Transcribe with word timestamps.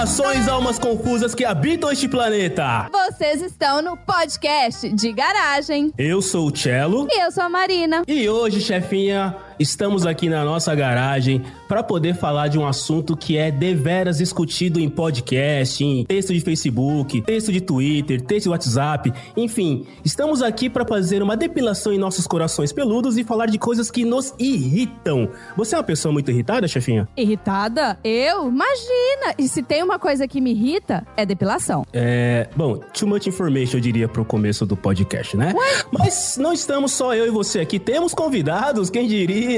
Saudações, 0.00 0.48
almas 0.48 0.78
confusas 0.78 1.34
que 1.34 1.44
habitam 1.44 1.90
este 1.90 2.08
planeta! 2.08 2.88
Vocês 2.90 3.42
estão 3.42 3.82
no 3.82 3.98
podcast 3.98 4.88
de 4.88 5.12
garagem. 5.12 5.92
Eu 5.98 6.22
sou 6.22 6.46
o 6.46 6.56
Cello. 6.56 7.06
E 7.10 7.22
eu 7.22 7.30
sou 7.30 7.42
a 7.42 7.50
Marina. 7.50 8.02
E 8.08 8.26
hoje, 8.26 8.62
chefinha, 8.62 9.36
estamos 9.60 10.06
aqui 10.06 10.30
na 10.30 10.42
nossa 10.42 10.74
garagem 10.74 11.42
para 11.68 11.82
poder 11.82 12.14
falar 12.14 12.48
de 12.48 12.58
um 12.58 12.66
assunto 12.66 13.14
que 13.14 13.36
é 13.36 13.50
deveras 13.50 14.16
discutido 14.16 14.80
em 14.80 14.88
podcast, 14.88 15.84
em 15.84 16.02
texto 16.06 16.32
de 16.32 16.40
Facebook, 16.40 17.20
texto 17.20 17.52
de 17.52 17.60
Twitter, 17.60 18.22
texto 18.22 18.44
de 18.44 18.48
WhatsApp, 18.48 19.12
enfim, 19.36 19.86
estamos 20.02 20.42
aqui 20.42 20.70
para 20.70 20.86
fazer 20.86 21.22
uma 21.22 21.36
depilação 21.36 21.92
em 21.92 21.98
nossos 21.98 22.26
corações 22.26 22.72
peludos 22.72 23.18
e 23.18 23.22
falar 23.22 23.46
de 23.46 23.58
coisas 23.58 23.90
que 23.90 24.02
nos 24.02 24.32
irritam. 24.38 25.28
Você 25.58 25.74
é 25.74 25.78
uma 25.78 25.84
pessoa 25.84 26.10
muito 26.10 26.30
irritada, 26.30 26.66
chefinha? 26.66 27.06
Irritada? 27.14 27.98
Eu? 28.02 28.48
Imagina! 28.48 29.34
E 29.38 29.46
se 29.46 29.62
tem 29.62 29.82
uma 29.82 29.98
coisa 29.98 30.26
que 30.26 30.40
me 30.40 30.52
irrita, 30.52 31.06
é 31.18 31.26
depilação. 31.26 31.84
É. 31.92 32.48
Bom, 32.56 32.78
too 32.78 33.06
much 33.06 33.26
information, 33.26 33.76
eu 33.76 33.80
diria, 33.80 34.08
pro 34.08 34.24
começo 34.24 34.64
do 34.64 34.76
podcast, 34.76 35.36
né? 35.36 35.52
Ué? 35.54 35.84
Mas 35.92 36.38
não 36.38 36.54
estamos 36.54 36.92
só 36.92 37.14
eu 37.14 37.26
e 37.26 37.30
você 37.30 37.60
aqui, 37.60 37.78
temos 37.78 38.14
convidados, 38.14 38.88
quem 38.88 39.06
diria? 39.06 39.49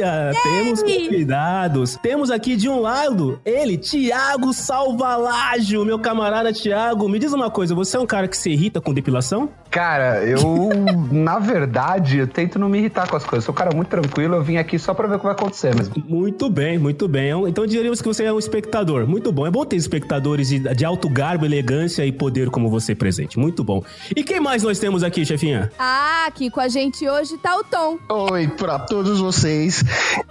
Temos 0.42 0.82
convidados. 0.82 1.98
Temos 2.02 2.30
aqui 2.30 2.56
de 2.56 2.68
um 2.68 2.80
lado 2.80 3.40
ele, 3.44 3.76
Tiago 3.76 4.52
Salvalágio, 4.52 5.84
meu 5.84 5.98
camarada 5.98 6.52
Tiago. 6.52 7.08
Me 7.08 7.18
diz 7.18 7.32
uma 7.32 7.50
coisa, 7.50 7.74
você 7.74 7.96
é 7.96 8.00
um 8.00 8.06
cara 8.06 8.28
que 8.28 8.36
se 8.36 8.50
irrita 8.50 8.80
com 8.80 8.94
depilação? 8.94 9.48
Cara, 9.70 10.22
eu, 10.24 10.68
na 11.10 11.38
verdade, 11.38 12.18
eu 12.18 12.26
tento 12.26 12.58
não 12.58 12.68
me 12.68 12.78
irritar 12.78 13.08
com 13.08 13.16
as 13.16 13.24
coisas. 13.24 13.44
Sou 13.44 13.52
um 13.52 13.56
cara 13.56 13.74
muito 13.74 13.88
tranquilo, 13.88 14.36
eu 14.36 14.42
vim 14.42 14.56
aqui 14.56 14.78
só 14.78 14.92
pra 14.94 15.08
ver 15.08 15.16
o 15.16 15.18
que 15.18 15.24
vai 15.24 15.34
acontecer 15.34 15.74
mesmo. 15.74 15.94
Muito 16.06 16.50
bem, 16.50 16.78
muito 16.78 17.08
bem. 17.08 17.30
Então 17.48 17.66
diríamos 17.66 18.00
que 18.02 18.08
você 18.08 18.24
é 18.24 18.32
um 18.32 18.38
espectador. 18.38 19.06
Muito 19.06 19.32
bom. 19.32 19.46
É 19.46 19.50
bom 19.50 19.64
ter 19.64 19.76
espectadores 19.76 20.48
de, 20.48 20.58
de 20.58 20.84
alto 20.84 21.08
garbo, 21.08 21.44
elegância 21.44 22.04
e 22.04 22.12
poder 22.12 22.50
como 22.50 22.68
você 22.68 22.94
presente. 22.94 23.38
Muito 23.38 23.64
bom. 23.64 23.82
E 24.14 24.22
quem 24.22 24.40
mais 24.40 24.62
nós 24.62 24.78
temos 24.78 25.02
aqui, 25.02 25.24
chefinha? 25.24 25.70
Ah, 25.78 26.26
aqui 26.26 26.50
com 26.50 26.60
a 26.60 26.68
gente 26.68 27.08
hoje 27.08 27.38
tá 27.38 27.56
o 27.56 27.64
Tom. 27.64 27.98
Oi 28.08 28.48
pra 28.48 28.78
todos 28.78 29.20
vocês. 29.20 29.71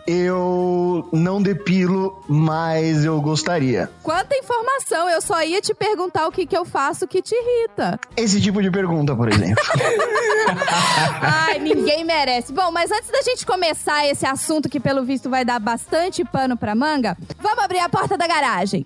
Eu 0.06 1.08
não 1.12 1.42
depilo, 1.42 2.22
mas 2.28 3.06
eu 3.06 3.20
gostaria. 3.22 3.90
Quanta 4.04 4.36
informação! 4.36 5.10
Eu 5.10 5.22
só 5.22 5.42
ia 5.44 5.62
te 5.62 5.74
perguntar 5.74 6.28
o 6.28 6.32
que, 6.32 6.46
que 6.46 6.58
eu 6.58 6.66
faço 6.66 7.08
que 7.08 7.22
te 7.22 7.34
irrita. 7.36 8.00
Esse 8.16 8.42
tipo 8.42 8.62
de 8.62 8.70
pergunta, 8.72 9.16
por 9.16 9.30
exemplo. 9.30 9.64
Ai, 11.22 11.60
ninguém 11.60 12.04
merece. 12.04 12.52
Bom, 12.52 12.72
mas 12.72 12.92
antes 12.92 13.10
da 13.10 13.22
gente 13.22 13.46
começar 13.46 14.06
esse 14.08 14.26
assunto 14.26 14.70
que 14.70 14.80
pelo 14.80 15.04
visto 15.04 15.30
vai 15.30 15.46
dar 15.46 15.60
bastante 15.60 16.24
pano 16.26 16.58
pra 16.58 16.76
manga, 16.76 17.18
vamos 17.40 17.64
abrir 17.64 17.80
a 17.80 17.90
porta 17.90 18.18
da 18.18 18.28
garagem. 18.28 18.86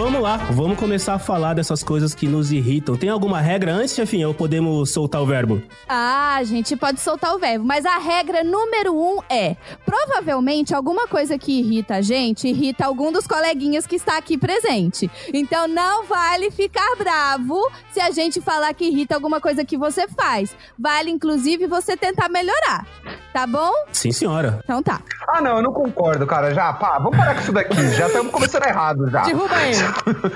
Vamos 0.00 0.22
lá, 0.22 0.38
vamos 0.38 0.78
começar 0.78 1.12
a 1.12 1.18
falar 1.18 1.52
dessas 1.52 1.84
coisas 1.84 2.14
que 2.14 2.26
nos 2.26 2.50
irritam. 2.50 2.96
Tem 2.96 3.10
alguma 3.10 3.38
regra 3.38 3.74
antes, 3.74 3.94
chefinha, 3.94 4.26
ou 4.26 4.32
podemos 4.32 4.90
soltar 4.90 5.20
o 5.20 5.26
verbo? 5.26 5.62
Ah, 5.86 6.36
a 6.36 6.42
gente 6.42 6.74
pode 6.74 6.98
soltar 7.00 7.34
o 7.34 7.38
verbo, 7.38 7.66
mas 7.66 7.84
a 7.84 7.98
regra 7.98 8.42
número 8.42 8.94
um 8.94 9.18
é: 9.28 9.56
provavelmente 9.84 10.74
alguma 10.74 11.06
coisa 11.06 11.36
que 11.36 11.60
irrita 11.60 11.96
a 11.96 12.00
gente 12.00 12.48
irrita 12.48 12.86
algum 12.86 13.12
dos 13.12 13.26
coleguinhas 13.26 13.86
que 13.86 13.94
está 13.94 14.16
aqui 14.16 14.38
presente. 14.38 15.10
Então 15.34 15.68
não 15.68 16.06
vale 16.06 16.50
ficar 16.50 16.96
bravo 16.96 17.60
se 17.92 18.00
a 18.00 18.10
gente 18.10 18.40
falar 18.40 18.72
que 18.72 18.86
irrita 18.86 19.14
alguma 19.14 19.38
coisa 19.38 19.66
que 19.66 19.76
você 19.76 20.08
faz. 20.08 20.56
Vale, 20.78 21.10
inclusive, 21.10 21.66
você 21.66 21.94
tentar 21.94 22.30
melhorar. 22.30 22.86
Tá 23.34 23.46
bom? 23.46 23.70
Sim, 23.92 24.10
senhora. 24.10 24.60
Então 24.64 24.82
tá. 24.82 25.00
Ah, 25.28 25.40
não, 25.40 25.58
eu 25.58 25.62
não 25.62 25.72
concordo, 25.72 26.26
cara. 26.26 26.52
Já, 26.52 26.72
pá, 26.72 26.98
vamos 26.98 27.16
parar 27.16 27.34
com 27.34 27.40
isso 27.42 27.52
daqui. 27.52 27.76
Já 27.90 28.06
estamos 28.06 28.32
começando 28.32 28.64
errado 28.66 29.08
já. 29.08 29.22
Derruba 29.22 29.62
ele. 29.62 29.89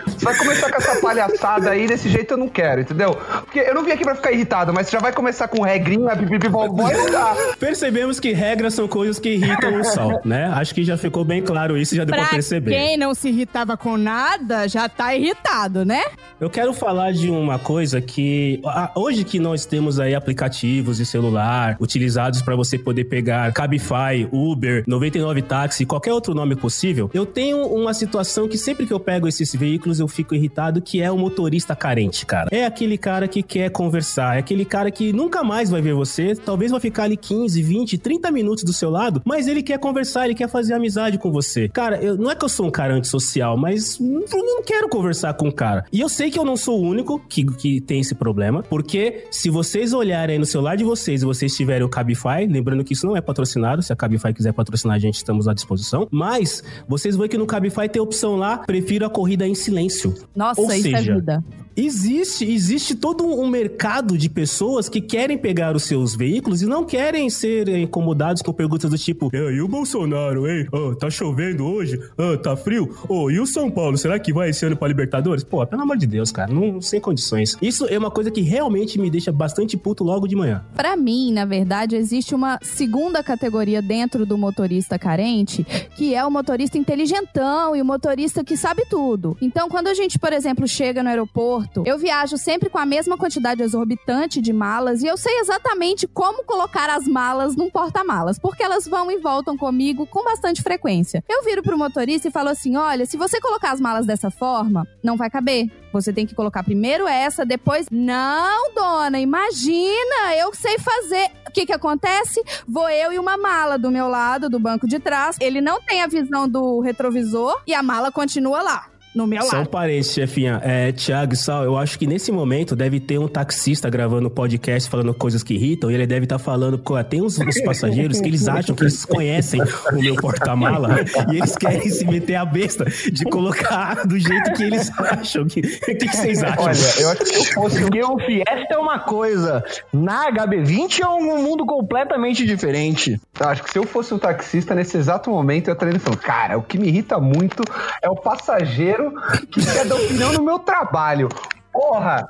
Você 0.07 0.25
vai 0.25 0.37
começar 0.37 0.71
com 0.71 0.77
essa 0.77 1.01
palhaçada 1.01 1.71
aí, 1.71 1.87
desse 1.87 2.09
jeito 2.09 2.33
eu 2.35 2.39
não 2.39 2.49
quero, 2.49 2.81
entendeu? 2.83 3.15
Porque 3.45 3.61
eu 3.61 3.75
não 3.75 3.85
vim 3.85 3.91
aqui 3.93 4.05
pra 4.05 4.15
ficar 4.15 4.33
irritado, 4.33 4.73
mas 4.73 4.87
você 4.87 4.93
já 4.93 4.99
vai 5.01 5.13
começar 5.13 5.49
com 5.49 5.63
regrinha, 5.63 6.17
pipipi, 6.17 6.49
vovó, 6.49 6.91
e 6.91 6.95
não 6.95 7.11
dá. 7.11 7.35
Percebemos 7.59 8.19
que 8.21 8.33
regras 8.33 8.75
são 8.75 8.87
coisas 8.89 9.19
que 9.19 9.31
irritam 9.31 9.81
o 9.81 9.85
sol, 9.85 10.21
né? 10.25 10.47
Acho 10.55 10.75
que 10.75 10.85
já 10.85 10.97
ficou 10.97 11.25
bem 11.25 11.43
claro 11.43 11.77
isso, 11.77 11.95
já 11.95 12.05
deu 12.05 12.15
pra 12.15 12.25
Pra 12.25 12.31
perceber. 12.33 12.71
quem 12.71 12.97
não 12.97 13.15
se 13.15 13.29
irritava 13.29 13.77
com 13.77 13.97
nada, 13.99 14.67
já 14.67 14.89
tá 14.89 15.15
irritado, 15.15 15.85
né? 15.85 16.03
Eu 16.41 16.49
quero 16.49 16.73
falar 16.73 17.13
de 17.13 17.29
uma 17.31 17.59
coisa 17.59 18.01
que 18.01 18.61
hoje 18.95 19.25
que 19.25 19.39
nós 19.39 19.65
temos 19.67 20.01
aí 20.01 20.15
aplicativos 20.15 20.97
de 20.97 21.07
celular 21.07 21.77
utilizados 21.81 22.41
para 22.43 22.57
você 22.57 22.79
poder 22.79 23.05
pegar 23.05 23.53
Cabify, 23.53 24.27
Uber, 24.33 24.85
99 24.87 25.43
táxi, 25.43 25.85
qualquer 25.85 26.13
outro 26.13 26.35
nome 26.35 26.57
possível, 26.57 27.11
eu 27.13 27.27
tenho 27.27 27.59
uma 27.67 27.93
situação 27.93 28.49
que 28.49 28.57
sempre 28.57 28.87
que 28.87 28.93
eu 28.93 29.01
pego 29.01 29.29
esses 29.45 29.59
veículos 29.59 30.01
eu 30.01 30.09
fico 30.09 30.35
irritado, 30.35 30.83
que 30.83 31.01
é 31.01 31.11
o 31.11 31.17
motorista 31.17 31.77
carente, 31.77 32.27
cara. 32.27 32.49
É 32.51 32.65
aquele 32.65 32.99
cara 32.99 33.29
que 33.29 33.43
quer 33.43 33.71
conversar, 33.71 34.37
é 34.37 34.39
aquele 34.41 34.65
cara 34.65 34.91
que 34.91 35.13
nunca 35.13 35.45
mais 35.45 35.71
vai 35.71 35.81
ver 35.81 35.95
você, 35.95 36.35
talvez 36.35 36.71
vai 36.71 36.81
ficar 36.81 37.05
ali 37.05 37.17
15, 37.17 37.63
20, 37.63 37.99
30 37.99 38.31
minutos 38.31 38.65
do 38.65 38.73
seu 38.73 38.91
lado, 38.91 39.23
mas 39.25 39.47
ele 39.47 39.63
quer 39.63 39.79
conversar, 39.79 40.25
ele 40.25 40.35
quer 40.35 40.49
fazer 40.49 40.75
amizade 40.75 41.19
com 41.19 41.31
você. 41.31 41.69
Cara, 41.69 42.03
eu, 42.03 42.17
não 42.17 42.31
é 42.31 42.35
que 42.35 42.45
eu 42.45 42.49
sou 42.49 42.67
um 42.67 42.71
cara 42.71 42.95
antissocial, 42.95 43.57
mas 43.57 43.99
eu 44.01 44.45
não 44.45 44.63
quero 44.63 44.89
conversar 44.89 45.35
com 45.35 45.49
o 45.49 45.53
cara. 45.53 45.85
E 45.93 46.01
eu 46.01 46.09
sei 46.09 46.31
que 46.31 46.39
eu 46.39 46.45
não 46.45 46.57
sou 46.57 46.81
o 46.81 46.83
único 46.83 47.19
que, 47.29 47.45
que 47.45 47.81
tem 47.81 48.01
esse 48.01 48.15
problema, 48.15 48.63
porque 48.63 49.27
se 49.31 49.51
vocês 49.51 49.93
olharem 49.93 50.39
no 50.39 50.47
celular 50.47 50.77
de 50.77 50.85
vocês 50.85 51.23
e 51.23 51.27
vocês 51.27 51.55
tiverem 51.55 51.87
o 51.87 51.89
Cabify, 51.89 52.47
lembrando 52.49 52.83
que 52.83 52.95
isso 52.95 53.07
não 53.07 53.17
é 53.17 53.21
patrocinado, 53.21 53.83
se 53.83 53.93
a 53.93 53.97
Cabify 53.97 54.33
quiser 54.33 54.53
patrocinar 54.53 54.97
a 54.97 54.99
gente, 54.99 55.17
estamos 55.17 55.47
à 55.47 55.55
disposição, 55.55 56.09
mas 56.11 56.63
vocês 56.89 57.17
veem 57.17 57.29
que 57.29 57.39
no 57.39 57.47
Cabify 57.47 57.89
tem 57.89 58.01
opção 58.01 58.37
lá, 58.37 58.59
prefiro 58.59 59.05
a 59.05 59.11
em 59.47 59.55
silêncio. 59.55 60.15
Nossa, 60.35 60.61
Ou 60.61 60.71
isso 60.73 60.83
seja, 60.83 61.13
é 61.13 61.15
vida. 61.15 61.45
Existe, 61.77 62.45
existe 62.45 62.95
todo 62.95 63.25
um 63.25 63.49
mercado 63.49 64.17
de 64.17 64.29
pessoas 64.29 64.89
que 64.89 65.01
querem 65.01 65.37
pegar 65.37 65.75
os 65.75 65.83
seus 65.83 66.15
veículos 66.15 66.63
e 66.63 66.67
não 66.67 66.85
querem 66.85 67.29
ser 67.29 67.69
incomodados 67.69 68.43
com 68.43 68.53
perguntas 68.53 68.91
do 68.91 68.99
tipo: 68.99 69.29
"É, 69.33 69.53
e 69.53 69.61
o 69.61 69.67
Bolsonaro, 69.67 70.49
hein? 70.49 70.69
Ô, 70.73 70.95
tá 70.95 71.11
chovendo 71.11 71.65
hoje? 71.67 72.01
Ô, 72.17 72.37
tá 72.37 72.57
frio? 72.57 72.95
Ô, 73.09 73.31
e 73.31 73.41
o 73.41 73.47
São 73.47 73.71
Paulo, 73.71 73.99
será 73.99 74.19
que 74.19 74.33
vai 74.33 74.51
esse 74.51 74.65
ano 74.65 74.77
pra 74.77 74.87
Libertadores? 74.87 75.43
Pô, 75.43 75.67
pelo 75.67 75.83
amor 75.83 75.97
de 75.97 76.07
Deus, 76.07 76.31
cara, 76.31 76.53
não 76.53 76.81
sem 76.81 77.01
condições. 77.01 77.57
Isso 77.61 77.87
é 77.87 77.99
uma 77.99 78.11
coisa 78.11 78.31
que 78.31 78.41
realmente 78.41 78.99
me 78.99 79.11
deixa 79.11 79.33
bastante 79.33 79.77
puto 79.77 80.05
logo 80.05 80.29
de 80.29 80.37
manhã. 80.37 80.65
Pra 80.75 80.97
mim, 80.97 81.33
na 81.33 81.45
verdade, 81.45 81.97
existe 81.97 82.35
uma 82.35 82.59
segunda 82.63 83.23
categoria 83.23 83.83
dentro 83.83 84.25
do 84.25 84.39
motorista 84.39 84.99
carente, 84.99 85.65
que 85.97 86.15
é 86.15 86.25
o 86.25 86.31
motorista 86.31 86.79
inteligentão 86.79 87.75
e 87.75 87.83
o 87.83 87.85
motorista 87.85 88.45
que 88.45 88.57
sabe 88.57 88.85
tudo. 88.89 89.37
Então, 89.41 89.69
quando 89.69 89.89
a 89.89 89.95
gente, 89.95 90.19
por 90.19 90.33
exemplo, 90.33 90.69
chega 90.69 91.03
no 91.03 91.09
aeroporto, 91.09 91.64
eu 91.87 91.99
viajo 91.99 92.37
sempre 92.37 92.69
com 92.69 92.79
a 92.79 92.87
mesma 92.87 93.17
quantidade 93.17 93.63
exorbitante 93.63 94.41
de 94.41 94.53
malas 94.53 95.03
e 95.03 95.07
eu 95.07 95.17
sei 95.17 95.39
exatamente 95.41 96.07
como 96.07 96.45
colocar 96.45 96.91
as 96.91 97.07
malas 97.07 97.57
num 97.57 97.71
porta-malas, 97.71 98.39
porque 98.39 98.63
elas 98.63 98.87
vão 98.87 99.11
e 99.11 99.19
voltam 99.19 99.57
comigo 99.57 100.07
com 100.07 100.25
bastante 100.25 100.63
frequência. 100.63 101.23
Eu 101.29 101.43
viro 101.45 101.63
pro 101.63 101.79
motorista 101.79 102.29
e 102.29 102.31
falo 102.31 102.49
assim: 102.49 102.77
olha, 102.77 103.07
se 103.07 103.17
você 103.17 103.41
colocar 103.41 103.73
as 103.73 103.81
malas 103.81 104.07
dessa 104.07 104.31
forma, 104.31 104.87
não 105.03 105.17
vai 105.17 105.31
caber. 105.31 105.71
Você 105.93 106.13
tem 106.13 106.27
que 106.27 106.35
colocar 106.35 106.65
primeiro 106.65 107.07
essa, 107.07 107.45
depois. 107.45 107.87
Não, 107.91 108.75
dona, 108.75 109.21
imagina, 109.21 110.35
eu 110.37 110.53
sei 110.53 110.77
fazer. 110.79 111.31
O 111.49 111.53
que 111.53 111.67
que 111.67 111.73
acontece? 111.73 112.43
Vou 112.67 112.89
eu 112.91 113.13
e 113.13 113.19
uma 113.19 113.37
mala 113.37 113.79
do 113.79 113.93
meu 113.93 114.09
lado, 114.09 114.51
do 114.51 114.59
banco 114.59 114.89
de 114.89 114.99
trás. 114.99 115.37
Ele 115.41 115.61
não 115.61 115.81
tem 115.81 116.03
a 116.03 116.09
visão 116.09 116.49
do 116.49 116.81
retrovisor 116.81 117.63
e 117.65 117.73
a 117.73 117.83
mala 117.83 118.11
continua 118.11 118.61
lá. 118.61 118.87
No 119.15 119.27
meu 119.29 119.43
São 119.43 119.59
lado. 119.61 119.69
parentes, 119.69 120.13
chefinha. 120.13 120.61
É, 120.65 120.91
Thiago 120.91 121.35
e 121.35 121.37
Sal, 121.37 121.63
eu 121.65 121.77
acho 121.77 121.97
que 121.99 122.07
nesse 122.07 122.33
momento 122.33 122.75
deve 122.75 122.99
ter 122.99 123.19
um 123.19 123.29
taxista 123.29 123.89
gravando 123.89 124.29
podcast 124.29 124.91
falando 124.91 125.15
coisas 125.15 125.43
que 125.43 125.55
irritam 125.55 125.89
e 125.91 125.95
ele 125.95 126.07
deve 126.07 126.25
estar 126.25 126.39
falando, 126.39 126.77
pô, 126.79 127.03
tem 127.05 127.23
uns, 127.23 127.39
uns 127.39 127.61
passageiros 127.63 128.21
que 128.21 128.27
eles 128.27 128.49
acham 128.49 128.75
que 128.75 128.83
eles 128.83 129.05
conhecem 129.05 129.61
o 129.93 129.95
meu 130.01 130.17
porta-mala 130.17 130.97
e 131.33 131.37
eles 131.37 131.57
querem 131.57 131.89
se 131.89 132.05
meter 132.07 132.35
a 132.35 132.45
besta 132.45 132.85
de 132.85 133.25
colocar 133.25 134.05
do 134.07 134.19
jeito 134.19 134.53
que 134.55 134.63
eles 134.65 134.91
acham. 134.99 135.47
que- 135.47 135.61
O 135.61 135.63
que, 135.63 135.95
que 135.95 136.17
vocês 136.17 136.43
acham? 136.43 136.65
Olha, 136.65 137.01
eu 137.01 137.11
acho 137.11 137.21
que 137.21 137.27
se 137.27 137.37
eu 137.39 137.45
fosse 137.63 137.81
Porque 137.83 138.03
o 138.03 138.19
Fiesta 138.19 138.75
é 138.75 138.79
uma 138.79 138.99
coisa, 138.99 139.65
na 139.93 140.31
HB20 140.33 141.01
é 141.03 141.09
um 141.09 141.43
mundo 141.43 141.65
completamente 141.67 142.45
diferente. 142.45 143.21
Eu 143.39 143.49
acho 143.49 143.63
que 143.63 143.71
se 143.71 143.79
eu 143.79 143.85
fosse 143.87 144.13
um 144.13 144.19
taxista 144.19 144.75
nesse 144.75 144.97
exato 144.97 145.31
momento, 145.31 145.69
eu 145.69 145.75
estaria 145.75 146.01
falando, 146.01 146.19
cara, 146.21 146.59
o 146.59 146.63
que 146.63 146.79
me 146.79 146.89
irrita 146.89 147.19
muito 147.21 147.63
é 148.03 148.09
o 148.11 148.17
passageiro 148.17 149.04
que 149.51 149.65
quer 149.65 149.85
dar 149.87 149.97
opinião 149.97 150.33
no 150.33 150.43
meu 150.43 150.59
trabalho. 150.59 151.29
Porra! 151.73 152.27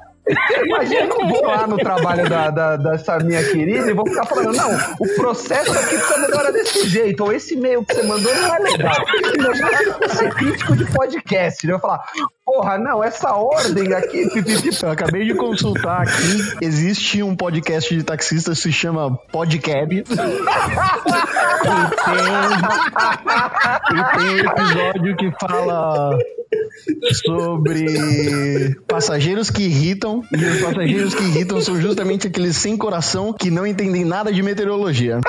Imagina, 0.65 1.03
eu 1.21 1.29
vou 1.29 1.45
lá 1.45 1.67
no 1.67 1.77
trabalho 1.77 2.27
da, 2.31 2.49
da- 2.49 2.77
dessa 2.79 3.19
minha 3.19 3.45
querida 3.45 3.91
e 3.91 3.93
vou 3.93 4.09
ficar 4.09 4.25
falando, 4.25 4.57
não, 4.57 4.71
o 4.99 5.15
processo 5.17 5.71
aqui 5.71 5.99
precisa 5.99 6.19
melhorar 6.19 6.51
desse 6.51 6.89
jeito, 6.89 7.23
ou 7.25 7.31
esse 7.31 7.53
e-mail 7.55 7.85
que 7.85 7.95
você 7.95 8.03
mandou 8.05 8.35
não 8.35 8.55
é 8.55 8.59
legal. 8.59 8.95
Imagina 9.39 10.09
ser 10.09 10.35
crítico 10.35 10.75
de 10.77 10.87
podcast, 10.87 11.67
né? 11.67 11.75
Eu 11.75 11.79
falar, 11.79 12.03
porra, 12.45 12.79
não, 12.79 13.03
essa 13.03 13.33
ordem 13.33 13.93
aqui, 13.95 14.29
Eu 14.83 14.91
acabei 14.91 15.25
de 15.25 15.35
consultar 15.35 16.03
aqui. 16.03 16.57
Existe 16.61 17.23
um 17.23 17.35
podcast 17.35 17.95
de 17.95 18.03
taxistas 18.03 18.59
que 18.59 18.65
se 18.65 18.73
chama 18.73 19.17
Podcab. 19.33 19.95
e, 19.97 20.05
tem, 20.05 20.19
e 23.99 24.05
tem 24.17 24.39
episódio 24.41 25.17
que 25.17 25.33
fala 25.41 26.19
sobre 27.25 28.77
passageiros 28.87 29.51
que 29.51 29.63
irritam. 29.63 30.23
E 30.33 30.45
os 30.45 30.61
passageiros 30.61 31.15
que 31.15 31.23
irritam 31.23 31.61
são 31.61 31.81
justamente 31.81 32.27
aqueles 32.27 32.57
sem 32.57 32.77
coração 32.77 33.33
que 33.33 33.51
não 33.51 33.67
entendem 33.67 34.05
nada 34.05 34.31
de 34.33 34.43
meteorologia. 34.43 35.21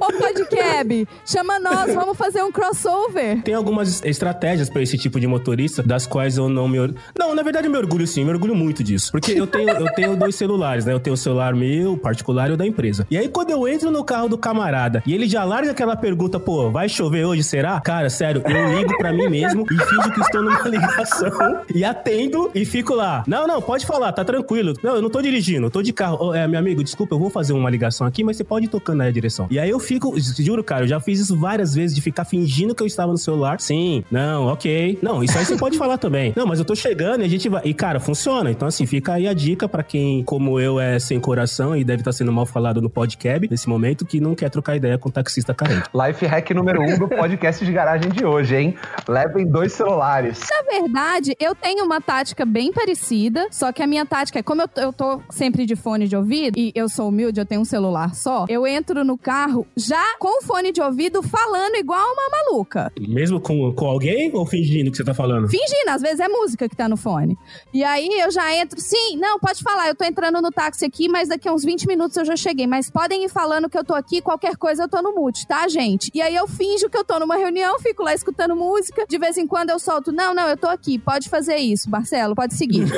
Ô, 0.00 0.12
Podcab, 0.12 1.06
chama 1.24 1.58
nós, 1.60 1.94
vamos 1.94 2.16
fazer 2.16 2.42
um 2.42 2.50
crossover. 2.50 3.42
Tem 3.42 3.54
algumas 3.54 4.02
estratégias 4.04 4.53
pra 4.70 4.82
esse 4.82 4.96
tipo 4.96 5.18
de 5.18 5.26
motorista, 5.26 5.82
das 5.82 6.06
quais 6.06 6.36
eu 6.36 6.48
não 6.48 6.68
me 6.68 6.78
orgulho. 6.78 7.00
Não, 7.18 7.34
na 7.34 7.42
verdade 7.42 7.66
eu 7.66 7.70
me 7.72 7.78
orgulho 7.78 8.06
sim, 8.06 8.20
eu 8.20 8.26
me 8.26 8.32
orgulho 8.32 8.54
muito 8.54 8.82
disso. 8.82 9.10
Porque 9.10 9.32
eu 9.32 9.46
tenho, 9.46 9.70
eu 9.70 9.92
tenho 9.94 10.16
dois 10.16 10.34
celulares, 10.34 10.84
né? 10.84 10.92
Eu 10.92 11.00
tenho 11.00 11.14
o 11.14 11.16
celular 11.16 11.54
meu, 11.54 11.96
particular, 11.96 12.50
e 12.50 12.52
o 12.52 12.56
da 12.56 12.66
empresa. 12.66 13.06
E 13.10 13.16
aí, 13.16 13.28
quando 13.28 13.50
eu 13.50 13.66
entro 13.66 13.90
no 13.90 14.04
carro 14.04 14.28
do 14.28 14.38
camarada 14.38 15.02
e 15.06 15.14
ele 15.14 15.28
já 15.28 15.44
larga 15.44 15.70
aquela 15.70 15.96
pergunta, 15.96 16.38
pô, 16.38 16.70
vai 16.70 16.88
chover 16.88 17.24
hoje, 17.24 17.42
será? 17.42 17.80
Cara, 17.80 18.10
sério, 18.10 18.42
eu 18.44 18.78
ligo 18.78 18.96
pra 18.98 19.12
mim 19.12 19.28
mesmo 19.28 19.64
e 19.70 19.74
finjo 19.74 20.12
que 20.12 20.20
estou 20.20 20.42
numa 20.42 20.60
ligação 20.68 21.60
e 21.74 21.84
atendo 21.84 22.50
e 22.54 22.64
fico 22.64 22.94
lá. 22.94 23.24
Não, 23.26 23.46
não, 23.46 23.60
pode 23.60 23.86
falar, 23.86 24.12
tá 24.12 24.24
tranquilo. 24.24 24.74
Não, 24.82 24.96
eu 24.96 25.02
não 25.02 25.10
tô 25.10 25.20
dirigindo, 25.20 25.66
eu 25.66 25.70
tô 25.70 25.82
de 25.82 25.92
carro. 25.92 26.28
Ô, 26.28 26.34
é, 26.34 26.46
meu 26.46 26.58
amigo, 26.58 26.82
desculpa, 26.82 27.14
eu 27.14 27.18
vou 27.18 27.30
fazer 27.30 27.52
uma 27.52 27.70
ligação 27.70 28.06
aqui, 28.06 28.22
mas 28.22 28.36
você 28.36 28.44
pode 28.44 28.66
ir 28.66 28.68
tocando 28.68 29.02
aí 29.02 29.08
a 29.08 29.12
direção. 29.12 29.46
E 29.50 29.58
aí 29.58 29.70
eu 29.70 29.78
fico, 29.78 30.14
juro, 30.18 30.62
cara, 30.62 30.84
eu 30.84 30.88
já 30.88 31.00
fiz 31.00 31.20
isso 31.20 31.36
várias 31.36 31.74
vezes 31.74 31.94
de 31.94 32.00
ficar 32.00 32.24
fingindo 32.24 32.74
que 32.74 32.82
eu 32.82 32.86
estava 32.86 33.12
no 33.12 33.18
celular. 33.18 33.60
Sim, 33.60 34.04
não, 34.10 34.43
ok. 34.46 34.98
Não, 35.02 35.22
isso 35.22 35.36
aí 35.38 35.44
você 35.44 35.56
pode 35.56 35.78
falar 35.78 35.98
também. 35.98 36.32
Não, 36.36 36.46
mas 36.46 36.58
eu 36.58 36.64
tô 36.64 36.74
chegando 36.74 37.22
e 37.22 37.24
a 37.24 37.28
gente 37.28 37.48
vai. 37.48 37.62
E, 37.64 37.74
cara, 37.74 37.98
funciona. 37.98 38.50
Então, 38.50 38.68
assim, 38.68 38.86
fica 38.86 39.14
aí 39.14 39.26
a 39.26 39.32
dica 39.32 39.68
pra 39.68 39.82
quem, 39.82 40.22
como 40.24 40.60
eu, 40.60 40.78
é 40.78 40.98
sem 40.98 41.18
coração 41.18 41.76
e 41.76 41.84
deve 41.84 42.00
estar 42.00 42.12
sendo 42.12 42.32
mal 42.32 42.46
falado 42.46 42.80
no 42.80 42.90
podcast 42.90 43.48
nesse 43.50 43.68
momento, 43.68 44.04
que 44.04 44.20
não 44.20 44.34
quer 44.34 44.50
trocar 44.50 44.76
ideia 44.76 44.98
com 44.98 45.10
taxista 45.10 45.54
carente. 45.54 45.88
Life 45.94 46.24
hack 46.26 46.50
número 46.50 46.82
um 46.82 46.98
do 46.98 47.08
podcast 47.08 47.64
de 47.64 47.72
garagem 47.72 48.10
de 48.10 48.24
hoje, 48.24 48.56
hein? 48.56 48.74
Levem 49.08 49.46
dois 49.46 49.72
celulares. 49.72 50.40
Na 50.50 50.78
verdade, 50.78 51.34
eu 51.40 51.54
tenho 51.54 51.84
uma 51.84 52.00
tática 52.00 52.44
bem 52.44 52.72
parecida, 52.72 53.46
só 53.50 53.72
que 53.72 53.82
a 53.82 53.86
minha 53.86 54.04
tática 54.04 54.34
é, 54.38 54.42
como 54.42 54.62
eu, 54.62 54.68
eu 54.76 54.92
tô 54.92 55.20
sempre 55.30 55.64
de 55.64 55.76
fone 55.76 56.08
de 56.08 56.16
ouvido, 56.16 56.58
e 56.58 56.72
eu 56.74 56.88
sou 56.88 57.08
humilde, 57.08 57.40
eu 57.40 57.46
tenho 57.46 57.60
um 57.60 57.64
celular 57.64 58.14
só, 58.14 58.46
eu 58.48 58.66
entro 58.66 59.04
no 59.04 59.16
carro 59.16 59.66
já 59.76 60.16
com 60.18 60.38
o 60.38 60.42
fone 60.42 60.72
de 60.72 60.80
ouvido 60.80 61.22
falando 61.22 61.76
igual 61.76 62.04
uma 62.12 62.28
maluca. 62.30 62.92
Mesmo 63.00 63.40
com, 63.40 63.72
com 63.72 63.86
alguém 63.86 64.30
ou 64.38 64.46
fingindo 64.46 64.90
que 64.90 64.96
você 64.96 65.04
tá 65.04 65.14
falando? 65.14 65.48
Fingindo, 65.48 65.88
às 65.88 66.02
vezes 66.02 66.20
é 66.20 66.28
música 66.28 66.68
que 66.68 66.76
tá 66.76 66.88
no 66.88 66.96
fone. 66.96 67.38
E 67.72 67.82
aí 67.84 68.08
eu 68.20 68.30
já 68.30 68.54
entro, 68.54 68.80
sim, 68.80 69.16
não, 69.16 69.38
pode 69.38 69.62
falar, 69.62 69.88
eu 69.88 69.94
tô 69.94 70.04
entrando 70.04 70.40
no 70.40 70.50
táxi 70.50 70.84
aqui, 70.84 71.08
mas 71.08 71.28
daqui 71.28 71.48
a 71.48 71.52
uns 71.52 71.64
20 71.64 71.86
minutos 71.86 72.16
eu 72.16 72.24
já 72.24 72.36
cheguei. 72.36 72.66
Mas 72.66 72.90
podem 72.90 73.24
ir 73.24 73.28
falando 73.28 73.68
que 73.68 73.78
eu 73.78 73.84
tô 73.84 73.94
aqui, 73.94 74.20
qualquer 74.20 74.56
coisa 74.56 74.84
eu 74.84 74.88
tô 74.88 75.00
no 75.02 75.14
mute, 75.14 75.46
tá, 75.46 75.66
gente? 75.68 76.10
E 76.14 76.20
aí 76.20 76.34
eu 76.34 76.46
finjo 76.46 76.88
que 76.88 76.96
eu 76.96 77.04
tô 77.04 77.18
numa 77.18 77.36
reunião, 77.36 77.78
fico 77.78 78.02
lá 78.02 78.14
escutando 78.14 78.56
música. 78.56 79.06
De 79.08 79.18
vez 79.18 79.36
em 79.36 79.46
quando 79.46 79.70
eu 79.70 79.78
solto, 79.78 80.12
não, 80.12 80.34
não, 80.34 80.48
eu 80.48 80.56
tô 80.56 80.66
aqui, 80.66 80.98
pode 80.98 81.28
fazer 81.28 81.56
isso, 81.56 81.90
Marcelo, 81.90 82.34
pode 82.34 82.54
seguir. 82.54 82.84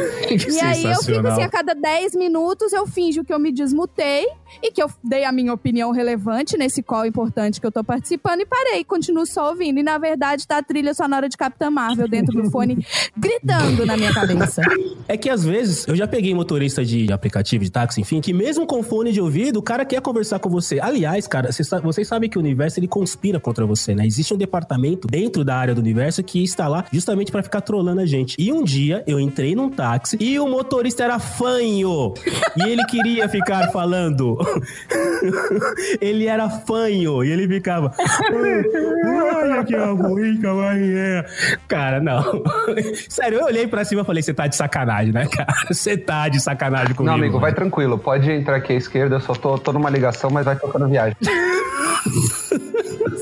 E 0.47 0.61
aí 0.61 0.85
eu 0.85 1.03
fico 1.03 1.27
assim, 1.27 1.43
a 1.43 1.49
cada 1.49 1.75
10 1.75 2.15
minutos 2.15 2.73
eu 2.73 2.87
finjo 2.87 3.25
que 3.25 3.33
eu 3.33 3.39
me 3.39 3.53
desmutei 3.53 4.27
e 4.63 4.71
que 4.71 4.83
eu 4.83 4.91
dei 5.03 5.25
a 5.25 5.33
minha 5.33 5.53
opinião 5.53 5.91
relevante 5.91 6.57
nesse 6.57 6.83
call 6.83 7.07
importante 7.07 7.61
que 7.61 7.67
eu 7.67 7.73
tô 7.73 7.83
participando 7.83 8.41
e 8.41 8.47
parei, 8.47 8.85
continuo 8.85 9.27
só 9.27 9.51
ouvindo. 9.51 9.79
E 9.79 9.83
na 9.83 9.99
verdade 9.99 10.47
tá 10.47 10.59
a 10.59 10.63
trilha 10.63 10.95
sonora 10.95 11.26
de 11.29 11.37
Capitã 11.37 11.71
Marvel 11.71 12.09
dentro 12.09 12.41
do 12.43 12.51
fone 12.51 12.85
gritando 13.17 13.85
na 13.87 13.97
minha 13.97 14.13
cabeça. 14.13 14.63
É 15.09 15.17
que 15.17 15.29
às 15.31 15.45
vezes, 15.45 15.87
eu 15.87 15.95
já 15.97 16.07
peguei 16.07 16.35
motorista 16.35 16.85
de 16.85 17.13
aplicativo, 17.13 17.65
de 17.65 17.71
táxi, 17.71 18.01
enfim, 18.01 18.21
que 18.21 18.33
mesmo 18.33 18.67
com 18.67 18.83
fone 18.83 19.13
de 19.13 19.21
ouvido, 19.21 19.59
o 19.59 19.63
cara 19.63 19.85
quer 19.85 20.01
conversar 20.01 20.39
com 20.39 20.49
você. 20.51 20.79
Aliás, 20.81 21.27
cara, 21.27 21.51
vocês 21.53 21.69
sa- 21.69 21.81
vocês 21.81 22.07
sabem 22.09 22.29
que 22.29 22.37
o 22.39 22.41
universo 22.41 22.79
ele 22.81 22.89
conspira 22.89 23.39
contra 23.41 23.65
você, 23.67 23.95
né? 23.95 24.07
Existe 24.07 24.35
um 24.35 24.37
departamento 24.37 25.07
dentro 25.09 25.45
da 25.45 25.57
área 25.57 25.75
do 25.75 25.81
universo 25.81 26.23
que 26.23 26.43
está 26.43 26.67
lá 26.69 26.85
justamente 26.93 27.31
pra 27.33 27.43
ficar 27.43 27.61
trolando 27.61 28.01
a 28.01 28.07
gente. 28.07 28.37
E 28.39 28.53
um 28.53 28.63
dia 28.65 29.03
eu 29.07 29.19
entrei 29.21 29.55
num 29.55 29.71
táxi 29.71 30.17
e 30.21 30.39
o 30.39 30.49
motorista 30.49 31.05
era 31.05 31.19
fanho. 31.19 32.15
e 32.57 32.63
ele 32.69 32.85
queria 32.87 33.29
ficar 33.29 33.71
falando. 33.71 34.37
ele 36.01 36.27
era 36.27 36.49
fanho 36.51 37.23
e 37.25 37.31
ele 37.31 37.47
ficava. 37.49 37.93
Olha 39.15 39.65
que 39.65 39.77
ruim, 39.77 40.41
é. 40.97 41.16
Cara, 41.69 42.01
não. 42.01 42.43
Sério, 43.09 43.39
eu 43.39 43.45
olhei 43.47 43.67
pra 43.67 43.85
cima 43.85 44.03
e 44.03 44.05
falei: 44.05 44.23
você 44.23 44.35
tá 44.35 44.47
de 44.47 44.57
sacanagem, 44.57 45.13
né, 45.13 45.27
cara? 45.27 45.53
Você 45.69 45.97
tá 45.97 46.29
de 46.29 46.41
sacanagem 46.41 46.95
comigo. 46.95 47.05
Não, 47.05 47.15
amigo, 47.15 47.39
vai 47.39 47.51
mano. 47.51 47.57
tranquilo. 47.57 47.99
Pode 47.99 48.31
entrar 48.31 48.57
aqui 48.57 48.73
à 48.73 48.77
esquerda, 48.77 49.17
eu 49.17 49.21
só 49.21 49.35
tô, 49.35 49.59
tô 49.59 49.73
numa 49.73 49.91
ligação, 49.91 50.31
mas 50.31 50.45
vai 50.45 50.57
tocando 50.57 50.89
viagem. 50.89 51.17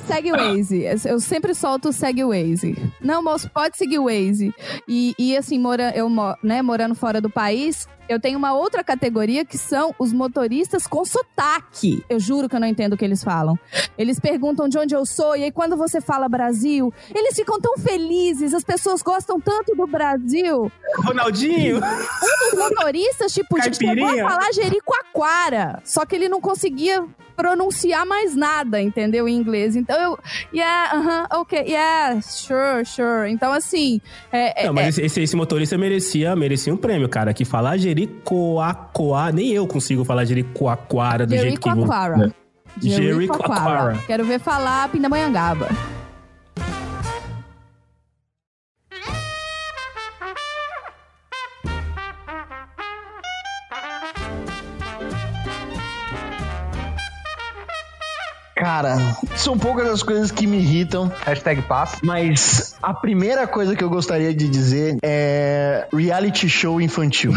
Segue 0.07 0.33
o 0.33 0.37
Waze. 0.37 0.85
Eu 1.05 1.19
sempre 1.19 1.55
solto 1.55 1.89
o 1.89 1.93
segue 1.93 2.25
o 2.25 2.29
Waze. 2.29 2.77
Não, 3.01 3.23
moço, 3.23 3.51
pode 3.51 3.77
seguir 3.77 3.99
o 3.99 4.05
Waze. 4.05 4.55
E, 4.87 5.15
e 5.19 5.37
assim, 5.37 5.59
mora, 5.59 5.93
eu 5.97 6.11
né, 6.43 6.63
morando 6.63 6.95
fora 6.95 7.21
do 7.21 7.31
país, 7.31 7.89
eu 8.09 8.21
tenho 8.21 8.39
uma 8.39 8.55
outra 8.55 8.83
categoria 8.85 9.45
que 9.45 9.57
são 9.59 9.95
os 9.99 10.13
motoristas 10.13 10.87
com 10.87 11.05
sotaque. 11.05 12.05
Eu 12.09 12.19
juro 12.21 12.49
que 12.49 12.57
eu 12.57 12.61
não 12.61 12.67
entendo 12.69 12.95
o 12.95 12.97
que 12.97 13.05
eles 13.05 13.23
falam. 13.23 13.59
Eles 13.97 14.19
perguntam 14.19 14.69
de 14.69 14.79
onde 14.79 14.95
eu 14.95 15.05
sou, 15.07 15.37
e 15.37 15.45
aí 15.45 15.53
quando 15.53 15.77
você 15.77 16.01
fala 16.01 16.29
Brasil, 16.29 16.93
eles 17.15 17.35
ficam 17.35 17.61
tão 17.61 17.77
felizes, 17.79 18.53
as 18.55 18.65
pessoas 18.65 19.03
gostam 19.03 19.41
tanto 19.41 19.75
do 19.75 19.87
Brasil. 19.87 20.71
Ronaldinho! 21.05 21.79
Os 21.79 22.59
motoristas, 22.59 23.33
tipo, 23.33 23.61
tipo, 23.61 23.75
chegou 23.75 23.93
a 23.93 23.97
Caipirinha. 23.97 24.29
falar 24.29 24.53
Jericoacoara. 24.53 25.81
Só 25.85 26.05
que 26.05 26.15
ele 26.15 26.29
não 26.29 26.41
conseguia 26.41 27.05
pronunciar 27.37 28.07
mais 28.07 28.37
nada, 28.37 28.81
entendeu? 28.81 29.27
Em 29.29 29.37
inglês. 29.37 29.75
Então 29.75 30.01
eu. 30.01 30.19
Yeah, 30.55 31.27
uh-huh, 31.31 31.41
ok, 31.41 31.65
yeah, 31.67 32.21
sure, 32.23 32.85
sure. 32.85 33.29
Então, 33.31 33.53
assim. 33.53 34.01
É, 34.31 34.63
é- 34.63 34.67
Não, 34.67 34.73
mas 34.73 34.89
esse, 34.99 35.03
esse, 35.03 35.23
esse 35.23 35.37
motorista 35.37 35.77
merecia, 35.77 36.37
merecia 36.37 36.73
um 36.73 36.77
prêmio, 36.77 37.09
cara. 37.09 37.35
Que 37.35 37.45
falar 37.45 37.77
Jericoacoara, 37.77 37.94
nem 39.33 39.51
eu 39.51 39.67
consigo 39.67 40.05
falar 40.05 40.25
Jericoacoara 40.25 41.27
do 41.27 41.37
jeito 41.37 41.61
que... 41.61 41.69
Jericoacoara. 41.69 42.35
Jericoacoara. 42.81 43.99
Quero 44.07 44.25
ver 44.25 44.41
falar 44.41 44.89
Pindamonhangaba. 44.89 45.69
São 59.45 59.59
poucas 59.59 59.87
as 59.91 60.03
coisas 60.03 60.31
que 60.31 60.47
me 60.47 60.57
irritam, 60.57 61.13
Hashtag 61.27 61.61
paz. 61.63 61.99
mas 62.03 62.75
a 62.83 62.95
primeira 62.95 63.47
coisa 63.47 63.77
que 63.77 63.85
eu 63.85 63.91
gostaria 63.91 64.33
de 64.33 64.49
dizer 64.49 64.97
é 65.03 65.87
reality 65.93 66.49
show 66.49 66.81
infantil. 66.81 67.33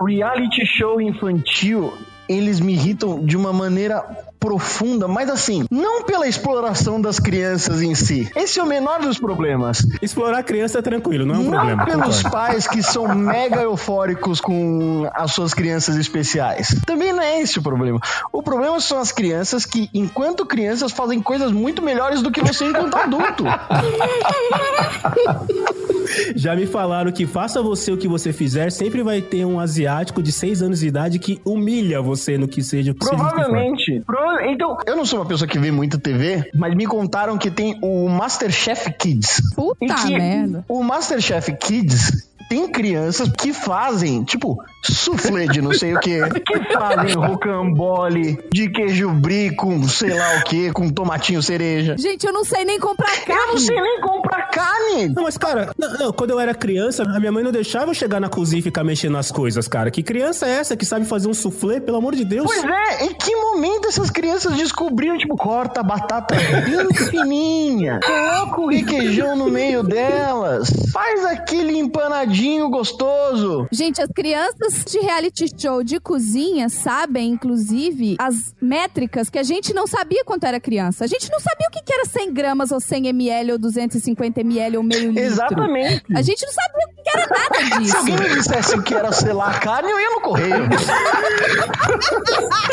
reality 0.00 0.64
show 0.64 1.02
infantil, 1.02 1.92
eles 2.26 2.60
me 2.60 2.72
irritam 2.72 3.22
de 3.22 3.36
uma 3.36 3.52
maneira 3.52 4.02
profunda, 4.44 5.08
mas 5.08 5.30
assim, 5.30 5.64
não 5.70 6.04
pela 6.04 6.28
exploração 6.28 7.00
das 7.00 7.18
crianças 7.18 7.80
em 7.80 7.94
si. 7.94 8.30
Esse 8.36 8.60
é 8.60 8.62
o 8.62 8.66
menor 8.66 9.00
dos 9.00 9.18
problemas. 9.18 9.86
Explorar 10.02 10.42
criança 10.42 10.80
é 10.80 10.82
tranquilo, 10.82 11.24
não 11.24 11.34
é 11.34 11.38
um 11.38 11.42
Não 11.44 11.50
problema. 11.52 11.84
pelos 11.86 12.16
concordo. 12.18 12.30
pais 12.30 12.68
que 12.68 12.82
são 12.82 13.08
mega 13.16 13.62
eufóricos 13.62 14.42
com 14.42 15.08
as 15.14 15.32
suas 15.32 15.54
crianças 15.54 15.96
especiais. 15.96 16.76
Também 16.84 17.10
não 17.14 17.22
é 17.22 17.40
esse 17.40 17.58
o 17.58 17.62
problema. 17.62 17.98
O 18.30 18.42
problema 18.42 18.78
são 18.80 18.98
as 18.98 19.10
crianças 19.10 19.64
que, 19.64 19.88
enquanto 19.94 20.44
crianças, 20.44 20.92
fazem 20.92 21.22
coisas 21.22 21.50
muito 21.50 21.80
melhores 21.80 22.20
do 22.20 22.30
que 22.30 22.42
você 22.42 22.66
enquanto 22.66 22.96
adulto. 22.96 23.44
Já 26.36 26.54
me 26.54 26.66
falaram 26.66 27.10
que 27.10 27.26
faça 27.26 27.62
você 27.62 27.92
o 27.92 27.96
que 27.96 28.06
você 28.06 28.32
fizer, 28.32 28.70
sempre 28.70 29.02
vai 29.02 29.22
ter 29.22 29.44
um 29.44 29.58
asiático 29.58 30.22
de 30.22 30.32
6 30.32 30.62
anos 30.62 30.80
de 30.80 30.88
idade 30.88 31.18
que 31.18 31.40
humilha 31.44 32.00
você 32.00 32.36
no 32.36 32.46
que 32.46 32.62
seja 32.62 32.92
o 32.92 32.94
que 32.94 33.04
seja 33.04 33.16
que. 33.16 33.22
Provavelmente. 33.30 34.02
Então, 34.40 34.76
eu 34.86 34.96
não 34.96 35.04
sou 35.04 35.20
uma 35.20 35.26
pessoa 35.26 35.48
que 35.48 35.58
vê 35.58 35.70
muito 35.70 35.98
TV, 35.98 36.50
mas 36.54 36.74
me 36.74 36.86
contaram 36.86 37.36
que 37.38 37.50
tem 37.50 37.78
o 37.82 38.08
Masterchef 38.08 38.92
Kids. 38.94 39.40
Puta 39.54 39.94
que 39.94 40.16
merda. 40.18 40.64
O 40.68 40.82
Masterchef 40.82 41.52
Kids 41.56 42.28
tem 42.48 42.68
crianças 42.68 43.30
que 43.30 43.52
fazem, 43.54 44.22
tipo, 44.22 44.62
soufflé 44.82 45.46
de 45.46 45.62
não 45.62 45.72
sei 45.72 45.94
o 45.96 46.00
que, 46.00 46.20
que 46.44 46.72
fazem 46.74 47.14
rocambole 47.16 48.38
de 48.52 48.68
queijo 48.68 49.10
brie 49.10 49.54
com 49.56 49.82
sei 49.88 50.12
lá 50.12 50.38
o 50.38 50.44
que, 50.44 50.70
com 50.72 50.90
tomatinho 50.90 51.42
cereja. 51.42 51.96
Gente, 51.98 52.26
eu 52.26 52.32
não 52.32 52.44
sei 52.44 52.64
nem 52.64 52.78
comprar 52.78 53.08
Eu 53.26 53.34
não 53.36 53.44
carne. 53.46 53.60
sei 53.60 53.80
nem 53.80 54.00
comprar 54.00 54.43
carne. 54.54 55.08
Não, 55.08 55.24
mas, 55.24 55.36
cara, 55.36 55.74
não, 55.76 55.92
não, 55.94 56.12
quando 56.12 56.30
eu 56.30 56.38
era 56.38 56.54
criança, 56.54 57.02
a 57.02 57.18
minha 57.18 57.32
mãe 57.32 57.42
não 57.42 57.50
deixava 57.50 57.90
eu 57.90 57.94
chegar 57.94 58.20
na 58.20 58.28
cozinha 58.28 58.60
e 58.60 58.62
ficar 58.62 58.84
mexendo 58.84 59.12
nas 59.12 59.32
coisas, 59.32 59.66
cara. 59.66 59.90
Que 59.90 60.02
criança 60.02 60.46
é 60.46 60.50
essa 60.50 60.76
que 60.76 60.86
sabe 60.86 61.04
fazer 61.04 61.28
um 61.28 61.34
soufflé, 61.34 61.80
pelo 61.80 61.96
amor 61.96 62.14
de 62.14 62.24
Deus? 62.24 62.46
Pois 62.46 62.64
é, 62.64 63.04
em 63.06 63.14
que 63.14 63.34
momento 63.34 63.88
essas 63.88 64.10
crianças 64.10 64.52
descobriram, 64.54 65.18
tipo, 65.18 65.36
corta 65.36 65.80
a 65.80 65.82
batata 65.82 66.36
bem 66.36 66.94
fininha, 67.10 67.98
coloca 68.04 68.60
o 68.60 68.68
requeijão 68.68 69.34
no 69.34 69.50
meio 69.50 69.82
delas, 69.82 70.68
faz 70.92 71.24
aquele 71.24 71.76
empanadinho 71.76 72.70
gostoso. 72.70 73.66
Gente, 73.72 74.00
as 74.00 74.08
crianças 74.14 74.84
de 74.84 75.00
reality 75.00 75.46
show 75.58 75.82
de 75.82 75.98
cozinha 75.98 76.68
sabem, 76.68 77.30
inclusive, 77.30 78.16
as 78.20 78.54
métricas 78.60 79.28
que 79.28 79.38
a 79.38 79.42
gente 79.42 79.74
não 79.74 79.86
sabia 79.86 80.24
quando 80.24 80.44
era 80.44 80.60
criança. 80.60 81.04
A 81.04 81.08
gente 81.08 81.28
não 81.30 81.40
sabia 81.40 81.66
o 81.68 81.70
que 81.70 81.82
que 81.82 81.92
era 81.92 82.04
100 82.04 82.32
gramas 82.32 82.70
ou 82.70 82.80
100 82.80 83.08
ml 83.08 83.52
ou 83.52 83.58
250 83.58 84.40
ml 84.40 84.43
ou 84.76 84.82
meio 84.82 85.08
litro. 85.10 85.22
Exatamente. 85.24 86.04
A 86.14 86.22
gente 86.22 86.44
não 86.44 86.52
sabia 86.52 86.86
o 86.86 87.02
que 87.02 87.18
era 87.18 87.26
nada 87.26 87.54
Se 87.74 87.78
disso. 87.80 87.96
alguém 87.96 88.16
me 88.16 88.28
dissesse 88.30 88.82
que 88.82 88.94
era 88.94 89.12
selar 89.12 89.60
carne, 89.60 89.90
eu 89.90 90.00
ia 90.00 90.10
no 90.10 90.20
correio. 90.20 90.68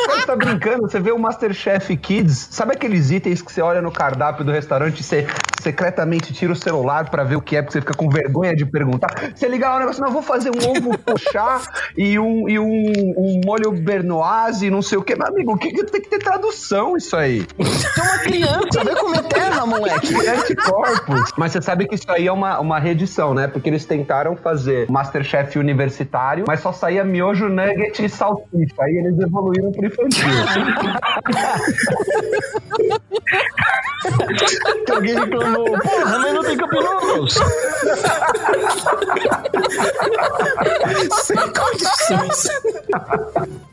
Você 0.09 0.25
tá 0.25 0.35
brincando? 0.35 0.81
Você 0.83 0.99
vê 0.99 1.11
o 1.11 1.19
Masterchef 1.19 1.95
Kids, 1.97 2.49
sabe 2.51 2.73
aqueles 2.73 3.11
itens 3.11 3.41
que 3.41 3.51
você 3.51 3.61
olha 3.61 3.81
no 3.81 3.91
cardápio 3.91 4.43
do 4.43 4.51
restaurante 4.51 4.99
e 4.99 5.03
você 5.03 5.27
secretamente 5.61 6.33
tira 6.33 6.53
o 6.53 6.55
celular 6.55 7.09
pra 7.09 7.23
ver 7.23 7.35
o 7.35 7.41
que 7.41 7.55
é, 7.55 7.61
porque 7.61 7.73
você 7.73 7.81
fica 7.81 7.93
com 7.93 8.09
vergonha 8.09 8.55
de 8.55 8.65
perguntar? 8.65 9.31
Você 9.35 9.47
liga 9.47 9.69
lá 9.69 9.75
o 9.75 9.79
negócio, 9.79 10.01
não, 10.01 10.09
eu 10.09 10.13
vou 10.13 10.23
fazer 10.23 10.49
um 10.49 10.71
ovo 10.71 10.97
pochá 10.97 11.61
e 11.95 12.17
um, 12.17 12.49
e 12.49 12.57
um, 12.57 12.91
um 13.17 13.41
molho 13.45 13.71
bernoise 13.71 14.65
e 14.65 14.71
não 14.71 14.81
sei 14.81 14.97
o 14.97 15.03
que. 15.03 15.15
Meu 15.15 15.27
amigo, 15.27 15.53
o 15.53 15.57
que, 15.57 15.71
que 15.71 15.83
tem 15.85 16.01
que 16.01 16.09
ter 16.09 16.19
tradução 16.19 16.97
isso 16.97 17.15
aí? 17.15 17.45
Você 17.57 17.99
é 17.99 18.03
uma 18.03 18.17
criança, 18.19 18.83
vai 18.83 18.95
comer 18.95 19.23
terra, 19.23 19.65
moleque. 19.65 20.15
Anticorpos. 20.15 21.31
Mas 21.37 21.51
você 21.51 21.60
sabe 21.61 21.87
que 21.87 21.95
isso 21.95 22.09
aí 22.11 22.27
é 22.27 22.31
uma, 22.31 22.59
uma 22.59 22.79
reedição, 22.79 23.33
né? 23.33 23.47
Porque 23.47 23.69
eles 23.69 23.85
tentaram 23.85 24.35
fazer 24.35 24.89
Masterchef 24.89 25.57
universitário, 25.57 26.45
mas 26.47 26.59
só 26.59 26.71
saía 26.71 27.03
miojo, 27.03 27.49
nugget 27.49 28.03
e 28.03 28.09
salsicha. 28.09 28.75
Aí 28.79 28.97
eles 28.97 29.19
evoluíram 29.19 29.71
pro 29.71 29.85
infantil. 29.85 30.27
Que 34.85 34.91
alguém 34.91 35.15
reclamou, 35.15 35.65
porra, 35.65 36.19
mas 36.19 36.33
não 36.33 36.43
tem 36.43 36.57
Cup 36.57 36.71
Noodles. 36.71 37.35
Sem 41.23 41.37
condições. 41.37 42.49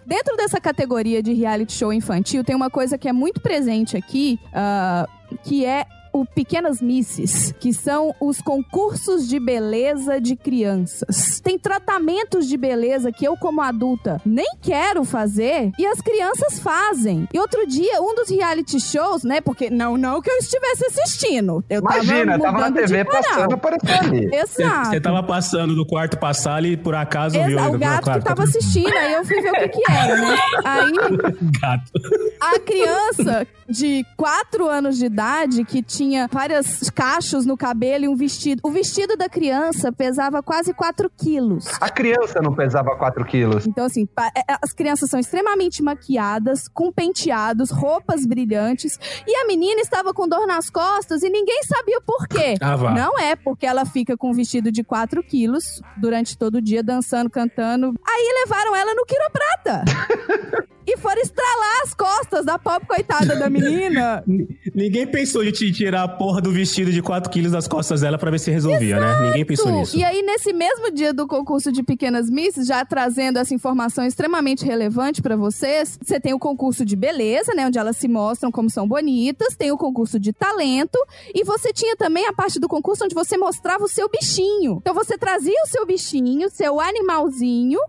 Dentro 0.06 0.36
dessa 0.36 0.60
categoria 0.60 1.22
de 1.22 1.32
reality 1.34 1.72
show 1.72 1.92
infantil, 1.92 2.44
tem 2.44 2.56
uma 2.56 2.70
coisa 2.70 2.96
que 2.96 3.08
é 3.08 3.12
muito 3.12 3.40
presente 3.40 3.96
aqui, 3.96 4.38
ah, 4.54 5.06
que 5.44 5.64
é 5.64 5.86
o 6.20 6.26
Pequenas 6.26 6.80
Misses, 6.80 7.52
que 7.60 7.72
são 7.72 8.14
os 8.20 8.40
concursos 8.40 9.28
de 9.28 9.38
beleza 9.38 10.20
de 10.20 10.34
crianças. 10.36 11.40
Tem 11.40 11.58
tratamentos 11.58 12.46
de 12.46 12.56
beleza 12.56 13.12
que 13.12 13.24
eu, 13.26 13.36
como 13.36 13.60
adulta, 13.60 14.20
nem 14.24 14.46
quero 14.60 15.04
fazer 15.04 15.70
e 15.78 15.86
as 15.86 16.00
crianças 16.00 16.58
fazem. 16.58 17.28
E 17.32 17.38
outro 17.38 17.66
dia, 17.66 18.00
um 18.02 18.14
dos 18.14 18.28
reality 18.30 18.80
shows, 18.80 19.22
né? 19.24 19.40
Porque 19.40 19.70
não, 19.70 19.96
não 19.96 20.20
que 20.20 20.30
eu 20.30 20.36
estivesse 20.38 20.84
assistindo. 20.86 21.64
Eu 21.68 21.80
Imagina, 21.80 22.38
tava, 22.38 22.58
tava 22.58 22.70
na 22.70 22.72
TV 22.72 23.04
passando, 23.04 23.52
apareceu 23.54 23.96
ali. 23.96 24.30
Exato. 24.34 24.88
Você 24.90 25.00
tava 25.00 25.22
passando 25.22 25.74
do 25.74 25.86
quarto 25.86 26.18
pra 26.18 26.34
sala 26.34 26.66
e 26.66 26.76
por 26.76 26.94
acaso 26.94 27.34
viu. 27.44 27.58
Exa- 27.58 27.68
o 27.70 27.78
gato 27.78 28.10
que 28.12 28.20
tava 28.24 28.42
assistindo, 28.44 28.96
aí 28.96 29.12
eu 29.14 29.24
fui 29.24 29.40
ver 29.40 29.50
o 29.50 29.54
que 29.54 29.68
que 29.68 29.92
era, 29.92 30.16
né? 30.16 30.36
Aí 30.64 30.92
Gato. 31.60 31.92
a 32.40 32.58
criança 32.58 33.46
de 33.68 34.04
4 34.16 34.68
anos 34.68 34.96
de 34.98 35.06
idade 35.06 35.64
que 35.64 35.82
tinha 35.82 36.07
vários 36.30 36.90
cachos 36.90 37.44
no 37.44 37.56
cabelo 37.56 38.04
e 38.04 38.08
um 38.08 38.16
vestido. 38.16 38.60
O 38.64 38.70
vestido 38.70 39.16
da 39.16 39.28
criança 39.28 39.92
pesava 39.92 40.42
quase 40.42 40.72
4 40.72 41.10
quilos. 41.16 41.66
A 41.80 41.90
criança 41.90 42.40
não 42.42 42.54
pesava 42.54 42.96
4 42.96 43.24
quilos. 43.24 43.66
Então, 43.66 43.84
assim, 43.84 44.06
pa- 44.06 44.30
é- 44.36 44.56
as 44.62 44.72
crianças 44.72 45.10
são 45.10 45.18
extremamente 45.20 45.82
maquiadas, 45.82 46.68
com 46.68 46.90
penteados, 46.92 47.70
roupas 47.70 48.24
brilhantes. 48.26 48.98
E 49.26 49.34
a 49.36 49.46
menina 49.46 49.80
estava 49.80 50.12
com 50.14 50.28
dor 50.28 50.46
nas 50.46 50.70
costas 50.70 51.22
e 51.22 51.28
ninguém 51.30 51.62
sabia 51.64 52.00
por 52.00 52.26
quê. 52.28 52.54
Ah. 52.60 52.76
Não 52.94 53.18
é 53.18 53.36
porque 53.36 53.66
ela 53.66 53.84
fica 53.84 54.16
com 54.16 54.30
um 54.30 54.34
vestido 54.34 54.70
de 54.72 54.82
4 54.84 55.22
quilos 55.22 55.80
durante 55.96 56.36
todo 56.38 56.56
o 56.56 56.62
dia, 56.62 56.82
dançando, 56.82 57.28
cantando. 57.30 57.94
Aí 58.06 58.42
levaram 58.44 58.74
ela 58.74 58.94
no 58.94 59.04
quiroprata. 59.04 59.84
e 60.86 60.96
foram 60.96 61.20
estralar 61.20 61.82
as 61.84 61.92
costas 61.92 62.46
da 62.46 62.58
pobre 62.58 62.86
coitada 62.88 63.36
da 63.36 63.50
menina. 63.50 64.24
Ninguém 64.74 65.06
pensou 65.06 65.44
de 65.44 65.52
te 65.52 65.70
tirar 65.88 66.02
a 66.02 66.08
porra 66.08 66.42
do 66.42 66.52
vestido 66.52 66.92
de 66.92 67.00
4 67.00 67.30
quilos 67.30 67.52
das 67.52 67.66
costas 67.66 68.02
dela 68.02 68.18
pra 68.18 68.30
ver 68.30 68.38
se 68.38 68.50
resolvia, 68.50 69.00
né? 69.00 69.28
Ninguém 69.28 69.44
pensou 69.44 69.72
nisso. 69.72 69.96
E 69.96 70.04
aí, 70.04 70.20
nesse 70.20 70.52
mesmo 70.52 70.90
dia 70.90 71.14
do 71.14 71.26
concurso 71.26 71.72
de 71.72 71.82
Pequenas 71.82 72.28
Misses, 72.28 72.66
já 72.66 72.84
trazendo 72.84 73.38
essa 73.38 73.54
informação 73.54 74.04
extremamente 74.04 74.66
relevante 74.66 75.22
pra 75.22 75.34
vocês, 75.34 75.98
você 76.02 76.20
tem 76.20 76.34
o 76.34 76.38
concurso 76.38 76.84
de 76.84 76.94
beleza, 76.94 77.54
né? 77.54 77.66
Onde 77.66 77.78
elas 77.78 77.96
se 77.96 78.06
mostram 78.06 78.52
como 78.52 78.68
são 78.68 78.86
bonitas, 78.86 79.56
tem 79.56 79.72
o 79.72 79.78
concurso 79.78 80.20
de 80.20 80.30
talento, 80.30 80.98
e 81.34 81.42
você 81.42 81.72
tinha 81.72 81.96
também 81.96 82.26
a 82.26 82.34
parte 82.34 82.60
do 82.60 82.68
concurso 82.68 83.04
onde 83.04 83.14
você 83.14 83.38
mostrava 83.38 83.84
o 83.84 83.88
seu 83.88 84.10
bichinho. 84.10 84.78
Então 84.82 84.92
você 84.92 85.16
trazia 85.16 85.56
o 85.64 85.68
seu 85.68 85.86
bichinho, 85.86 86.50
seu 86.50 86.78
animalzinho, 86.78 87.80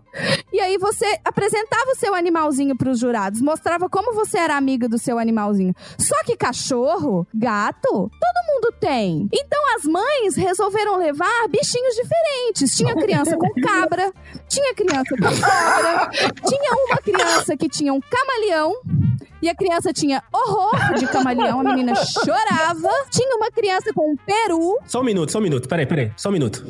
e 0.50 0.58
aí 0.58 0.78
você 0.78 1.18
apresentava 1.22 1.90
o 1.90 1.96
seu 1.96 2.14
animalzinho 2.14 2.74
pros 2.74 2.98
jurados, 2.98 3.42
mostrava 3.42 3.90
como 3.90 4.14
você 4.14 4.38
era 4.38 4.56
amiga 4.56 4.88
do 4.88 4.98
seu 4.98 5.18
animalzinho. 5.18 5.74
Só 5.98 6.16
que 6.24 6.34
cachorro, 6.34 7.26
gato, 7.34 7.89
todo 7.92 8.46
mundo 8.48 8.74
tem. 8.80 9.28
Então 9.32 9.76
as 9.76 9.84
mães 9.84 10.36
resolveram 10.36 10.96
levar 10.96 11.48
bichinhos 11.48 11.94
diferentes. 11.94 12.76
Tinha 12.76 12.94
criança 12.94 13.36
com 13.36 13.48
cabra, 13.60 14.12
tinha 14.48 14.74
criança 14.74 15.16
com 15.16 15.28
cobra, 15.28 16.10
tinha 16.46 16.72
uma 16.86 16.96
criança 16.98 17.56
que 17.56 17.68
tinha 17.68 17.92
um 17.92 18.00
camaleão. 18.00 18.74
E 19.42 19.48
a 19.48 19.54
criança 19.54 19.90
tinha 19.90 20.22
horror 20.30 20.94
de 20.98 21.06
camaleão, 21.06 21.60
a 21.60 21.64
menina 21.64 21.94
chorava. 21.94 22.90
Tinha 23.10 23.36
uma 23.36 23.50
criança 23.50 23.90
com 23.94 24.12
um 24.12 24.16
peru. 24.16 24.78
Só 24.86 25.00
um 25.00 25.04
minuto, 25.04 25.32
só 25.32 25.38
um 25.38 25.42
minuto. 25.42 25.66
Peraí, 25.66 25.86
peraí. 25.86 26.12
Só 26.14 26.28
um 26.28 26.32
minuto. 26.32 26.62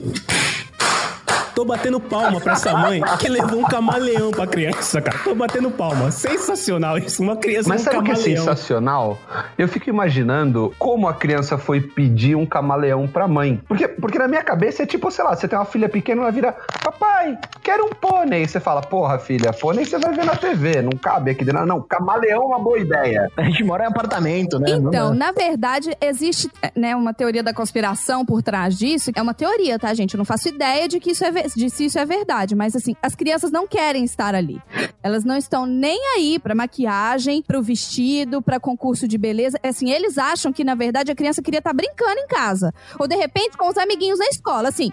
Tô 1.54 1.64
batendo 1.64 2.00
palma 2.00 2.40
pra 2.40 2.52
essa 2.54 2.73
mãe 2.76 3.00
que 3.19 3.28
levou 3.28 3.61
um 3.61 3.64
camaleão 3.64 4.30
pra 4.30 4.47
criança, 4.47 5.00
cara. 5.00 5.19
Tô 5.25 5.35
batendo 5.35 5.71
palma. 5.71 6.11
Sensacional 6.11 6.97
isso. 6.99 7.23
Uma 7.23 7.37
criança 7.37 7.69
Mas 7.69 7.83
um 7.83 7.85
sabe 7.85 7.97
o 7.99 8.02
que 8.02 8.11
é 8.12 8.14
sensacional? 8.16 9.19
Eu 9.59 9.69
fico 9.69 9.88
imaginando 9.90 10.73
como 10.78 11.09
a 11.09 11.14
criança 11.14 11.59
foi 11.59 11.80
pedir 11.80 12.35
um 12.35 12.47
camaleão 12.47 13.07
pra 13.07 13.26
mãe. 13.28 13.61
Porque, 13.69 13.88
porque 13.88 14.19
na 14.19 14.28
minha 14.28 14.42
cabeça 14.42 14.83
é 14.83 14.87
tipo, 14.87 15.11
sei 15.11 15.25
lá, 15.25 15.35
você 15.37 15.47
tem 15.49 15.59
uma 15.59 15.64
filha 15.64 15.88
pequena, 15.88 16.23
ela 16.23 16.30
vira, 16.30 16.54
papai, 16.83 17.38
quero 17.62 17.85
um 17.87 17.90
pônei. 17.90 18.47
Você 18.47 18.61
fala, 18.61 18.80
porra, 18.80 19.19
filha, 19.19 19.52
pônei 19.52 19.85
você 19.85 19.99
vai 19.99 20.12
ver 20.14 20.25
na 20.25 20.37
TV, 20.37 20.83
não 20.83 20.92
cabe 20.92 21.30
aqui 21.33 21.45
dentro. 21.45 21.64
Não, 21.66 21.83
camaleão 21.83 22.42
é 22.42 22.47
uma 22.47 22.59
boa 22.59 22.78
ideia. 22.78 23.30
A 23.37 23.42
gente 23.42 23.62
mora 23.64 23.85
em 23.85 23.88
apartamento, 23.88 24.59
né? 24.59 24.71
Então, 24.71 25.14
na 25.14 25.33
verdade, 25.33 25.97
existe 26.00 26.49
né, 26.76 26.95
uma 26.97 27.12
teoria 27.12 27.42
da 27.42 27.52
conspiração 27.52 28.25
por 28.25 28.42
trás 28.42 28.76
disso. 28.78 29.11
É 29.14 29.21
uma 29.23 29.35
teoria, 29.35 29.78
tá, 29.78 29.92
gente? 29.95 30.14
Eu 30.14 30.19
não 30.19 30.25
faço 30.25 30.49
ideia 30.49 30.88
de 30.88 30.99
que 31.00 31.11
isso 31.11 31.25
é, 31.25 31.30
ve- 31.30 31.39
de 31.54 31.70
se 31.70 31.87
isso 31.87 31.99
é 31.99 32.04
verdade. 32.04 32.54
Mas, 32.54 32.76
assim, 32.76 32.94
as 33.02 33.14
crianças 33.14 33.50
não 33.50 33.66
querem 33.66 34.04
estar 34.04 34.35
ali. 34.35 34.61
Elas 35.02 35.25
não 35.25 35.37
estão 35.37 35.66
nem 35.66 35.99
aí 36.16 36.38
pra 36.38 36.54
maquiagem, 36.54 37.42
pro 37.42 37.62
vestido, 37.62 38.42
pra 38.42 38.61
concurso 38.61 39.09
de 39.09 39.16
beleza. 39.16 39.59
Assim, 39.62 39.90
eles 39.90 40.18
acham 40.18 40.52
que, 40.52 40.64
na 40.64 40.75
verdade, 40.75 41.11
a 41.11 41.14
criança 41.14 41.42
queria 41.42 41.59
estar 41.59 41.73
brincando 41.73 42.18
em 42.18 42.26
casa. 42.26 42.73
Ou, 42.99 43.09
de 43.09 43.16
repente, 43.16 43.56
com 43.56 43.68
os 43.68 43.76
amiguinhos 43.76 44.18
na 44.18 44.26
escola. 44.26 44.68
Assim, 44.68 44.92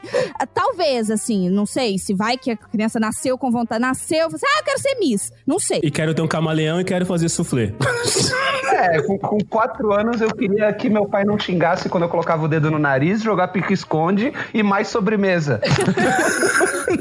talvez, 0.54 1.12
assim, 1.12 1.50
não 1.50 1.66
sei, 1.66 1.98
se 1.98 2.14
vai 2.14 2.38
que 2.38 2.52
a 2.52 2.58
criança 2.58 3.00
nasceu 3.00 3.38
com 3.38 3.52
vontade, 3.52 3.82
nasceu, 3.82 4.30
você, 4.30 4.46
ah, 4.46 4.60
eu 4.60 4.66
quero 4.66 4.80
ser 4.80 4.96
Miss. 5.00 5.32
Não 5.46 5.60
sei. 5.60 5.82
E 5.84 5.92
quero 5.92 6.14
ter 6.14 6.22
um 6.22 6.28
camaleão 6.28 6.80
e 6.80 6.84
quero 6.84 7.06
fazer 7.06 7.30
soufflé. 7.30 7.74
É, 8.70 9.02
com, 9.02 9.18
com 9.18 9.38
quatro 9.40 9.94
anos 9.94 10.22
eu 10.22 10.30
queria 10.30 10.72
que 10.74 10.90
meu 10.90 11.08
pai 11.08 11.24
não 11.24 11.40
xingasse 11.40 11.90
quando 11.90 12.04
eu 12.04 12.10
colocava 12.10 12.46
o 12.46 12.48
dedo 12.48 12.70
no 12.70 12.78
nariz, 12.78 13.24
jogar 13.24 13.48
pique-esconde 13.48 14.34
e 14.54 14.62
mais 14.62 14.90
sobremesa. 14.90 15.62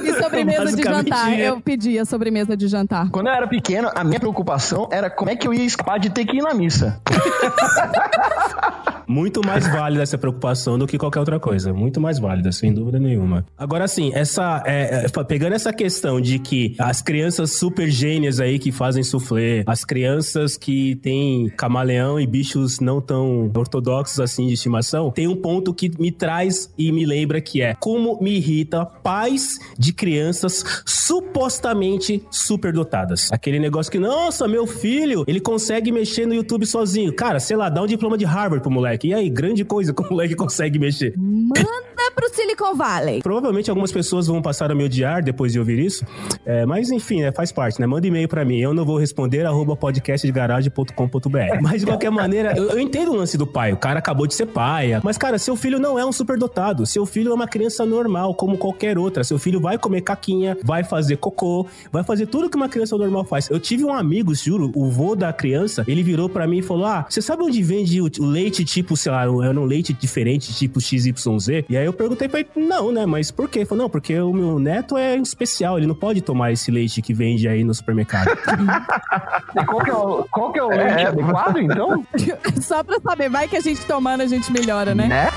E 0.02 0.22
sobremesa 0.22 0.76
de 0.76 0.82
jantar. 0.82 1.32
é. 1.32 1.48
Eu 1.48 1.60
pedia 1.60 2.04
sobremesa 2.04 2.56
de 2.56 2.68
jantar. 2.68 3.10
Quando 3.10 3.28
eu 3.28 3.32
era 3.32 3.46
pequeno, 3.46 3.90
a 3.94 4.04
minha 4.04 4.20
preocupação 4.20 4.88
era 4.90 5.08
como 5.08 5.30
é 5.30 5.36
que 5.36 5.46
eu 5.46 5.54
ia 5.54 5.64
escapar 5.64 5.98
de 5.98 6.10
ter 6.10 6.24
que 6.24 6.38
ir 6.38 6.42
na 6.42 6.54
missa. 6.54 7.00
Muito 9.06 9.40
mais 9.46 9.66
válida 9.68 10.02
essa 10.02 10.18
preocupação 10.18 10.76
do 10.76 10.86
que 10.86 10.98
qualquer 10.98 11.20
outra 11.20 11.38
coisa. 11.38 11.72
Muito 11.72 12.00
mais 12.00 12.18
válida, 12.18 12.50
sem 12.50 12.74
dúvida 12.74 12.98
nenhuma. 12.98 13.46
Agora, 13.56 13.86
sim, 13.86 14.10
essa, 14.12 14.62
é, 14.66 15.06
é, 15.06 15.24
pegando 15.24 15.54
essa 15.54 15.72
questão 15.72 16.20
de 16.20 16.40
que 16.40 16.74
as 16.78 17.00
crianças 17.00 17.52
super 17.52 17.88
gênias 17.88 18.40
aí 18.40 18.58
que 18.58 18.72
fazem 18.72 19.04
soufflé, 19.04 19.62
as 19.66 19.84
crianças 19.84 20.56
que 20.56 20.96
têm 20.96 21.48
camaleão 21.56 22.18
e 22.18 22.26
bichos 22.26 22.80
não 22.80 23.00
tão 23.00 23.50
ortodoxos 23.54 24.18
assim 24.18 24.48
de 24.48 24.54
estimação, 24.54 25.10
tem 25.12 25.28
um 25.28 25.36
ponto 25.36 25.72
que 25.72 25.90
me 26.00 26.10
traz 26.10 26.72
e 26.76 26.90
me 26.90 27.06
lembra 27.06 27.40
que 27.40 27.62
é 27.62 27.74
como 27.74 28.18
me 28.20 28.36
irrita 28.36 28.84
pais 29.26 29.58
de 29.76 29.92
crianças 29.92 30.64
supostamente 30.84 32.22
superdotadas. 32.30 33.32
Aquele 33.32 33.58
negócio 33.58 33.90
que, 33.90 33.98
nossa, 33.98 34.46
meu 34.46 34.66
filho, 34.66 35.24
ele 35.26 35.40
consegue 35.40 35.90
mexer 35.90 36.26
no 36.26 36.34
YouTube 36.34 36.64
sozinho. 36.64 37.12
Cara, 37.12 37.40
sei 37.40 37.56
lá, 37.56 37.68
dá 37.68 37.82
um 37.82 37.86
diploma 37.86 38.16
de 38.16 38.24
Harvard 38.24 38.62
pro 38.62 38.70
moleque. 38.70 39.08
E 39.08 39.14
aí, 39.14 39.28
grande 39.28 39.64
coisa 39.64 39.92
que 39.92 40.02
o 40.02 40.08
moleque 40.08 40.34
consegue 40.36 40.78
mexer. 40.78 41.14
Manda 41.16 42.10
pro 42.14 42.28
Silicon 42.32 42.74
Valley. 42.74 43.20
Provavelmente 43.20 43.68
algumas 43.68 43.92
pessoas 43.92 44.26
vão 44.26 44.40
passar 44.40 44.70
a 44.70 44.74
me 44.74 44.84
odiar 44.84 45.22
depois 45.22 45.52
de 45.52 45.58
ouvir 45.58 45.78
isso. 45.78 46.04
É, 46.44 46.64
mas 46.64 46.90
enfim, 46.90 47.20
né, 47.20 47.32
faz 47.32 47.52
parte, 47.52 47.80
né? 47.80 47.86
Manda 47.86 48.06
e-mail 48.06 48.28
pra 48.28 48.44
mim. 48.44 48.58
Eu 48.58 48.72
não 48.72 48.84
vou 48.84 48.96
responder, 48.96 49.44
arroba 49.44 49.76
podcastdegarage.com.br. 49.76 51.60
Mas 51.60 51.80
de 51.80 51.86
qualquer 51.86 52.10
maneira, 52.10 52.56
eu, 52.56 52.70
eu 52.70 52.78
entendo 52.78 53.12
o 53.12 53.16
lance 53.16 53.36
do 53.36 53.46
pai. 53.46 53.72
O 53.72 53.76
cara 53.76 53.98
acabou 53.98 54.26
de 54.26 54.34
ser 54.34 54.46
pai. 54.46 54.98
Mas, 55.02 55.18
cara, 55.18 55.38
seu 55.38 55.56
filho 55.56 55.78
não 55.78 55.98
é 55.98 56.04
um 56.04 56.12
superdotado. 56.12 56.86
Seu 56.86 57.04
filho 57.04 57.32
é 57.32 57.34
uma 57.34 57.46
criança 57.46 57.84
normal, 57.84 58.34
como 58.34 58.56
qualquer 58.56 58.98
outra. 59.16 59.24
Seu 59.24 59.38
filho 59.38 59.60
vai 59.60 59.78
comer 59.78 60.02
caquinha, 60.02 60.56
vai 60.62 60.84
fazer 60.84 61.16
cocô, 61.16 61.66
vai 61.90 62.04
fazer 62.04 62.26
tudo 62.26 62.50
que 62.50 62.56
uma 62.56 62.68
criança 62.68 62.96
normal 62.96 63.24
faz. 63.24 63.48
Eu 63.48 63.58
tive 63.58 63.84
um 63.84 63.92
amigo, 63.92 64.34
juro, 64.34 64.70
o 64.74 64.90
vô 64.90 65.14
da 65.14 65.32
criança, 65.32 65.84
ele 65.86 66.02
virou 66.02 66.28
pra 66.28 66.46
mim 66.46 66.58
e 66.58 66.62
falou: 66.62 66.86
Ah, 66.86 67.06
você 67.08 67.22
sabe 67.22 67.42
onde 67.42 67.62
vende 67.62 68.00
o, 68.00 68.10
leite 68.20 68.64
tipo, 68.64 68.96
sei 68.96 69.12
lá, 69.12 69.22
era 69.22 69.30
um 69.30 69.64
leite 69.64 69.92
diferente, 69.92 70.52
tipo 70.54 70.80
XYZ? 70.80 71.64
E 71.68 71.76
aí 71.76 71.86
eu 71.86 71.92
perguntei 71.92 72.28
pra 72.28 72.40
ele: 72.40 72.48
Não, 72.56 72.92
né? 72.92 73.06
Mas 73.06 73.30
por 73.30 73.48
quê? 73.48 73.60
Ele 73.60 73.66
falou: 73.66 73.84
Não, 73.84 73.90
porque 73.90 74.18
o 74.18 74.32
meu 74.32 74.58
neto 74.58 74.96
é 74.96 75.16
especial, 75.16 75.78
ele 75.78 75.86
não 75.86 75.94
pode 75.94 76.20
tomar 76.20 76.52
esse 76.52 76.70
leite 76.70 77.00
que 77.00 77.14
vende 77.14 77.48
aí 77.48 77.64
no 77.64 77.74
supermercado. 77.74 78.28
E 79.56 79.64
qual 79.64 79.82
que 79.82 79.90
é 79.90 79.94
o, 79.94 80.24
qual 80.30 80.52
que 80.52 80.58
é 80.58 80.62
o 80.62 80.68
leite 80.68 81.06
adequado, 81.06 81.56
então? 81.58 82.06
Só 82.60 82.82
pra 82.82 83.00
saber, 83.00 83.30
vai 83.30 83.48
que 83.48 83.56
a 83.56 83.60
gente 83.60 83.84
tomando, 83.86 84.20
a 84.20 84.26
gente 84.26 84.52
melhora, 84.52 84.94
né? 84.94 85.08
Né? 85.08 85.30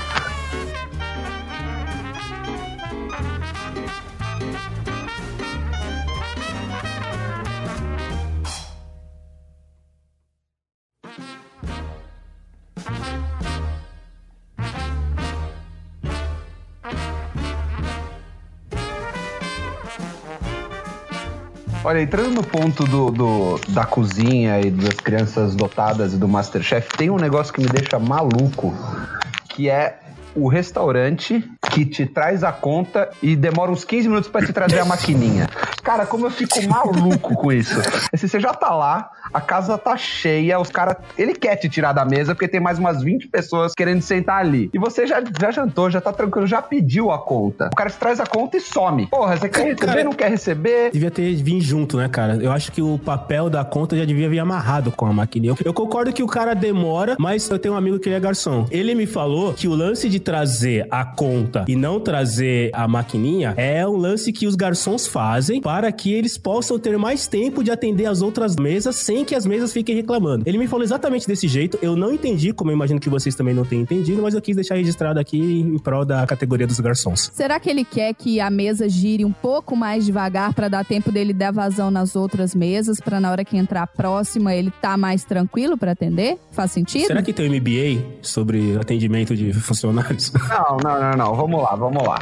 Olha, 21.90 22.02
entrando 22.02 22.30
no 22.30 22.44
ponto 22.44 22.84
do, 22.84 23.10
do- 23.10 23.60
da 23.70 23.84
cozinha 23.84 24.60
e 24.60 24.70
das 24.70 24.94
crianças 24.94 25.56
dotadas 25.56 26.12
e 26.14 26.16
do 26.16 26.28
Masterchef, 26.28 26.96
tem 26.96 27.10
um 27.10 27.16
negócio 27.16 27.52
que 27.52 27.60
me 27.60 27.66
deixa 27.66 27.98
maluco, 27.98 28.72
que 29.48 29.68
é 29.68 29.98
o 30.36 30.46
restaurante 30.46 31.42
que 31.72 31.84
te 31.84 32.06
traz 32.06 32.44
a 32.44 32.52
conta 32.52 33.10
e 33.20 33.34
demora 33.34 33.72
uns 33.72 33.82
15 33.82 34.06
minutos 34.08 34.30
pra 34.30 34.40
te 34.40 34.52
trazer 34.52 34.78
a 34.78 34.84
maquininha. 34.84 35.48
Cara, 35.82 36.06
como 36.06 36.26
eu 36.26 36.30
fico 36.30 36.62
maluco 36.62 37.34
com 37.34 37.50
isso. 37.50 37.74
Assim, 38.12 38.28
você 38.28 38.38
já 38.38 38.54
tá 38.54 38.70
lá, 38.72 39.10
a 39.32 39.40
casa 39.40 39.76
tá 39.78 39.96
cheia, 39.96 40.58
os 40.60 40.70
caras. 40.70 40.96
Ele 41.16 41.34
quer 41.34 41.56
te 41.56 41.68
tirar 41.68 41.92
da 41.92 42.04
mesa 42.04 42.34
porque 42.34 42.48
tem 42.48 42.60
mais 42.60 42.78
umas 42.78 43.02
20 43.02 43.28
pessoas 43.28 43.74
querendo 43.74 44.02
sentar 44.02 44.40
ali. 44.40 44.70
E 44.72 44.78
você 44.78 45.06
já, 45.06 45.22
já 45.40 45.50
jantou, 45.50 45.90
já 45.90 46.00
tá 46.00 46.12
tranquilo, 46.12 46.46
já 46.46 46.60
pediu 46.60 47.10
a 47.10 47.18
conta. 47.18 47.68
O 47.72 47.76
cara 47.76 47.90
te 47.90 47.96
traz 47.96 48.20
a 48.20 48.26
conta 48.26 48.56
e 48.56 48.60
some. 48.60 49.06
Porra, 49.06 49.36
você 49.36 49.48
quer 49.48 49.64
receber, 49.64 49.86
Cara, 49.86 50.04
não 50.04 50.12
quer 50.12 50.30
receber? 50.30 50.90
Devia 50.92 51.10
ter 51.10 51.34
vindo 51.36 51.62
junto, 51.62 51.96
né, 51.96 52.08
cara? 52.08 52.36
Eu 52.36 52.52
acho 52.52 52.72
que 52.72 52.82
o 52.82 52.98
papel 52.98 53.48
da 53.48 53.64
conta 53.64 53.96
já 53.96 54.04
devia 54.04 54.28
vir 54.28 54.38
amarrado 54.38 54.90
com 54.90 55.06
a 55.06 55.12
maquininha. 55.12 55.52
Eu, 55.52 55.56
eu 55.66 55.74
concordo 55.74 56.12
que 56.12 56.22
o 56.22 56.26
cara 56.26 56.54
demora, 56.54 57.16
mas 57.18 57.48
eu 57.48 57.58
tenho 57.58 57.74
um 57.74 57.76
amigo 57.76 57.98
que 57.98 58.08
ele 58.08 58.16
é 58.16 58.20
garçom. 58.20 58.66
Ele 58.70 58.94
me 58.94 59.06
falou 59.06 59.54
que 59.54 59.68
o 59.68 59.74
lance 59.74 60.08
de 60.08 60.20
trazer 60.20 60.86
a 60.90 61.04
conta 61.04 61.64
e 61.68 61.76
não 61.76 62.00
trazer 62.00 62.70
a 62.72 62.86
maquininha 62.86 63.54
é 63.56 63.86
um 63.86 63.96
lance 63.96 64.32
que 64.32 64.46
os 64.46 64.54
garçons 64.54 65.06
fazem 65.06 65.60
para 65.60 65.90
que 65.92 66.12
eles 66.12 66.36
possam 66.36 66.78
ter 66.78 66.96
mais 66.98 67.26
tempo 67.26 67.62
de 67.62 67.70
atender 67.70 68.06
as 68.06 68.22
outras 68.22 68.56
mesas 68.56 68.96
sem 68.96 69.19
que 69.24 69.34
as 69.34 69.46
mesas 69.46 69.72
fiquem 69.72 69.94
reclamando. 69.94 70.44
Ele 70.46 70.58
me 70.58 70.66
falou 70.66 70.84
exatamente 70.84 71.26
desse 71.26 71.46
jeito. 71.48 71.78
Eu 71.82 71.96
não 71.96 72.12
entendi, 72.12 72.52
como 72.52 72.70
eu 72.70 72.74
imagino 72.74 73.00
que 73.00 73.08
vocês 73.08 73.34
também 73.34 73.54
não 73.54 73.64
tenham 73.64 73.82
entendido, 73.82 74.22
mas 74.22 74.34
eu 74.34 74.40
quis 74.40 74.56
deixar 74.56 74.76
registrado 74.76 75.18
aqui 75.18 75.38
em 75.38 75.78
prol 75.78 76.04
da 76.04 76.26
categoria 76.26 76.66
dos 76.66 76.80
garçons. 76.80 77.30
Será 77.32 77.58
que 77.58 77.68
ele 77.68 77.84
quer 77.84 78.14
que 78.14 78.40
a 78.40 78.50
mesa 78.50 78.88
gire 78.88 79.24
um 79.24 79.32
pouco 79.32 79.76
mais 79.76 80.04
devagar 80.04 80.54
pra 80.54 80.68
dar 80.68 80.84
tempo 80.84 81.10
dele 81.10 81.32
dar 81.32 81.52
vazão 81.52 81.90
nas 81.90 82.16
outras 82.16 82.54
mesas, 82.54 83.00
pra 83.00 83.20
na 83.20 83.30
hora 83.30 83.44
que 83.44 83.56
entrar 83.56 83.82
a 83.82 83.86
próxima 83.86 84.54
ele 84.54 84.72
tá 84.80 84.96
mais 84.96 85.24
tranquilo 85.24 85.76
pra 85.76 85.92
atender? 85.92 86.38
Faz 86.52 86.72
sentido? 86.72 87.06
Será 87.06 87.22
que 87.22 87.32
tem 87.32 87.48
um 87.48 87.54
MBA 87.54 88.04
sobre 88.22 88.76
atendimento 88.78 89.34
de 89.36 89.52
funcionários? 89.52 90.32
Não, 90.50 90.76
não, 90.78 91.00
não, 91.00 91.12
não. 91.12 91.34
Vamos 91.34 91.62
lá, 91.62 91.74
vamos 91.76 92.02
lá. 92.06 92.18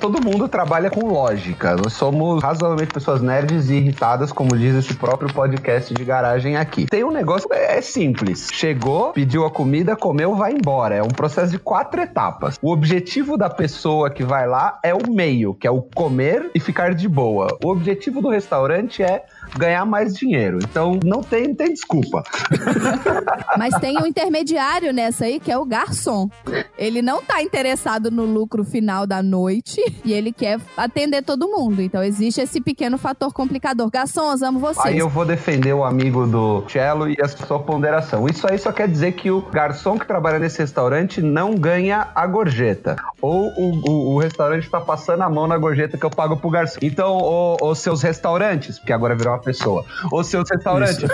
Todo 0.00 0.22
mundo 0.22 0.48
trabalha 0.48 0.90
com 0.90 1.06
lógica. 1.06 1.76
Nós 1.76 1.92
somos 1.92 2.42
razoavelmente 2.42 2.92
pessoas 2.92 3.20
nerds 3.20 3.68
e 3.68 3.74
irritadas, 3.74 4.32
como 4.32 4.56
diz 4.56 4.74
esse 4.74 4.94
próprio 4.94 5.32
podcast 5.32 5.92
de 5.92 6.04
garagem 6.04 6.27
aqui. 6.56 6.86
Tem 6.86 7.04
um 7.04 7.10
negócio, 7.10 7.48
é 7.52 7.78
é 7.78 7.80
simples. 7.80 8.48
Chegou, 8.52 9.12
pediu 9.12 9.44
a 9.44 9.50
comida, 9.50 9.94
comeu, 9.94 10.34
vai 10.34 10.52
embora. 10.52 10.96
É 10.96 11.02
um 11.02 11.08
processo 11.08 11.52
de 11.52 11.58
quatro 11.58 12.00
etapas. 12.00 12.58
O 12.60 12.72
objetivo 12.72 13.36
da 13.36 13.48
pessoa 13.48 14.10
que 14.10 14.24
vai 14.24 14.48
lá 14.48 14.80
é 14.82 14.92
o 14.92 15.08
meio, 15.08 15.54
que 15.54 15.66
é 15.66 15.70
o 15.70 15.80
comer 15.80 16.50
e 16.54 16.58
ficar 16.58 16.94
de 16.94 17.08
boa. 17.08 17.56
O 17.62 17.68
objetivo 17.68 18.20
do 18.20 18.28
restaurante 18.28 19.02
é 19.02 19.24
ganhar 19.56 19.84
mais 19.84 20.14
dinheiro. 20.14 20.58
Então 20.62 20.98
não 21.04 21.22
tem, 21.22 21.48
não 21.48 21.54
tem 21.54 21.72
desculpa. 21.72 22.22
Mas 23.56 23.74
tem 23.80 23.98
um 23.98 24.06
intermediário 24.06 24.92
nessa 24.92 25.24
aí, 25.24 25.40
que 25.40 25.50
é 25.50 25.58
o 25.58 25.64
garçom. 25.64 26.28
Ele 26.76 27.02
não 27.02 27.22
tá 27.22 27.42
interessado 27.42 28.10
no 28.10 28.24
lucro 28.24 28.64
final 28.64 29.06
da 29.06 29.22
noite 29.22 29.80
e 30.04 30.12
ele 30.12 30.32
quer 30.32 30.58
atender 30.76 31.22
todo 31.22 31.48
mundo. 31.48 31.80
Então 31.82 32.02
existe 32.02 32.40
esse 32.40 32.60
pequeno 32.60 32.98
fator 32.98 33.32
complicador. 33.32 33.90
Garçons, 33.90 34.42
amo 34.42 34.58
vocês. 34.58 34.86
Aí 34.86 34.98
eu 34.98 35.08
vou 35.08 35.24
defender 35.24 35.72
o 35.72 35.84
amigo 35.84 36.26
do 36.26 36.64
Cello 36.68 37.08
e 37.08 37.16
a 37.20 37.28
sua 37.28 37.58
ponderação. 37.58 38.26
Isso 38.28 38.46
aí 38.50 38.58
só 38.58 38.72
quer 38.72 38.88
dizer 38.88 39.12
que 39.12 39.30
o 39.30 39.42
garçom 39.42 39.98
que 39.98 40.06
trabalha 40.06 40.38
nesse 40.38 40.58
restaurante 40.58 41.20
não 41.20 41.54
ganha 41.54 42.08
a 42.14 42.26
gorjeta. 42.26 42.96
Ou 43.20 43.48
o, 43.56 43.88
o- 43.88 44.14
o 44.14 44.18
restaurante 44.18 44.68
tá 44.70 44.80
passando 44.80 45.22
a 45.22 45.28
mão 45.28 45.46
na 45.46 45.58
gorjeta 45.58 45.96
que 45.98 46.04
eu 46.04 46.10
pago 46.10 46.36
pro 46.36 46.50
garçom. 46.50 46.78
Então, 46.82 47.56
os 47.60 47.78
seus 47.78 48.02
restaurantes, 48.02 48.78
porque 48.78 48.92
agora 48.92 49.14
virou 49.14 49.34
uma 49.38 49.42
pessoa, 49.42 49.84
os 50.12 50.26
seus 50.26 50.48
restaurantes, 50.50 50.98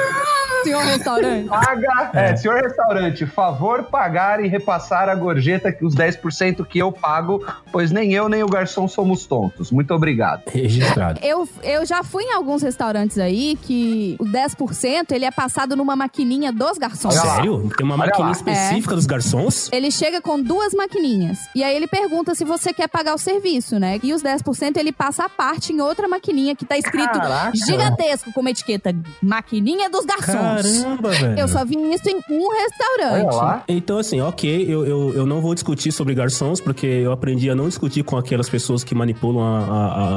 Senhor 0.64 0.82
restaurante. 0.82 1.46
paga. 1.46 2.10
É. 2.14 2.36
senhor 2.36 2.56
restaurante, 2.62 3.26
favor 3.26 3.82
pagar 3.82 4.42
e 4.42 4.48
repassar 4.48 5.10
a 5.10 5.14
gorjeta 5.14 5.70
que 5.70 5.84
os 5.84 5.94
10% 5.94 6.64
que 6.64 6.78
eu 6.78 6.90
pago, 6.90 7.44
pois 7.70 7.90
nem 7.90 8.14
eu 8.14 8.30
nem 8.30 8.42
o 8.42 8.46
garçom 8.46 8.88
somos 8.88 9.26
tontos. 9.26 9.70
Muito 9.70 9.92
obrigado. 9.92 10.44
Registrado. 10.50 11.20
Eu, 11.22 11.46
eu 11.62 11.84
já 11.84 12.02
fui 12.02 12.22
em 12.24 12.32
alguns 12.32 12.62
restaurantes 12.62 13.18
aí 13.18 13.58
que 13.60 14.16
o 14.18 14.24
10% 14.24 15.12
ele 15.12 15.26
é 15.26 15.30
passado 15.30 15.76
numa 15.76 15.94
maquininha 15.94 16.50
dos 16.50 16.78
garçons. 16.78 17.12
Sério? 17.14 17.70
Tem 17.76 17.84
uma 17.84 17.96
Olha 17.96 18.06
maquininha 18.06 18.28
lá. 18.28 18.32
específica 18.32 18.94
dos 18.94 19.04
garçons? 19.04 19.68
Ele 19.70 19.90
chega 19.90 20.22
com 20.22 20.40
duas 20.40 20.72
maquininhas. 20.72 21.40
E 21.54 21.62
aí 21.62 21.76
ele 21.76 21.86
pergunta 21.86 22.34
se 22.34 22.42
você 22.42 22.72
quer 22.72 22.88
pagar 22.88 23.14
o 23.14 23.18
serviço, 23.18 23.78
né? 23.78 24.00
E 24.02 24.14
os 24.14 24.22
10% 24.22 24.78
ele 24.78 24.92
passa 24.92 25.26
a 25.26 25.28
parte 25.28 25.74
em 25.74 25.82
outra 25.82 26.08
maquininha 26.08 26.56
que 26.56 26.64
tá 26.64 26.78
escrito 26.78 27.18
Caraca. 27.20 27.52
gigantesco 27.54 28.13
com 28.22 28.40
uma 28.40 28.50
etiqueta 28.50 28.94
maquininha 29.22 29.88
dos 29.90 30.04
garçons. 30.04 30.82
Caramba, 30.82 31.10
velho. 31.10 31.38
Eu 31.38 31.48
só 31.48 31.64
vi 31.64 31.74
isso 31.92 32.08
em 32.08 32.16
um 32.30 32.48
restaurante. 32.50 33.26
Olha 33.26 33.36
lá. 33.36 33.64
Então, 33.68 33.98
assim, 33.98 34.20
ok, 34.20 34.64
eu, 34.68 34.84
eu, 34.86 35.14
eu 35.14 35.26
não 35.26 35.40
vou 35.40 35.54
discutir 35.54 35.92
sobre 35.92 36.14
garçons, 36.14 36.60
porque 36.60 36.86
eu 36.86 37.12
aprendi 37.12 37.50
a 37.50 37.54
não 37.54 37.68
discutir 37.68 38.02
com 38.04 38.16
aquelas 38.16 38.48
pessoas 38.48 38.84
que 38.84 38.94
manipulam 38.94 39.42
a, 39.44 39.58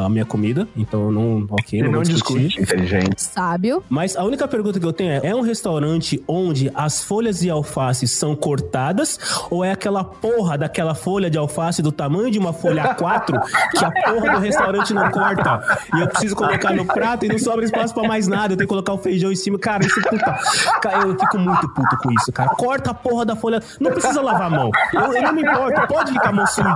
a- 0.02 0.06
a 0.06 0.10
minha 0.10 0.26
comida. 0.26 0.68
Então, 0.76 1.06
eu 1.06 1.12
não, 1.12 1.46
ok, 1.50 1.80
Ele 1.80 1.88
não, 1.90 1.96
não 1.98 2.04
discute, 2.04 2.62
inteligente. 2.62 3.22
Sábio. 3.22 3.84
Mas 3.90 4.16
a 4.16 4.24
única 4.24 4.48
pergunta 4.48 4.80
que 4.80 4.86
eu 4.86 4.94
tenho 4.94 5.12
é: 5.12 5.22
é 5.28 5.36
um 5.36 5.42
restaurante 5.42 6.22
onde 6.28 6.72
as 6.76 7.04
folhas 7.04 7.40
de 7.40 7.50
alface 7.50 8.08
são 8.08 8.36
cortadas? 8.36 9.20
Ou 9.50 9.64
é 9.64 9.72
aquela 9.72 10.04
porra 10.04 10.58
daquela 10.58 10.94
folha 10.96 11.30
de 11.30 11.38
alface 11.38 11.82
do 11.82 11.92
tamanho 11.92 12.30
de 12.32 12.40
uma 12.40 12.54
folha 12.54 12.96
A4 12.96 13.40
que 13.72 13.84
a 13.86 13.92
porra 13.92 14.34
do 14.34 14.40
restaurante 14.40 14.94
não 14.94 15.10
corta? 15.12 15.78
E 15.96 16.02
eu 16.02 16.08
preciso 16.08 16.36
colocar 16.36 16.74
no 16.74 16.86
prato 16.86 17.26
e 17.26 17.30
não 17.30 17.38
sobra 17.40 17.66
espaço 17.66 17.87
pra 17.94 18.08
mais 18.08 18.28
nada. 18.28 18.54
Eu 18.54 18.58
tenho 18.58 18.68
que 18.68 18.74
colocar 18.74 18.94
o 18.94 18.98
feijão 18.98 19.32
em 19.32 19.36
cima. 19.36 19.58
Cara, 19.60 19.86
isso 19.86 20.00
puta. 20.02 20.38
Cara, 20.82 21.08
eu 21.08 21.18
fico 21.20 21.38
muito 21.40 21.68
puto 21.70 21.98
com 22.02 22.12
isso, 22.12 22.32
cara. 22.32 22.50
Corta 22.52 22.92
a 22.92 22.94
porra 22.94 23.26
da 23.26 23.36
folha. 23.36 23.62
Não 23.80 23.92
precisa 23.92 24.22
lavar 24.22 24.48
a 24.48 24.50
mão. 24.50 24.72
Eu, 24.94 25.14
eu 25.14 25.22
não 25.22 25.34
me 25.34 25.42
importo, 25.42 25.88
pode 25.88 26.12
ficar 26.14 26.30
a 26.30 26.34
mão 26.34 26.48
suja. 26.48 26.76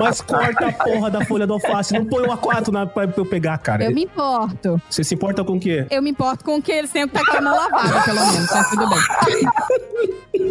Mas 0.00 0.20
corta 0.20 0.68
a 0.68 0.72
porra 0.72 1.10
da 1.10 1.24
folha 1.24 1.46
do 1.46 1.54
alface. 1.54 1.94
Não 1.94 2.04
põe 2.04 2.22
o 2.24 2.28
A4 2.36 2.68
na, 2.68 2.86
pra 2.86 3.04
eu 3.16 3.26
pegar, 3.26 3.58
cara. 3.58 3.84
Eu 3.84 3.92
me 3.94 4.04
importo. 4.04 4.80
Você 4.88 5.02
se 5.04 5.14
importa 5.14 5.44
com 5.44 5.56
o 5.56 5.60
quê? 5.60 5.86
Eu 5.90 6.02
me 6.02 6.10
importo 6.10 6.44
com 6.44 6.60
que 6.60 6.72
ele 6.72 6.86
sempre 6.86 7.18
tá 7.22 7.30
com 7.32 7.38
a 7.38 7.40
mão 7.40 7.56
lavada, 7.56 8.00
pelo 8.02 8.20
menos. 8.32 8.50
Mas 8.50 8.70
tudo 8.70 8.88
bem. 8.88 8.98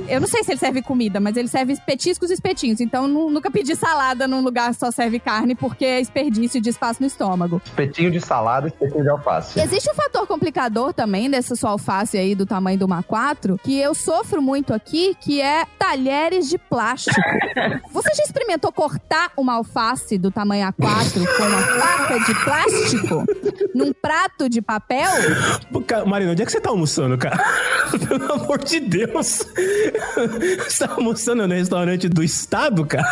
Eu 0.08 0.20
não 0.20 0.28
sei 0.28 0.44
se 0.44 0.52
ele 0.52 0.60
serve 0.60 0.82
comida, 0.82 1.20
mas 1.20 1.38
ele 1.38 1.48
serve 1.48 1.76
petiscos 1.86 2.30
e 2.30 2.34
espetinhos. 2.34 2.82
Então, 2.82 3.08
nu- 3.08 3.30
nunca 3.30 3.50
pedi 3.50 3.76
salada 3.76 4.28
num 4.28 4.42
lugar 4.42 4.70
que 4.74 4.80
só 4.80 4.92
serve 4.92 5.20
carne, 5.20 5.56
porque 5.56 5.86
é 5.86 6.00
desperdício 6.00 6.60
de 6.62 6.70
espaço 6.70 7.02
no 7.02 7.08
estômago. 7.08 7.62
Espetinho 7.66 8.12
de 8.12 8.20
salada 8.20 8.68
e 8.68 8.70
espetinho 8.70 9.04
de 9.04 9.10
alface. 9.10 9.60
Existe 9.60 9.90
um 9.90 9.96
fator 9.98 10.28
complicador 10.28 10.94
também 10.94 11.30
dessa 11.30 11.56
sua 11.56 11.72
alface 11.72 12.18
aí 12.18 12.36
do 12.36 12.46
tamanho 12.46 12.78
do 12.78 12.88
A4, 12.88 13.60
que 13.64 13.80
eu 13.80 13.96
sofro 13.96 14.42
muito 14.42 14.74
aqui, 14.74 15.16
que 15.20 15.42
é 15.42 15.66
talheres 15.78 16.48
de 16.48 16.58
plástico. 16.58 17.20
Você 17.92 18.14
já 18.14 18.24
experimentou 18.24 18.72
cortar 18.72 19.32
uma 19.36 19.56
alface 19.56 20.18
do 20.18 20.30
tamanho 20.30 20.68
A4 20.68 21.38
com 21.38 21.44
uma 21.44 21.62
faca 21.62 22.20
de 22.20 22.44
plástico? 22.44 23.26
num 23.74 23.94
prato 23.94 24.50
de 24.50 24.62
papel, 24.62 25.10
Marina, 26.06 26.32
onde 26.32 26.42
é 26.42 26.46
que 26.46 26.52
você 26.52 26.60
tá 26.60 26.70
almoçando, 26.70 27.18
cara? 27.18 27.38
Pelo 28.08 28.34
amor 28.34 28.58
de 28.64 28.80
Deus. 28.80 29.44
Você 30.68 30.88
tá 30.88 30.94
almoçando 30.96 31.48
no 31.48 31.54
restaurante 31.54 32.10
do 32.10 32.24
estado, 32.24 32.86
cara? 32.86 33.08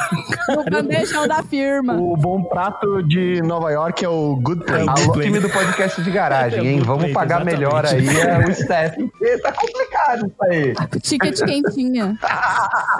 no 0.49 0.63
bandejão 0.63 1.27
da 1.27 1.43
firma. 1.43 1.95
O 1.95 2.17
bom 2.17 2.43
prato 2.43 3.03
de 3.03 3.41
Nova 3.41 3.71
York 3.71 4.03
é 4.03 4.09
o 4.09 4.35
Good 4.35 4.65
Plate. 4.65 5.01
É 5.01 5.07
o 5.07 5.11
Alô, 5.11 5.21
time 5.21 5.39
do 5.39 5.49
podcast 5.49 6.01
de 6.01 6.11
garagem, 6.11 6.64
hein? 6.67 6.79
Vamos 6.79 7.11
pagar 7.11 7.41
exatamente. 7.41 7.57
melhor 7.57 7.85
aí 7.85 8.19
é 8.19 8.47
o 8.47 8.49
staff. 8.51 8.97
porque 8.97 9.37
Tá 9.39 9.51
complicado 9.51 10.27
isso 10.27 10.43
aí. 10.43 10.73
Ticket 11.01 11.39
quentinha. 11.43 12.17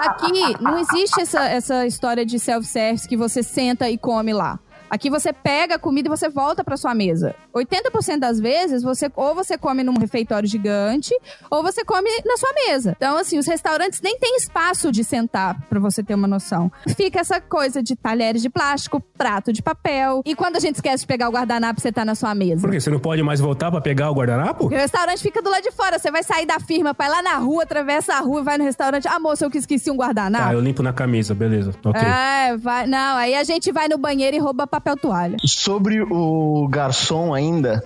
Aqui 0.00 0.56
não 0.60 0.78
existe 0.78 1.20
essa, 1.20 1.44
essa 1.48 1.86
história 1.86 2.24
de 2.24 2.38
self-service 2.38 3.08
que 3.08 3.16
você 3.16 3.42
senta 3.42 3.88
e 3.88 3.98
come 3.98 4.32
lá. 4.32 4.58
Aqui 4.88 5.10
você 5.10 5.32
pega 5.32 5.74
a 5.74 5.78
comida 5.78 6.08
e 6.08 6.10
você 6.10 6.28
volta 6.28 6.62
pra 6.62 6.76
sua 6.76 6.94
mesa. 6.94 7.34
80% 7.54 8.18
das 8.18 8.38
vezes, 8.38 8.82
você 8.82 9.10
ou 9.16 9.34
você 9.34 9.58
come 9.58 9.82
num 9.82 9.98
refeitório 9.98 10.48
gigante, 10.48 11.14
ou 11.50 11.62
você 11.62 11.84
come 11.84 12.08
na 12.24 12.36
sua 12.36 12.50
mesa. 12.52 12.94
Então, 12.96 13.16
assim, 13.16 13.38
os 13.38 13.46
restaurantes 13.46 14.00
nem 14.00 14.18
têm 14.18 14.36
espaço 14.36 14.92
de 14.92 15.02
sentar, 15.02 15.60
pra 15.68 15.80
você 15.80 16.02
ter 16.02 16.14
uma 16.14 16.28
noção. 16.28 16.70
Fica 16.96 17.20
essa 17.20 17.40
coisa 17.40 17.82
de 17.82 17.96
talheres 17.96 18.42
de 18.42 18.48
plástico, 18.48 19.00
prato 19.16 19.52
de 19.52 19.62
papel. 19.62 20.22
E 20.24 20.34
quando 20.34 20.56
a 20.56 20.60
gente 20.60 20.76
esquece 20.76 21.02
de 21.02 21.06
pegar 21.06 21.28
o 21.28 21.32
guardanapo, 21.32 21.80
você 21.80 21.90
tá 21.90 22.04
na 22.04 22.14
sua 22.14 22.34
mesa. 22.34 22.60
Por 22.60 22.70
quê? 22.70 22.80
Você 22.80 22.90
não 22.90 23.00
pode 23.00 23.22
mais 23.22 23.40
voltar 23.40 23.70
pra 23.70 23.80
pegar 23.80 24.10
o 24.10 24.14
guardanapo? 24.14 24.66
O 24.66 24.68
restaurante 24.68 25.20
fica 25.20 25.42
do 25.42 25.50
lado 25.50 25.62
de 25.62 25.72
fora. 25.72 25.98
Você 25.98 26.10
vai 26.10 26.22
sair 26.22 26.46
da 26.46 26.60
firma, 26.60 26.94
vai 26.96 27.08
lá 27.08 27.22
na 27.22 27.36
rua, 27.36 27.64
atravessa 27.64 28.14
a 28.14 28.20
rua 28.20 28.40
e 28.40 28.44
vai 28.44 28.58
no 28.58 28.64
restaurante. 28.64 29.08
Ah, 29.08 29.18
moça, 29.18 29.44
eu 29.44 29.50
que 29.50 29.58
esqueci 29.58 29.90
um 29.90 29.96
guardanapo. 29.96 30.44
Ah, 30.48 30.52
eu 30.52 30.60
limpo 30.60 30.82
na 30.82 30.92
camisa, 30.92 31.34
beleza. 31.34 31.72
Ok. 31.84 32.00
É, 32.00 32.56
vai. 32.56 32.86
Não, 32.86 33.16
aí 33.16 33.34
a 33.34 33.44
gente 33.44 33.72
vai 33.72 33.88
no 33.88 33.98
banheiro 33.98 34.36
e 34.36 34.38
rouba 34.38 34.66
papel 34.80 34.96
toalha. 34.96 35.36
Sobre 35.44 36.00
o 36.02 36.66
garçom 36.68 37.32
ainda, 37.34 37.82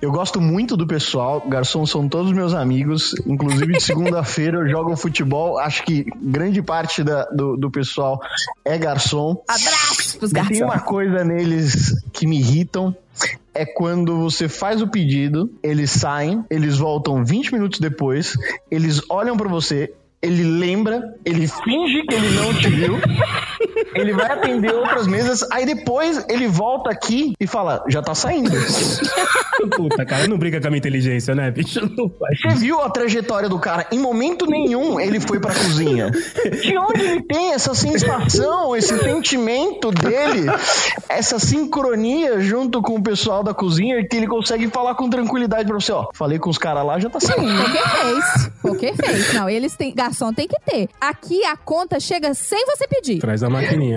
eu 0.00 0.10
gosto 0.10 0.40
muito 0.40 0.76
do 0.76 0.86
pessoal. 0.86 1.42
Garçom 1.46 1.84
são 1.86 2.08
todos 2.08 2.32
meus 2.32 2.52
amigos. 2.54 3.14
Inclusive, 3.26 3.72
de 3.74 3.82
segunda-feira 3.82 4.58
eu 4.58 4.68
jogo 4.68 4.96
futebol. 4.96 5.58
Acho 5.58 5.82
que 5.84 6.04
grande 6.20 6.60
parte 6.62 7.02
da- 7.04 7.24
do, 7.26 7.56
do 7.56 7.70
pessoal 7.70 8.20
é 8.64 8.76
garçom. 8.78 9.42
Abraço 9.48 10.18
pros 10.18 10.30
E 10.30 10.34
tem 10.34 10.42
garçons. 10.44 10.60
uma 10.62 10.78
coisa 10.80 11.24
neles 11.24 11.94
que 12.12 12.26
me 12.26 12.38
irritam. 12.38 12.94
É 13.54 13.66
quando 13.66 14.16
você 14.18 14.48
faz 14.48 14.80
o 14.80 14.88
pedido, 14.88 15.50
eles 15.62 15.90
saem, 15.90 16.44
eles 16.48 16.78
voltam 16.78 17.24
20 17.24 17.52
minutos 17.52 17.78
depois, 17.80 18.34
eles 18.70 19.02
olham 19.10 19.36
pra 19.36 19.48
você, 19.48 19.92
ele 20.22 20.42
lembra, 20.44 21.02
ele 21.24 21.46
finge 21.48 22.02
que 22.08 22.14
ele 22.14 22.30
não 22.30 22.54
te 22.54 22.68
viu, 22.68 22.94
ele 23.94 24.12
vai 24.12 24.32
atender 24.32 24.72
outras 24.74 25.06
mesas, 25.06 25.46
aí 25.50 25.66
depois 25.66 26.24
ele 26.28 26.46
volta 26.46 26.90
aqui 26.90 27.32
e 27.38 27.46
fala, 27.46 27.84
já 27.88 28.02
tá 28.02 28.14
saindo. 28.14 28.50
Puta, 29.76 30.06
cara, 30.06 30.26
não 30.26 30.38
briga 30.38 30.60
com 30.60 30.66
a 30.66 30.70
minha 30.70 30.78
inteligência, 30.78 31.34
né, 31.34 31.50
bicho? 31.50 31.80
Você 31.80 32.54
viu 32.56 32.80
a 32.80 32.88
trajetória 32.88 33.48
do 33.48 33.58
cara? 33.58 33.86
Em 33.92 33.98
momento 33.98 34.46
nenhum 34.46 34.98
ele 34.98 35.20
foi 35.20 35.38
pra 35.38 35.54
cozinha. 35.54 36.10
De 36.10 36.78
onde 36.78 37.02
ele 37.02 37.22
tem 37.22 37.52
essa 37.52 37.74
sensação, 37.74 38.74
esse 38.74 38.96
sentimento 38.98 39.90
dele, 39.90 40.46
essa 41.08 41.38
sincronia 41.38 42.40
junto 42.40 42.80
com 42.80 42.94
o 42.96 43.02
pessoal 43.02 43.42
da 43.42 43.52
cozinha 43.52 44.06
que 44.06 44.16
ele 44.16 44.26
consegue 44.26 44.68
falar 44.68 44.94
com 44.94 45.10
tranquilidade 45.10 45.66
pra 45.68 45.78
você, 45.78 45.92
ó. 45.92 46.08
Falei 46.14 46.38
com 46.38 46.48
os 46.48 46.58
caras 46.58 46.84
lá, 46.84 46.98
já 46.98 47.10
tá 47.10 47.20
saindo. 47.20 47.62
Porque 47.62 47.78
fez. 47.78 48.50
Porque 48.62 48.92
fez. 48.94 49.34
Não, 49.34 49.48
eles 49.48 49.76
têm. 49.76 49.94
Garçom 49.94 50.32
tem 50.32 50.46
que 50.46 50.58
ter. 50.64 50.88
Aqui 51.00 51.44
a 51.44 51.56
conta 51.56 52.00
chega 52.00 52.32
sem 52.34 52.64
você 52.66 52.86
pedir. 52.86 53.18
Traz 53.18 53.42
a 53.42 53.50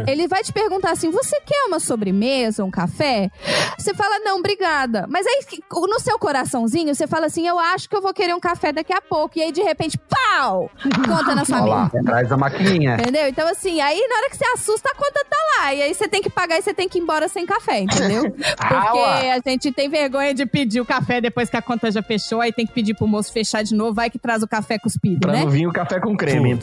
Ele 0.08 0.28
vai 0.28 0.44
te 0.44 0.52
perguntar 0.54 0.92
assim: 0.92 1.10
você 1.12 1.40
quer 1.42 1.66
uma 1.68 1.80
sobremesa, 1.80 2.64
um 2.64 2.72
café? 2.72 3.30
Você 3.78 3.94
fala, 3.94 4.20
não, 4.20 4.40
obrigada. 4.40 5.06
Mas 5.10 5.26
aí, 5.26 5.42
no 5.72 6.00
seu 6.00 6.18
coraçãozinho, 6.20 6.94
você 6.94 7.08
fala 7.08 7.26
assim: 7.28 7.48
eu 7.48 7.58
acho 7.60 7.90
que 7.90 7.96
eu 7.96 8.02
vou 8.02 8.14
querer 8.14 8.34
um 8.34 8.40
café 8.40 8.72
daqui 8.72 8.94
a 8.94 9.02
pouco. 9.02 9.38
E 9.38 9.42
aí, 9.44 9.52
de 9.52 9.62
repente, 9.62 9.98
pau! 9.98 10.70
Conta 11.08 11.36
na 11.36 11.44
mesa. 11.44 12.04
traz 12.06 12.32
a 12.32 12.38
maquininha. 12.38 12.96
Entendeu? 12.96 13.28
Então, 13.28 13.48
assim, 13.48 13.82
aí 13.82 14.06
na 14.10 14.16
hora 14.18 14.30
que 14.30 14.38
você 14.38 14.46
assusta, 14.54 14.90
a 14.90 14.96
conta 14.96 15.26
tá 15.30 15.38
lá. 15.58 15.74
E 15.74 15.82
aí 15.82 15.94
você 15.94 16.08
tem 16.08 16.22
que 16.22 16.30
pagar 16.30 16.58
e 16.58 16.62
você 16.62 16.74
tem 16.74 16.88
que 16.90 16.98
ir 16.98 17.02
embora 17.02 17.28
sem 17.28 17.46
café, 17.46 17.80
entendeu? 17.82 18.24
Porque 18.34 19.00
Ah, 19.00 19.36
a 19.46 19.50
gente 19.50 19.72
tem 19.72 19.90
vergonha 19.90 20.34
de 20.34 20.46
pedir 20.46 20.82
o 20.82 20.86
café 20.86 21.22
depois 21.22 21.50
que 21.50 21.58
a 21.58 21.62
conta 21.62 21.92
já 21.92 22.02
fechou, 22.02 22.42
aí 22.42 22.52
tem 22.52 22.66
que 22.66 22.74
pedir 22.74 22.94
pro 22.96 23.08
moço 23.08 23.32
fechar 23.32 23.64
de 23.64 23.74
novo, 23.76 23.94
vai 23.94 24.10
que 24.10 24.18
traz 24.20 24.44
o 24.44 24.48
café 24.48 24.78
cuspido, 24.80 25.22
Pra 25.22 25.32
né? 25.34 25.42
não 25.42 25.50
vir 25.50 25.68
o 25.68 25.72
café 25.74 26.00
com 26.00 26.16
creme. 26.16 26.60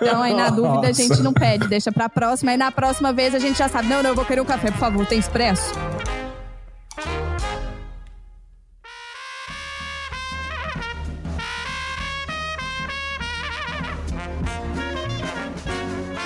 Então 0.00 0.22
aí 0.22 0.34
na 0.34 0.50
dúvida 0.50 0.86
a 0.86 0.88
Nossa. 0.88 0.94
gente 0.94 1.22
não 1.22 1.32
pede, 1.32 1.66
deixa 1.68 1.90
pra 1.92 2.08
próxima. 2.18 2.50
Aí 2.50 2.56
na 2.56 2.72
próxima 2.72 3.12
vez 3.12 3.32
a 3.32 3.38
gente 3.38 3.56
já 3.56 3.68
sabe, 3.68 3.86
não, 3.86 4.02
não, 4.02 4.10
eu 4.10 4.16
vou 4.16 4.24
querer 4.24 4.40
um 4.40 4.44
café, 4.44 4.72
por 4.72 4.78
favor, 4.78 5.06
tem 5.06 5.20
expresso? 5.20 5.72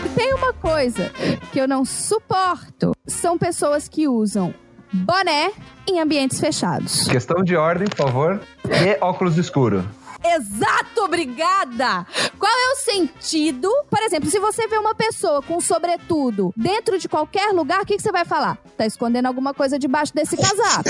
E 0.06 0.08
Tem 0.16 0.32
uma 0.32 0.54
coisa 0.54 1.10
que 1.52 1.60
eu 1.60 1.68
não 1.68 1.84
suporto, 1.84 2.92
são 3.06 3.36
pessoas 3.36 3.86
que 3.86 4.08
usam 4.08 4.54
boné 4.90 5.52
em 5.86 6.00
ambientes 6.00 6.40
fechados. 6.40 7.06
Questão 7.06 7.42
de 7.42 7.54
ordem, 7.54 7.86
por 7.86 7.96
favor. 7.96 8.40
E 8.64 8.96
óculos 9.04 9.36
escuro. 9.36 9.84
Exato, 10.24 11.02
obrigada! 11.04 12.06
Qual 12.38 12.52
é 12.52 12.72
o 12.72 12.76
sentido? 12.76 13.68
Por 13.90 14.00
exemplo, 14.02 14.30
se 14.30 14.38
você 14.38 14.66
vê 14.68 14.76
uma 14.78 14.94
pessoa 14.94 15.42
com 15.42 15.60
sobretudo 15.60 16.52
dentro 16.56 16.98
de 16.98 17.08
qualquer 17.08 17.52
lugar, 17.52 17.82
o 17.82 17.86
que, 17.86 17.96
que 17.96 18.02
você 18.02 18.12
vai 18.12 18.24
falar? 18.24 18.58
Tá 18.76 18.86
escondendo 18.86 19.26
alguma 19.26 19.52
coisa 19.54 19.78
debaixo 19.78 20.14
desse 20.14 20.36
casaco. 20.36 20.88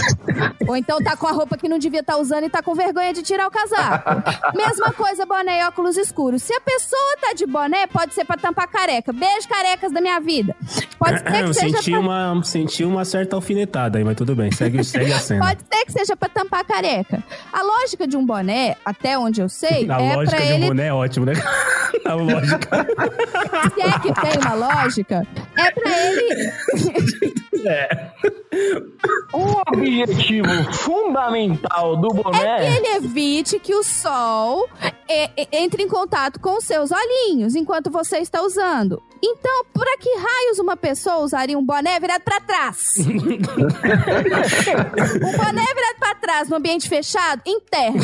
Ou 0.69 0.77
então 0.77 0.99
tá 1.03 1.17
com 1.17 1.27
a 1.27 1.33
roupa 1.33 1.57
que 1.57 1.69
não 1.69 1.79
devia 1.79 2.01
estar 2.01 2.17
usando 2.17 2.45
e 2.45 2.51
tá 2.51 2.63
com 2.63 2.75
vergonha 2.75 3.13
de 3.13 3.23
tirar 3.23 3.47
o 3.47 3.51
casaco. 3.51 4.11
Mesma 4.57 4.93
coisa, 4.93 5.27
boné 5.27 5.61
e 5.61 5.65
óculos 5.67 5.97
escuros. 5.97 6.43
Se 6.43 6.55
a 6.55 6.61
pessoa 6.61 7.17
tá 7.21 7.33
de 7.35 7.47
boné, 7.47 7.87
pode 7.87 8.15
ser 8.15 8.25
pra 8.25 8.37
tampar 8.37 8.69
careca. 8.69 9.13
Beijo, 9.13 9.49
carecas 9.49 9.93
da 9.93 10.01
minha 10.01 10.21
vida. 10.21 10.57
Pode 10.99 11.19
ser 11.19 11.25
que 11.25 11.37
Eu 11.39 11.55
seja 11.55 11.77
senti 11.79 11.91
pra 11.91 12.01
uma, 12.01 12.45
senti 12.45 12.85
uma 12.85 13.05
certa 13.05 13.37
alfinetada 13.37 13.99
aí, 13.99 14.05
mas 14.05 14.17
tudo 14.17 14.35
bem. 14.35 14.51
Segue, 14.53 14.83
segue 14.85 15.13
a 15.13 15.19
cena. 15.21 15.45
Pode 15.47 15.61
ser 15.71 15.85
que 15.85 15.93
seja 15.93 16.17
pra 16.17 16.29
tampar 16.29 16.65
careca. 16.65 17.23
A 17.53 17.63
lógica 17.63 18.07
de 18.07 18.17
um 18.17 18.25
boné, 18.25 18.77
até 18.85 19.19
onde 19.23 19.41
eu 19.41 19.49
sei, 19.49 19.89
A 19.91 20.01
é 20.01 20.17
lógica 20.17 20.37
pra 20.37 20.47
de 20.47 20.53
um 20.53 20.57
ele. 20.57 20.67
boné 20.67 20.87
é 20.87 20.93
ótimo, 20.95 21.27
né? 21.27 21.33
A 22.05 22.15
lógica. 22.15 22.87
Se 23.75 23.81
é 23.81 23.99
que 24.01 24.13
tem 24.21 24.41
uma 24.41 24.55
lógica, 24.55 25.27
é 25.57 25.71
pra 25.71 26.07
ele. 26.07 26.53
É. 27.65 28.11
O 29.33 29.63
objetivo 29.73 30.49
fundamental 30.73 31.97
do 31.97 32.09
É 32.09 32.11
que 32.11 32.23
boné 32.23 32.77
ele 32.77 32.87
evite 32.97 33.61
que 33.61 33.73
o 33.73 33.85
sol 33.85 34.69
é, 35.09 35.31
é, 35.37 35.49
entre 35.63 35.85
em 35.85 35.89
contato 35.89 36.41
com 36.41 36.59
os 36.59 36.65
seus 36.65 36.91
olhinhos 36.91 37.55
enquanto 37.55 37.89
você 37.89 38.19
está 38.19 38.43
usando. 38.43 39.01
Então, 39.25 39.65
por 39.73 39.85
que 39.99 40.11
raios 40.17 40.59
uma 40.59 40.77
pessoa 40.77 41.19
usaria 41.19 41.57
um 41.57 41.65
boné 41.65 42.01
virado 42.01 42.23
pra 42.25 42.41
trás? 42.41 42.95
um 43.07 43.07
boné 45.37 45.65
virado 45.75 45.97
pra 45.99 46.15
trás 46.17 46.49
no 46.49 46.57
ambiente 46.57 46.89
fechado, 46.89 47.41
interno. 47.47 48.01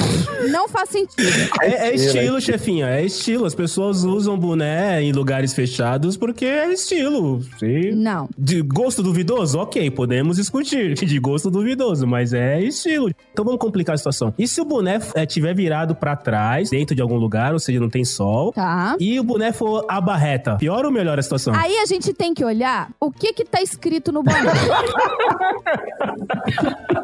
Não 0.51 0.69
faz 0.69 0.91
sentido. 0.91 1.29
É, 1.61 1.89
é 1.89 1.95
estilo, 1.95 2.41
chefinha. 2.41 2.87
É 2.89 3.05
estilo. 3.05 3.45
As 3.47 3.55
pessoas 3.55 4.05
usam 4.05 4.39
boné 4.39 5.03
em 5.03 5.13
lugares 5.13 5.53
fechados 5.53 6.17
porque 6.17 6.45
é 6.45 6.73
estilo. 6.73 7.43
Sim. 7.59 7.91
Não. 7.93 8.29
De 8.39 8.63
gosto 8.63 9.03
duvidoso? 9.03 9.59
Ok, 9.59 9.91
podemos 9.91 10.37
discutir. 10.37 10.95
De 11.09 11.19
gosto 11.19 11.51
duvidoso, 11.51 12.07
mas 12.07 12.33
é 12.33 12.61
estilo. 12.61 13.11
Então 13.33 13.45
vamos 13.45 13.59
complicar 13.61 13.95
a 13.95 13.99
situação. 13.99 14.33
E 14.39 14.47
se 14.47 14.61
o 14.61 14.65
boné 14.65 15.01
é, 15.15 15.25
tiver 15.27 15.55
virado 15.55 15.95
pra 15.95 16.15
trás, 16.15 16.71
dentro 16.71 16.95
de 16.95 17.03
algum 17.03 17.17
lugar, 17.17 17.53
ou 17.55 17.59
seja, 17.59 17.81
não 17.81 17.89
tem 17.89 18.05
sol, 18.05 18.53
Tá. 18.53 18.95
e 19.01 19.19
o 19.19 19.25
boné 19.25 19.53
for 19.53 19.85
a 19.89 20.01
barreta, 20.01 20.57
pior 20.57 20.85
ou 20.85 20.93
melhor 20.93 21.08
a 21.17 21.23
situação? 21.23 21.55
Aí 21.55 21.79
a 21.79 21.87
gente 21.87 22.13
tem 22.13 22.35
que 22.35 22.45
olhar 22.45 22.91
o 23.01 23.11
que 23.11 23.33
que 23.33 23.45
tá 23.45 23.63
escrito 23.63 24.11
no 24.13 24.23
boné. 24.23 24.39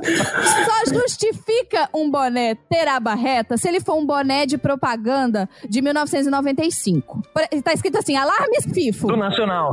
Só 0.05 0.93
justifica 0.95 1.89
um 1.95 2.11
boné 2.11 2.55
ter 2.69 2.87
aba 2.89 3.15
reta 3.15 3.57
se 3.57 3.69
ele 3.69 3.81
for 3.81 3.95
um 3.97 4.05
boné 4.05 4.45
de 4.47 4.59
propaganda 4.59 5.49
de 5.69 5.81
1995. 5.81 7.23
Por- 7.33 7.45
Tá 7.63 7.73
escrito 7.73 7.99
assim, 7.99 8.17
alarmes 8.17 8.65
FIFO. 8.73 9.07
do 9.09 9.17
Nacional. 9.17 9.71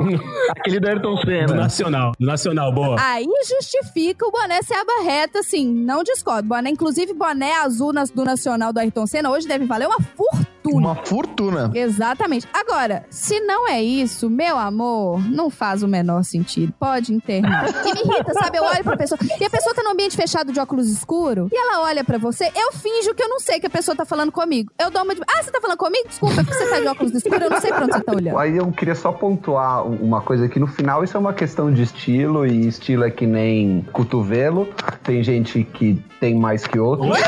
Aquele 0.58 0.80
do 0.80 0.88
Ayrton 0.88 1.16
Do 1.16 1.22
Senna. 1.26 1.54
Nacional. 1.56 2.12
Do 2.20 2.26
Nacional, 2.26 2.72
boa. 2.74 2.96
Aí 3.00 3.26
justifica 3.48 4.26
o 4.26 4.32
boné 4.32 4.62
ser 4.62 4.76
aba 4.76 5.04
reta, 5.04 5.40
assim, 5.40 5.68
não 5.68 6.04
discordo. 6.04 6.48
Boné, 6.48 6.70
inclusive, 6.70 7.14
boné 7.14 7.54
azul 7.58 7.92
nas- 7.92 8.10
do 8.12 8.24
Nacional 8.24 8.72
do 8.72 8.80
Ayrton 8.80 9.06
Senna 9.08 9.30
hoje 9.30 9.48
deve 9.48 9.66
valer 9.66 9.88
uma 9.88 10.00
fortuna. 10.00 10.48
Fortuna. 10.64 10.88
Uma 10.88 10.96
fortuna. 11.06 11.72
Exatamente. 11.74 12.48
Agora, 12.54 13.06
se 13.10 13.40
não 13.40 13.68
é 13.68 13.82
isso, 13.82 14.30
meu 14.30 14.58
amor, 14.58 15.20
não 15.30 15.50
faz 15.50 15.84
o 15.84 15.88
menor 15.88 16.24
sentido. 16.24 16.74
Pode 16.80 17.14
internar. 17.14 17.66
E 17.86 17.94
me 17.94 18.02
irrita, 18.02 18.34
sabe? 18.34 18.58
Eu 18.58 18.64
olho 18.64 18.84
pra 18.84 18.98
pessoa. 18.98 19.18
E 19.40 19.46
a 19.46 19.50
pessoa 19.50 19.74
tá 19.76 19.84
num 19.84 19.92
ambiente 19.92 20.16
fechado 20.16 20.52
de 20.52 20.60
óculos 20.60 20.88
escuro. 20.88 21.50
E 21.52 21.56
ela 21.56 21.82
olha 21.84 22.04
pra 22.04 22.18
você. 22.18 22.52
Eu 22.56 22.72
finjo 22.72 23.14
que 23.14 23.24
eu 23.24 23.30
não 23.30 23.40
sei 23.40 23.60
que 23.60 23.68
a 23.68 23.70
pessoa 23.70 23.96
tá 23.96 24.06
falando 24.06 24.32
comigo. 24.32 24.72
Eu 24.80 24.90
dou 24.92 25.04
uma 25.04 25.16
de. 25.16 25.22
Ah, 25.22 25.44
você 25.44 25.52
tá 25.52 25.60
falando 25.60 25.78
comigo? 25.78 26.08
Desculpa, 26.08 26.42
é 26.42 26.44
porque 26.44 26.58
você 26.58 26.70
tá 26.70 26.80
de 26.80 26.88
óculos 26.88 27.14
escuro. 27.14 27.44
Eu 27.44 27.50
não 27.50 27.62
sei 27.62 27.72
pra 27.72 27.86
onde 27.86 27.94
você 27.94 28.04
tá 28.04 28.14
olhando. 28.14 28.38
Aí 28.38 28.58
eu 28.58 28.72
queria 28.72 28.96
só 28.96 29.12
pontuar 29.12 29.86
uma 29.86 30.22
coisa 30.22 30.46
aqui. 30.46 30.60
No 30.60 30.68
final, 30.68 31.04
isso 31.04 31.18
é 31.18 31.20
uma 31.20 31.34
questão 31.34 31.74
de 31.74 31.82
estilo, 31.82 32.46
e 32.46 32.68
estilo 32.68 33.04
é 33.04 33.12
que 33.12 33.26
nem 33.26 33.86
cotovelo. 33.92 34.68
Tem 35.04 35.24
gente 35.24 35.64
que 35.64 36.04
tem 36.20 36.36
mais 36.36 36.68
que 36.68 36.80
outros. 36.80 37.10
Oi? 37.10 37.20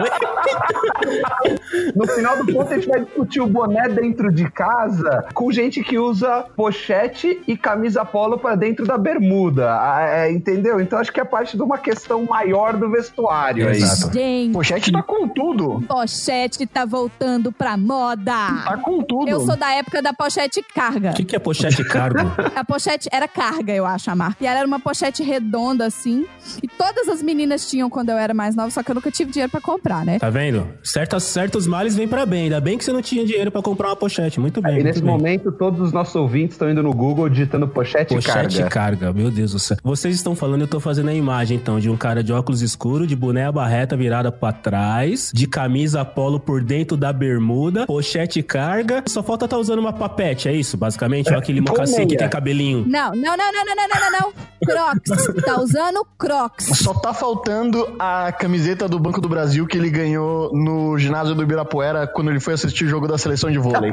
Oi? 0.00 0.10
No 2.06 2.12
final 2.12 2.36
do 2.44 2.52
ponto, 2.52 2.72
a 2.72 2.76
gente 2.76 2.88
vai 2.88 3.00
discutir 3.04 3.40
o 3.40 3.46
boné 3.46 3.88
dentro 3.88 4.32
de 4.32 4.50
casa 4.50 5.24
com 5.34 5.50
gente 5.50 5.82
que 5.82 5.98
usa 5.98 6.44
pochete 6.56 7.40
e 7.46 7.56
camisa 7.56 8.04
polo 8.04 8.38
pra 8.38 8.54
dentro 8.54 8.86
da 8.86 8.98
bermuda. 8.98 9.70
Ah, 9.80 10.02
é, 10.02 10.30
entendeu? 10.32 10.80
Então 10.80 10.98
acho 10.98 11.12
que 11.12 11.20
é 11.20 11.24
parte 11.24 11.56
de 11.56 11.62
uma 11.62 11.78
questão 11.78 12.24
maior 12.24 12.76
do 12.76 12.90
vestuário. 12.90 13.68
aí. 13.68 13.76
Exato. 13.76 14.12
Gente, 14.12 14.52
Pochete 14.52 14.92
tá 14.92 15.02
com 15.02 15.28
tudo. 15.28 15.82
pochete 15.88 16.66
tá 16.66 16.84
voltando 16.84 17.50
pra 17.52 17.76
moda. 17.76 18.24
Tá 18.64 18.76
com 18.82 19.02
tudo. 19.02 19.28
Eu 19.28 19.40
sou 19.40 19.56
da 19.56 19.72
época 19.72 20.02
da 20.02 20.12
pochete 20.12 20.62
carga. 20.74 21.10
O 21.10 21.14
que, 21.14 21.24
que 21.24 21.36
é 21.36 21.38
pochete 21.38 21.84
cargo? 21.84 22.30
A 22.54 22.64
pochete 22.64 23.08
era 23.12 23.26
carga, 23.26 23.72
eu 23.72 23.84
acho, 23.86 24.10
a 24.10 24.14
marca. 24.16 24.36
E 24.42 24.46
ela 24.46 24.58
era 24.58 24.66
uma 24.66 24.78
pochete 24.80 25.22
redonda, 25.22 25.86
assim. 25.86 26.26
E 26.62 26.68
todas 26.68 27.08
as 27.08 27.22
meninas 27.22 27.68
tinham 27.68 27.88
quando 27.90 28.10
eu 28.10 28.18
era 28.18 28.32
mais 28.34 28.54
nova, 28.54 28.70
só 28.70 28.82
que 28.82 28.90
eu 28.90 28.94
nunca 28.94 29.10
tive 29.10 29.30
dinheiro 29.30 29.50
pra 29.50 29.60
comprar, 29.60 30.04
né? 30.04 30.18
Tá 30.18 30.30
vendo? 30.30 30.68
Certos, 30.82 31.24
certos 31.24 31.66
males 31.66 31.93
vêm 31.96 32.06
pra 32.08 32.24
bem. 32.26 32.44
Ainda 32.44 32.60
bem 32.60 32.76
que 32.78 32.84
você 32.84 32.92
não 32.92 33.02
tinha 33.02 33.24
dinheiro 33.24 33.50
pra 33.50 33.62
comprar 33.62 33.88
uma 33.88 33.96
pochete. 33.96 34.38
Muito 34.40 34.60
bem. 34.60 34.80
E 34.80 34.82
nesse 34.82 35.00
bem. 35.02 35.10
momento, 35.10 35.50
todos 35.52 35.80
os 35.80 35.92
nossos 35.92 36.14
ouvintes 36.14 36.54
estão 36.54 36.70
indo 36.70 36.82
no 36.82 36.92
Google 36.92 37.28
digitando 37.28 37.66
pochete, 37.68 38.14
Pochete 38.14 38.58
carga. 38.58 38.68
carga. 38.70 39.12
meu 39.12 39.30
Deus 39.30 39.52
do 39.52 39.58
céu. 39.58 39.76
Vocês 39.82 40.14
estão 40.14 40.34
falando, 40.34 40.62
eu 40.62 40.68
tô 40.68 40.80
fazendo 40.80 41.08
a 41.10 41.14
imagem 41.14 41.56
então 41.56 41.78
de 41.78 41.88
um 41.90 41.96
cara 41.96 42.22
de 42.22 42.32
óculos 42.32 42.62
escuros, 42.62 43.06
de 43.08 43.16
boné 43.16 43.46
à 43.46 43.52
barreta 43.52 43.96
virada 43.96 44.30
pra 44.32 44.52
trás, 44.52 45.30
de 45.34 45.46
camisa 45.46 46.04
polo 46.04 46.38
por 46.40 46.62
dentro 46.62 46.96
da 46.96 47.12
bermuda, 47.12 47.86
pochete 47.86 48.42
carga. 48.42 49.02
Só 49.06 49.22
falta 49.22 49.46
tá 49.48 49.56
usando 49.58 49.78
uma 49.78 49.92
papete, 49.92 50.48
é 50.48 50.52
isso, 50.52 50.76
basicamente? 50.76 51.30
Ou 51.32 51.38
aquele 51.38 51.60
mocassim 51.62 52.06
que 52.06 52.16
tem 52.16 52.28
cabelinho. 52.28 52.84
Não, 52.86 53.10
não, 53.12 53.36
não, 53.36 53.52
não, 53.52 53.64
não, 53.64 53.76
não, 53.76 53.88
não, 53.88 54.10
não, 54.10 54.20
não. 54.20 54.32
Crocs. 54.64 55.42
Tá 55.44 55.60
usando 55.60 56.06
Crocs. 56.18 56.64
Só 56.78 56.94
tá 56.94 57.12
faltando 57.12 57.86
a 57.98 58.32
camiseta 58.32 58.88
do 58.88 58.98
Banco 58.98 59.20
do 59.20 59.28
Brasil 59.28 59.66
que 59.66 59.76
ele 59.76 59.90
ganhou 59.90 60.50
no 60.54 60.96
ginásio 60.98 61.34
do 61.34 61.42
Ibirapuera 61.42 61.83
quando 62.12 62.30
ele 62.30 62.40
foi 62.40 62.54
assistir 62.54 62.84
o 62.84 62.88
jogo 62.88 63.06
da 63.06 63.18
seleção 63.18 63.50
de 63.50 63.58
vôlei. 63.58 63.92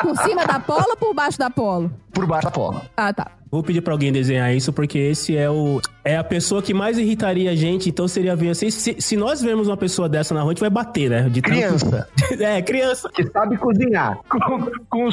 Por 0.00 0.16
cima 0.18 0.46
da 0.46 0.60
polo 0.60 0.86
ou 0.90 0.96
por 0.96 1.14
baixo 1.14 1.38
da 1.38 1.50
polo? 1.50 1.90
Por 2.12 2.26
baixo 2.26 2.46
da 2.46 2.50
polo. 2.50 2.80
Ah, 2.96 3.12
tá. 3.12 3.30
Vou 3.50 3.62
pedir 3.62 3.80
pra 3.82 3.92
alguém 3.94 4.10
desenhar 4.12 4.52
isso, 4.54 4.72
porque 4.72 4.98
esse 4.98 5.36
é 5.36 5.48
o. 5.48 5.80
É 6.04 6.16
a 6.16 6.24
pessoa 6.24 6.60
que 6.60 6.74
mais 6.74 6.98
irritaria 6.98 7.50
a 7.50 7.54
gente, 7.54 7.88
então 7.88 8.06
seria 8.08 8.34
ver 8.34 8.50
assim. 8.50 8.68
Se, 8.70 8.96
se 8.98 9.16
nós 9.16 9.40
vermos 9.40 9.68
uma 9.68 9.76
pessoa 9.76 10.08
dessa 10.08 10.34
na 10.34 10.40
rua, 10.40 10.50
a 10.50 10.54
gente 10.54 10.60
vai 10.60 10.70
bater, 10.70 11.08
né? 11.08 11.22
De 11.30 11.40
tanto- 11.40 11.54
Criança. 11.54 12.08
é, 12.40 12.60
criança. 12.62 13.08
Que 13.14 13.24
sabe 13.30 13.56
cozinhar. 13.56 14.18
Com, 14.28 14.66
com 14.90 15.08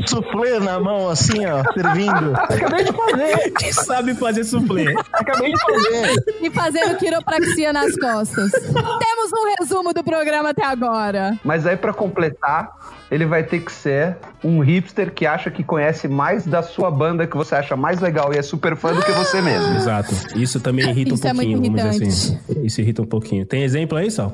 na 0.63 0.80
mão, 0.80 1.08
assim, 1.10 1.46
ó, 1.46 1.63
servindo. 1.74 2.36
Acabei 2.36 2.84
de 2.84 2.91
fazer. 2.94 3.52
Que 3.62 3.74
sabe 3.74 4.15
fazer 4.15 4.44
soufflé. 4.44 4.94
Acabei 5.13 5.54
de 5.54 5.60
fazer. 5.60 6.26
E 6.41 6.50
fazendo 6.50 6.98
quiropraxia 6.98 7.72
nas 7.72 7.96
costas. 7.98 8.52
Temos 8.52 9.32
um 9.34 9.56
resumo 9.60 9.94
do 9.94 10.04
programa 10.04 10.50
até 10.50 10.65
agora. 10.65 11.38
Mas 11.44 11.65
aí, 11.67 11.78
pra 11.78 11.94
completar, 11.94 12.72
ele 13.12 13.26
vai 13.26 13.43
ter 13.43 13.60
que 13.60 13.71
ser 13.71 14.15
um 14.43 14.60
hipster 14.62 15.12
que 15.13 15.28
acha 15.28 15.52
que 15.52 15.63
conhece 15.63 16.08
mais 16.08 16.45
da 16.45 16.63
sua 16.63 16.89
banda 16.89 17.28
que 17.28 17.36
você 17.36 17.54
acha 17.56 17.76
mais 17.76 18.00
legal 18.00 18.34
e 18.34 18.38
é 18.38 18.41
super 18.41 18.76
fã 18.78 18.93
do 18.93 19.04
que 19.04 19.12
você 19.12 19.41
mesmo. 19.41 19.76
Exato. 19.76 20.15
Isso 20.36 20.60
também 20.62 20.88
irrita 20.89 21.13
Isso 21.13 21.28
é 21.28 21.32
um 21.32 21.36
muito 21.36 21.52
pouquinho, 21.52 21.78
vamos 21.78 22.00
dizer 22.00 22.06
assim. 22.08 22.65
Isso 22.65 22.80
irrita 22.82 23.02
um 23.02 23.06
pouquinho. 23.06 23.45
Tem 23.45 23.63
exemplo 23.63 23.97
aí, 23.97 24.10
Sal? 24.10 24.34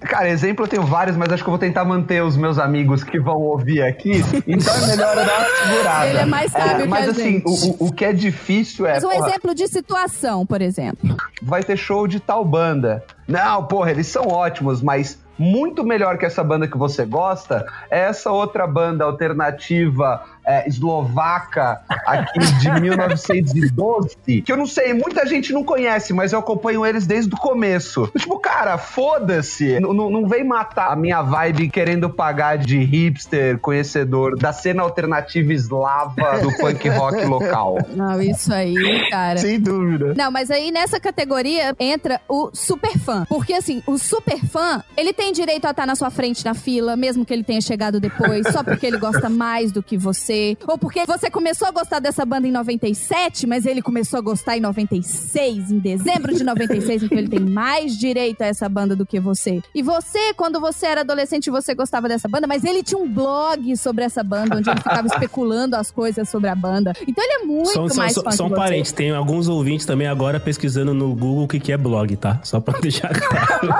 Cara, 0.00 0.28
exemplo 0.28 0.66
eu 0.66 0.68
tenho 0.68 0.82
vários, 0.82 1.16
mas 1.16 1.32
acho 1.32 1.42
que 1.42 1.48
eu 1.48 1.52
vou 1.52 1.58
tentar 1.58 1.82
manter 1.82 2.22
os 2.22 2.36
meus 2.36 2.58
amigos 2.58 3.02
que 3.02 3.18
vão 3.18 3.36
ouvir 3.40 3.80
aqui. 3.80 4.22
Então 4.46 4.74
é 4.74 4.86
melhor 4.88 5.16
dar 5.16 5.22
uma 5.24 5.46
segurada. 5.72 6.06
Ele 6.10 6.18
é 6.18 6.26
mais 6.26 6.52
sábio 6.52 6.82
que 6.82 6.88
Mas 6.88 7.08
a 7.08 7.10
assim, 7.12 7.42
o- 7.46 7.86
o 7.86 7.90
que 7.92 8.04
é 8.04 8.12
difícil 8.12 8.84
é. 8.86 8.94
Mas 8.94 9.04
um 9.04 9.08
porra, 9.08 9.28
exemplo 9.30 9.54
de 9.54 9.66
situação, 9.66 10.44
por 10.44 10.60
exemplo. 10.60 11.16
vai 11.42 11.62
ter 11.62 11.78
show 11.78 12.06
de 12.06 12.20
tal 12.20 12.44
banda. 12.44 13.02
Não, 13.26 13.64
porra, 13.64 13.92
eles 13.92 14.06
são 14.06 14.28
ótimos, 14.28 14.82
mas 14.82 15.18
muito 15.38 15.84
melhor 15.84 16.18
que 16.18 16.26
essa 16.26 16.44
banda 16.44 16.68
que 16.68 16.76
você 16.76 17.04
gosta 17.04 17.66
é 17.90 18.00
essa 18.00 18.30
outra 18.30 18.66
banda 18.66 19.04
alternativa 19.04 20.24
é, 20.44 20.68
eslovaca 20.68 21.80
aqui 22.06 22.38
de 22.60 22.70
1912, 22.80 24.42
que 24.42 24.52
eu 24.52 24.56
não 24.56 24.66
sei, 24.66 24.92
muita 24.92 25.26
gente 25.26 25.52
não 25.52 25.64
conhece, 25.64 26.12
mas 26.12 26.32
eu 26.32 26.38
acompanho 26.38 26.84
eles 26.84 27.06
desde 27.06 27.34
o 27.34 27.38
começo. 27.38 28.10
Tipo, 28.16 28.38
cara, 28.38 28.76
foda-se. 28.78 29.78
Não 29.80 30.28
vem 30.28 30.44
matar 30.44 30.92
a 30.92 30.96
minha 30.96 31.22
vibe 31.22 31.68
querendo 31.68 32.10
pagar 32.10 32.58
de 32.58 32.78
hipster, 32.78 33.58
conhecedor 33.58 34.36
da 34.38 34.52
cena 34.52 34.82
alternativa 34.82 35.52
eslava 35.52 36.38
do 36.40 36.54
punk 36.58 36.88
rock 36.88 37.24
local. 37.24 37.78
Não, 37.94 38.20
isso 38.20 38.52
aí, 38.52 39.08
cara. 39.10 39.38
Sem 39.38 39.60
dúvida. 39.60 40.14
Não, 40.16 40.30
mas 40.30 40.50
aí 40.50 40.70
nessa 40.70 41.00
categoria 41.00 41.74
entra 41.78 42.20
o 42.28 42.50
super 42.52 42.98
fã. 42.98 43.24
Porque 43.28 43.52
assim, 43.54 43.82
o 43.86 43.98
super 43.98 44.38
fã, 44.46 44.82
ele 44.96 45.12
tem 45.12 45.32
direito 45.32 45.66
a 45.66 45.70
estar 45.70 45.86
na 45.86 45.94
sua 45.94 46.10
frente 46.10 46.44
na 46.44 46.54
fila, 46.54 46.96
mesmo 46.96 47.24
que 47.24 47.32
ele 47.32 47.44
tenha 47.44 47.60
chegado 47.60 48.00
depois, 48.00 48.46
só 48.52 48.62
porque 48.62 48.86
ele 48.86 48.98
gosta 48.98 49.28
mais 49.28 49.72
do 49.72 49.82
que 49.82 49.96
você. 49.96 50.33
Ou 50.66 50.78
porque 50.78 51.04
você 51.06 51.30
começou 51.30 51.68
a 51.68 51.70
gostar 51.70 51.98
dessa 52.00 52.24
banda 52.24 52.46
em 52.46 52.52
97, 52.52 53.46
mas 53.46 53.66
ele 53.66 53.80
começou 53.82 54.18
a 54.18 54.22
gostar 54.22 54.56
em 54.56 54.60
96, 54.60 55.70
em 55.70 55.78
dezembro 55.78 56.34
de 56.34 56.42
96, 56.44 57.02
então 57.04 57.18
ele 57.18 57.28
tem 57.28 57.40
mais 57.40 57.96
direito 57.98 58.42
a 58.42 58.46
essa 58.46 58.68
banda 58.68 58.94
do 58.96 59.04
que 59.06 59.18
você. 59.20 59.62
E 59.74 59.82
você, 59.82 60.32
quando 60.34 60.60
você 60.60 60.86
era 60.86 61.00
adolescente, 61.02 61.50
você 61.50 61.74
gostava 61.74 62.08
dessa 62.08 62.28
banda, 62.28 62.46
mas 62.46 62.64
ele 62.64 62.82
tinha 62.82 62.98
um 62.98 63.08
blog 63.08 63.76
sobre 63.76 64.04
essa 64.04 64.22
banda, 64.22 64.56
onde 64.56 64.68
ele 64.70 64.78
ficava 64.78 65.06
especulando 65.06 65.76
as 65.76 65.90
coisas 65.90 66.28
sobre 66.28 66.48
a 66.48 66.54
banda. 66.54 66.92
Então 67.06 67.22
ele 67.24 67.32
é 67.42 67.46
muito 67.46 67.70
são, 67.70 67.86
mais 67.96 68.12
são, 68.12 68.22
fã 68.22 68.30
são 68.30 68.48
que 68.48 68.54
você. 68.54 68.60
parentes. 68.60 68.92
Tem 68.92 69.10
alguns 69.12 69.48
ouvintes 69.48 69.86
também 69.86 70.06
agora 70.06 70.38
pesquisando 70.40 70.92
no 70.94 71.14
Google 71.14 71.44
o 71.44 71.48
que, 71.48 71.60
que 71.60 71.72
é 71.72 71.76
blog, 71.76 72.16
tá? 72.16 72.40
Só 72.42 72.60
pra 72.60 72.78
deixar 72.80 73.10
claro. 73.12 73.74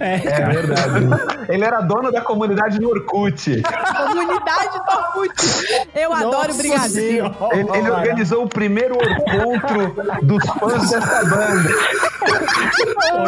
é, 0.00 0.14
É 0.14 0.18
cara. 0.20 0.52
verdade. 0.52 1.06
Ele 1.48 1.64
era 1.64 1.80
dono 1.80 2.10
da 2.12 2.20
comunidade 2.20 2.55
do 2.78 2.88
Orkut. 2.90 3.62
Comunidade 3.62 4.78
do 4.78 4.98
Orkut. 4.98 5.88
Eu 5.94 6.12
adoro 6.12 6.48
Nossa 6.48 6.58
brigadeiro. 6.58 7.34
Senhora. 7.34 7.56
Ele, 7.56 7.70
ele 7.78 7.90
organizou 7.90 8.44
o 8.44 8.48
primeiro 8.48 8.96
encontro 8.96 9.94
dos 10.22 10.44
fãs 10.58 10.90
dessa 10.90 11.24
banda. 11.24 11.70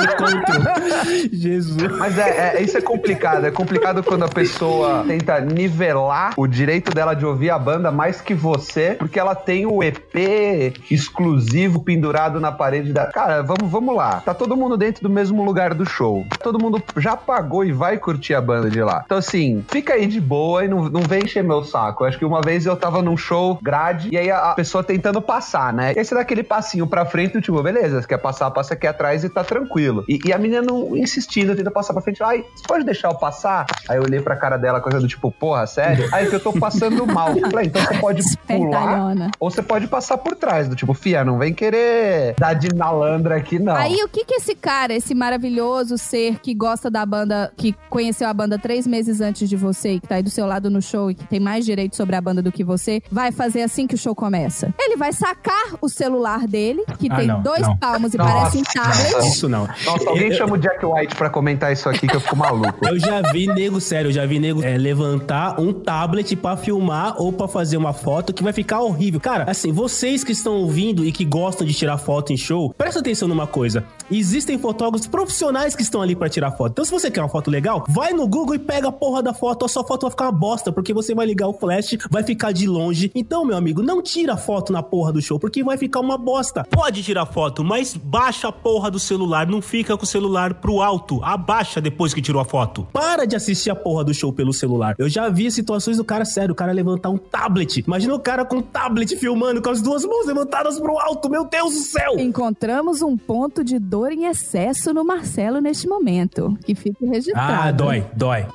Encontro. 0.03 1.29
Jesus. 1.33 1.99
Mas 1.99 2.19
é, 2.19 2.57
é- 2.57 2.63
isso 2.63 2.77
é 2.77 2.81
complicado. 2.81 3.47
É 3.47 3.51
complicado 3.51 4.03
quando 4.03 4.25
a 4.25 4.29
pessoa 4.29 5.05
tenta 5.07 5.41
nivelar 5.41 6.33
o 6.37 6.47
direito 6.47 6.93
dela 6.93 7.15
de 7.15 7.25
ouvir 7.25 7.51
a 7.51 7.59
banda 7.59 7.91
mais 7.91 8.21
que 8.21 8.35
você, 8.35 8.97
porque 8.99 9.19
ela 9.19 9.35
tem 9.35 9.67
o 9.67 9.83
EP 9.83 10.75
exclusivo 10.91 11.83
pendurado 11.83 12.41
na 12.41 12.53
parede 12.53 12.93
da. 12.93 13.07
Cara, 13.07 13.43
vamos, 13.43 13.71
vamos 13.71 13.95
lá. 13.97 14.21
Tá 14.25 14.35
todo 14.35 14.57
mundo 14.57 14.77
dentro 14.77 15.03
do 15.03 15.11
mesmo 15.11 15.45
lugar 15.45 15.75
do 15.75 15.89
show. 15.89 16.27
Todo 16.43 16.59
mundo 16.59 16.83
já 16.97 17.17
pagou 17.17 17.65
e 17.65 17.73
vai 17.73 17.97
curtir 17.99 18.35
a 18.35 18.41
banda 18.41 18.71
de 18.71 18.83
lá. 18.83 19.03
Então, 19.05 19.18
assim, 19.19 19.65
fica 19.69 19.95
aí 19.95 20.07
de 20.07 20.21
boa 20.21 20.65
e 20.65 20.69
não, 20.69 20.89
não 20.89 21.01
vem 21.01 21.25
encher 21.25 21.45
meu 21.45 21.65
saco. 21.65 22.05
Eu 22.05 22.09
acho 22.09 22.19
que 22.19 22.25
uma 22.25 22.41
vez 22.41 22.67
eu 22.67 22.77
tava 22.77 23.03
num 23.03 23.17
show 23.17 23.59
grade 23.63 24.09
e 24.11 24.17
aí 24.17 24.31
a, 24.31 24.53
a 24.53 24.55
pessoa 24.55 24.83
tentando 24.83 25.21
passar, 25.21 25.73
né? 25.73 25.93
E 25.95 25.99
aí 25.99 26.05
você 26.05 26.15
dá 26.15 26.21
aquele 26.21 26.43
passinho 26.43 26.87
pra 26.87 27.05
frente 27.05 27.37
e 27.37 27.41
tipo, 27.41 27.63
beleza, 27.63 28.01
você 28.01 28.07
quer 28.07 28.19
passar, 28.19 28.51
passa 28.51 28.75
aqui 28.75 28.87
atrás 28.87 29.25
e 29.25 29.29
tá 29.29 29.45
tranquilo. 29.45 30.05
E, 30.09 30.19
e 30.25 30.33
a 30.33 30.39
menina 30.39 30.63
não 30.63 30.97
insistindo, 30.97 31.55
tenta 31.55 31.71
passar 31.71 31.93
pra 31.93 32.03
frente. 32.03 32.23
Ai, 32.23 32.45
você 32.55 32.65
pode 32.67 32.85
deixar 32.85 33.09
eu 33.09 33.15
passar? 33.15 33.67
Aí 33.89 33.97
eu 33.97 34.03
olhei 34.03 34.21
pra 34.21 34.37
cara 34.37 34.57
dela, 34.57 34.81
coisa 34.81 35.01
do 35.01 35.09
tipo, 35.09 35.31
porra, 35.31 35.67
sério? 35.67 36.09
Aí 36.13 36.29
que 36.29 36.35
eu 36.35 36.41
tô 36.41 36.53
passando 36.53 37.07
mal. 37.07 37.35
Falei, 37.51 37.67
então 37.67 37.83
você 37.83 37.99
pode 37.99 38.23
pular 38.47 39.31
ou 39.39 39.51
você 39.51 39.63
pode 39.63 39.87
passar 39.87 40.19
por 40.19 40.35
trás, 40.37 40.69
do 40.69 40.77
tipo, 40.77 40.95
fia, 40.95 41.25
não 41.25 41.39
vem 41.39 41.55
querer 41.55 42.35
dar 42.39 42.55
de 42.55 42.75
malandra 42.75 43.37
aqui, 43.37 43.59
não. 43.59 43.75
Aí 43.75 44.03
o 44.03 44.09
que 44.09 44.25
que 44.25 44.35
esse 44.35 44.55
cara, 44.55 44.93
esse 44.93 45.15
maravilhoso 45.15 45.97
ser 45.97 46.39
que 46.41 46.55
gosta 46.55 46.91
da 46.91 47.05
banda, 47.07 47.53
que 47.57 47.75
conheceu 47.89 48.29
a 48.29 48.35
banda 48.35 48.59
três 48.59 48.87
meses 48.87 49.08
meses 49.09 49.21
antes 49.21 49.49
de 49.49 49.57
você 49.57 49.93
e 49.95 50.01
que 50.01 50.07
tá 50.07 50.17
aí 50.17 50.23
do 50.23 50.29
seu 50.31 50.47
lado 50.47 50.69
no 50.71 50.83
show 50.83 51.11
e 51.11 51.15
que 51.15 51.25
tem 51.27 51.41
mais 51.41 51.65
direito 51.65 51.97
sobre 51.97 52.15
a 52.15 52.21
banda 52.21 52.43
do 52.43 52.53
que 52.53 52.63
você, 52.63 53.03
vai 53.11 53.33
fazer 53.33 53.63
assim 53.63 53.87
que 53.87 53.95
o 53.95 53.99
show 53.99 54.15
começa? 54.15 54.73
Ele 54.79 54.97
vai 54.97 55.13
sacar 55.13 55.77
o 55.81 55.89
celular 55.89 56.47
dele, 56.47 56.85
que 56.99 57.09
Ah, 57.11 57.17
tem 57.17 57.27
não, 57.27 57.43
dois 57.43 57.63
não. 57.63 57.77
palmos 57.77 58.13
e 58.15 58.19
Nossa, 58.19 58.33
parece 58.33 58.59
um 58.59 58.63
tablet. 58.63 59.29
Isso 59.29 59.49
não. 59.49 59.67
Nossa, 59.85 60.09
alguém 60.11 60.29
Eu- 60.29 60.35
chama 60.37 60.55
o 60.55 60.59
Jack 60.59 60.85
White 60.85 61.17
pra 61.17 61.31
comentar 61.31 61.73
isso 61.73 61.89
aqui 61.89 62.07
que 62.07 62.15
eu 62.17 62.21
fico 62.21 62.37
maluco. 62.37 62.79
Eu 62.87 62.99
já 62.99 63.23
vi 63.33 63.47
nego, 63.47 63.81
sério, 63.81 64.09
eu 64.09 64.13
já 64.13 64.27
vi 64.27 64.39
nego 64.39 64.63
é, 64.63 64.77
levantar 64.77 65.59
um 65.61 65.73
tablet 65.73 66.37
pra 66.37 66.57
filmar 66.57 67.15
ou 67.21 67.33
pra 67.33 67.49
fazer 67.49 67.77
uma 67.77 67.93
foto 67.93 68.33
que 68.33 68.43
vai 68.43 68.53
ficar 68.53 68.81
horrível. 68.81 69.21
Cara, 69.21 69.45
assim, 69.51 69.73
vocês 69.73 70.23
que 70.23 70.33
estão 70.33 70.55
ouvindo 70.57 71.05
e 71.05 71.13
que 71.13 71.25
gostam 71.25 71.67
de 71.67 71.73
tirar 71.73 71.97
foto 71.99 72.33
em 72.33 72.37
show, 72.37 72.73
presta 72.77 73.01
atenção 73.01 73.27
numa 73.29 73.47
coisa. 73.47 73.85
Existem 74.11 74.59
fotógrafos 74.59 75.07
profissionais 75.07 75.75
que 75.75 75.83
estão 75.83 76.03
ali 76.03 76.15
pra 76.15 76.29
tirar 76.29 76.51
foto. 76.53 76.73
Então, 76.73 76.85
se 76.85 76.91
você 76.91 77.11
quer 77.11 77.21
uma 77.23 77.29
foto 77.29 77.51
legal, 77.51 77.85
vai 77.89 78.13
no 78.13 78.27
Google 78.27 78.55
e 78.55 78.59
pega 78.59 78.89
a 78.89 78.93
porra 78.99 79.23
da 79.23 79.33
foto. 79.33 79.65
A 79.65 79.69
sua 79.69 79.85
foto 79.85 80.03
vai 80.03 80.11
ficar 80.11 80.25
uma 80.27 80.33
bosta, 80.33 80.73
porque 80.73 80.93
você 80.93 81.15
vai 81.15 81.27
ligar 81.27 81.49
o 81.49 81.53
flash, 81.53 81.97
vai 82.11 82.23
ficar 82.23 82.53
de 82.53 82.67
longe. 82.67 83.11
Então, 83.15 83.45
meu 83.45 83.57
amigo, 83.57 83.83
não 83.83 84.03
tira 84.03 84.37
foto 84.37 84.73
na 84.73 84.83
porra 84.83 85.13
do 85.13 85.23
show, 85.23 85.39
porque 85.39 85.63
vai 85.63 85.77
ficar 85.77 86.01
uma 86.01 86.19
bosta. 86.19 86.65
Pode 86.71 87.03
tirar 87.03 87.27
foto, 87.27 87.65
mas 87.65 87.97
baixa 87.97 88.49
a 88.49 88.53
porra 88.53 88.91
do 88.91 88.99
celular. 88.99 89.47
Não 89.47 89.63
fica 89.63 89.97
com 89.97 90.05
o 90.05 90.07
celular 90.07 90.55
pro 90.55 90.83
alto. 90.83 91.23
Abaixa 91.23 91.81
depois 91.81 92.13
que 92.13 92.21
tirou 92.21 92.41
a 92.41 92.45
foto. 92.45 92.87
Para 92.93 93.27
de 93.27 93.37
assistir 93.37 93.71
a 93.71 93.77
porra 93.77 94.05
do 94.05 94.13
show 94.13 94.33
pelo 94.33 94.53
celular. 94.53 94.95
Eu 94.99 95.09
já 95.09 95.29
vi 95.29 95.51
situações 95.51 95.97
do 95.97 96.05
cara, 96.05 96.25
sério, 96.25 96.53
o 96.53 96.57
cara 96.57 96.73
levantar 96.73 97.11
um 97.11 97.19
tablet. 97.19 97.83
Imagina 97.87 98.15
o 98.15 98.21
cara 98.21 98.45
com 98.45 98.57
um 98.57 98.63
tablet 98.63 99.17
filmando 99.17 99.63
com 99.63 99.71
as 99.71 99.81
duas 99.81 100.05
mãos 100.05 100.27
levantadas 100.27 100.79
pro 100.79 100.99
alto. 100.99 101.29
Meu 101.31 101.45
Deus 101.45 101.75
do 101.75 101.81
céu! 101.81 102.19
Encontramos 102.19 103.03
um 103.03 103.17
ponto 103.17 103.63
de 103.63 103.79
dor 103.79 104.13
em 104.13 104.27
excesso 104.27 104.93
no 104.93 105.05
Marcelo 105.05 105.61
neste 105.61 105.87
momento. 105.87 106.57
Que 106.65 106.75
fique 106.75 107.05
registrado. 107.05 107.69
Ah, 107.69 107.71
dói, 107.71 108.05
dói. 108.15 108.47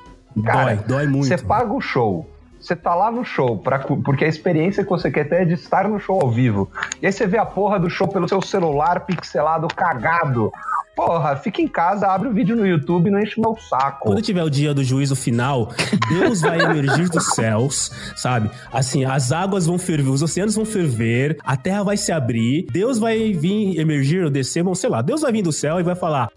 Cara, 0.44 0.76
dói, 0.76 0.86
dói 0.88 1.08
muito. 1.08 1.28
Você 1.28 1.38
paga 1.38 1.74
o 1.74 1.82
show. 1.82 2.30
Você 2.64 2.78
tá 2.78 2.96
lá 2.96 3.12
no 3.12 3.26
show, 3.26 3.58
pra, 3.58 3.80
porque 3.80 4.24
a 4.24 4.28
experiência 4.28 4.86
que 4.86 4.90
você 4.90 5.12
quer 5.12 5.28
ter 5.28 5.42
é 5.42 5.46
de 5.46 5.54
estar 5.54 5.90
no 5.90 6.00
show 6.00 6.22
ao 6.22 6.32
vivo. 6.32 6.72
E 7.02 7.06
aí 7.06 7.12
você 7.12 7.28
vê 7.28 7.38
a 7.38 7.46
porra 7.46 7.78
do 7.78 7.90
show 7.90 8.08
pelo 8.08 8.26
seu 8.26 8.42
celular 8.42 9.02
pixelado, 9.02 9.68
cagado. 9.68 10.50
Porra, 10.96 11.36
fica 11.36 11.62
em 11.62 11.68
casa, 11.68 12.08
abre 12.08 12.30
o 12.30 12.34
vídeo 12.34 12.56
no 12.56 12.66
YouTube 12.66 13.08
e 13.08 13.12
não 13.12 13.20
enche 13.20 13.42
meu 13.42 13.58
saco. 13.58 14.04
Quando 14.04 14.22
tiver 14.22 14.44
o 14.44 14.50
dia 14.50 14.74
do 14.74 14.82
juízo 14.82 15.14
final, 15.14 15.72
Deus 16.08 16.40
vai 16.40 16.62
emergir 16.62 17.10
dos 17.10 17.34
céus, 17.34 17.92
sabe? 18.16 18.50
Assim, 18.72 19.04
as 19.04 19.34
águas 19.34 19.66
vão 19.66 19.78
ferver, 19.78 20.12
os 20.12 20.22
oceanos 20.22 20.56
vão 20.56 20.64
ferver, 20.64 21.38
a 21.44 21.58
terra 21.58 21.84
vai 21.84 21.98
se 21.98 22.14
abrir, 22.14 22.68
Deus 22.72 22.98
vai 22.98 23.34
vir 23.34 23.78
emergir 23.78 24.24
ou 24.24 24.30
descer, 24.30 24.64
bom, 24.64 24.76
sei 24.76 24.90
lá, 24.90 25.02
Deus 25.02 25.22
vai 25.22 25.34
vir 25.34 25.42
do 25.42 25.52
céu 25.52 25.80
e 25.80 25.84
vai 25.84 25.96
falar: 25.96 26.30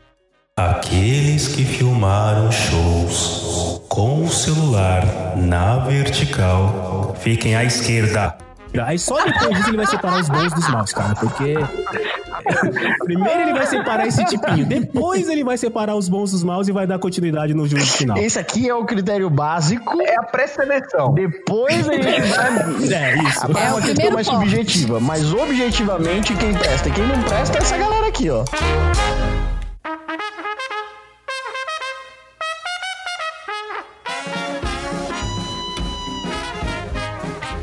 Aqueles 0.57 1.49
que 1.49 1.65
filmaram 1.65 2.51
shows 2.51 3.76
com 3.97 4.25
o 4.25 4.29
celular 4.29 5.03
na 5.39 5.79
vertical, 5.79 7.17
fiquem 7.19 7.57
à 7.57 7.65
esquerda. 7.65 8.37
Aí 8.85 8.99
só 8.99 9.25
depois 9.25 9.57
disso 9.57 9.71
ele 9.71 9.79
vai 9.79 9.87
separar 9.87 10.21
os 10.21 10.29
bons 10.29 10.53
dos 10.53 10.69
maus, 10.69 10.93
cara, 10.93 11.15
porque 11.15 11.55
Primeiro 13.05 13.41
ele 13.41 13.53
vai 13.55 13.67
separar 13.67 14.07
esse 14.07 14.23
tipinho, 14.27 14.67
depois 14.67 15.31
ele 15.31 15.43
vai 15.43 15.57
separar 15.57 15.95
os 15.97 16.11
bons 16.11 16.31
dos 16.33 16.45
maus 16.45 16.69
e 16.69 16.73
vai 16.73 16.87
dar 16.87 16.99
continuidade 16.99 17.55
no 17.55 17.67
juízo 17.67 17.97
final. 17.97 18.19
Esse 18.19 18.39
aqui 18.39 18.69
é 18.69 18.75
o 18.75 18.85
critério 18.85 19.31
básico. 19.31 19.99
É 20.03 20.17
a 20.19 20.25
pré-seleção. 20.25 21.15
Depois 21.15 21.89
a 21.89 21.95
gente 21.95 22.21
vai. 22.29 22.93
É 22.93 23.15
isso. 23.23 23.47
A 23.47 23.61
É 23.61 23.71
uma 23.71 23.81
questão 23.81 23.81
primeiro 23.95 24.15
mais 24.15 24.29
ponto. 24.29 24.41
subjetiva. 24.41 25.01
Mas 25.01 25.33
objetivamente, 25.33 26.35
quem 26.35 26.53
presta 26.53 26.91
e 26.91 26.93
quem 26.93 27.07
não 27.07 27.23
presta 27.23 27.57
é 27.57 27.63
essa 27.63 27.79
galera 27.79 28.09
aqui, 28.09 28.29
ó. 28.29 28.45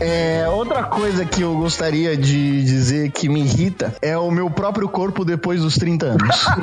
É, 0.05 0.49
outra 0.49 0.83
coisa 0.83 1.23
que 1.23 1.43
eu 1.43 1.55
gostaria 1.55 2.17
de 2.17 2.61
dizer 2.61 3.09
que 3.11 3.29
me 3.29 3.41
irrita 3.41 3.95
é 4.01 4.17
o 4.17 4.29
meu 4.29 4.49
próprio 4.49 4.89
corpo 4.89 5.23
depois 5.23 5.61
dos 5.61 5.75
30 5.75 6.07
anos. 6.07 6.45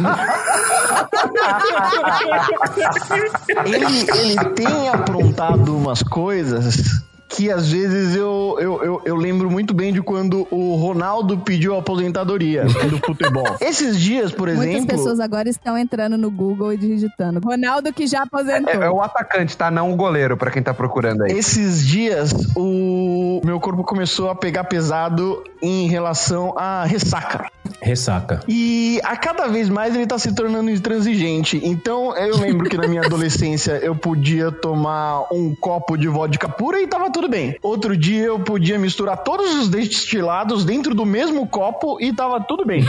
ele, 3.64 4.07
ele 4.18 4.37
tem 4.55 4.90
aprontado 4.90 5.74
umas 5.74 6.03
coisas 6.03 7.03
que 7.31 7.49
às 7.49 7.71
vezes 7.71 8.16
eu, 8.16 8.57
eu, 8.61 8.83
eu, 8.83 9.03
eu 9.05 9.16
lembro 9.16 9.49
muito 9.49 9.73
bem 9.73 9.93
de 9.93 10.03
quando 10.03 10.49
o 10.51 10.75
Ronaldo 10.75 11.38
pediu 11.38 11.77
aposentadoria 11.77 12.64
do 12.64 12.99
futebol. 12.99 13.47
Esses 13.62 13.99
dias, 13.99 14.33
por 14.33 14.49
Muitas 14.49 14.66
exemplo. 14.66 14.88
pessoas 14.88 15.21
agora 15.21 15.49
estão 15.49 15.79
entrando 15.79 16.19
no 16.19 16.29
Google 16.29 16.73
e 16.73 16.77
digitando. 16.77 17.40
Ronaldo 17.43 17.93
que 17.93 18.07
já 18.09 18.25
aposentou. 18.25 18.83
É, 18.83 18.87
é 18.87 18.90
o 18.90 19.01
atacante, 19.01 19.57
tá? 19.57 19.71
Não 19.71 19.93
o 19.93 19.97
goleiro, 19.97 20.37
pra 20.37 20.51
quem 20.51 20.61
tá 20.61 20.75
procurando 20.75 21.23
aí. 21.23 21.33
Esses 21.33 21.87
dias, 21.87 22.33
o 22.57 23.40
meu 23.45 23.61
corpo 23.61 23.85
começou 23.85 24.29
a 24.29 24.35
pegar 24.35 24.64
pesado 24.64 25.45
em 25.62 25.88
relação 25.88 26.53
à 26.59 26.85
ressaca. 26.85 27.47
Ressaca. 27.83 28.40
E 28.46 29.01
a 29.05 29.16
cada 29.16 29.49
vez 29.49 29.68
mais 29.68 29.94
ele 29.94 30.07
tá 30.07 30.18
se 30.18 30.35
tornando 30.35 30.70
intransigente. 30.70 31.61
Então 31.62 32.16
eu 32.16 32.37
lembro 32.37 32.68
que 32.68 32.77
na 32.77 32.87
minha 32.87 33.03
adolescência 33.07 33.73
eu 33.83 33.94
podia 33.94 34.51
tomar 34.53 35.33
um 35.33 35.55
copo 35.55 35.96
de 35.96 36.09
vodka 36.09 36.49
pura 36.49 36.81
e 36.81 36.87
tava 36.87 37.11
tudo 37.11 37.29
bem. 37.29 37.57
Outro 37.62 37.96
dia 37.96 38.25
eu 38.25 38.38
podia 38.40 38.79
misturar 38.79 39.18
todos 39.18 39.55
os 39.55 39.68
destilados 39.68 40.64
dentro 40.64 40.94
do 40.94 41.07
mesmo 41.07 41.46
copo 41.46 41.99
e 42.01 42.12
tava 42.12 42.40
tudo 42.40 42.64
bem. 42.64 42.85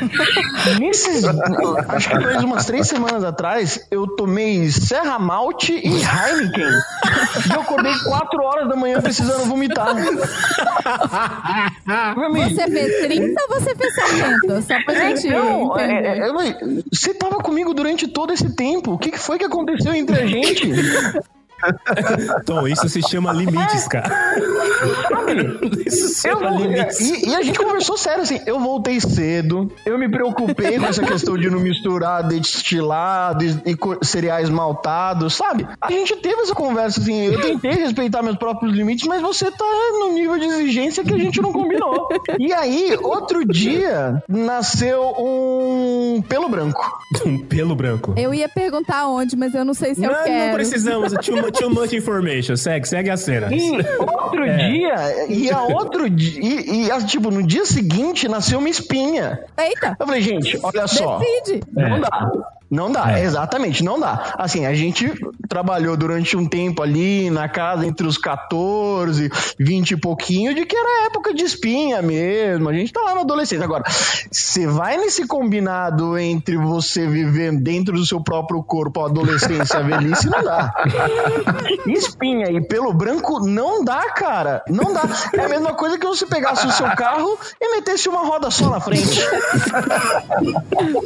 Nesses. 0.78 1.24
Acho 1.88 2.08
que 2.10 2.20
faz 2.20 2.42
umas 2.42 2.64
três 2.64 2.86
semanas 2.86 3.24
atrás 3.24 3.86
eu 3.90 4.06
tomei 4.06 4.70
Serra 4.70 5.18
Malte 5.18 5.72
e 5.72 5.88
Heineken. 5.88 6.70
E 7.48 7.54
eu 7.54 7.60
acordei 7.60 7.94
quatro 8.04 8.42
horas 8.42 8.68
da 8.68 8.76
manhã 8.76 9.00
precisando 9.00 9.46
vomitar. 9.46 9.94
Você 12.48 12.66
vê 12.66 13.02
30 13.02 13.42
ou 13.42 13.60
você 13.60 13.74
vê 13.74 13.90
70? 14.06 14.62
Só 14.62 14.82
pra 14.84 14.94
gente 14.94 15.26
então, 15.26 15.74
entender. 15.78 16.06
é, 16.06 16.18
é, 16.18 16.82
você 16.92 17.14
tava 17.14 17.36
comigo 17.38 17.74
durante 17.74 18.06
todo 18.06 18.32
esse 18.32 18.54
tempo. 18.54 18.92
O 18.92 18.98
que, 18.98 19.10
que 19.10 19.18
foi 19.18 19.38
que 19.38 19.44
aconteceu 19.44 19.92
entre 19.94 20.20
a 20.20 20.26
gente? 20.26 20.70
Então, 22.40 22.66
isso 22.66 22.88
se 22.88 23.02
chama 23.02 23.32
limites, 23.32 23.88
cara. 23.88 24.08
Isso 25.86 26.08
se 26.08 26.28
chama 26.28 26.50
limites. 26.50 27.00
e, 27.00 27.30
e 27.30 27.34
a 27.34 27.42
gente 27.42 27.58
conversou 27.58 27.96
sério 27.96 28.22
assim. 28.22 28.40
Eu 28.46 28.58
voltei 28.60 29.00
cedo. 29.00 29.70
Eu 29.84 29.98
me 29.98 30.08
preocupei 30.08 30.78
com 30.78 30.86
essa 30.86 31.02
questão 31.02 31.36
de 31.36 31.50
não 31.50 31.60
misturar 31.60 32.26
destilado 32.26 33.44
e, 33.44 33.48
e 33.66 34.04
cereais 34.04 34.48
maltados, 34.48 35.34
sabe? 35.34 35.66
A 35.80 35.90
gente 35.90 36.16
teve 36.16 36.42
essa 36.42 36.54
conversa 36.54 37.00
assim. 37.00 37.26
Eu 37.26 37.40
tentei 37.40 37.72
respeitar 37.72 38.22
meus 38.22 38.36
próprios 38.36 38.74
limites, 38.74 39.06
mas 39.06 39.20
você 39.20 39.50
tá 39.50 39.64
num 40.00 40.12
nível 40.14 40.38
de 40.38 40.46
exigência 40.46 41.04
que 41.04 41.14
a 41.14 41.18
gente 41.18 41.40
não 41.40 41.52
combinou. 41.52 42.08
E 42.38 42.52
aí, 42.52 42.96
outro 43.02 43.44
dia, 43.44 44.22
nasceu 44.28 45.14
um 45.18 45.97
pelo 46.22 46.48
branco. 46.48 46.98
Um 47.24 47.38
pelo 47.38 47.74
branco. 47.74 48.12
Eu 48.18 48.34
ia 48.34 48.48
perguntar 48.50 49.08
onde, 49.08 49.34
mas 49.34 49.54
eu 49.54 49.64
não 49.64 49.72
sei 49.72 49.94
se 49.94 50.04
eu 50.04 50.12
Não, 50.12 50.24
quero. 50.24 50.46
não 50.48 50.54
precisamos. 50.54 51.12
Too, 51.14 51.50
too 51.52 51.70
much 51.70 51.92
information. 51.94 52.54
Segue, 52.54 52.86
segue 52.86 53.08
a 53.10 53.16
cena. 53.16 53.48
E 53.52 53.70
outro 53.98 54.44
É. 54.44 54.56
dia, 54.68 55.26
e 55.28 55.50
a 55.50 55.62
outro 55.72 56.08
dia, 56.10 56.38
e, 56.40 56.84
e, 56.86 56.90
a- 56.90 57.00
tipo, 57.00 57.30
no 57.30 57.42
dia 57.42 57.64
seguinte 57.64 58.28
nasceu 58.28 58.58
uma 58.58 58.68
espinha. 58.68 59.40
Eita, 59.58 59.96
Eu 59.98 60.06
falei, 60.06 60.20
gente, 60.20 60.58
olha 60.62 60.86
só. 60.86 61.18
decide. 61.18 61.62
Não 61.72 61.98
dá. 62.00 62.30
Não 62.70 62.92
dá, 62.92 63.18
É. 63.18 63.24
exatamente, 63.24 63.82
não 63.82 63.98
dá. 63.98 64.34
Assim, 64.36 64.66
a 64.66 64.74
gente 64.74 65.10
trabalhou 65.48 65.96
durante 65.96 66.36
um 66.36 66.46
tempo 66.46 66.82
ali 66.82 67.30
na 67.30 67.48
casa 67.48 67.86
entre 67.86 68.06
os 68.06 68.18
14, 68.18 69.30
20 69.58 69.92
e 69.92 69.96
pouquinho, 69.96 70.54
de 70.54 70.66
que 70.66 70.76
era 70.76 71.06
época 71.06 71.32
de 71.32 71.44
espinha 71.44 72.02
mesmo. 72.02 72.68
A 72.68 72.72
gente 72.74 72.92
tá 72.92 73.00
lá 73.00 73.14
na 73.14 73.20
adolescência. 73.22 73.64
Agora, 73.64 73.84
você 74.30 74.66
vai 74.66 74.98
nesse 74.98 75.26
combinado 75.26 76.18
entre 76.18 76.56
você 76.58 77.06
viver 77.06 77.52
dentro 77.58 77.94
do 77.94 78.04
seu 78.04 78.20
próprio 78.22 78.62
corpo 78.62 79.00
a 79.00 79.06
adolescência 79.06 79.78
e 79.78 79.80
a 79.80 79.82
velhice, 79.82 80.28
não 80.28 80.42
dá. 80.42 80.74
Espinha 81.86 82.50
e 82.50 82.60
pelo 82.60 82.92
branco 82.92 83.40
não 83.46 83.82
dá, 83.84 84.10
cara. 84.12 84.62
Não 84.68 84.92
dá. 84.92 85.02
É 85.32 85.44
a 85.44 85.48
mesma 85.48 85.72
coisa 85.72 85.98
que 85.98 86.06
você 86.06 86.26
pegasse 86.26 86.66
o 86.66 86.70
seu 86.70 86.86
carro 86.96 87.38
e 87.60 87.76
metesse 87.76 88.08
uma 88.08 88.26
roda 88.26 88.50
só 88.50 88.68
na 88.68 88.80
frente. 88.80 89.20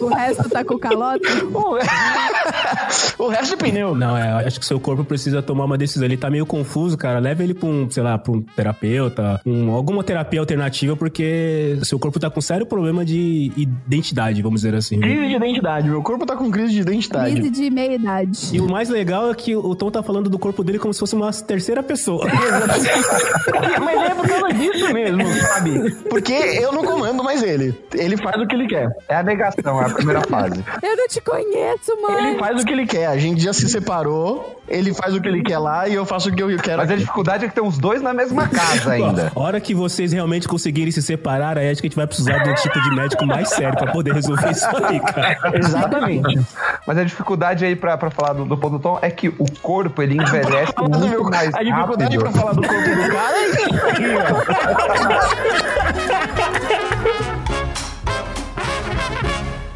O 0.00 0.08
resto 0.08 0.48
tá 0.48 0.64
com 0.64 0.78
calote. 0.78 1.22
O, 1.54 1.78
o 3.24 3.28
resto 3.28 3.54
é 3.54 3.56
pneu. 3.56 3.94
Não, 3.94 4.16
é, 4.16 4.46
acho 4.46 4.58
que 4.58 4.66
seu 4.66 4.80
corpo 4.80 5.04
precisa 5.04 5.42
tomar 5.42 5.64
uma 5.64 5.78
decisão. 5.78 6.04
Ele 6.04 6.16
tá 6.16 6.30
meio 6.30 6.46
confuso, 6.46 6.96
cara. 6.96 7.18
Leva 7.18 7.42
ele 7.42 7.54
pra 7.54 7.68
um, 7.68 7.90
sei 7.90 8.02
lá, 8.02 8.18
pra 8.18 8.32
um 8.32 8.42
terapeuta, 8.42 9.40
um, 9.44 9.70
alguma 9.70 10.02
terapia 10.02 10.40
alternativa, 10.40 10.96
porque 10.96 11.78
seu 11.82 11.98
corpo 11.98 12.18
tá 12.18 12.30
com 12.30 12.40
sério 12.40 12.66
problema 12.66 13.04
de 13.04 13.52
identidade, 13.56 14.42
vamos 14.42 14.62
dizer 14.62 14.74
assim. 14.74 15.00
Crise 15.00 15.28
de 15.28 15.34
identidade. 15.34 15.88
Meu 15.88 16.02
corpo 16.02 16.26
tá 16.26 16.36
com 16.36 16.50
crise 16.50 16.72
de 16.72 16.80
identidade. 16.80 17.34
Crise 17.34 17.50
de 17.50 17.70
meia 17.70 17.94
idade. 17.94 18.38
E 18.52 18.60
o 18.60 18.68
mais 18.68 18.88
legal 18.88 19.30
é 19.30 19.34
que 19.34 19.54
o 19.54 19.74
Tom 19.74 19.90
tá 19.90 20.02
falando 20.02 20.28
do 20.28 20.38
corpo 20.38 20.64
dele 20.64 20.78
como 20.78 20.92
se 20.92 21.00
fosse 21.00 21.14
uma 21.14 21.30
terceira 21.32 21.82
pessoa. 21.82 22.26
Mas 23.84 24.10
é 24.10 24.14
por 24.14 24.28
causa 24.28 24.52
disso 24.54 24.92
mesmo, 24.92 25.26
sabe? 25.40 25.90
Porque 26.08 26.32
eu 26.32 26.72
não 26.72 26.84
comando 26.84 27.22
mais 27.22 27.42
ele. 27.42 27.74
Ele 27.94 28.16
faz 28.16 28.40
o 28.40 28.46
que 28.46 28.54
ele 28.54 28.66
quer. 28.66 28.88
É 29.08 29.16
a 29.16 29.22
negação, 29.22 29.80
é 29.82 29.86
a 29.86 29.90
primeira 29.90 30.20
fase. 30.22 30.64
Eu 30.82 30.96
não 30.96 31.08
te 31.08 31.20
conheço. 31.20 31.41
Conheço, 31.44 32.02
mãe. 32.02 32.30
Ele 32.30 32.38
faz 32.38 32.62
o 32.62 32.64
que 32.64 32.72
ele 32.72 32.86
quer. 32.86 33.06
A 33.06 33.16
gente 33.18 33.42
já 33.42 33.52
se 33.52 33.68
separou. 33.68 34.60
Ele 34.68 34.94
faz 34.94 35.14
o 35.14 35.20
que 35.20 35.28
ele 35.28 35.42
quer 35.42 35.58
lá 35.58 35.86
e 35.88 35.94
eu 35.94 36.06
faço 36.06 36.30
o 36.30 36.34
que 36.34 36.42
eu 36.42 36.56
quero. 36.58 36.78
Mas 36.78 36.90
a 36.90 36.96
dificuldade 36.96 37.44
é 37.44 37.48
que 37.48 37.54
tem 37.54 37.62
os 37.62 37.76
dois 37.76 38.00
na 38.00 38.14
mesma 38.14 38.48
casa 38.48 38.92
ainda. 38.92 39.30
A 39.34 39.38
hora 39.40 39.60
que 39.60 39.74
vocês 39.74 40.12
realmente 40.12 40.48
conseguirem 40.48 40.90
se 40.90 41.02
separar, 41.02 41.58
aí 41.58 41.70
acho 41.70 41.80
que 41.80 41.86
a 41.86 41.90
gente 41.90 41.96
vai 41.96 42.06
precisar 42.06 42.38
de 42.38 42.50
um 42.50 42.54
tipo 42.54 42.80
de 42.80 42.94
médico 42.94 43.26
mais 43.26 43.48
sério 43.50 43.76
pra 43.76 43.92
poder 43.92 44.14
resolver 44.14 44.50
isso 44.50 44.66
aí, 44.84 45.00
cara. 45.00 45.38
Exatamente. 45.58 46.40
Mas 46.86 46.96
a 46.96 47.04
dificuldade 47.04 47.64
aí 47.64 47.76
pra, 47.76 47.98
pra 47.98 48.10
falar 48.10 48.32
do, 48.34 48.44
do 48.44 48.56
ponto 48.56 48.78
do 48.78 48.82
Tom 48.82 48.98
é 49.02 49.10
que 49.10 49.28
o 49.28 49.44
corpo 49.60 50.00
ele 50.00 50.14
envelhece 50.14 50.72
muito 50.78 51.24
mais 51.24 51.54
a 51.54 51.62
dificuldade 51.62 52.16
rápido. 52.16 52.20
pra 52.20 52.32
falar 52.32 52.52
do 52.52 52.62
corpo 52.62 52.88
do 52.88 53.12
cara 53.12 53.36
é 53.36 53.50
isso 53.50 53.64
aqui, 53.86 54.04
ó. 55.88 55.91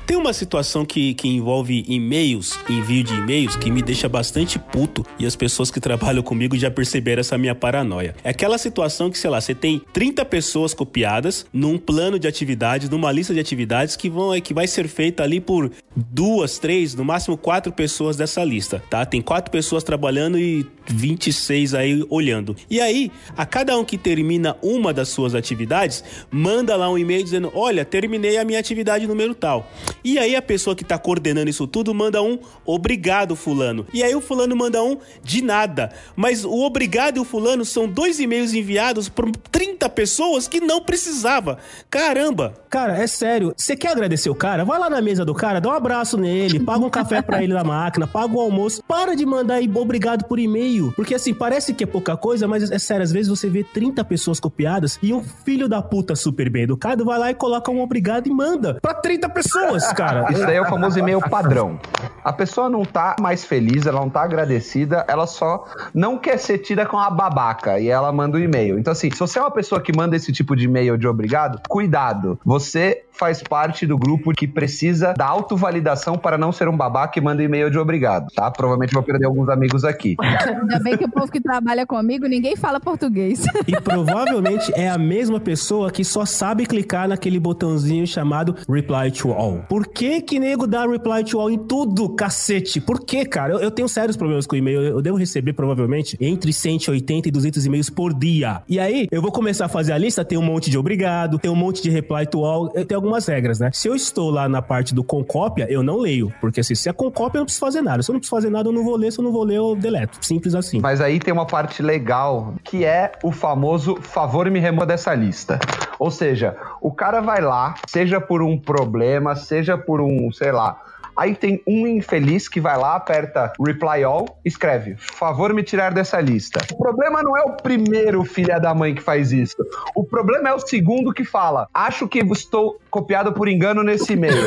Tem 0.06 0.16
uma 0.16 0.32
situação 0.32 0.84
que, 0.84 1.14
que 1.14 1.26
envolve 1.26 1.84
e-mails, 1.88 2.56
envio 2.70 3.02
de 3.02 3.12
e-mails, 3.12 3.56
que 3.56 3.72
me 3.72 3.82
deixa 3.82 4.08
bastante 4.08 4.56
puto 4.56 5.04
e 5.18 5.26
as 5.26 5.34
pessoas 5.34 5.68
que 5.68 5.80
trabalham 5.80 6.22
comigo 6.22 6.56
já 6.56 6.70
perceberam 6.70 7.20
essa 7.20 7.36
minha 7.36 7.56
paranoia. 7.56 8.14
É 8.22 8.30
aquela 8.30 8.56
situação 8.56 9.10
que, 9.10 9.18
sei 9.18 9.28
lá, 9.28 9.40
você 9.40 9.52
tem 9.52 9.82
30 9.92 10.24
pessoas 10.24 10.72
copiadas 10.72 11.44
num 11.52 11.76
plano 11.76 12.20
de 12.20 12.28
atividades, 12.28 12.88
numa 12.88 13.10
lista 13.10 13.34
de 13.34 13.40
atividades 13.40 13.96
que 13.96 14.08
vão 14.08 14.26
que 14.40 14.54
vai 14.54 14.68
ser 14.68 14.86
feita 14.86 15.24
ali 15.24 15.40
por 15.40 15.72
duas, 15.96 16.58
três, 16.58 16.94
no 16.94 17.04
máximo 17.04 17.36
quatro 17.36 17.72
pessoas 17.72 18.16
dessa 18.16 18.44
lista, 18.44 18.82
tá? 18.88 19.04
Tem 19.04 19.20
quatro 19.20 19.50
pessoas 19.50 19.82
trabalhando 19.82 20.38
e 20.38 20.64
26 20.86 21.74
aí 21.74 22.06
olhando. 22.08 22.54
E 22.70 22.80
aí, 22.80 23.10
a 23.36 23.44
cada 23.44 23.76
um 23.76 23.84
que 23.84 23.98
termina 23.98 24.56
uma 24.62 24.92
das 24.92 25.08
suas 25.08 25.34
atividades, 25.34 26.04
manda 26.30 26.76
lá 26.76 26.88
um 26.88 26.98
e-mail 26.98 27.24
dizendo: 27.24 27.50
Olha, 27.54 27.84
terminei 27.84 28.36
a 28.36 28.44
minha 28.44 28.60
atividade 28.60 29.06
número 29.06 29.34
tal. 29.34 29.68
E 30.06 30.20
aí, 30.20 30.36
a 30.36 30.40
pessoa 30.40 30.76
que 30.76 30.84
tá 30.84 30.96
coordenando 30.96 31.50
isso 31.50 31.66
tudo 31.66 31.92
manda 31.92 32.22
um 32.22 32.38
obrigado, 32.64 33.34
Fulano. 33.34 33.84
E 33.92 34.04
aí, 34.04 34.14
o 34.14 34.20
Fulano 34.20 34.54
manda 34.54 34.80
um 34.80 34.98
de 35.20 35.42
nada. 35.42 35.90
Mas 36.14 36.44
o 36.44 36.62
obrigado 36.62 37.16
e 37.16 37.20
o 37.20 37.24
Fulano 37.24 37.64
são 37.64 37.88
dois 37.88 38.20
e-mails 38.20 38.54
enviados 38.54 39.08
por 39.08 39.28
30 39.50 39.88
pessoas 39.88 40.46
que 40.46 40.60
não 40.60 40.80
precisava. 40.80 41.58
Caramba! 41.90 42.54
Cara, 42.70 42.96
é 42.96 43.06
sério. 43.08 43.52
Você 43.56 43.74
quer 43.74 43.88
agradecer 43.88 44.30
o 44.30 44.34
cara? 44.34 44.64
Vai 44.64 44.78
lá 44.78 44.88
na 44.88 45.00
mesa 45.00 45.24
do 45.24 45.34
cara, 45.34 45.60
dá 45.60 45.70
um 45.70 45.72
abraço 45.72 46.16
nele, 46.16 46.60
paga 46.60 46.84
um 46.84 46.90
café 46.90 47.20
pra 47.20 47.42
ele 47.42 47.52
na 47.52 47.64
máquina, 47.64 48.06
paga 48.06 48.32
o 48.32 48.40
almoço. 48.40 48.82
Para 48.86 49.16
de 49.16 49.26
mandar 49.26 49.60
obrigado 49.74 50.24
por 50.26 50.38
e-mail. 50.38 50.92
Porque 50.94 51.14
assim, 51.14 51.34
parece 51.34 51.74
que 51.74 51.82
é 51.82 51.86
pouca 51.86 52.16
coisa, 52.16 52.46
mas 52.46 52.70
é 52.70 52.78
sério, 52.78 53.02
às 53.02 53.10
vezes 53.10 53.28
você 53.28 53.48
vê 53.48 53.64
30 53.64 54.04
pessoas 54.04 54.38
copiadas 54.38 54.98
e 55.02 55.12
um 55.12 55.22
filho 55.22 55.68
da 55.68 55.82
puta 55.82 56.14
super 56.14 56.48
bem 56.48 56.62
educado 56.62 57.04
vai 57.04 57.18
lá 57.18 57.30
e 57.30 57.34
coloca 57.34 57.70
um 57.72 57.80
obrigado 57.80 58.28
e 58.28 58.30
manda 58.30 58.74
pra 58.80 58.94
30 58.94 59.28
pessoas, 59.30 59.92
cara. 59.96 60.30
Isso 60.30 60.46
daí 60.46 60.56
é 60.56 60.60
o 60.60 60.66
famoso 60.66 60.98
e-mail 60.98 61.20
padrão. 61.20 61.78
A 62.22 62.32
pessoa 62.32 62.68
não 62.68 62.84
tá 62.84 63.16
mais 63.20 63.44
feliz, 63.44 63.86
ela 63.86 64.00
não 64.00 64.10
tá 64.10 64.22
agradecida, 64.22 65.04
ela 65.08 65.26
só 65.26 65.64
não 65.94 66.18
quer 66.18 66.38
ser 66.38 66.58
tida 66.58 66.84
com 66.84 66.98
a 66.98 67.08
babaca 67.08 67.78
e 67.78 67.88
ela 67.88 68.12
manda 68.12 68.36
o 68.36 68.40
e-mail. 68.40 68.78
Então, 68.78 68.92
assim, 68.92 69.10
se 69.10 69.18
você 69.18 69.38
é 69.38 69.42
uma 69.42 69.50
pessoa 69.50 69.80
que 69.80 69.96
manda 69.96 70.16
esse 70.16 70.32
tipo 70.32 70.54
de 70.56 70.64
e-mail 70.64 70.98
de 70.98 71.06
obrigado, 71.06 71.60
cuidado. 71.68 72.38
Você 72.44 73.04
faz 73.12 73.42
parte 73.42 73.86
do 73.86 73.96
grupo 73.96 74.32
que 74.32 74.46
precisa 74.46 75.14
da 75.14 75.26
autovalidação 75.26 76.18
para 76.18 76.36
não 76.36 76.52
ser 76.52 76.68
um 76.68 76.76
babaca 76.76 77.18
e 77.18 77.22
manda 77.22 77.42
e-mail 77.42 77.70
de 77.70 77.78
obrigado, 77.78 78.26
tá? 78.34 78.50
Provavelmente 78.50 78.92
vou 78.92 79.02
perder 79.02 79.26
alguns 79.26 79.48
amigos 79.48 79.84
aqui. 79.84 80.16
Ainda 80.20 80.78
bem 80.80 80.96
que 80.98 81.04
o 81.04 81.10
povo 81.10 81.30
que 81.30 81.40
trabalha 81.40 81.86
comigo, 81.86 82.26
ninguém 82.26 82.56
fala 82.56 82.78
português. 82.78 83.44
E 83.66 83.80
provavelmente 83.80 84.72
é 84.74 84.88
a 84.88 84.98
mesma 84.98 85.40
pessoa 85.40 85.90
que 85.90 86.04
só 86.04 86.24
sabe 86.26 86.66
clicar 86.66 87.08
naquele 87.08 87.40
botãozinho 87.40 88.06
chamado 88.06 88.54
Reply 88.68 89.10
to 89.10 89.32
All. 89.32 89.64
Por 89.68 89.85
que 89.88 90.20
que 90.20 90.38
nego 90.38 90.66
dá 90.66 90.86
Reply 90.86 91.24
to 91.24 91.40
All 91.40 91.50
em 91.50 91.58
tudo, 91.58 92.08
cacete? 92.10 92.80
Por 92.80 93.00
que, 93.00 93.24
cara? 93.24 93.54
Eu, 93.54 93.60
eu 93.60 93.70
tenho 93.70 93.88
sérios 93.88 94.16
problemas 94.16 94.46
com 94.46 94.56
e-mail. 94.56 94.82
Eu 94.82 95.02
devo 95.02 95.16
receber, 95.16 95.52
provavelmente, 95.52 96.16
entre 96.20 96.52
180 96.52 97.28
e 97.28 97.30
200 97.30 97.66
e-mails 97.66 97.90
por 97.90 98.12
dia. 98.12 98.62
E 98.68 98.78
aí, 98.78 99.08
eu 99.10 99.22
vou 99.22 99.32
começar 99.32 99.66
a 99.66 99.68
fazer 99.68 99.92
a 99.92 99.98
lista, 99.98 100.24
tem 100.24 100.38
um 100.38 100.42
monte 100.42 100.70
de 100.70 100.78
obrigado, 100.78 101.38
tem 101.38 101.50
um 101.50 101.56
monte 101.56 101.82
de 101.82 101.90
Reply 101.90 102.26
to 102.26 102.44
All, 102.44 102.68
tem 102.68 102.94
algumas 102.94 103.26
regras, 103.26 103.58
né? 103.58 103.70
Se 103.72 103.88
eu 103.88 103.94
estou 103.94 104.30
lá 104.30 104.48
na 104.48 104.62
parte 104.62 104.94
do 104.94 105.04
concópia, 105.04 105.66
eu 105.70 105.82
não 105.82 105.98
leio. 105.98 106.32
Porque 106.40 106.60
assim, 106.60 106.74
se 106.74 106.88
é 106.88 106.92
concópia, 106.92 107.38
eu 107.38 107.40
não 107.40 107.46
preciso 107.46 107.64
fazer 107.64 107.82
nada. 107.82 108.02
Se 108.02 108.10
eu 108.10 108.12
não 108.14 108.20
preciso 108.20 108.36
fazer 108.36 108.50
nada, 108.50 108.68
eu 108.68 108.72
não 108.72 108.84
vou 108.84 108.96
ler. 108.96 109.12
Se 109.12 109.18
eu 109.18 109.24
não 109.24 109.32
vou 109.32 109.44
ler, 109.44 109.56
eu 109.56 109.76
deleto. 109.76 110.18
Simples 110.20 110.54
assim. 110.54 110.80
Mas 110.80 111.00
aí 111.00 111.18
tem 111.18 111.32
uma 111.32 111.46
parte 111.46 111.82
legal, 111.82 112.54
que 112.64 112.84
é 112.84 113.12
o 113.22 113.32
famoso 113.32 113.96
favor 114.00 114.50
me 114.50 114.58
remova 114.58 114.86
dessa 114.86 115.14
lista. 115.14 115.58
Ou 115.98 116.10
seja, 116.10 116.56
o 116.80 116.90
cara 116.92 117.20
vai 117.20 117.40
lá, 117.40 117.74
seja 117.88 118.20
por 118.20 118.42
um 118.42 118.58
problema, 118.58 119.34
seja 119.34 119.75
por 119.76 120.00
um, 120.00 120.30
sei 120.32 120.52
lá. 120.52 120.80
Aí 121.16 121.34
tem 121.34 121.62
um 121.66 121.86
infeliz 121.86 122.46
que 122.46 122.60
vai 122.60 122.76
lá, 122.76 122.94
aperta 122.94 123.50
reply 123.58 124.04
all, 124.04 124.38
escreve, 124.44 124.96
favor 124.98 125.54
me 125.54 125.62
tirar 125.62 125.94
dessa 125.94 126.20
lista. 126.20 126.60
O 126.70 126.76
problema 126.76 127.22
não 127.22 127.34
é 127.34 127.42
o 127.42 127.56
primeiro 127.56 128.22
filha 128.22 128.58
da 128.58 128.74
mãe 128.74 128.94
que 128.94 129.00
faz 129.00 129.32
isso. 129.32 129.56
O 129.94 130.04
problema 130.04 130.50
é 130.50 130.54
o 130.54 130.60
segundo 130.60 131.14
que 131.14 131.24
fala, 131.24 131.68
acho 131.72 132.06
que 132.06 132.18
estou 132.18 132.78
copiado 132.96 133.30
por 133.34 133.46
engano 133.46 133.82
nesse 133.82 134.14
e-mail. 134.14 134.34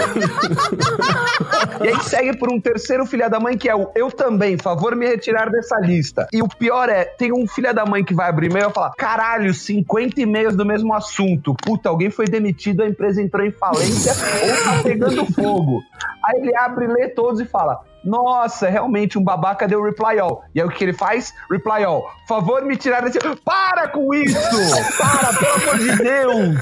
E 1.81 1.87
aí 1.87 2.03
segue 2.03 2.37
por 2.37 2.51
um 2.51 2.59
terceiro 2.59 3.05
filha 3.05 3.29
da 3.29 3.39
mãe 3.39 3.57
que 3.57 3.69
é 3.69 3.75
o 3.75 3.89
eu 3.95 4.11
também, 4.11 4.57
favor 4.57 4.95
me 4.95 5.07
retirar 5.07 5.49
dessa 5.49 5.79
lista. 5.79 6.27
E 6.33 6.41
o 6.41 6.47
pior 6.47 6.89
é, 6.89 7.05
tem 7.05 7.31
um 7.31 7.47
filha 7.47 7.73
da 7.73 7.85
mãe 7.85 8.03
que 8.03 8.13
vai 8.13 8.27
abrir 8.27 8.47
e-mail 8.47 8.63
e 8.63 8.65
vai 8.65 8.73
falar: 8.73 8.91
caralho, 8.97 9.53
50 9.53 10.19
e-mails 10.19 10.55
do 10.55 10.65
mesmo 10.65 10.93
assunto. 10.93 11.55
Puta, 11.55 11.87
alguém 11.87 12.09
foi 12.09 12.25
demitido, 12.25 12.83
a 12.83 12.87
empresa 12.87 13.21
entrou 13.21 13.45
em 13.45 13.51
falência 13.51 14.11
ou 14.11 14.63
tá 14.63 14.83
pegando 14.83 15.25
fogo. 15.33 15.81
Aí 16.25 16.41
ele 16.41 16.55
abre, 16.57 16.87
lê 16.87 17.07
todos 17.07 17.39
e 17.39 17.45
fala. 17.45 17.79
Nossa, 18.03 18.69
realmente 18.69 19.17
um 19.17 19.23
babaca 19.23 19.67
deu 19.67 19.83
reply 19.83 20.19
all. 20.19 20.43
E 20.53 20.61
aí 20.61 20.67
o 20.67 20.69
que 20.69 20.83
ele 20.83 20.93
faz? 20.93 21.33
Reply 21.51 21.83
all. 21.83 22.09
Favor 22.27 22.63
me 22.63 22.77
tirar 22.77 23.01
desse. 23.01 23.19
Para 23.43 23.87
com 23.87 24.13
isso! 24.13 24.37
Para, 24.97 25.33
pelo 25.33 25.53
amor 25.55 25.77
de 25.79 25.97
Deus! 25.97 26.57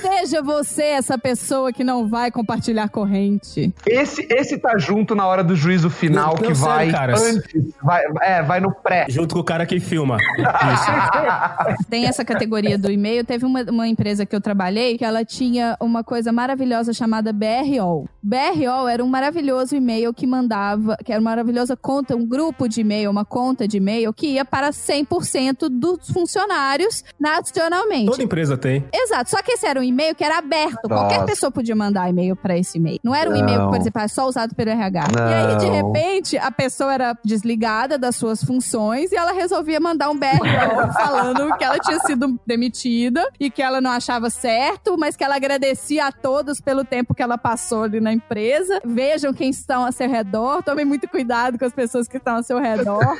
Seja 0.00 0.42
você 0.42 0.82
essa 0.82 1.18
pessoa 1.18 1.72
que 1.72 1.84
não 1.84 2.08
vai 2.08 2.30
compartilhar 2.30 2.88
corrente. 2.88 3.72
Esse, 3.86 4.26
esse 4.30 4.58
tá 4.58 4.76
junto 4.78 5.14
na 5.14 5.26
hora 5.26 5.44
do 5.44 5.54
juízo 5.54 5.90
final 5.90 6.34
Não, 6.34 6.42
que 6.42 6.48
não, 6.48 6.54
vai 6.54 6.90
sério, 6.90 6.92
cara. 6.92 7.18
antes. 7.18 7.74
Vai, 7.82 8.04
é, 8.22 8.42
vai 8.42 8.60
no 8.60 8.72
pré. 8.72 9.06
Junto 9.08 9.34
com 9.34 9.40
o 9.40 9.44
cara 9.44 9.66
que 9.66 9.78
filma. 9.78 10.16
Isso. 10.38 11.84
Tem 11.88 12.06
essa 12.06 12.24
categoria 12.24 12.78
do 12.78 12.90
e-mail. 12.90 13.24
Teve 13.24 13.44
uma, 13.44 13.62
uma 13.62 13.88
empresa 13.88 14.24
que 14.26 14.34
eu 14.34 14.40
trabalhei 14.40 14.96
que 14.96 15.04
ela 15.04 15.24
tinha 15.24 15.76
uma 15.80 16.02
coisa 16.02 16.32
maravilhosa 16.32 16.92
chamada 16.92 17.32
BRO. 17.32 18.08
BRO 18.22 18.88
era 18.88 19.04
um 19.04 19.08
maravilhoso 19.08 19.76
e-mail 19.76 19.99
que 20.14 20.26
mandava, 20.26 20.96
que 21.04 21.12
era 21.12 21.20
uma 21.20 21.30
maravilhosa 21.30 21.76
conta, 21.76 22.16
um 22.16 22.26
grupo 22.26 22.68
de 22.68 22.80
e-mail, 22.80 23.10
uma 23.10 23.24
conta 23.24 23.68
de 23.68 23.76
e-mail 23.76 24.12
que 24.12 24.26
ia 24.32 24.44
para 24.44 24.70
100% 24.70 25.68
dos 25.68 26.10
funcionários 26.10 27.04
nacionalmente. 27.18 28.06
Toda 28.06 28.22
empresa 28.22 28.56
tem. 28.56 28.84
Exato, 28.92 29.30
só 29.30 29.42
que 29.42 29.52
esse 29.52 29.66
era 29.66 29.78
um 29.78 29.82
e-mail 29.82 30.14
que 30.14 30.24
era 30.24 30.38
aberto. 30.38 30.88
Nossa. 30.88 31.02
Qualquer 31.04 31.24
pessoa 31.24 31.50
podia 31.50 31.76
mandar 31.76 32.08
e-mail 32.08 32.34
pra 32.34 32.56
esse 32.58 32.78
e-mail. 32.78 32.98
Não 33.04 33.14
era 33.14 33.30
um 33.30 33.36
e-mail 33.36 33.58
que, 33.58 33.64
Não. 33.64 33.70
por 33.70 33.80
exemplo, 33.80 33.98
era 34.00 34.08
só 34.08 34.26
usado 34.26 34.54
pelo 34.54 34.70
RH. 34.70 35.00
E 35.00 35.32
aí, 35.32 35.56
de 35.58 35.66
Não. 35.66 35.72
repente, 35.92 36.38
a 36.38 36.50
pessoa 36.50 36.92
era 36.92 37.16
desligada 37.24 37.96
das 37.98 38.16
suas 38.16 38.42
funções 38.42 39.12
e 39.12 39.16
ela 39.16 39.32
resolvia 39.32 39.78
mandar 39.80 40.10
um 40.10 40.18
BRO 40.18 40.28
falando 40.92 41.56
que 41.56 41.64
ela 41.64 41.78
tinha 41.78 41.98
sido 42.00 42.40
demitida 42.46 43.26
e 43.38 43.50
que 43.50 43.62
ela 43.62 43.80
não 43.80 43.90
achava 43.90 44.30
certo, 44.30 44.96
mas 44.98 45.16
que 45.16 45.24
ela 45.24 45.36
agradecia 45.36 46.06
a 46.06 46.12
todos 46.12 46.60
pelo 46.60 46.84
tempo 46.84 47.14
que 47.14 47.22
ela 47.22 47.38
passou 47.38 47.84
ali 47.84 48.00
na 48.00 48.12
empresa. 48.12 48.80
Vejam 48.84 49.32
quem 49.32 49.50
estão 49.50 49.84
a 49.90 49.92
seu 49.92 50.08
redor, 50.08 50.62
tomem 50.62 50.84
muito 50.84 51.06
cuidado 51.08 51.58
com 51.58 51.64
as 51.64 51.72
pessoas 51.72 52.08
que 52.08 52.16
estão 52.16 52.36
ao 52.36 52.42
seu 52.42 52.58
redor. 52.58 53.16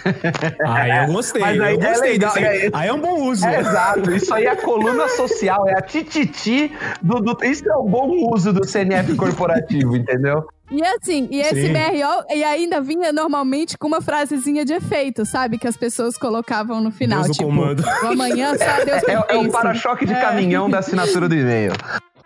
Aí 0.66 0.90
eu 1.06 1.12
gostei. 1.12 1.40
Mas 1.42 1.60
aí 1.60 1.74
eu 1.74 1.80
é 1.82 1.88
gostei 1.90 2.12
legal, 2.12 2.34
desse. 2.34 2.66
é- 2.66 2.70
Aí 2.72 2.88
é 2.88 2.92
um 2.92 3.00
bom 3.00 3.22
uso. 3.28 3.46
É, 3.46 3.60
exato, 3.60 4.10
isso 4.12 4.32
aí 4.32 4.44
é 4.44 4.50
a 4.50 4.56
coluna 4.56 5.08
social, 5.08 5.68
é 5.68 5.74
a 5.74 5.82
tititi 5.82 6.72
do, 7.02 7.20
do. 7.20 7.36
Isso 7.44 7.68
é 7.68 7.76
o 7.76 7.82
bom 7.84 8.08
uso 8.34 8.52
do 8.52 8.66
CNF 8.66 9.14
corporativo, 9.16 9.96
entendeu? 9.96 10.46
E 10.72 10.80
assim, 10.86 11.26
e 11.32 11.40
esse 11.40 11.66
Sim. 11.66 11.72
BRO, 11.72 12.24
e 12.32 12.44
ainda 12.44 12.80
vinha 12.80 13.12
normalmente 13.12 13.76
com 13.76 13.88
uma 13.88 14.00
frasezinha 14.00 14.64
de 14.64 14.72
efeito, 14.72 15.26
sabe? 15.26 15.58
Que 15.58 15.66
as 15.66 15.76
pessoas 15.76 16.16
colocavam 16.16 16.80
no 16.80 16.92
final. 16.92 17.24
Deus 17.24 17.36
tipo, 17.36 17.48
comando. 17.48 17.82
amanhã 18.04 18.52
só 18.56 18.84
Deus 18.84 19.02
É, 19.08 19.34
é 19.34 19.36
o 19.36 19.50
para-choque 19.50 20.06
de 20.06 20.12
É. 20.14 20.20
caminhão 20.20 20.70
da 20.70 20.78
assinatura 20.78 21.28
do 21.28 21.34
e-mail. 21.34 21.72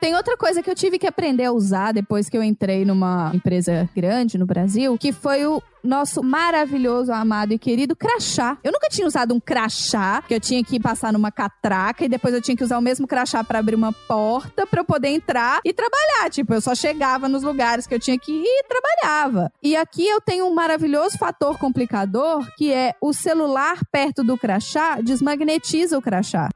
Tem 0.05 0.15
outra 0.15 0.37
coisa 0.37 0.63
que 0.63 0.69
eu 0.69 0.75
tive 0.75 0.99
que 0.99 1.07
aprender 1.07 1.45
a 1.45 1.53
usar 1.53 1.91
depois 1.91 2.29
que 2.29 2.37
eu 2.37 2.43
entrei 2.43 2.85
numa 2.85 3.31
empresa 3.33 3.89
grande 3.97 4.37
no 4.37 4.45
Brasil, 4.45 4.99
que 4.99 5.13
foi 5.13 5.47
o 5.47 5.63
nosso 5.85 6.23
maravilhoso, 6.23 7.13
amado 7.13 7.53
e 7.53 7.59
querido 7.59 7.95
crachá. 7.95 8.57
Eu 8.65 8.73
nunca 8.73 8.89
tinha 8.89 9.07
usado 9.07 9.35
um 9.35 9.41
crachá, 9.41 10.23
que 10.27 10.35
eu 10.35 10.41
tinha 10.41 10.65
que 10.65 10.81
passar 10.81 11.13
numa 11.13 11.31
catraca 11.31 12.05
e 12.05 12.09
depois 12.09 12.33
eu 12.33 12.41
tinha 12.41 12.57
que 12.57 12.65
usar 12.65 12.79
o 12.79 12.83
mesmo 12.83 13.07
crachá 13.07 13.45
para 13.45 13.59
abrir 13.59 13.75
uma 13.75 13.93
porta 13.93 14.67
para 14.67 14.81
eu 14.81 14.85
poder 14.85 15.09
entrar 15.09 15.61
e 15.65 15.73
trabalhar. 15.73 16.31
Tipo, 16.31 16.55
eu 16.55 16.61
só 16.61 16.75
chegava 16.75 17.29
nos 17.29 17.43
lugares 17.43 17.87
que 17.87 17.95
eu 17.95 18.01
tinha 18.01 18.19
que 18.19 18.33
ir 18.33 18.45
e 18.45 18.65
trabalhava. 18.65 19.53
E 19.63 19.77
aqui 19.77 20.07
eu 20.07 20.21
tenho 20.21 20.47
um 20.47 20.55
maravilhoso 20.55 21.19
fator 21.19 21.59
complicador, 21.59 22.47
que 22.57 22.73
é 22.73 22.95
o 23.01 23.13
celular 23.13 23.79
perto 23.93 24.25
do 24.25 24.39
crachá 24.39 25.01
desmagnetiza 25.01 25.99
o 25.99 26.03
crachá. 26.03 26.49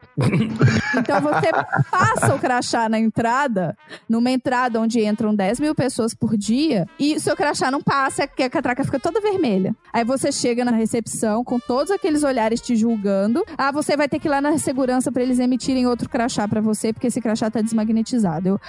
então 0.97 1.21
você 1.21 1.51
passa 1.91 2.35
o 2.35 2.39
crachá 2.39 2.89
na 2.89 2.99
entrada, 2.99 3.77
numa 4.09 4.31
entrada 4.31 4.81
onde 4.81 5.05
entram 5.05 5.35
10 5.35 5.61
mil 5.61 5.75
pessoas 5.75 6.15
por 6.15 6.37
dia, 6.37 6.87
e 6.99 7.21
seu 7.21 7.37
crachá 7.37 7.71
não 7.71 7.83
passa, 7.83 8.27
que 8.27 8.43
a 8.43 8.51
catraca 8.51 8.85
fica 8.85 8.99
toda 8.99 9.18
vermelha. 9.21 9.75
Aí 9.93 10.05
você 10.05 10.31
chega 10.31 10.65
na 10.65 10.73
recepção 10.73 11.45
com 11.45 11.59
todos 11.59 11.91
aqueles 11.91 12.23
olhares 12.23 12.61
te 12.61 12.77
julgando. 12.77 13.45
Ah, 13.57 13.73
você 13.73 13.97
vai 13.97 14.09
ter 14.09 14.19
que 14.19 14.29
ir 14.29 14.31
lá 14.31 14.41
na 14.41 14.57
segurança 14.59 15.11
para 15.11 15.23
eles 15.23 15.39
emitirem 15.39 15.87
outro 15.87 16.09
crachá 16.09 16.47
para 16.47 16.61
você, 16.61 16.93
porque 16.93 17.07
esse 17.07 17.21
crachá 17.21 17.51
tá 17.51 17.61
desmagnetizado. 17.61 18.49
Eu, 18.49 18.61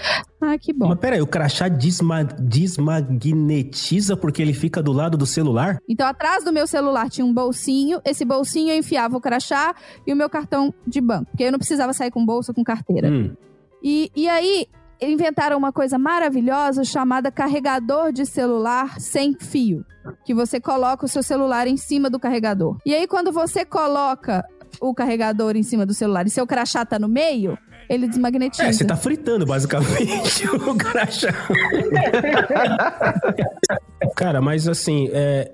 ah, 0.42 0.58
que 0.58 0.74
bom. 0.74 0.90
Mas 0.90 1.00
peraí, 1.00 1.22
o 1.22 1.28
crachá 1.28 1.68
desma 1.68 2.24
desmagnetiza 2.24 4.16
porque 4.16 4.42
ele 4.42 4.54
fica 4.54 4.82
do 4.82 4.92
lado 4.92 5.18
do 5.18 5.26
celular? 5.26 5.80
Então, 5.88 6.08
atrás 6.08 6.44
do 6.44 6.52
meu 6.52 6.68
celular 6.68 7.10
tinha 7.10 7.26
um 7.26 7.34
bolsinho. 7.34 8.02
Esse 8.06 8.26
bolsinho 8.26 8.72
eu 8.72 8.78
enfiava 8.78 9.18
o 9.18 9.22
crachá 9.22 9.76
e 10.06 10.14
o 10.14 10.16
meu 10.16 10.30
cartão 10.30 10.74
de 10.86 11.02
banco. 11.02 11.32
Porque 11.32 11.44
eu 11.44 11.52
não 11.52 11.60
precisava 11.60 11.94
sair 11.94 12.12
com 12.12 12.26
bolsa, 12.26 12.54
com 12.54 12.64
carteira. 12.64 13.10
Hum. 13.10 13.36
E, 13.84 14.12
e 14.16 14.28
aí, 14.28 14.68
inventaram 15.02 15.58
uma 15.58 15.72
coisa 15.72 15.98
maravilhosa 15.98 16.84
chamada 16.84 17.32
carregador 17.32 18.12
de 18.12 18.26
celular 18.26 19.00
sem 19.00 19.36
fio. 19.40 19.86
Que 20.26 20.34
você 20.34 20.60
coloca 20.60 21.06
o 21.06 21.10
seu 21.10 21.22
celular 21.22 21.68
em 21.68 21.78
cima 21.78 22.10
do 22.10 22.20
carregador. 22.20 22.78
E 22.86 22.94
aí, 22.94 23.08
quando 23.08 23.32
você 23.32 23.64
coloca 23.64 24.44
o 24.82 24.94
carregador 24.94 25.56
em 25.56 25.64
cima 25.64 25.86
do 25.86 25.94
celular 25.94 26.26
e 26.26 26.30
seu 26.30 26.46
crachá 26.46 26.86
tá 26.86 26.98
no 26.98 27.08
meio, 27.08 27.58
ele 27.90 28.08
desmagnetiza. 28.08 28.64
É, 28.64 28.72
você 28.72 28.86
tá 28.86 28.96
fritando, 28.96 29.46
basicamente, 29.46 30.48
o 30.48 30.76
crachá. 30.76 31.30
Cara, 34.16 34.42
mas 34.42 34.68
assim, 34.68 35.10
é, 35.12 35.52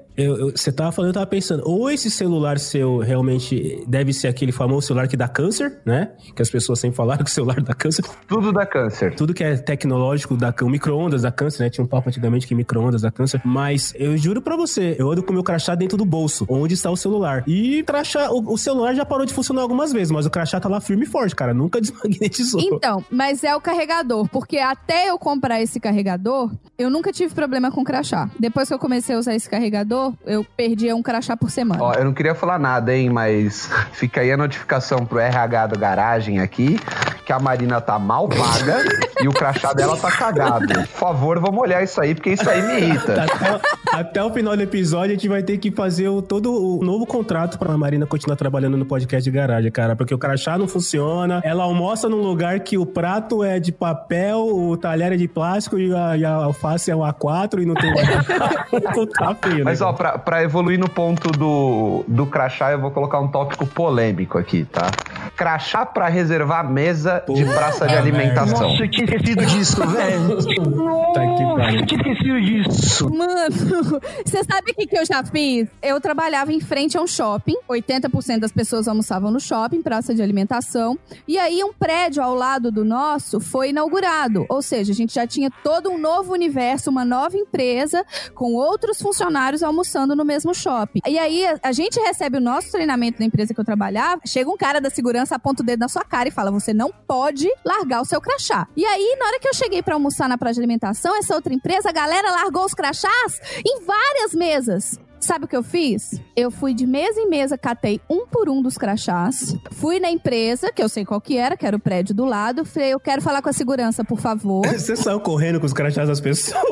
você 0.54 0.72
tava 0.72 0.92
falando, 0.92 1.10
eu 1.10 1.14
tava 1.14 1.28
pensando, 1.28 1.64
ou 1.66 1.90
esse 1.90 2.10
celular 2.10 2.58
seu 2.58 3.00
realmente 3.00 3.84
deve 3.88 4.14
ser 4.14 4.28
aquele 4.28 4.52
famoso 4.52 4.88
celular 4.88 5.08
que 5.08 5.18
dá 5.18 5.28
câncer, 5.28 5.80
né? 5.86 6.12
Que 6.36 6.42
as 6.42 6.50
pessoas 6.50 6.80
sempre 6.80 6.96
falaram 6.96 7.24
que 7.24 7.30
o 7.30 7.34
celular 7.34 7.62
dá 7.62 7.74
câncer. 7.74 8.06
Tudo 8.28 8.52
dá 8.54 8.66
câncer. 8.66 9.14
Tudo 9.16 9.34
que 9.34 9.44
é 9.44 9.58
tecnológico 9.58 10.38
dá 10.38 10.54
câncer. 10.54 10.72
Micro-ondas 10.72 11.22
dá 11.24 11.32
câncer, 11.32 11.64
né? 11.64 11.70
Tinha 11.70 11.84
um 11.84 11.88
papo 11.88 12.10
antigamente 12.10 12.48
que 12.48 12.56
micro-ondas 12.56 13.02
dá 13.02 13.12
câncer. 13.12 13.42
Mas 13.44 13.94
eu 13.98 14.18
juro 14.18 14.42
pra 14.42 14.56
você, 14.56 14.96
eu 14.98 15.12
ando 15.12 15.22
com 15.22 15.32
o 15.32 15.34
meu 15.34 15.44
crachá 15.44 15.76
dentro 15.76 15.98
do 15.98 16.06
bolso, 16.06 16.46
onde 16.50 16.74
está 16.74 16.90
o 16.90 16.96
celular. 16.96 17.44
E 17.48 17.84
crachá, 17.84 18.32
o, 18.32 18.54
o 18.54 18.58
celular 18.58 18.94
já 18.96 19.06
parou 19.06 19.26
de 19.26 19.34
funcionar 19.34 19.62
algumas 19.62 19.92
vezes, 19.92 20.12
mas 20.12 20.26
o 20.26 20.30
crachá 20.30 20.60
tá 20.60 20.70
lá 20.70 20.80
firme 20.80 21.04
e 21.04 21.08
forte, 21.08 21.36
cara. 21.36 21.54
Nunca 21.54 21.80
desmagnetizou. 21.82 22.62
Então, 22.62 23.04
mas 23.12 23.44
é 23.44 23.56
o 23.56 23.62
carregador, 23.62 24.28
porque 24.30 24.58
até 24.58 25.10
eu 25.10 25.18
comprar 25.18 25.62
esse 25.62 25.80
carregador, 25.80 26.52
eu 26.78 26.90
nunca 26.90 27.12
tive 27.12 27.34
problema 27.34 27.72
com 27.72 27.84
crachá. 27.84 28.30
Depois 28.40 28.68
que 28.68 28.74
eu 28.74 28.80
comecei 28.80 29.16
a 29.16 29.20
usar 29.20 29.36
esse 29.36 29.50
carregador, 29.50 30.05
eu 30.26 30.46
perdia 30.58 30.96
um 30.96 31.02
crachá 31.02 31.38
por 31.38 31.50
semana. 31.50 31.82
Ó, 31.82 31.94
eu 31.94 32.06
não 32.06 32.14
queria 32.14 32.36
falar 32.36 32.60
nada, 32.60 32.96
hein, 32.96 33.10
mas 33.10 33.70
fica 33.94 34.22
aí 34.22 34.32
a 34.32 34.38
notificação 34.38 35.06
pro 35.06 35.20
RH 35.20 35.68
do 35.68 35.80
garagem 35.80 36.40
aqui, 36.40 36.80
que 37.26 37.32
a 37.32 37.40
Marina 37.40 37.80
tá 37.80 37.98
mal 37.98 38.28
paga 38.28 38.84
e 39.22 39.28
o 39.28 39.32
crachá 39.32 39.74
dela 39.74 39.98
tá 39.98 40.12
cagado. 40.12 40.68
Por 40.68 40.88
favor, 40.88 41.40
vamos 41.40 41.60
olhar 41.62 41.84
isso 41.84 42.00
aí, 42.02 42.14
porque 42.14 42.32
isso 42.32 42.50
aí 42.50 42.62
me 42.62 42.82
irrita. 42.82 43.24
Até, 43.24 44.00
até 44.00 44.24
o 44.24 44.32
final 44.32 44.56
do 44.56 44.62
episódio, 44.62 45.12
a 45.12 45.16
gente 45.16 45.28
vai 45.28 45.42
ter 45.42 45.58
que 45.58 45.72
fazer 45.72 46.10
o, 46.10 46.22
todo 46.22 46.52
o 46.52 46.84
novo 46.84 47.06
contrato 47.06 47.58
pra 47.58 47.78
Marina 47.78 48.06
continuar 48.06 48.36
trabalhando 48.36 48.78
no 48.78 48.86
podcast 48.86 49.24
de 49.24 49.36
garagem, 49.36 49.72
cara. 49.72 49.96
Porque 49.96 50.14
o 50.14 50.18
crachá 50.18 50.58
não 50.58 50.68
funciona. 50.68 51.42
Ela 51.44 51.64
almoça 51.64 52.10
num 52.10 52.22
lugar 52.22 52.60
que 52.60 52.78
o 52.78 52.86
prato 52.86 53.44
é 53.44 53.60
de 53.60 53.72
papel, 53.72 54.40
o 54.46 54.78
talher 54.78 55.14
é 55.14 55.18
de 55.18 55.28
plástico 55.28 55.80
e 55.80 55.94
a, 55.94 56.18
e 56.18 56.26
a 56.26 56.34
alface 56.34 56.92
é 56.92 56.96
um 56.96 57.00
A4 57.00 57.62
e 57.62 57.66
não 57.66 57.74
tem. 57.74 57.94
tá 59.18 59.36
feio, 59.36 59.58
né? 59.58 59.64
Mas, 59.64 59.82
ó, 59.82 59.94
pra, 59.96 60.18
pra 60.18 60.44
evoluir 60.44 60.80
no 60.80 60.90
ponto 60.90 61.32
do, 61.32 62.04
do 62.08 62.26
crachá, 62.26 62.72
eu 62.72 62.80
vou 62.80 62.92
colocar 62.92 63.20
um 63.20 63.28
tópico 63.28 63.66
polêmico 63.66 64.38
aqui, 64.38 64.66
tá? 64.66 64.92
Crachá 65.36 65.86
pra 65.86 66.08
reservar 66.08 66.70
mesa 66.70 67.24
de 67.28 67.46
praça 67.46 67.88
de 67.88 67.96
alimentação. 67.96 68.70
Nossa, 68.70 68.84
eu 68.84 68.92
tinha 68.92 69.06
esquecido 69.06 69.46
disso, 69.46 69.86
velho. 69.88 70.38
Que 70.38 71.56
pariu. 71.56 71.80
Eu 71.80 71.86
tinha 71.86 72.02
esquecido 72.02 72.42
disso. 72.42 73.10
Mano, 73.10 73.56
você 74.26 74.44
sabe 74.44 74.72
o 74.72 74.76
que, 74.76 74.88
que 74.88 74.98
eu 74.98 75.06
já 75.06 75.24
fiz? 75.24 75.68
Eu 75.82 76.00
trabalhava 76.00 76.52
em 76.52 76.60
frente 76.60 76.98
a 76.98 77.02
um 77.02 77.08
shopping. 77.08 77.56
80% 77.70 78.40
das 78.40 78.52
pessoas 78.52 78.88
almoçavam 78.88 79.32
no 79.32 79.40
shopping, 79.40 79.82
praça 79.82 80.14
de 80.14 80.22
alimentação. 80.22 80.98
E 81.28 81.38
aí, 81.38 81.64
um 81.64 81.74
prédio 81.74 82.22
ao 82.22 82.36
lado 82.36 82.72
do 82.72 82.86
nosso 82.86 83.40
foi 83.40 83.70
inaugurado. 83.70 84.46
Ou 84.50 84.62
seja, 84.62 84.92
a 84.92 84.96
gente 84.96 85.16
já 85.16 85.26
tinha 85.26 85.50
todo 85.64 85.90
um 85.90 85.98
novo 85.98 86.34
universo, 86.34 86.90
uma 86.90 87.06
nova 87.06 87.38
empresa, 87.38 88.06
com 88.34 88.54
outros 88.54 89.02
funcionários 89.02 89.64
almoçando 89.64 89.85
no 90.16 90.26
mesmo 90.26 90.54
shopping. 90.54 91.02
E 91.06 91.18
aí, 91.18 91.46
a, 91.62 91.72
gente 91.72 92.00
recebe 92.00 92.38
o 92.38 92.42
nosso 92.42 92.72
treinamento 92.72 93.20
na 93.20 93.26
empresa 93.26 93.54
que 93.54 93.60
eu 93.60 93.66
trabalhava. 93.66 94.22
Chega 94.26 94.50
um 94.50 94.58
cara 94.58 94.80
da 94.80 94.90
segurança, 94.90 95.36
aponta 95.36 95.64
o 95.64 95.66
dedo 95.66 95.80
na 95.80 95.88
sua 95.88 96.04
cara 96.04 96.30
e 96.30 96.32
fala: 96.32 96.52
Você 96.52 96.74
não 96.74 96.92
pode 97.08 97.48
largar 97.64 98.02
o 98.02 98.06
seu 98.06 98.20
crachá. 98.20 98.68
E 98.76 98.86
aí, 98.86 99.16
na 99.20 99.28
hora 99.28 99.40
que 99.40 99.48
eu 99.48 99.54
cheguei 99.54 99.82
pra 99.82 99.96
almoçar 99.96 100.28
na 100.28 100.38
praça 100.38 100.56
de 100.56 100.60
alimentação, 100.62 101.16
essa 101.18 101.36
outra 101.36 101.54
empresa, 101.54 101.90
a 101.90 101.94
galera 101.94 102.32
largou 102.32 102.66
os 102.66 102.74
crachás 102.74 103.40
em 103.66 103.84
várias 103.86 104.34
mesas. 104.34 105.00
Sabe 105.26 105.46
o 105.46 105.48
que 105.48 105.58
eu 105.58 105.64
fiz? 105.64 106.22
Eu 106.36 106.52
fui 106.52 106.72
de 106.72 106.86
mesa 106.86 107.20
em 107.20 107.28
mesa, 107.28 107.58
catei 107.58 108.00
um 108.08 108.28
por 108.28 108.48
um 108.48 108.62
dos 108.62 108.78
crachás. 108.78 109.58
Fui 109.72 110.00
na 110.00 110.08
empresa, 110.12 110.72
que 110.72 110.84
eu 110.84 110.88
sei 110.88 111.04
qual 111.04 111.20
que 111.20 111.36
era, 111.36 111.58
que 111.58 111.66
era 111.66 111.76
o 111.76 111.80
prédio 111.80 112.14
do 112.14 112.26
lado. 112.26 112.64
Falei, 112.64 112.94
eu 112.94 113.00
quero 113.00 113.24
falar 113.24 113.42
com 113.42 113.50
a 113.50 113.54
segurança, 113.54 114.04
por 114.04 114.20
favor. 114.20 114.62
Você 114.70 114.96
saiu 114.96 115.20
correndo 115.20 115.60
com 115.60 115.66
os 115.66 115.74
crachás 115.74 116.08
das 116.08 116.22
pessoas. 116.22 116.62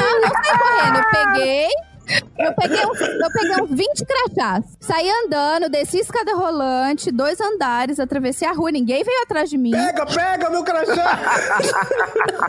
Não, 0.00 0.20
não 0.20 0.30
saí 0.30 0.58
correndo. 0.58 0.96
Eu 0.96 1.04
peguei. 1.10 1.89
Eu 2.38 2.54
peguei, 2.54 2.86
uns, 2.86 3.00
eu 3.00 3.30
peguei 3.32 3.62
uns 3.62 3.70
20 3.70 4.04
crachás. 4.06 4.64
Saí 4.80 5.10
andando, 5.24 5.68
desci 5.68 5.98
escada 5.98 6.34
rolante, 6.34 7.10
dois 7.10 7.40
andares, 7.40 8.00
atravessei 8.00 8.48
a 8.48 8.52
rua, 8.52 8.70
ninguém 8.70 9.04
veio 9.04 9.22
atrás 9.22 9.50
de 9.50 9.58
mim. 9.58 9.72
Pega, 9.72 10.06
pega 10.06 10.50
meu 10.50 10.64
crachá! 10.64 11.20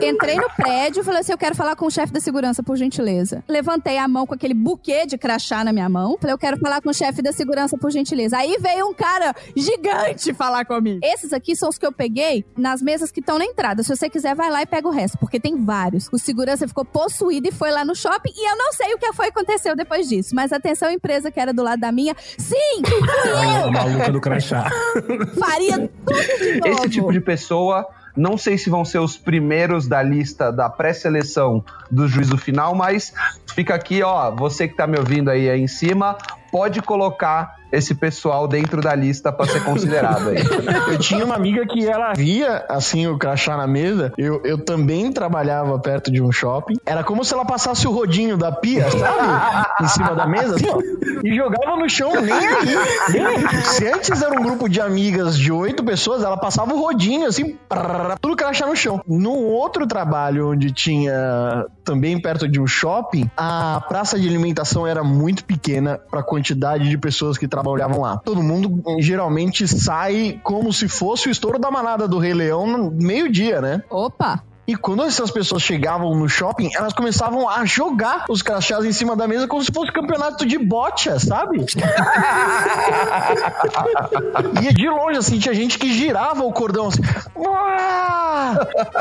Entrei 0.00 0.36
no 0.36 0.48
prédio, 0.50 1.04
falei 1.04 1.20
assim: 1.20 1.32
eu 1.32 1.38
quero 1.38 1.54
falar 1.54 1.76
com 1.76 1.86
o 1.86 1.90
chefe 1.90 2.12
da 2.12 2.20
segurança, 2.20 2.62
por 2.62 2.76
gentileza. 2.76 3.44
Levantei 3.48 3.98
a 3.98 4.08
mão 4.08 4.26
com 4.26 4.34
aquele 4.34 4.54
buquê 4.54 5.06
de 5.06 5.18
crachá 5.18 5.62
na 5.62 5.72
minha 5.72 5.88
mão. 5.88 6.16
Falei, 6.20 6.34
eu 6.34 6.38
quero 6.38 6.58
falar 6.58 6.80
com 6.80 6.90
o 6.90 6.94
chefe 6.94 7.20
da 7.22 7.32
segurança, 7.32 7.76
por 7.76 7.90
gentileza. 7.90 8.38
Aí 8.38 8.56
veio 8.58 8.88
um 8.88 8.94
cara 8.94 9.34
gigante 9.54 10.32
falar 10.32 10.64
comigo. 10.64 11.00
Esses 11.02 11.32
aqui 11.32 11.54
são 11.54 11.68
os 11.68 11.78
que 11.78 11.86
eu 11.86 11.92
peguei 11.92 12.44
nas 12.56 12.80
mesas 12.80 13.10
que 13.10 13.20
estão 13.20 13.38
na 13.38 13.44
entrada. 13.44 13.82
Se 13.82 13.94
você 13.94 14.08
quiser, 14.08 14.34
vai 14.34 14.50
lá 14.50 14.62
e 14.62 14.66
pega 14.66 14.88
o 14.88 14.90
resto, 14.90 15.18
porque 15.18 15.38
tem 15.38 15.62
vários. 15.62 16.08
O 16.12 16.18
segurança 16.18 16.66
ficou 16.66 16.84
possuído 16.84 17.48
e 17.48 17.52
foi 17.52 17.70
lá 17.70 17.84
no 17.84 17.94
shopping. 17.94 18.32
E 18.34 18.50
eu 18.50 18.56
não 18.56 18.72
sei 18.72 18.94
o 18.94 18.98
que 18.98 19.12
foi 19.12 19.30
que 19.30 19.51
aconteceu 19.52 19.76
depois 19.76 20.08
disso. 20.08 20.34
Mas 20.34 20.52
atenção, 20.52 20.90
empresa 20.90 21.30
que 21.30 21.38
era 21.38 21.52
do 21.52 21.62
lado 21.62 21.80
da 21.80 21.92
minha. 21.92 22.14
Sim, 22.38 22.82
fui 22.86 23.32
Olha, 23.32 23.66
o 23.66 23.72
maluco 23.72 24.12
do 24.12 24.20
crachá. 24.20 24.70
eu! 24.96 25.26
Faria 25.38 25.78
tudo 25.78 26.38
de 26.38 26.60
novo. 26.60 26.68
Esse 26.68 26.88
tipo 26.88 27.12
de 27.12 27.20
pessoa, 27.20 27.86
não 28.16 28.36
sei 28.38 28.56
se 28.56 28.70
vão 28.70 28.84
ser 28.84 28.98
os 28.98 29.16
primeiros 29.16 29.86
da 29.86 30.02
lista 30.02 30.50
da 30.50 30.68
pré-seleção 30.68 31.64
do 31.90 32.08
juízo 32.08 32.36
final, 32.36 32.74
mas 32.74 33.12
fica 33.54 33.74
aqui, 33.74 34.02
ó, 34.02 34.30
você 34.30 34.66
que 34.66 34.76
tá 34.76 34.86
me 34.86 34.98
ouvindo 34.98 35.30
aí, 35.30 35.48
aí 35.48 35.60
em 35.60 35.68
cima, 35.68 36.16
pode 36.50 36.80
colocar 36.82 37.61
esse 37.72 37.94
pessoal 37.94 38.46
dentro 38.46 38.82
da 38.82 38.94
lista 38.94 39.32
pra 39.32 39.46
ser 39.46 39.64
considerado 39.64 40.28
aí. 40.28 40.36
Eu 40.92 40.98
tinha 40.98 41.24
uma 41.24 41.34
amiga 41.34 41.66
que 41.66 41.88
ela 41.88 42.12
via, 42.12 42.64
assim, 42.68 43.06
o 43.06 43.18
crachá 43.18 43.56
na 43.56 43.66
mesa. 43.66 44.12
Eu, 44.18 44.42
eu 44.44 44.58
também 44.58 45.10
trabalhava 45.10 45.78
perto 45.78 46.12
de 46.12 46.22
um 46.22 46.30
shopping. 46.30 46.74
Era 46.84 47.02
como 47.02 47.24
se 47.24 47.32
ela 47.32 47.44
passasse 47.44 47.88
o 47.88 47.92
rodinho 47.92 48.36
da 48.36 48.52
pia, 48.52 48.90
sabe? 48.90 49.84
em 49.84 49.88
cima 49.88 50.14
da 50.14 50.26
mesa, 50.26 50.56
assim, 50.56 50.68
ó, 50.68 50.78
e 51.24 51.34
jogava 51.34 51.76
no 51.76 51.88
chão, 51.88 52.12
nem 52.20 52.32
aí. 52.32 52.76
Nem 53.10 53.26
aí. 53.26 53.62
Se 53.62 53.86
antes 53.88 54.20
era 54.20 54.38
um 54.38 54.42
grupo 54.42 54.68
de 54.68 54.80
amigas 54.80 55.38
de 55.38 55.50
oito 55.50 55.82
pessoas, 55.82 56.22
ela 56.22 56.36
passava 56.36 56.74
o 56.74 56.78
rodinho, 56.78 57.26
assim, 57.26 57.56
prrr, 57.68 58.16
tudo 58.20 58.36
crachá 58.36 58.66
no 58.66 58.76
chão. 58.76 59.00
No 59.06 59.32
outro 59.32 59.86
trabalho, 59.86 60.50
onde 60.50 60.70
tinha 60.72 61.64
também 61.84 62.20
perto 62.20 62.46
de 62.46 62.60
um 62.60 62.66
shopping, 62.66 63.30
a 63.36 63.82
praça 63.88 64.18
de 64.18 64.28
alimentação 64.28 64.86
era 64.86 65.02
muito 65.02 65.44
pequena 65.44 65.98
para 66.10 66.20
a 66.20 66.22
quantidade 66.22 66.88
de 66.88 66.98
pessoas 66.98 67.38
que 67.38 67.48
trabalhavam 67.48 67.61
lá. 68.00 68.18
Todo 68.18 68.42
mundo 68.42 68.82
geralmente 68.98 69.66
sai 69.66 70.40
como 70.42 70.72
se 70.72 70.88
fosse 70.88 71.28
o 71.28 71.30
estouro 71.30 71.58
da 71.58 71.70
manada 71.70 72.06
do 72.06 72.18
Rei 72.18 72.34
Leão 72.34 72.66
no 72.66 72.90
meio-dia, 72.90 73.60
né? 73.60 73.82
Opa! 73.90 74.42
E 74.66 74.76
quando 74.76 75.02
essas 75.02 75.30
pessoas 75.30 75.62
chegavam 75.62 76.14
no 76.14 76.28
shopping, 76.28 76.70
elas 76.74 76.92
começavam 76.92 77.48
a 77.48 77.64
jogar 77.64 78.26
os 78.28 78.42
crachás 78.42 78.84
em 78.84 78.92
cima 78.92 79.16
da 79.16 79.26
mesa 79.26 79.48
como 79.48 79.62
se 79.62 79.72
fosse 79.72 79.90
campeonato 79.90 80.46
de 80.46 80.56
bocha, 80.56 81.18
sabe? 81.18 81.64
e 84.62 84.72
de 84.72 84.88
longe, 84.88 85.18
assim, 85.18 85.38
tinha 85.38 85.54
gente 85.54 85.78
que 85.78 85.92
girava 85.92 86.44
o 86.44 86.52
cordão 86.52 86.88
assim. 86.88 87.02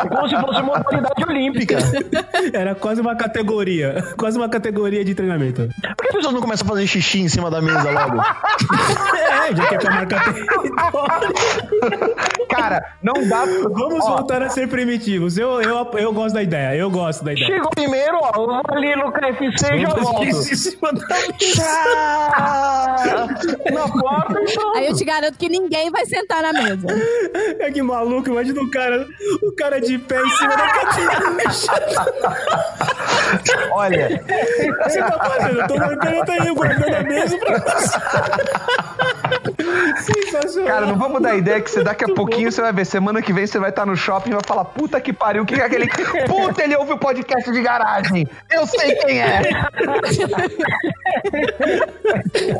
Como 0.10 0.30
se 0.30 0.36
fosse 0.36 0.62
uma 0.62 0.78
modalidade 0.78 1.24
olímpica. 1.28 1.78
Era 2.54 2.76
quase 2.76 3.02
uma 3.02 3.16
categoria. 3.16 4.14
Quase 4.18 4.38
uma 4.38 4.50
categoria 4.50 5.04
de 5.06 5.14
treinamento. 5.14 5.70
Por 5.82 5.96
que 5.96 6.08
as 6.08 6.16
pessoas 6.16 6.34
não 6.34 6.42
começam 6.42 6.66
a 6.66 6.70
fazer 6.70 6.88
xixi 6.88 7.22
em 7.22 7.30
cima 7.30 7.52
da 7.52 7.62
mesa 7.62 7.90
logo? 7.92 8.22
É, 9.42 9.56
já 9.56 9.66
que 9.66 9.76
é 9.76 9.78
pra 9.80 9.92
marcar 9.92 10.24
território. 10.24 10.72
Cara, 12.50 12.94
não 13.02 13.28
dá. 13.28 13.44
Vamos 13.46 14.06
Ó, 14.06 14.18
voltar 14.18 14.44
a 14.44 14.50
ser 14.50 14.68
primitivos. 14.68 15.38
Eu, 15.38 15.61
eu, 15.64 15.92
eu 16.00 16.14
gosto 16.14 16.34
da 16.34 16.44
ideia. 16.44 16.76
Eu 16.76 16.90
gosto 16.90 17.24
da 17.24 17.34
ideia. 17.34 17.48
Chegou 17.48 17.70
primeiro, 17.72 18.20
ó, 18.22 18.32
eu 18.36 18.46
vou 18.46 18.62
ali 18.70 18.96
no 18.96 19.12
KFC 19.12 19.74
e 19.76 19.82
já 19.82 19.90
volto. 19.90 20.26
Na 23.72 23.88
porta. 23.88 24.40
Aí 24.76 24.88
eu 24.88 24.96
te 24.96 25.04
garanto 25.04 25.38
que 25.38 25.50
ninguém 25.50 25.90
vai 25.92 26.06
sentar 26.06 26.42
na 26.42 26.54
mesa. 26.54 26.88
É 27.60 27.72
que 27.72 27.82
maluco, 27.82 28.30
imagina 28.30 28.62
o 28.62 28.70
cara, 28.72 29.08
o 29.44 29.52
cara 29.54 29.80
de 29.80 29.98
pé 29.98 30.22
em 30.22 30.30
cima 30.30 30.56
da 30.56 30.68
cadeira. 30.68 31.22
Olha, 33.72 34.24
Você 34.84 35.00
tá 35.00 35.12
fazendo? 35.12 35.62
Eu 35.62 35.68
tô 35.68 35.78
marcando, 35.78 36.14
eu 36.16 36.26
tô 36.26 36.32
aí 36.32 36.54
guardando 36.54 36.96
a 36.96 37.04
mesa 37.04 37.38
pra 37.38 37.60
você. 37.60 38.00
Sensacional. 40.02 40.68
cara, 40.68 40.86
não 40.86 40.98
vamos 40.98 41.22
dar 41.22 41.36
ideia 41.36 41.62
que 41.62 41.70
você 41.70 41.84
daqui 41.84 42.04
a 42.04 42.14
pouquinho 42.14 42.52
você 42.52 42.62
vai 42.62 42.74
ver. 42.74 42.86
Semana 42.86 43.22
que 43.22 43.32
vem 43.32 43.46
você 43.48 43.60
vai 43.60 43.70
estar 43.70 43.86
no 43.86 43.96
shopping 43.96 44.32
e 44.32 44.34
vai 44.34 44.42
falar: 44.46 44.66
puta 44.66 45.00
que 45.00 45.14
pariu, 45.14 45.41
o 45.42 45.46
que 45.46 45.56
é 45.56 45.66
aquele. 45.66 45.88
Puta, 46.28 46.64
ele 46.64 46.76
ouve 46.76 46.94
o 46.94 46.98
podcast 46.98 47.52
de 47.52 47.62
garagem. 47.62 48.28
Eu 48.50 48.66
sei 48.68 48.96
quem 48.96 49.22
é. 49.22 49.42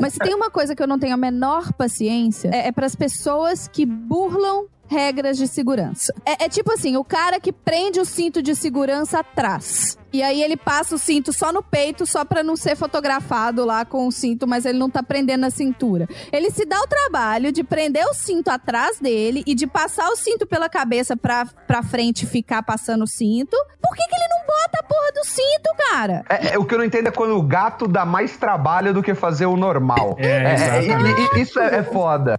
Mas 0.00 0.14
se 0.14 0.18
tem 0.18 0.34
uma 0.34 0.50
coisa 0.50 0.74
que 0.74 0.82
eu 0.82 0.86
não 0.86 0.98
tenho 0.98 1.14
a 1.14 1.16
menor 1.16 1.72
paciência, 1.72 2.50
é, 2.52 2.68
é 2.68 2.72
para 2.72 2.86
as 2.86 2.94
pessoas 2.94 3.68
que 3.68 3.86
burlam 3.86 4.66
regras 4.92 5.36
de 5.38 5.48
segurança. 5.48 6.12
É, 6.26 6.44
é 6.44 6.48
tipo 6.48 6.70
assim, 6.72 6.96
o 6.96 7.02
cara 7.04 7.40
que 7.40 7.50
prende 7.52 7.98
o 7.98 8.04
cinto 8.04 8.42
de 8.42 8.54
segurança 8.54 9.20
atrás. 9.20 9.96
E 10.12 10.22
aí 10.22 10.42
ele 10.42 10.58
passa 10.58 10.94
o 10.94 10.98
cinto 10.98 11.32
só 11.32 11.50
no 11.50 11.62
peito, 11.62 12.04
só 12.04 12.22
pra 12.22 12.42
não 12.42 12.54
ser 12.54 12.76
fotografado 12.76 13.64
lá 13.64 13.82
com 13.86 14.06
o 14.06 14.12
cinto, 14.12 14.46
mas 14.46 14.66
ele 14.66 14.78
não 14.78 14.90
tá 14.90 15.02
prendendo 15.02 15.40
na 15.40 15.50
cintura. 15.50 16.06
Ele 16.30 16.50
se 16.50 16.66
dá 16.66 16.78
o 16.80 16.86
trabalho 16.86 17.50
de 17.50 17.64
prender 17.64 18.04
o 18.06 18.12
cinto 18.12 18.48
atrás 18.50 18.98
dele 19.00 19.42
e 19.46 19.54
de 19.54 19.66
passar 19.66 20.08
o 20.10 20.16
cinto 20.16 20.46
pela 20.46 20.68
cabeça 20.68 21.16
pra, 21.16 21.46
pra 21.66 21.82
frente 21.82 22.26
ficar 22.26 22.62
passando 22.62 23.04
o 23.04 23.06
cinto. 23.06 23.56
Por 23.80 23.96
que, 23.96 24.06
que 24.06 24.14
ele 24.14 24.28
não 24.28 24.46
bota 24.46 24.80
a 24.80 24.82
porra 24.82 25.12
do 25.14 25.24
cinto, 25.24 25.70
cara? 25.90 26.24
É, 26.28 26.54
é, 26.54 26.58
o 26.58 26.64
que 26.66 26.74
eu 26.74 26.78
não 26.78 26.84
entendo 26.84 27.06
é 27.08 27.10
quando 27.10 27.34
o 27.36 27.42
gato 27.42 27.88
dá 27.88 28.04
mais 28.04 28.36
trabalho 28.36 28.92
do 28.92 29.02
que 29.02 29.14
fazer 29.14 29.46
o 29.46 29.56
normal. 29.56 30.14
É, 30.18 30.82
e- 30.82 31.38
e- 31.38 31.40
isso 31.40 31.58
é, 31.58 31.76
é 31.76 31.82
foda. 31.82 32.38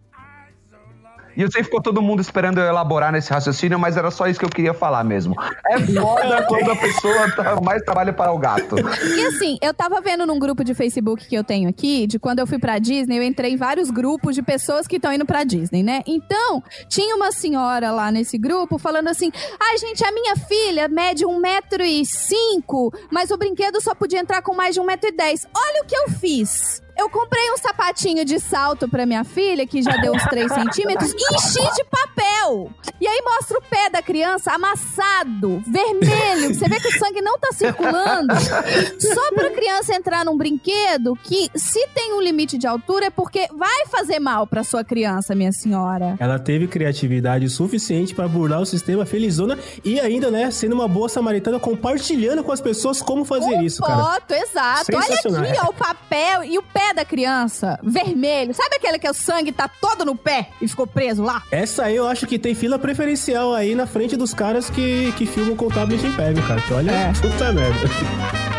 E 1.36 1.42
eu 1.42 1.52
sei 1.52 1.62
que 1.62 1.66
ficou 1.66 1.82
todo 1.82 2.02
mundo 2.02 2.22
esperando 2.22 2.60
eu 2.60 2.66
elaborar 2.66 3.12
nesse 3.12 3.32
raciocínio, 3.32 3.80
mas 3.80 3.98
era 3.98 4.12
só 4.12 4.28
isso 4.28 4.40
que 4.40 4.46
eu 4.46 4.50
queria 4.50 4.74
falar 4.74 5.04
mesmo. 5.04 5.36
É 5.70 5.80
foda 5.80 6.44
quando 6.48 6.72
a 6.72 6.76
pessoa 6.76 7.28
dá 7.36 7.62
mais 7.62 7.82
trabalho 7.84 8.14
para 8.14 8.32
o 8.32 8.38
gato. 8.38 8.76
E 8.78 9.26
assim, 9.28 9.58
eu 9.62 9.74
tava 9.74 10.00
vendo 10.02 10.26
num 10.26 10.40
grupo 10.40 10.64
de 10.64 10.74
Facebook 10.74 11.28
que 11.28 11.36
eu 11.36 11.44
tenho 11.44 11.70
aqui, 11.70 12.06
de 12.08 12.20
quando 12.20 12.40
eu 12.40 12.48
fui 12.48 12.60
pra 12.60 12.80
Disney, 12.80 13.18
eu 13.18 13.24
entrei 13.24 13.54
em 13.54 13.58
vários 13.58 13.90
grupos 13.90 14.36
de 14.36 14.42
pessoas 14.42 14.88
que 14.88 14.98
estão 14.98 15.12
indo 15.14 15.26
pra 15.26 15.44
Disney, 15.44 15.84
né? 15.84 16.02
Então, 16.06 16.62
tinha 16.88 17.16
uma 17.16 17.32
senhora 17.32 17.92
lá 17.92 18.12
nesse 18.12 18.38
grupo 18.38 18.78
falando 18.78 19.08
assim: 19.08 19.32
ai, 19.60 19.78
gente, 19.78 20.06
a 20.06 20.12
minha 20.12 20.36
filha 20.36 20.88
mede 20.88 21.26
1,5m, 21.26 22.94
mas 23.12 23.32
o 23.32 23.38
brinquedo 23.38 23.82
só 23.82 23.96
podia 23.96 24.20
entrar 24.20 24.42
com 24.42 24.54
mais 24.54 24.76
de 24.76 24.82
1,10m. 24.82 25.48
Olha 25.56 25.84
o 25.84 25.86
que 25.86 25.96
eu 25.96 26.10
fiz. 26.10 26.84
Eu 26.98 27.10
comprei 27.10 27.52
um 27.52 27.58
sapatinho 27.58 28.24
de 28.24 28.40
salto 28.40 28.88
pra 28.88 29.06
minha 29.06 29.24
filha, 29.24 29.66
que 29.66 29.82
já 29.82 29.98
deu 29.98 30.14
uns 30.14 30.24
3 30.26 30.52
centímetros, 30.52 31.12
e 31.12 31.36
enchi 31.36 31.76
de 31.76 31.84
papel. 31.86 32.72
E 33.02 33.08
aí 33.08 33.22
mostra 33.24 33.58
o 33.58 33.62
pé 33.62 33.90
da 33.90 34.02
criança 34.02 34.13
amassado, 34.22 35.64
vermelho. 35.66 36.54
Você 36.54 36.68
vê 36.68 36.80
que 36.80 36.90
o 36.90 37.00
sangue 37.00 37.22
não 37.22 37.40
tá 37.40 37.52
circulando. 37.54 38.34
Só 39.00 39.32
pra 39.34 39.50
criança 39.52 39.96
entrar 39.96 40.26
num 40.26 40.38
brinquedo 40.38 41.18
que, 41.24 41.50
se 41.56 41.88
tem 41.96 42.14
um 42.14 42.22
limite 42.22 42.58
de 42.58 42.68
altura, 42.68 43.06
é 43.06 43.10
porque 43.10 43.48
vai 43.58 43.86
fazer 43.88 44.20
mal 44.20 44.46
pra 44.46 44.64
sua 44.64 44.84
criança, 44.84 45.34
minha 45.34 45.52
senhora. 45.52 46.16
Ela 46.20 46.38
teve 46.38 46.68
criatividade 46.68 47.50
suficiente 47.50 48.14
pra 48.14 48.28
burlar 48.28 48.62
o 48.62 48.66
sistema 48.66 49.06
felizona 49.06 49.58
e 49.84 50.00
ainda, 50.00 50.30
né, 50.30 50.52
sendo 50.52 50.74
uma 50.74 50.88
boa 50.88 51.08
samaritana, 51.08 51.60
compartilhando 51.60 52.44
com 52.44 52.52
as 52.52 52.60
pessoas 52.60 53.02
como 53.02 53.24
fazer 53.24 53.62
isso, 53.62 53.82
cara. 53.82 54.04
Foto, 54.04 54.34
exato. 54.34 54.92
Olha 54.94 55.50
aqui, 55.50 55.60
ó, 55.64 55.70
o 55.70 55.74
papel 55.74 56.44
e 56.44 56.58
o 56.58 56.64
pé 56.64 56.94
da 56.94 57.06
criança, 57.06 57.80
vermelho. 57.82 58.54
Sabe 58.54 58.76
aquele 58.76 59.00
que 59.00 59.10
o 59.10 59.14
sangue 59.14 59.52
tá 59.52 59.68
todo 59.68 60.04
no 60.04 60.16
pé 60.16 60.50
e 60.62 60.68
ficou 60.68 60.86
preso 60.86 61.24
lá? 61.24 61.44
Essa 61.52 61.84
aí 61.86 61.96
eu 61.96 62.08
acho 62.08 62.28
que 62.28 62.38
tem 62.38 62.54
fila 62.56 62.78
preferencial 62.78 63.54
aí 63.54 63.76
na 63.76 63.88
frente 63.88 64.03
dos 64.18 64.34
caras 64.34 64.70
que, 64.70 65.12
que 65.18 65.26
filmam 65.26 65.56
com 65.56 65.68
tablet 65.70 66.06
império, 66.06 66.42
cara. 66.44 66.62
Que 66.62 66.74
olha, 66.74 66.92
É. 66.92 67.12
puta 67.14 67.52
merda. 67.52 68.53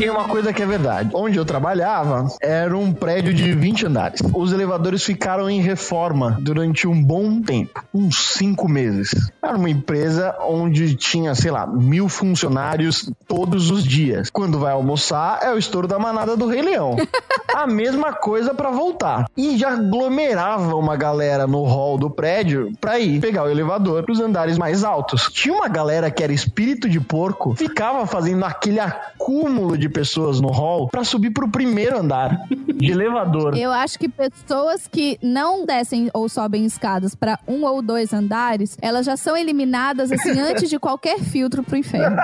Tem 0.00 0.08
uma 0.08 0.26
coisa 0.26 0.50
que 0.50 0.62
é 0.62 0.66
verdade. 0.66 1.10
Onde 1.12 1.36
eu 1.36 1.44
trabalhava 1.44 2.26
era 2.40 2.74
um 2.74 2.90
prédio 2.90 3.34
de 3.34 3.52
20 3.52 3.84
andares. 3.84 4.22
Os 4.34 4.50
elevadores 4.50 5.04
ficaram 5.04 5.50
em 5.50 5.60
reforma 5.60 6.38
durante 6.40 6.88
um 6.88 7.04
bom 7.04 7.42
tempo 7.42 7.84
uns 7.92 8.34
cinco 8.34 8.66
meses. 8.66 9.30
Era 9.42 9.58
uma 9.58 9.68
empresa 9.68 10.34
onde 10.40 10.94
tinha, 10.94 11.34
sei 11.34 11.50
lá, 11.50 11.66
mil 11.66 12.08
funcionários 12.08 13.12
todos 13.28 13.70
os 13.70 13.84
dias. 13.84 14.30
Quando 14.30 14.58
vai 14.58 14.72
almoçar, 14.72 15.40
é 15.42 15.52
o 15.52 15.58
estouro 15.58 15.86
da 15.86 15.98
manada 15.98 16.34
do 16.34 16.46
Rei 16.46 16.62
Leão. 16.62 16.96
A 17.54 17.66
mesma 17.66 18.14
coisa 18.14 18.54
pra 18.54 18.70
voltar. 18.70 19.26
E 19.36 19.58
já 19.58 19.72
aglomerava 19.72 20.76
uma 20.76 20.96
galera 20.96 21.46
no 21.46 21.64
hall 21.64 21.98
do 21.98 22.08
prédio 22.08 22.72
pra 22.80 22.98
ir 22.98 23.20
pegar 23.20 23.42
o 23.42 23.50
elevador 23.50 24.04
pros 24.04 24.20
andares 24.20 24.56
mais 24.56 24.82
altos. 24.82 25.28
Tinha 25.30 25.52
uma 25.52 25.68
galera 25.68 26.10
que 26.10 26.22
era 26.22 26.32
espírito 26.32 26.88
de 26.88 27.00
porco, 27.00 27.54
ficava 27.56 28.06
fazendo 28.06 28.44
aquele 28.44 28.78
acúmulo 28.78 29.76
de 29.76 29.89
pessoas 29.90 30.40
no 30.40 30.48
hall 30.48 30.88
pra 30.88 31.04
subir 31.04 31.30
pro 31.30 31.48
primeiro 31.48 31.98
andar 31.98 32.46
de 32.48 32.90
elevador. 32.92 33.56
Eu 33.56 33.72
acho 33.72 33.98
que 33.98 34.08
pessoas 34.08 34.86
que 34.86 35.18
não 35.22 35.64
descem 35.64 36.10
ou 36.14 36.28
sobem 36.28 36.64
escadas 36.64 37.14
pra 37.14 37.38
um 37.46 37.64
ou 37.64 37.82
dois 37.82 38.12
andares, 38.12 38.76
elas 38.80 39.06
já 39.06 39.16
são 39.16 39.36
eliminadas 39.36 40.10
assim 40.12 40.38
antes 40.40 40.68
de 40.68 40.78
qualquer 40.78 41.18
filtro 41.20 41.62
pro 41.62 41.76
inferno. 41.76 42.16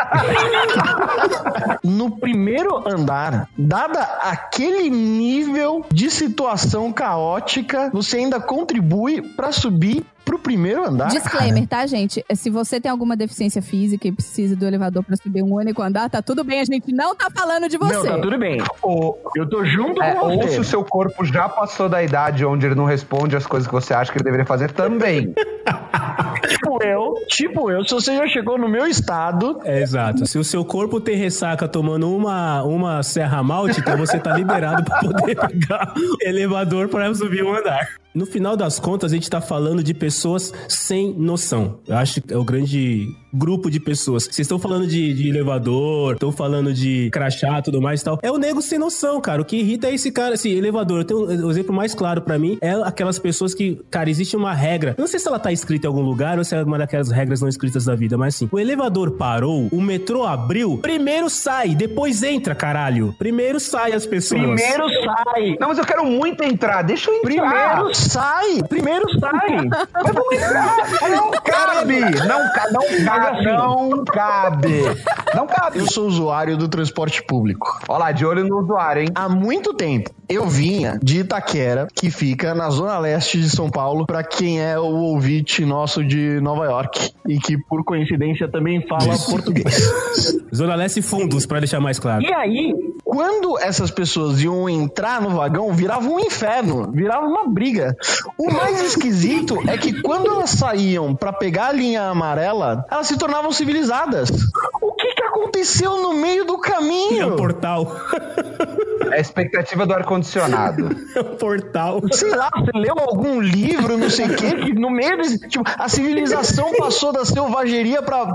No 1.82 2.16
primeiro 2.18 2.86
andar, 2.88 3.48
dada 3.56 4.00
aquele 4.22 4.88
nível 4.90 5.84
de 5.92 6.10
situação 6.10 6.92
caótica, 6.92 7.90
você 7.92 8.18
ainda 8.18 8.40
contribui 8.40 9.22
pra 9.22 9.52
subir 9.52 10.04
pro 10.26 10.40
primeiro 10.40 10.84
andar. 10.84 11.06
Disclaimer, 11.06 11.66
tá, 11.68 11.86
gente? 11.86 12.22
Se 12.34 12.50
você 12.50 12.80
tem 12.80 12.90
alguma 12.90 13.16
deficiência 13.16 13.62
física 13.62 14.08
e 14.08 14.12
precisa 14.12 14.56
do 14.56 14.66
elevador 14.66 15.04
pra 15.04 15.16
subir 15.16 15.40
um 15.40 15.54
único 15.54 15.80
andar, 15.80 16.10
tá 16.10 16.20
tudo 16.20 16.42
bem, 16.42 16.60
a 16.60 16.64
gente 16.64 16.92
não 16.92 17.14
tá 17.14 17.28
falando 17.34 17.68
de 17.68 17.78
você. 17.78 17.94
Não, 17.94 18.04
tá 18.04 18.18
tudo 18.18 18.36
bem. 18.36 18.60
Ou, 18.82 19.18
Eu 19.36 19.48
tô 19.48 19.64
junto 19.64 20.02
é, 20.02 20.16
com 20.16 20.26
ou 20.26 20.42
se 20.42 20.48
você. 20.48 20.60
o 20.60 20.64
seu 20.64 20.84
corpo 20.84 21.24
já 21.24 21.48
passou 21.48 21.88
da 21.88 22.02
idade 22.02 22.44
onde 22.44 22.66
ele 22.66 22.74
não 22.74 22.84
responde 22.84 23.36
as 23.36 23.46
coisas 23.46 23.68
que 23.68 23.72
você 23.72 23.94
acha 23.94 24.10
que 24.10 24.18
ele 24.18 24.24
deveria 24.24 24.44
fazer 24.44 24.72
também. 24.72 25.32
Tipo 26.48 26.82
eu, 26.82 27.14
tipo 27.28 27.70
eu, 27.70 27.84
se 27.84 27.92
você 27.92 28.16
já 28.16 28.26
chegou 28.28 28.56
no 28.58 28.68
meu 28.68 28.86
estado, 28.86 29.60
É, 29.64 29.82
exato. 29.82 30.26
Se 30.26 30.38
o 30.38 30.44
seu 30.44 30.64
corpo 30.64 31.00
tem 31.00 31.16
ressaca 31.16 31.66
tomando 31.66 32.14
uma, 32.14 32.62
uma 32.62 33.02
serra 33.02 33.42
malte, 33.42 33.80
então 33.80 33.96
você 33.96 34.18
tá 34.18 34.36
liberado 34.36 34.84
pra 34.84 35.00
poder 35.00 35.34
pegar 35.48 35.92
o 35.96 36.16
elevador 36.20 36.88
para 36.88 37.12
subir 37.14 37.42
um 37.42 37.54
andar. 37.54 37.88
No 38.16 38.24
final 38.24 38.56
das 38.56 38.80
contas, 38.80 39.12
a 39.12 39.14
gente 39.14 39.28
tá 39.28 39.42
falando 39.42 39.82
de 39.82 39.92
pessoas 39.92 40.50
sem 40.66 41.12
noção. 41.12 41.80
Eu 41.86 41.98
acho 41.98 42.22
que 42.22 42.32
é 42.32 42.36
o 42.38 42.42
grande 42.42 43.14
grupo 43.36 43.70
de 43.70 43.78
pessoas. 43.78 44.24
Vocês 44.24 44.40
estão 44.40 44.58
falando 44.58 44.86
de, 44.86 45.12
de 45.12 45.28
elevador, 45.28 46.14
estão 46.14 46.32
falando 46.32 46.72
de 46.72 47.10
crachá, 47.10 47.60
tudo 47.60 47.80
mais 47.80 48.00
e 48.00 48.04
tal. 48.04 48.18
É 48.22 48.30
o 48.30 48.38
nego 48.38 48.62
sem 48.62 48.78
noção, 48.78 49.20
cara. 49.20 49.42
O 49.42 49.44
que 49.44 49.56
irrita 49.56 49.88
é 49.88 49.94
esse 49.94 50.10
cara, 50.10 50.34
esse 50.34 50.48
elevador. 50.48 51.04
Tenho 51.04 51.20
o 51.46 51.50
exemplo 51.50 51.74
mais 51.74 51.94
claro 51.94 52.22
pra 52.22 52.38
mim 52.38 52.56
é 52.62 52.72
aquelas 52.72 53.18
pessoas 53.18 53.54
que, 53.54 53.78
cara, 53.90 54.08
existe 54.08 54.34
uma 54.34 54.54
regra. 54.54 54.94
Eu 54.96 55.02
não 55.02 55.06
sei 55.06 55.20
se 55.20 55.28
ela 55.28 55.38
tá 55.38 55.52
escrita 55.52 55.86
em 55.86 55.88
algum 55.88 56.00
lugar 56.00 56.38
ou 56.38 56.44
se 56.44 56.54
é 56.54 56.62
uma 56.62 56.78
daquelas 56.78 57.10
regras 57.10 57.42
não 57.42 57.48
escritas 57.48 57.84
da 57.84 57.94
vida, 57.94 58.16
mas 58.16 58.34
assim, 58.34 58.48
o 58.50 58.58
elevador 58.58 59.12
parou, 59.12 59.68
o 59.70 59.80
metrô 59.82 60.24
abriu, 60.24 60.78
primeiro 60.78 61.28
sai, 61.28 61.74
depois 61.74 62.22
entra, 62.22 62.54
caralho. 62.54 63.14
Primeiro 63.18 63.60
sai 63.60 63.92
as 63.92 64.06
pessoas. 64.06 64.40
primeiro 64.40 64.88
sai. 64.88 65.56
Não, 65.60 65.68
mas 65.68 65.78
eu 65.78 65.84
quero 65.84 66.06
muito 66.06 66.42
entrar, 66.42 66.80
deixa 66.80 67.10
eu 67.10 67.16
entrar. 67.16 67.26
Primeiro 67.26 67.94
sai. 68.08 68.62
Primeiro 68.68 69.04
sai. 69.18 69.32
Mas. 69.32 71.10
Não 71.10 71.30
cabe. 71.30 72.00
Não, 72.00 72.52
ca- 72.52 72.68
não 72.72 73.04
cabe. 73.04 73.44
não 73.46 74.04
cabe. 74.04 74.82
Não 75.34 75.46
cabe. 75.46 75.78
Eu 75.78 75.86
sou 75.90 76.06
usuário 76.06 76.56
do 76.56 76.68
transporte 76.68 77.22
público. 77.22 77.78
Olha 77.88 77.98
lá, 77.98 78.12
de 78.12 78.24
olho 78.24 78.44
no 78.46 78.58
usuário, 78.62 79.02
hein? 79.02 79.08
Há 79.14 79.28
muito 79.28 79.74
tempo 79.74 80.10
eu 80.28 80.46
vinha 80.48 80.98
de 81.00 81.20
Itaquera, 81.20 81.86
que 81.94 82.10
fica 82.10 82.52
na 82.52 82.68
zona 82.68 82.98
leste 82.98 83.40
de 83.40 83.48
São 83.48 83.70
Paulo, 83.70 84.06
pra 84.06 84.24
quem 84.24 84.60
é 84.60 84.76
o 84.76 84.82
ouvinte 84.84 85.64
nosso 85.64 86.02
de 86.02 86.40
Nova 86.40 86.64
York 86.64 87.12
e 87.28 87.38
que 87.38 87.56
por 87.68 87.84
coincidência 87.84 88.50
também 88.50 88.84
fala 88.88 89.16
português. 89.30 89.76
Zona 90.54 90.74
Leste 90.74 90.98
e 91.00 91.02
Fundos, 91.02 91.44
pra 91.46 91.58
deixar 91.60 91.80
mais 91.80 91.98
claro. 91.98 92.22
E 92.22 92.32
aí, 92.32 92.72
quando 93.04 93.58
essas 93.58 93.90
pessoas 93.90 94.40
iam 94.40 94.68
entrar 94.68 95.20
no 95.20 95.30
vagão, 95.30 95.72
virava 95.72 96.08
um 96.08 96.18
inferno, 96.18 96.90
virava 96.92 97.26
uma 97.26 97.46
briga. 97.46 97.95
O 98.38 98.50
mais 98.52 98.80
esquisito 98.82 99.58
é 99.68 99.76
que 99.76 100.02
quando 100.02 100.30
elas 100.30 100.50
saíam 100.50 101.14
pra 101.14 101.32
pegar 101.32 101.68
a 101.68 101.72
linha 101.72 102.02
amarela, 102.08 102.84
elas 102.90 103.06
se 103.06 103.16
tornavam 103.16 103.52
civilizadas. 103.52 104.30
O 104.80 104.92
que 105.08 105.14
que 105.14 105.22
aconteceu 105.22 105.96
no 106.02 106.12
meio 106.14 106.44
do 106.44 106.54
É 106.54 106.56
o 106.56 106.60
caminho? 106.60 107.36
portal. 107.36 107.92
É 109.12 109.16
a 109.18 109.20
expectativa 109.20 109.86
do 109.86 109.94
ar-condicionado. 109.94 110.88
É 111.14 111.20
o 111.20 111.24
portal. 111.36 112.00
Sei 112.12 112.30
lá, 112.34 112.48
você 112.54 112.70
leu 112.74 112.94
algum 112.98 113.40
livro, 113.40 113.96
não 113.96 114.10
sei 114.10 114.26
o 114.26 114.36
quê, 114.36 114.54
que 114.56 114.72
no 114.74 114.90
meio 114.90 115.16
desse. 115.18 115.38
Tipo, 115.48 115.64
a 115.78 115.88
civilização 115.88 116.72
passou 116.76 117.12
da 117.12 117.24
selvageria 117.24 118.02
pra. 118.02 118.34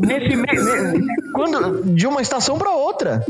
Nesse 0.00 0.36
meio. 0.36 1.04
Quando, 1.34 1.82
de 1.94 2.06
uma 2.06 2.20
estação 2.22 2.56
pra 2.58 2.70
outra. 2.70 3.24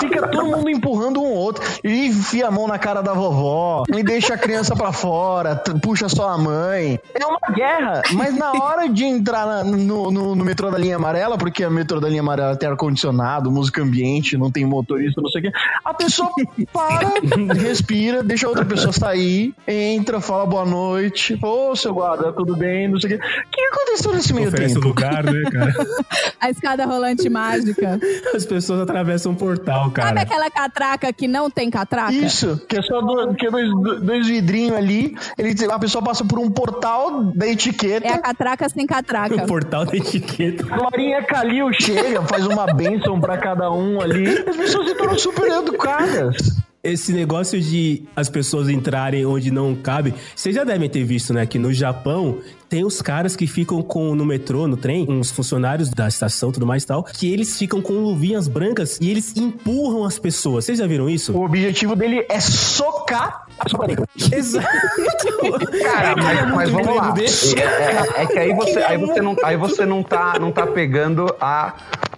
Fica 0.00 0.28
todo 0.28 0.46
mundo 0.46 0.70
empurrando 0.70 1.20
um 1.22 1.30
outro. 1.32 1.62
E 1.82 2.06
enfia 2.06 2.48
a 2.48 2.50
mão 2.50 2.66
na 2.66 2.78
cara 2.78 3.02
da 3.02 3.12
vovó. 3.12 3.84
E 3.94 4.02
deixa 4.02 4.34
a 4.34 4.38
criança 4.38 4.74
pra 4.74 4.92
fora. 4.92 5.56
Puxa 5.82 6.08
só 6.08 6.28
a 6.30 6.38
mãe. 6.38 6.98
É 7.14 7.26
uma 7.26 7.38
guerra. 7.54 8.02
Mas 8.12 8.34
na 8.36 8.52
hora 8.52 8.88
de 8.88 9.04
entrar 9.04 9.46
na- 9.46 9.64
no, 9.64 10.10
no- 10.10 10.34
no 10.34 10.44
metrô 10.44 10.70
da 10.70 10.78
linha 10.78 10.93
amarela, 10.96 11.36
porque 11.38 11.62
a 11.64 11.70
metrô 11.70 12.00
da 12.00 12.08
linha 12.08 12.20
amarela 12.20 12.56
tem 12.56 12.68
ar-condicionado, 12.68 13.50
música 13.50 13.82
ambiente, 13.82 14.36
não 14.36 14.50
tem 14.50 14.64
motorista, 14.64 15.20
não 15.20 15.28
sei 15.30 15.40
o 15.40 15.44
quê. 15.44 15.52
A 15.84 15.94
pessoa 15.94 16.30
para, 16.72 17.14
respira, 17.54 18.22
deixa 18.22 18.46
a 18.46 18.48
outra 18.50 18.64
pessoa 18.64 18.92
sair, 18.92 19.54
entra, 19.66 20.20
fala 20.20 20.46
boa 20.46 20.64
noite. 20.64 21.38
Ô, 21.42 21.74
seu 21.76 21.94
guarda, 21.94 22.32
tudo 22.32 22.56
bem? 22.56 22.88
Não 22.88 23.00
sei 23.00 23.14
o 23.14 23.18
quê. 23.18 23.24
O 23.24 23.50
que 23.50 23.60
aconteceu 23.62 24.12
nesse 24.12 24.32
meio 24.32 24.48
Oferece 24.48 24.72
o 24.72 24.80
tempo? 24.80 24.88
lugar, 24.88 25.24
né, 25.24 25.42
cara? 25.50 25.72
A 26.40 26.50
escada 26.50 26.84
rolante 26.84 27.28
mágica. 27.28 27.98
As 28.34 28.44
pessoas 28.44 28.80
atravessam 28.80 29.32
um 29.32 29.34
portal, 29.34 29.84
Sabe 29.84 29.94
cara. 29.94 30.20
aquela 30.20 30.50
catraca 30.50 31.12
que 31.12 31.26
não 31.26 31.50
tem 31.50 31.70
catraca? 31.70 32.12
Isso, 32.12 32.60
que 32.68 32.76
é 32.76 32.82
só 32.82 33.00
do- 33.00 33.34
que 33.34 33.46
é 33.46 33.50
dois, 33.50 33.68
dois 34.02 34.26
vidrinhos 34.26 34.76
ali, 34.76 35.16
ele, 35.38 35.54
a 35.70 35.78
pessoa 35.78 36.02
passa 36.04 36.24
por 36.24 36.38
um 36.38 36.50
portal 36.50 37.24
da 37.34 37.46
etiqueta. 37.46 38.06
É 38.06 38.12
a 38.12 38.18
catraca 38.18 38.68
sem 38.68 38.86
catraca. 38.86 39.34
O 39.36 39.46
portal 39.46 39.84
da 39.84 39.96
etiqueta. 39.96 40.64
Glorinha 40.84 41.22
Calil 41.22 41.72
chega, 41.72 42.22
faz 42.24 42.46
uma 42.46 42.66
bênção 42.66 43.18
pra 43.18 43.38
cada 43.38 43.70
um 43.72 44.02
ali. 44.02 44.28
As 44.46 44.54
pessoas 44.54 44.88
se 44.88 44.94
tornam 44.94 45.18
super 45.18 45.50
educadas. 45.50 46.36
Esse 46.84 47.12
negócio 47.12 47.58
de 47.60 48.02
as 48.14 48.28
pessoas 48.28 48.68
entrarem 48.68 49.24
onde 49.24 49.50
não 49.50 49.74
cabe, 49.74 50.12
vocês 50.36 50.54
já 50.54 50.64
devem 50.64 50.88
ter 50.88 51.02
visto, 51.02 51.32
né? 51.32 51.46
Que 51.46 51.58
no 51.58 51.72
Japão 51.72 52.38
tem 52.68 52.84
os 52.84 53.00
caras 53.00 53.34
que 53.34 53.46
ficam 53.46 53.80
com 53.82 54.14
no 54.14 54.24
metrô, 54.26 54.66
no 54.68 54.76
trem, 54.76 55.06
uns 55.08 55.30
funcionários 55.30 55.88
da 55.90 56.06
estação, 56.08 56.52
tudo 56.52 56.66
mais 56.66 56.82
e 56.82 56.86
tal, 56.86 57.02
que 57.02 57.32
eles 57.32 57.56
ficam 57.58 57.80
com 57.80 57.94
luvinhas 57.94 58.46
brancas 58.48 58.98
e 59.00 59.10
eles 59.10 59.34
empurram 59.36 60.04
as 60.04 60.18
pessoas. 60.18 60.66
Vocês 60.66 60.78
já 60.78 60.86
viram 60.86 61.08
isso? 61.08 61.32
O 61.32 61.44
objetivo 61.44 61.96
dele 61.96 62.26
é 62.28 62.38
socar 62.40 63.46
a 63.58 63.64
pessoa 63.64 63.86
negra. 63.86 64.04
Exato. 64.32 64.66
Cara, 65.82 66.16
mas, 66.16 66.54
mas 66.54 66.70
vamos 66.70 66.96
lá. 66.96 67.14
É, 67.16 68.20
é- 68.20 68.22
é 68.22 68.26
que 68.26 68.38
aí 68.38 68.52
você, 68.54 68.78
aí 68.80 68.98
você, 68.98 69.20
não, 69.22 69.36
aí 69.42 69.56
você 69.56 69.86
não, 69.86 70.02
tá, 70.02 70.38
não 70.38 70.50
tá 70.52 70.66
pegando 70.66 71.34
a 71.40 71.74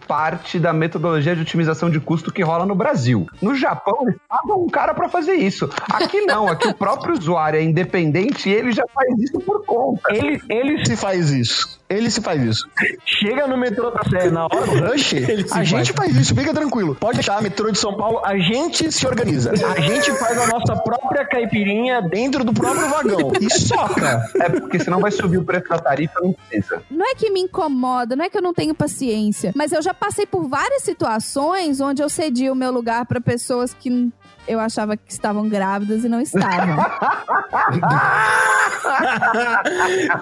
parte 0.06 0.58
da 0.58 0.72
metodologia 0.72 1.34
de 1.34 1.42
otimização 1.42 1.90
de 1.90 2.00
custo 2.00 2.32
que 2.32 2.42
rola 2.42 2.64
no 2.64 2.74
Brasil. 2.74 3.26
No 3.40 3.54
Japão, 3.54 3.98
eles 4.02 4.16
pagam 4.28 4.62
um 4.62 4.68
cara 4.68 4.94
pra 4.94 5.08
fazer 5.08 5.34
isso. 5.34 5.68
Aqui 5.92 6.22
não, 6.22 6.48
aqui 6.48 6.68
o 6.68 6.74
próprio 6.74 7.14
usuário 7.14 7.58
é 7.58 7.62
independente 7.62 8.48
e 8.48 8.52
ele 8.52 8.72
já 8.72 8.84
faz 8.94 9.18
isso 9.18 9.40
por 9.40 9.64
conta. 9.64 10.14
Ele, 10.14 10.40
ele 10.48 10.86
se 10.86 10.96
faz 10.96 11.30
isso. 11.30 11.80
Ele 11.88 12.10
se 12.10 12.20
faz 12.20 12.42
isso. 12.42 12.68
Chega 13.04 13.46
no 13.46 13.56
metrô 13.56 13.90
da 13.90 14.02
Sé 14.02 14.30
na 14.30 14.44
hora 14.44 14.66
do 14.66 14.86
rush, 14.86 15.14
a 15.52 15.62
gente 15.64 15.92
faz. 15.92 16.12
faz 16.12 16.16
isso, 16.16 16.34
fica 16.34 16.52
tranquilo. 16.52 16.94
Pode 16.96 17.14
deixar, 17.18 17.40
metrô 17.40 17.70
de 17.70 17.78
São 17.78 17.96
Paulo, 17.96 18.20
a 18.24 18.36
gente 18.38 18.90
se 18.90 19.06
organiza. 19.06 19.52
A 19.52 19.80
gente 19.80 20.12
faz 20.18 20.38
a 20.38 20.46
nossa 20.48 20.76
própria 20.76 21.24
caipirinha 21.24 22.02
dentro 22.02 22.44
do 22.44 22.52
próprio 22.52 22.88
vagão. 22.88 23.32
E 23.40 23.50
soca. 23.50 24.28
É 24.40 24.48
porque 24.48 24.78
senão 24.80 25.00
vai 25.00 25.10
subir 25.12 25.38
o 25.38 25.44
preço 25.44 25.68
da 25.68 25.78
tarifa, 25.78 26.20
não 26.20 26.32
precisa. 26.32 26.82
Não 26.90 27.06
é 27.06 27.14
que 27.14 27.30
me 27.30 27.40
incomoda, 27.40 28.16
não 28.16 28.24
é 28.24 28.28
que 28.28 28.36
eu 28.36 28.42
não 28.42 28.52
tenho 28.52 28.74
paciência, 28.74 29.52
mas 29.54 29.72
eu 29.72 29.80
já 29.80 29.94
passei 29.94 30.26
por 30.26 30.48
várias 30.48 30.82
situações 30.82 31.80
onde 31.80 32.02
eu 32.02 32.08
cedi 32.08 32.50
o 32.50 32.54
meu 32.54 32.72
lugar 32.72 33.06
pra 33.06 33.20
pessoas 33.20 33.72
que 33.74 34.10
eu 34.48 34.58
achava 34.60 34.96
que 34.96 35.10
estavam 35.12 35.48
grávidas 35.48 36.04
e 36.04 36.08
não 36.08 36.20
estavam. 36.20 36.76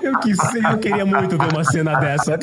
eu, 0.02 0.18
quis, 0.20 0.38
eu 0.54 0.78
queria 0.78 1.04
muito 1.06 1.36
ver 1.38 1.52
uma 1.52 1.64
cena 1.64 1.98
dessa. 1.98 2.34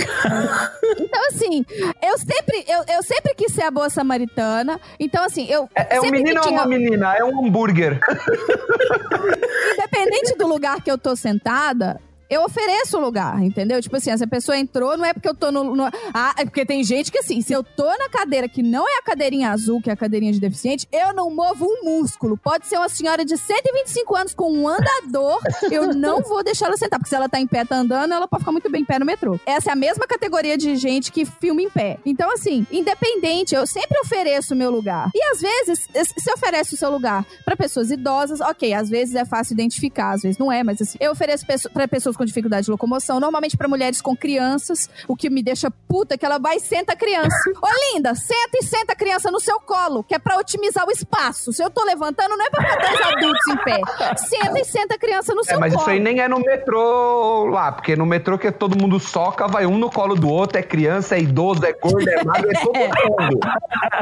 Então, 0.97 1.27
assim, 1.29 1.65
eu 2.01 2.17
sempre, 2.17 2.65
eu, 2.67 2.84
eu 2.95 3.03
sempre 3.03 3.34
quis 3.36 3.53
ser 3.53 3.63
a 3.63 3.71
boa 3.71 3.89
samaritana. 3.89 4.79
Então, 4.99 5.23
assim, 5.23 5.45
eu. 5.49 5.69
É, 5.75 5.97
é 5.97 6.01
um 6.01 6.09
menino 6.11 6.39
ou 6.39 6.47
tinha- 6.47 6.59
uma 6.61 6.67
menina? 6.67 7.15
É 7.15 7.23
um 7.23 7.45
hambúrguer. 7.45 7.99
Independente 9.73 10.36
do 10.38 10.47
lugar 10.47 10.82
que 10.82 10.91
eu 10.91 10.97
tô 10.97 11.15
sentada. 11.15 11.99
Eu 12.32 12.43
ofereço 12.45 12.97
o 12.97 13.01
lugar, 13.01 13.43
entendeu? 13.43 13.82
Tipo 13.82 13.97
assim, 13.97 14.15
se 14.17 14.23
a 14.23 14.27
pessoa 14.27 14.57
entrou, 14.57 14.95
não 14.97 15.03
é 15.05 15.13
porque 15.13 15.27
eu 15.27 15.36
tô 15.36 15.51
no, 15.51 15.75
no- 15.75 15.89
Ah, 16.13 16.34
é 16.38 16.45
porque 16.45 16.65
tem 16.65 16.82
gente 16.84 17.11
que 17.11 17.17
assim, 17.19 17.41
se 17.41 17.51
eu 17.51 17.61
tô 17.63 17.86
na 17.97 18.07
cadeira 18.09 18.47
que 18.47 18.63
não 18.63 18.88
é 18.88 18.97
a 18.99 19.01
cadeirinha 19.01 19.51
azul, 19.51 19.82
que 19.82 19.89
é 19.89 19.93
a 19.93 19.97
cadeirinha 19.97 20.32
de 20.32 20.39
deficiente, 20.39 20.88
eu 20.91 21.13
não 21.13 21.29
movo 21.29 21.65
um 21.65 21.84
músculo. 21.84 22.38
Pode 22.38 22.67
ser 22.67 22.77
uma 22.77 22.88
senhora 22.89 23.25
de 23.25 23.36
125 23.38 24.15
anos 24.15 24.34
com 24.34 24.51
um 24.51 24.67
andador, 24.67 25.39
eu 25.69 25.93
não 25.93 26.21
vou 26.21 26.41
deixar 26.43 26.67
ela 26.67 26.77
sentar, 26.77 26.97
porque 26.99 27.09
se 27.09 27.15
ela 27.15 27.27
tá 27.27 27.39
em 27.39 27.45
pé, 27.47 27.65
tá 27.65 27.75
andando, 27.75 28.13
ela 28.13 28.27
pode 28.27 28.41
ficar 28.43 28.51
muito 28.53 28.69
bem 28.71 28.82
em 28.82 28.86
pé 28.86 28.97
no 28.97 29.05
metrô. 29.05 29.38
Essa 29.45 29.71
é 29.71 29.73
a 29.73 29.75
mesma 29.75 30.07
categoria 30.07 30.57
de 30.57 30.75
gente 30.77 31.11
que 31.11 31.25
filma 31.25 31.61
em 31.61 31.69
pé. 31.69 31.97
Então, 32.05 32.32
assim, 32.32 32.65
independente, 32.71 33.55
eu 33.55 33.67
sempre 33.67 33.99
ofereço 33.99 34.53
o 34.53 34.57
meu 34.57 34.71
lugar. 34.71 35.09
E 35.13 35.21
às 35.32 35.41
vezes, 35.41 35.88
se 36.17 36.32
oferece 36.34 36.75
o 36.75 36.77
seu 36.77 36.89
lugar 36.89 37.25
pra 37.43 37.57
pessoas 37.57 37.91
idosas, 37.91 38.39
ok, 38.39 38.73
às 38.73 38.89
vezes 38.89 39.15
é 39.15 39.25
fácil 39.25 39.53
identificar, 39.53 40.11
às 40.11 40.21
vezes 40.21 40.38
não 40.38 40.51
é, 40.51 40.63
mas 40.63 40.82
assim, 40.82 40.97
eu 41.01 41.11
ofereço 41.11 41.45
pra 41.73 41.88
pessoas 41.88 42.15
com 42.22 42.26
dificuldade 42.26 42.65
de 42.65 42.72
locomoção, 42.72 43.19
normalmente 43.19 43.57
pra 43.57 43.67
mulheres 43.67 43.99
com 43.99 44.15
crianças, 44.15 44.88
o 45.07 45.15
que 45.15 45.28
me 45.28 45.41
deixa 45.41 45.72
puta 45.88 46.13
é 46.13 46.17
que 46.17 46.26
ela 46.26 46.38
vai 46.38 46.57
e 46.57 46.59
senta 46.59 46.93
a 46.93 46.95
criança. 46.95 47.36
Ô 47.61 47.95
linda, 47.95 48.13
senta 48.13 48.59
e 48.59 48.63
senta 48.63 48.93
a 48.93 48.95
criança 48.95 49.32
no 49.32 49.39
seu 49.39 49.59
colo, 49.59 50.03
que 50.03 50.13
é 50.13 50.19
pra 50.19 50.38
otimizar 50.38 50.88
o 50.88 50.91
espaço. 50.91 51.51
Se 51.51 51.63
eu 51.63 51.69
tô 51.72 51.84
levantando, 51.84 52.38
não 52.38 52.45
é 52.45 52.49
pra 52.51 52.61
botar 52.63 52.93
os 52.93 53.01
adultos 53.07 53.47
em 53.47 53.57
pé. 53.57 53.82
Senta 54.17 54.59
e 54.59 54.63
senta 54.65 54.95
a 54.95 54.99
criança 54.99 55.34
no 55.34 55.43
seu 55.43 55.55
É, 55.55 55.59
mas 55.59 55.74
colo. 55.74 55.82
isso 55.84 55.89
aí 55.91 55.99
nem 55.99 56.19
é 56.22 56.28
no 56.28 56.39
metrô 56.39 57.45
lá, 57.49 57.72
porque 57.72 57.95
no 57.95 58.05
metrô 58.05 58.38
que 58.38 58.51
todo 58.51 58.80
mundo 58.80 58.99
soca, 58.99 59.47
vai 59.47 59.65
um 59.65 59.78
no 59.80 59.89
colo 59.89 60.13
do 60.15 60.30
outro, 60.30 60.59
é 60.59 60.61
criança, 60.63 61.15
é 61.15 61.22
idoso, 61.22 61.65
é 61.65 61.74
gordo, 61.74 62.07
é 62.07 62.24
magro, 62.24 62.49
é 62.51 62.59
todo 62.59 62.74
mundo. 62.78 63.39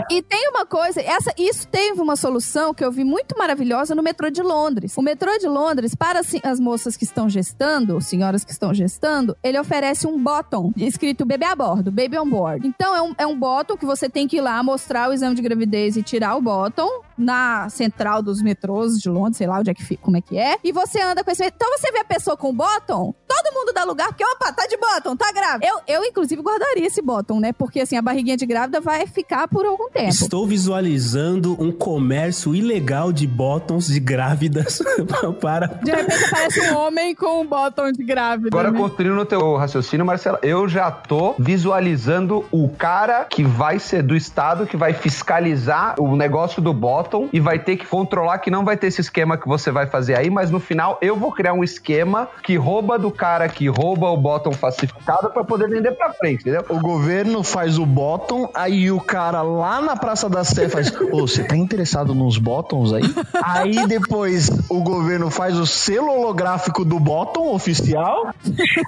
E 0.09 0.21
tem 0.21 0.49
uma 0.49 0.65
coisa, 0.65 1.01
essa, 1.01 1.31
isso 1.37 1.67
teve 1.67 2.01
uma 2.01 2.15
solução 2.15 2.73
que 2.73 2.83
eu 2.83 2.91
vi 2.91 3.03
muito 3.03 3.37
maravilhosa 3.37 3.95
no 3.95 4.03
metrô 4.03 4.29
de 4.29 4.41
Londres. 4.41 4.93
O 4.97 5.01
metrô 5.01 5.37
de 5.37 5.47
Londres, 5.47 5.95
para 5.95 6.19
assim, 6.19 6.39
as 6.43 6.59
moças 6.59 6.97
que 6.97 7.03
estão 7.03 7.29
gestando, 7.29 7.95
senhoras 8.09 8.43
que 8.43 8.51
estão 8.51 8.73
gestando, 8.73 9.37
ele 9.43 9.59
oferece 9.59 10.07
um 10.07 10.21
bottom 10.21 10.73
escrito 10.75 11.25
bebê 11.25 11.45
a 11.45 11.55
bordo, 11.55 11.91
baby 11.91 12.17
on 12.17 12.29
board. 12.29 12.67
Então 12.67 12.95
é 12.95 13.01
um, 13.01 13.15
é 13.19 13.27
um 13.27 13.39
que 13.77 13.85
você 13.85 14.09
tem 14.09 14.27
que 14.27 14.37
ir 14.37 14.41
lá 14.41 14.61
mostrar 14.63 15.09
o 15.09 15.13
exame 15.13 15.35
de 15.35 15.41
gravidez 15.41 15.95
e 15.95 16.03
tirar 16.03 16.35
o 16.35 16.41
bottom 16.41 16.89
na 17.19 17.69
central 17.69 18.21
dos 18.21 18.41
metrôs 18.41 18.97
de 18.97 19.09
Londres, 19.09 19.37
sei 19.37 19.45
lá 19.45 19.59
onde 19.59 19.69
é 19.69 19.73
que 19.73 19.83
fica, 19.83 20.01
como 20.01 20.17
é 20.17 20.21
que 20.21 20.37
é. 20.37 20.57
E 20.63 20.71
você 20.71 21.01
anda 21.01 21.23
com 21.23 21.29
esse. 21.29 21.45
Então 21.45 21.69
você 21.77 21.91
vê 21.91 21.99
a 21.99 22.05
pessoa 22.05 22.37
com 22.37 22.49
o 22.49 22.53
bottom, 22.53 23.13
todo 23.27 23.53
mundo 23.53 23.73
dá 23.73 23.83
lugar, 23.83 24.07
porque 24.07 24.23
opa, 24.23 24.53
tá 24.53 24.65
de 24.65 24.77
bottom, 24.77 25.15
tá 25.15 25.31
grávida. 25.31 25.67
Eu, 25.67 25.79
eu 25.85 26.05
inclusive, 26.05 26.41
guardaria 26.41 26.87
esse 26.87 27.01
bottom, 27.01 27.39
né? 27.39 27.51
Porque 27.51 27.81
assim, 27.81 27.97
a 27.97 28.01
barriguinha 28.01 28.37
de 28.37 28.45
grávida 28.45 28.79
vai 28.79 29.05
ficar 29.05 29.47
por 29.47 29.65
algum 29.65 29.89
tempo. 29.89 30.09
Estou 30.09 30.47
visualizando 30.47 31.61
um 31.61 31.71
comércio 31.71 32.55
ilegal 32.55 33.11
de 33.11 33.27
bottoms 33.27 33.87
de 33.87 33.99
grávidas 33.99 34.79
para. 35.41 35.67
De 35.67 35.91
repente 35.91 36.23
aparece 36.23 36.61
um 36.71 36.77
homem 36.77 37.13
com 37.13 37.41
um 37.41 37.45
bottom 37.45 37.91
de 37.91 38.03
grávida. 38.03 38.49
Agora, 38.49 38.71
né? 38.71 38.79
construindo 38.79 39.19
o 39.19 39.25
teu 39.25 39.57
raciocínio, 39.57 40.05
Marcela, 40.05 40.39
eu 40.41 40.69
já 40.69 40.89
tô 40.89 41.35
visualizando 41.37 42.45
o 42.51 42.69
cara 42.69 43.25
que 43.25 43.43
vai 43.43 43.77
ser 43.77 44.03
do 44.03 44.15
Estado, 44.15 44.65
que 44.65 44.77
vai 44.77 44.93
fiscalizar 44.93 45.95
o 45.99 46.15
negócio 46.15 46.61
do 46.61 46.73
bottom 46.73 47.08
bottom 47.09 47.29
e 47.33 47.39
vai 47.39 47.57
ter 47.57 47.77
que 47.77 47.85
controlar 47.85 48.37
que 48.39 48.51
não 48.51 48.63
vai 48.63 48.77
ter 48.77 48.87
esse 48.87 49.01
esquema 49.01 49.37
que 49.37 49.47
você 49.47 49.71
vai 49.71 49.87
fazer 49.87 50.15
aí, 50.15 50.29
mas 50.29 50.51
no 50.51 50.59
final 50.59 50.97
eu 51.01 51.15
vou 51.15 51.31
criar 51.31 51.53
um 51.53 51.63
esquema 51.63 52.27
que 52.43 52.55
rouba 52.55 52.99
do 52.99 53.11
cara 53.11 53.49
que 53.49 53.67
rouba 53.67 54.09
o 54.09 54.17
bottom 54.17 54.51
falsificado 54.51 55.29
pra 55.31 55.43
poder 55.43 55.69
vender 55.69 55.91
pra 55.91 56.13
frente, 56.13 56.41
entendeu? 56.41 56.63
O 56.69 56.79
governo 56.79 57.43
faz 57.43 57.77
o 57.77 57.85
bottom, 57.85 58.49
aí 58.53 58.91
o 58.91 58.99
cara 58.99 59.41
lá 59.41 59.81
na 59.81 59.95
Praça 59.95 60.29
da 60.29 60.43
Sé 60.43 60.69
faz: 60.69 60.93
Ô, 61.11 61.21
você 61.27 61.43
tá 61.43 61.55
interessado 61.55 62.13
nos 62.13 62.37
bottoms 62.37 62.93
aí? 62.93 63.03
aí 63.43 63.87
depois 63.87 64.49
o 64.69 64.81
governo 64.81 65.29
faz 65.29 65.57
o 65.57 65.65
selo 65.65 66.11
holográfico 66.11 66.85
do 66.85 66.99
bottom 66.99 67.53
oficial. 67.53 68.33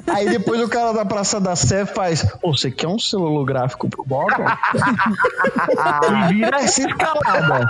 Aí 0.08 0.30
depois 0.30 0.62
o 0.62 0.70
cara 0.70 0.94
da 0.94 1.06
Praça 1.06 1.40
da 1.40 1.56
Sé 1.56 1.86
faz: 1.86 2.26
Ô, 2.42 2.56
você 2.56 2.70
quer 2.70 2.88
um 2.88 3.00
selo 3.00 3.26
holográfico 3.26 3.90
pro 3.90 4.04
bottom? 4.04 4.44
e 6.30 6.34
vira 6.34 6.58
essa 6.58 6.82
escalada. 6.82 7.68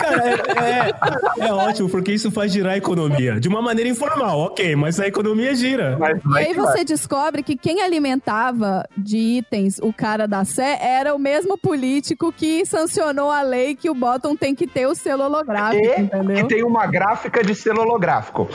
Cara, 0.00 0.24
é, 0.30 0.90
é- 1.42 1.48
é 1.48 1.52
ótimo, 1.52 1.88
porque 1.88 2.12
isso 2.12 2.30
faz 2.30 2.52
girar 2.52 2.74
a 2.74 2.76
economia. 2.76 3.38
De 3.40 3.48
uma 3.48 3.60
maneira 3.62 3.88
informal, 3.90 4.38
ok, 4.38 4.74
mas 4.76 4.98
a 5.00 5.06
economia 5.06 5.54
gira. 5.54 5.96
Mas 5.98 6.18
E 6.18 6.28
vai 6.28 6.44
aí 6.46 6.54
você 6.54 6.84
descobre 6.84 7.42
que 7.42 7.56
quem 7.56 7.80
alimentava 7.82 8.84
de 8.96 9.16
itens 9.38 9.78
o 9.82 9.92
cara 9.92 10.26
da 10.26 10.44
Sé 10.44 10.78
era 10.80 11.14
o 11.14 11.18
mesmo 11.18 11.56
político 11.58 12.32
que 12.32 12.64
sancionou 12.66 13.30
a 13.30 13.42
lei 13.42 13.74
que 13.74 13.90
o 13.90 13.94
bottom 13.94 14.34
tem 14.36 14.54
que 14.54 14.66
ter 14.66 14.86
o 14.86 14.94
selo 14.94 15.24
holográfico, 15.24 15.84
E 15.84 16.00
entendeu? 16.00 16.36
que 16.36 16.44
tem 16.54 16.64
uma 16.64 16.86
gráfica 16.86 17.42
de 17.42 17.54
selo 17.54 17.82
holográfico. 17.82 18.48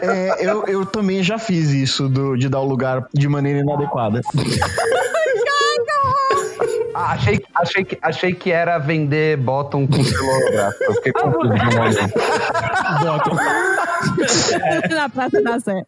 É, 0.00 0.46
eu, 0.46 0.64
eu 0.66 0.86
também 0.86 1.22
já 1.22 1.38
fiz 1.38 1.70
isso 1.70 2.08
do- 2.08 2.36
de 2.36 2.48
dar 2.48 2.60
o 2.60 2.64
lugar 2.66 3.06
de 3.12 3.28
maneira 3.28 3.60
inadequada. 3.60 4.20
Ah, 6.94 7.12
achei, 7.12 7.40
achei, 7.54 7.84
que, 7.84 7.98
achei 8.02 8.34
que 8.34 8.50
era 8.50 8.78
vender 8.78 9.36
bottom 9.38 9.86
com 9.86 10.02
selo 10.02 10.28
holográfico. 10.28 10.84
Eu 10.84 10.94
fiquei 10.94 11.12
confuso 11.12 11.48
no 11.48 11.56
momento. 11.56 12.14
Botam. 13.00 13.36
Na 14.90 15.08
Praça 15.08 15.42
da 15.42 15.60
Sé. 15.60 15.84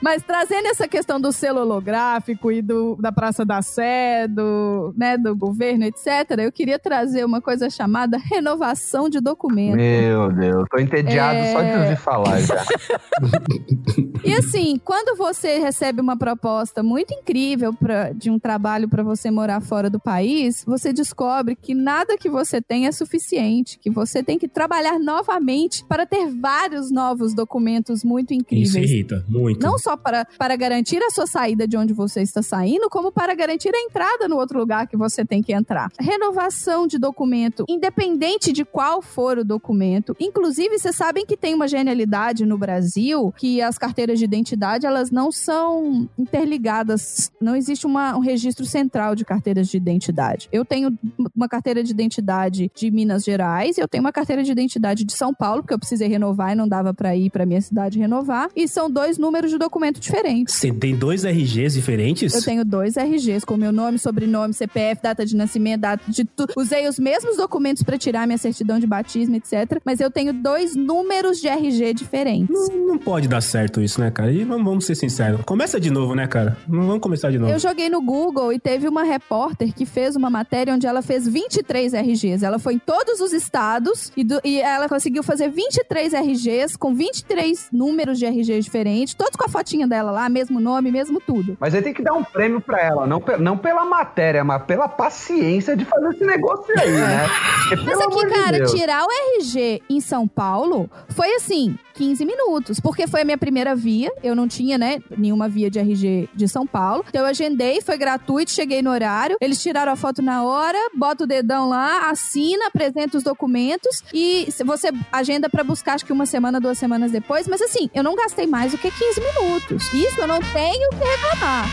Mas 0.00 0.22
trazendo 0.22 0.66
essa 0.66 0.86
questão 0.86 1.20
do 1.20 1.32
selo 1.32 1.60
holográfico 1.60 2.52
e 2.52 2.62
do, 2.62 2.96
da 3.00 3.10
Praça 3.10 3.44
da 3.44 3.60
Sé, 3.62 4.28
do, 4.28 4.94
né, 4.96 5.16
do 5.18 5.34
governo, 5.34 5.84
etc., 5.84 6.06
eu 6.38 6.52
queria 6.52 6.78
trazer 6.78 7.24
uma 7.24 7.40
coisa 7.40 7.68
chamada 7.68 8.16
renovação 8.16 9.08
de 9.08 9.20
documento. 9.20 9.76
Meu 9.76 10.32
Deus, 10.32 10.64
tô 10.70 10.78
entediado 10.78 11.38
É. 11.38 11.52
só 11.52 11.62
de 11.62 11.72
ouvir 11.82 11.96
falar 11.96 12.40
já. 12.40 12.64
E 14.24 14.34
assim, 14.34 14.80
quando 14.84 15.16
você 15.16 15.58
recebe 15.58 16.00
uma 16.00 16.16
proposta 16.16 16.82
muito 16.82 17.14
incrível 17.14 17.72
pra, 17.72 18.12
de 18.12 18.30
um 18.30 18.38
trabalho 18.38 18.88
para 18.88 19.02
você 19.02 19.30
morar 19.30 19.60
fora 19.60 19.88
do 19.88 19.98
país, 20.00 20.64
você 20.66 20.92
descobre 20.92 21.54
que 21.56 21.72
nada 21.74 22.16
que 22.18 22.28
você 22.28 22.60
tem 22.60 22.86
é 22.86 22.92
suficiente, 22.92 23.78
que 23.78 23.88
você 23.90 24.22
tem 24.22 24.36
que 24.38 24.48
trabalhar 24.48 24.98
novamente 24.98 25.84
para 25.84 26.04
ter 26.04 26.28
vários 26.34 26.90
novos 26.90 27.32
documentos 27.32 28.02
muito 28.04 28.32
Isso 28.32 28.40
incríveis. 28.42 28.74
irrita 28.90 29.24
muito. 29.28 29.64
Não 29.64 29.78
só 29.78 29.87
para, 29.96 30.24
para 30.38 30.56
garantir 30.56 31.02
a 31.02 31.10
sua 31.10 31.26
saída 31.26 31.66
de 31.66 31.76
onde 31.76 31.92
você 31.92 32.22
está 32.22 32.42
saindo, 32.42 32.88
como 32.90 33.10
para 33.12 33.34
garantir 33.34 33.74
a 33.74 33.80
entrada 33.80 34.28
no 34.28 34.36
outro 34.36 34.58
lugar 34.58 34.86
que 34.86 34.96
você 34.96 35.24
tem 35.24 35.42
que 35.42 35.52
entrar. 35.52 35.90
Renovação 36.00 36.86
de 36.86 36.98
documento, 36.98 37.64
independente 37.68 38.52
de 38.52 38.64
qual 38.64 39.00
for 39.00 39.38
o 39.38 39.44
documento. 39.44 40.14
Inclusive, 40.20 40.78
vocês 40.78 40.96
sabem 40.96 41.24
que 41.24 41.36
tem 41.36 41.54
uma 41.54 41.68
genialidade 41.68 42.44
no 42.44 42.58
Brasil 42.58 43.32
que 43.36 43.60
as 43.62 43.78
carteiras 43.78 44.18
de 44.18 44.24
identidade 44.24 44.86
elas 44.86 45.10
não 45.10 45.30
são 45.32 46.08
interligadas. 46.18 47.30
Não 47.40 47.54
existe 47.54 47.86
uma- 47.86 48.16
um 48.16 48.20
registro 48.20 48.64
central 48.66 49.14
de 49.14 49.24
carteiras 49.24 49.68
de 49.68 49.76
identidade. 49.76 50.48
Eu 50.52 50.64
tenho 50.64 50.96
uma 51.34 51.48
carteira 51.48 51.82
de 51.82 51.90
identidade 51.90 52.70
de 52.74 52.90
Minas 52.90 53.24
Gerais 53.24 53.76
e 53.76 53.80
eu 53.80 53.88
tenho 53.88 54.02
uma 54.02 54.12
carteira 54.12 54.42
de 54.42 54.50
identidade 54.50 55.04
de 55.04 55.12
São 55.12 55.32
Paulo, 55.34 55.62
porque 55.62 55.74
eu 55.74 55.78
precisei 55.78 56.08
renovar 56.08 56.52
e 56.52 56.54
não 56.54 56.68
dava 56.68 56.92
para 56.94 57.14
ir 57.14 57.30
para 57.30 57.46
minha 57.46 57.60
cidade 57.60 57.98
renovar. 57.98 58.48
E 58.56 58.66
são 58.66 58.90
dois 58.90 59.18
números 59.18 59.50
de 59.50 59.58
documento 59.58 59.77
diferentes. 60.00 60.54
Você 60.54 60.72
tem 60.72 60.94
dois 60.94 61.24
RGs 61.24 61.74
diferentes? 61.74 62.34
Eu 62.34 62.42
tenho 62.42 62.64
dois 62.64 62.96
RGs 62.96 63.44
com 63.44 63.56
meu 63.56 63.72
nome, 63.72 63.98
sobrenome, 63.98 64.52
CPF, 64.54 65.02
data 65.02 65.24
de 65.24 65.36
nascimento, 65.36 65.80
data 65.80 66.02
de 66.10 66.24
tudo. 66.24 66.52
Usei 66.56 66.88
os 66.88 66.98
mesmos 66.98 67.36
documentos 67.36 67.82
para 67.82 67.96
tirar 67.98 68.26
minha 68.26 68.38
certidão 68.38 68.78
de 68.78 68.86
batismo, 68.86 69.36
etc. 69.36 69.80
Mas 69.84 70.00
eu 70.00 70.10
tenho 70.10 70.32
dois 70.32 70.74
números 70.76 71.38
de 71.40 71.48
RG 71.48 71.94
diferentes. 71.94 72.48
Não, 72.70 72.86
não 72.88 72.98
pode 72.98 73.28
dar 73.28 73.40
certo 73.40 73.80
isso, 73.80 74.00
né, 74.00 74.10
cara? 74.10 74.32
E 74.32 74.44
vamos, 74.44 74.64
vamos 74.64 74.84
ser 74.86 74.94
sinceros. 74.94 75.40
Começa 75.44 75.78
de 75.80 75.90
novo, 75.90 76.14
né, 76.14 76.26
cara? 76.26 76.56
Não 76.68 76.86
vamos 76.86 77.00
começar 77.00 77.30
de 77.30 77.38
novo. 77.38 77.52
Eu 77.52 77.58
joguei 77.58 77.88
no 77.88 78.00
Google 78.02 78.52
e 78.52 78.58
teve 78.58 78.88
uma 78.88 79.02
repórter 79.04 79.72
que 79.74 79.84
fez 79.86 80.16
uma 80.16 80.30
matéria 80.30 80.74
onde 80.74 80.86
ela 80.86 81.02
fez 81.02 81.26
23 81.26 81.92
RGs. 81.94 82.44
Ela 82.44 82.58
foi 82.58 82.74
em 82.74 82.78
todos 82.78 83.20
os 83.20 83.32
estados 83.32 84.12
e, 84.16 84.24
do- 84.24 84.40
e 84.44 84.60
ela 84.60 84.88
conseguiu 84.88 85.22
fazer 85.22 85.48
23 85.50 86.12
RGs 86.14 86.76
com 86.76 86.94
23 86.94 87.68
números 87.72 88.18
de 88.18 88.26
RGs 88.26 88.62
diferentes, 88.64 89.14
todos 89.14 89.36
com 89.36 89.44
a 89.44 89.48
fotinha 89.68 89.86
dela 89.86 90.10
lá, 90.10 90.28
mesmo 90.28 90.58
nome, 90.60 90.90
mesmo 90.90 91.20
tudo. 91.20 91.56
Mas 91.60 91.74
aí 91.74 91.82
tem 91.82 91.92
que 91.92 92.02
dar 92.02 92.14
um 92.14 92.24
prêmio 92.24 92.60
pra 92.60 92.80
ela, 92.82 93.06
não, 93.06 93.20
pe- 93.20 93.36
não 93.36 93.56
pela 93.58 93.84
matéria, 93.84 94.42
mas 94.42 94.62
pela 94.62 94.88
paciência 94.88 95.76
de 95.76 95.84
fazer 95.84 96.08
esse 96.08 96.24
negócio 96.24 96.64
aí, 96.78 96.90
né? 96.90 97.26
Porque, 97.68 97.84
Mas 97.84 98.00
aqui, 98.00 98.26
de 98.26 98.32
cara, 98.32 98.56
Deus. 98.58 98.72
tirar 98.72 99.04
o 99.04 99.08
RG 99.38 99.82
em 99.90 100.00
São 100.00 100.26
Paulo 100.26 100.88
foi 101.10 101.34
assim, 101.34 101.76
15 101.98 102.24
minutos. 102.24 102.78
Porque 102.78 103.08
foi 103.08 103.22
a 103.22 103.24
minha 103.24 103.36
primeira 103.36 103.74
via. 103.74 104.10
Eu 104.22 104.36
não 104.36 104.46
tinha, 104.46 104.78
né, 104.78 105.02
nenhuma 105.16 105.48
via 105.48 105.68
de 105.68 105.80
RG 105.80 106.28
de 106.32 106.46
São 106.48 106.64
Paulo. 106.64 107.04
Então 107.08 107.22
eu 107.22 107.26
agendei, 107.26 107.80
foi 107.80 107.98
gratuito, 107.98 108.52
cheguei 108.52 108.80
no 108.80 108.90
horário. 108.90 109.36
Eles 109.40 109.60
tiraram 109.60 109.90
a 109.90 109.96
foto 109.96 110.22
na 110.22 110.44
hora, 110.44 110.78
bota 110.94 111.24
o 111.24 111.26
dedão 111.26 111.68
lá, 111.68 112.08
assina, 112.08 112.68
apresenta 112.68 113.18
os 113.18 113.24
documentos 113.24 114.04
e 114.14 114.48
você 114.64 114.90
agenda 115.10 115.50
pra 115.50 115.64
buscar, 115.64 115.94
acho 115.94 116.06
que 116.06 116.12
uma 116.12 116.26
semana, 116.26 116.60
duas 116.60 116.78
semanas 116.78 117.10
depois. 117.10 117.48
Mas 117.48 117.60
assim, 117.60 117.90
eu 117.92 118.04
não 118.04 118.14
gastei 118.14 118.46
mais 118.46 118.70
do 118.70 118.78
que 118.78 118.90
15 118.90 119.20
minutos. 119.20 119.92
Isso 119.92 120.20
eu 120.20 120.28
não 120.28 120.38
tenho 120.38 120.90
que 120.90 121.04
reclamar. 121.04 121.66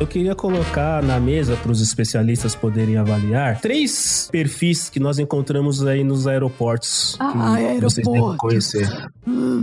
Eu 0.00 0.08
queria 0.08 0.34
colocar 0.34 1.02
na 1.04 1.20
mesa 1.20 1.56
para 1.56 1.70
os 1.70 1.80
especialistas 1.80 2.54
poderem 2.54 2.96
avaliar 2.96 3.60
três 3.60 4.28
perfis 4.30 4.90
que 4.90 4.98
nós 4.98 5.20
encontramos 5.20 5.86
aí 5.86 6.02
nos 6.02 6.26
aeroportos. 6.26 7.16
Ah, 7.20 7.56
que 7.76 7.80
vocês 7.80 8.06
devem 8.06 8.36
conhecer. 8.36 8.88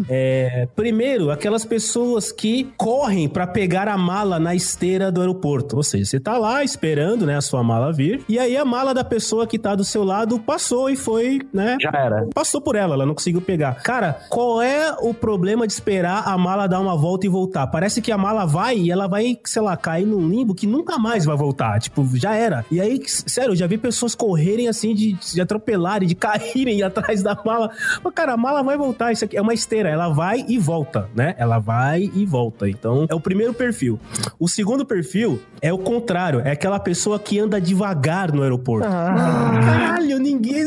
É, 0.09 0.67
primeiro, 0.73 1.31
aquelas 1.31 1.65
pessoas 1.65 2.31
que 2.31 2.71
correm 2.77 3.27
para 3.27 3.45
pegar 3.45 3.89
a 3.89 3.97
mala 3.97 4.39
na 4.39 4.55
esteira 4.55 5.11
do 5.11 5.19
aeroporto. 5.19 5.75
Ou 5.75 5.83
seja, 5.83 6.05
você 6.05 6.19
tá 6.19 6.37
lá 6.37 6.63
esperando, 6.63 7.25
né, 7.25 7.35
a 7.35 7.41
sua 7.41 7.61
mala 7.61 7.91
vir, 7.91 8.23
e 8.27 8.39
aí 8.39 8.55
a 8.55 8.63
mala 8.63 8.93
da 8.93 9.03
pessoa 9.03 9.45
que 9.45 9.59
tá 9.59 9.75
do 9.75 9.83
seu 9.83 10.03
lado 10.03 10.39
passou 10.39 10.89
e 10.89 10.95
foi, 10.95 11.39
né, 11.53 11.77
Já 11.81 11.91
era. 11.93 12.27
passou 12.33 12.61
por 12.61 12.75
ela, 12.75 12.95
ela 12.95 13.05
não 13.05 13.13
conseguiu 13.13 13.41
pegar. 13.41 13.75
Cara, 13.83 14.21
qual 14.29 14.61
é 14.61 14.95
o 15.01 15.13
problema 15.13 15.67
de 15.67 15.73
esperar 15.73 16.23
a 16.25 16.37
mala 16.37 16.67
dar 16.67 16.79
uma 16.79 16.95
volta 16.95 17.25
e 17.25 17.29
voltar? 17.29 17.67
Parece 17.67 18.01
que 18.01 18.11
a 18.13 18.17
mala 18.17 18.45
vai 18.45 18.77
e 18.77 18.91
ela 18.91 19.07
vai, 19.07 19.37
sei 19.45 19.61
lá, 19.61 19.75
cair 19.75 20.05
num 20.21 20.29
limbo 20.29 20.53
que 20.53 20.67
nunca 20.67 20.97
mais 20.97 21.25
vai 21.25 21.35
voltar. 21.35 21.79
Tipo, 21.79 22.07
já 22.15 22.35
era. 22.35 22.65
E 22.69 22.79
aí, 22.79 23.01
sério, 23.07 23.51
eu 23.51 23.55
já 23.55 23.67
vi 23.67 23.77
pessoas 23.77 24.15
correrem 24.15 24.67
assim, 24.67 24.93
de, 24.93 25.13
de 25.13 25.41
atropelarem, 25.41 26.07
de 26.07 26.15
caírem 26.15 26.83
atrás 26.83 27.23
da 27.23 27.37
mala. 27.43 27.71
Mas, 28.03 28.13
cara, 28.13 28.33
a 28.33 28.37
mala 28.37 28.63
vai 28.63 28.77
voltar. 28.77 29.11
Isso 29.11 29.25
aqui 29.25 29.37
é 29.37 29.41
uma 29.41 29.53
esteira, 29.53 29.89
ela 29.89 30.09
vai 30.09 30.45
e 30.47 30.57
volta, 30.57 31.09
né? 31.15 31.35
Ela 31.37 31.59
vai 31.59 32.09
e 32.13 32.25
volta. 32.25 32.69
Então, 32.69 33.05
é 33.09 33.15
o 33.15 33.19
primeiro 33.19 33.53
perfil. 33.53 33.99
O 34.39 34.47
segundo 34.47 34.85
perfil 34.85 35.39
é 35.61 35.71
o 35.71 35.77
contrário, 35.77 36.39
é 36.41 36.51
aquela 36.51 36.79
pessoa 36.79 37.19
que 37.19 37.39
anda 37.39 37.59
devagar 37.59 38.31
no 38.31 38.41
aeroporto. 38.41 38.87
Caralho, 38.87 40.19
ninguém. 40.19 40.65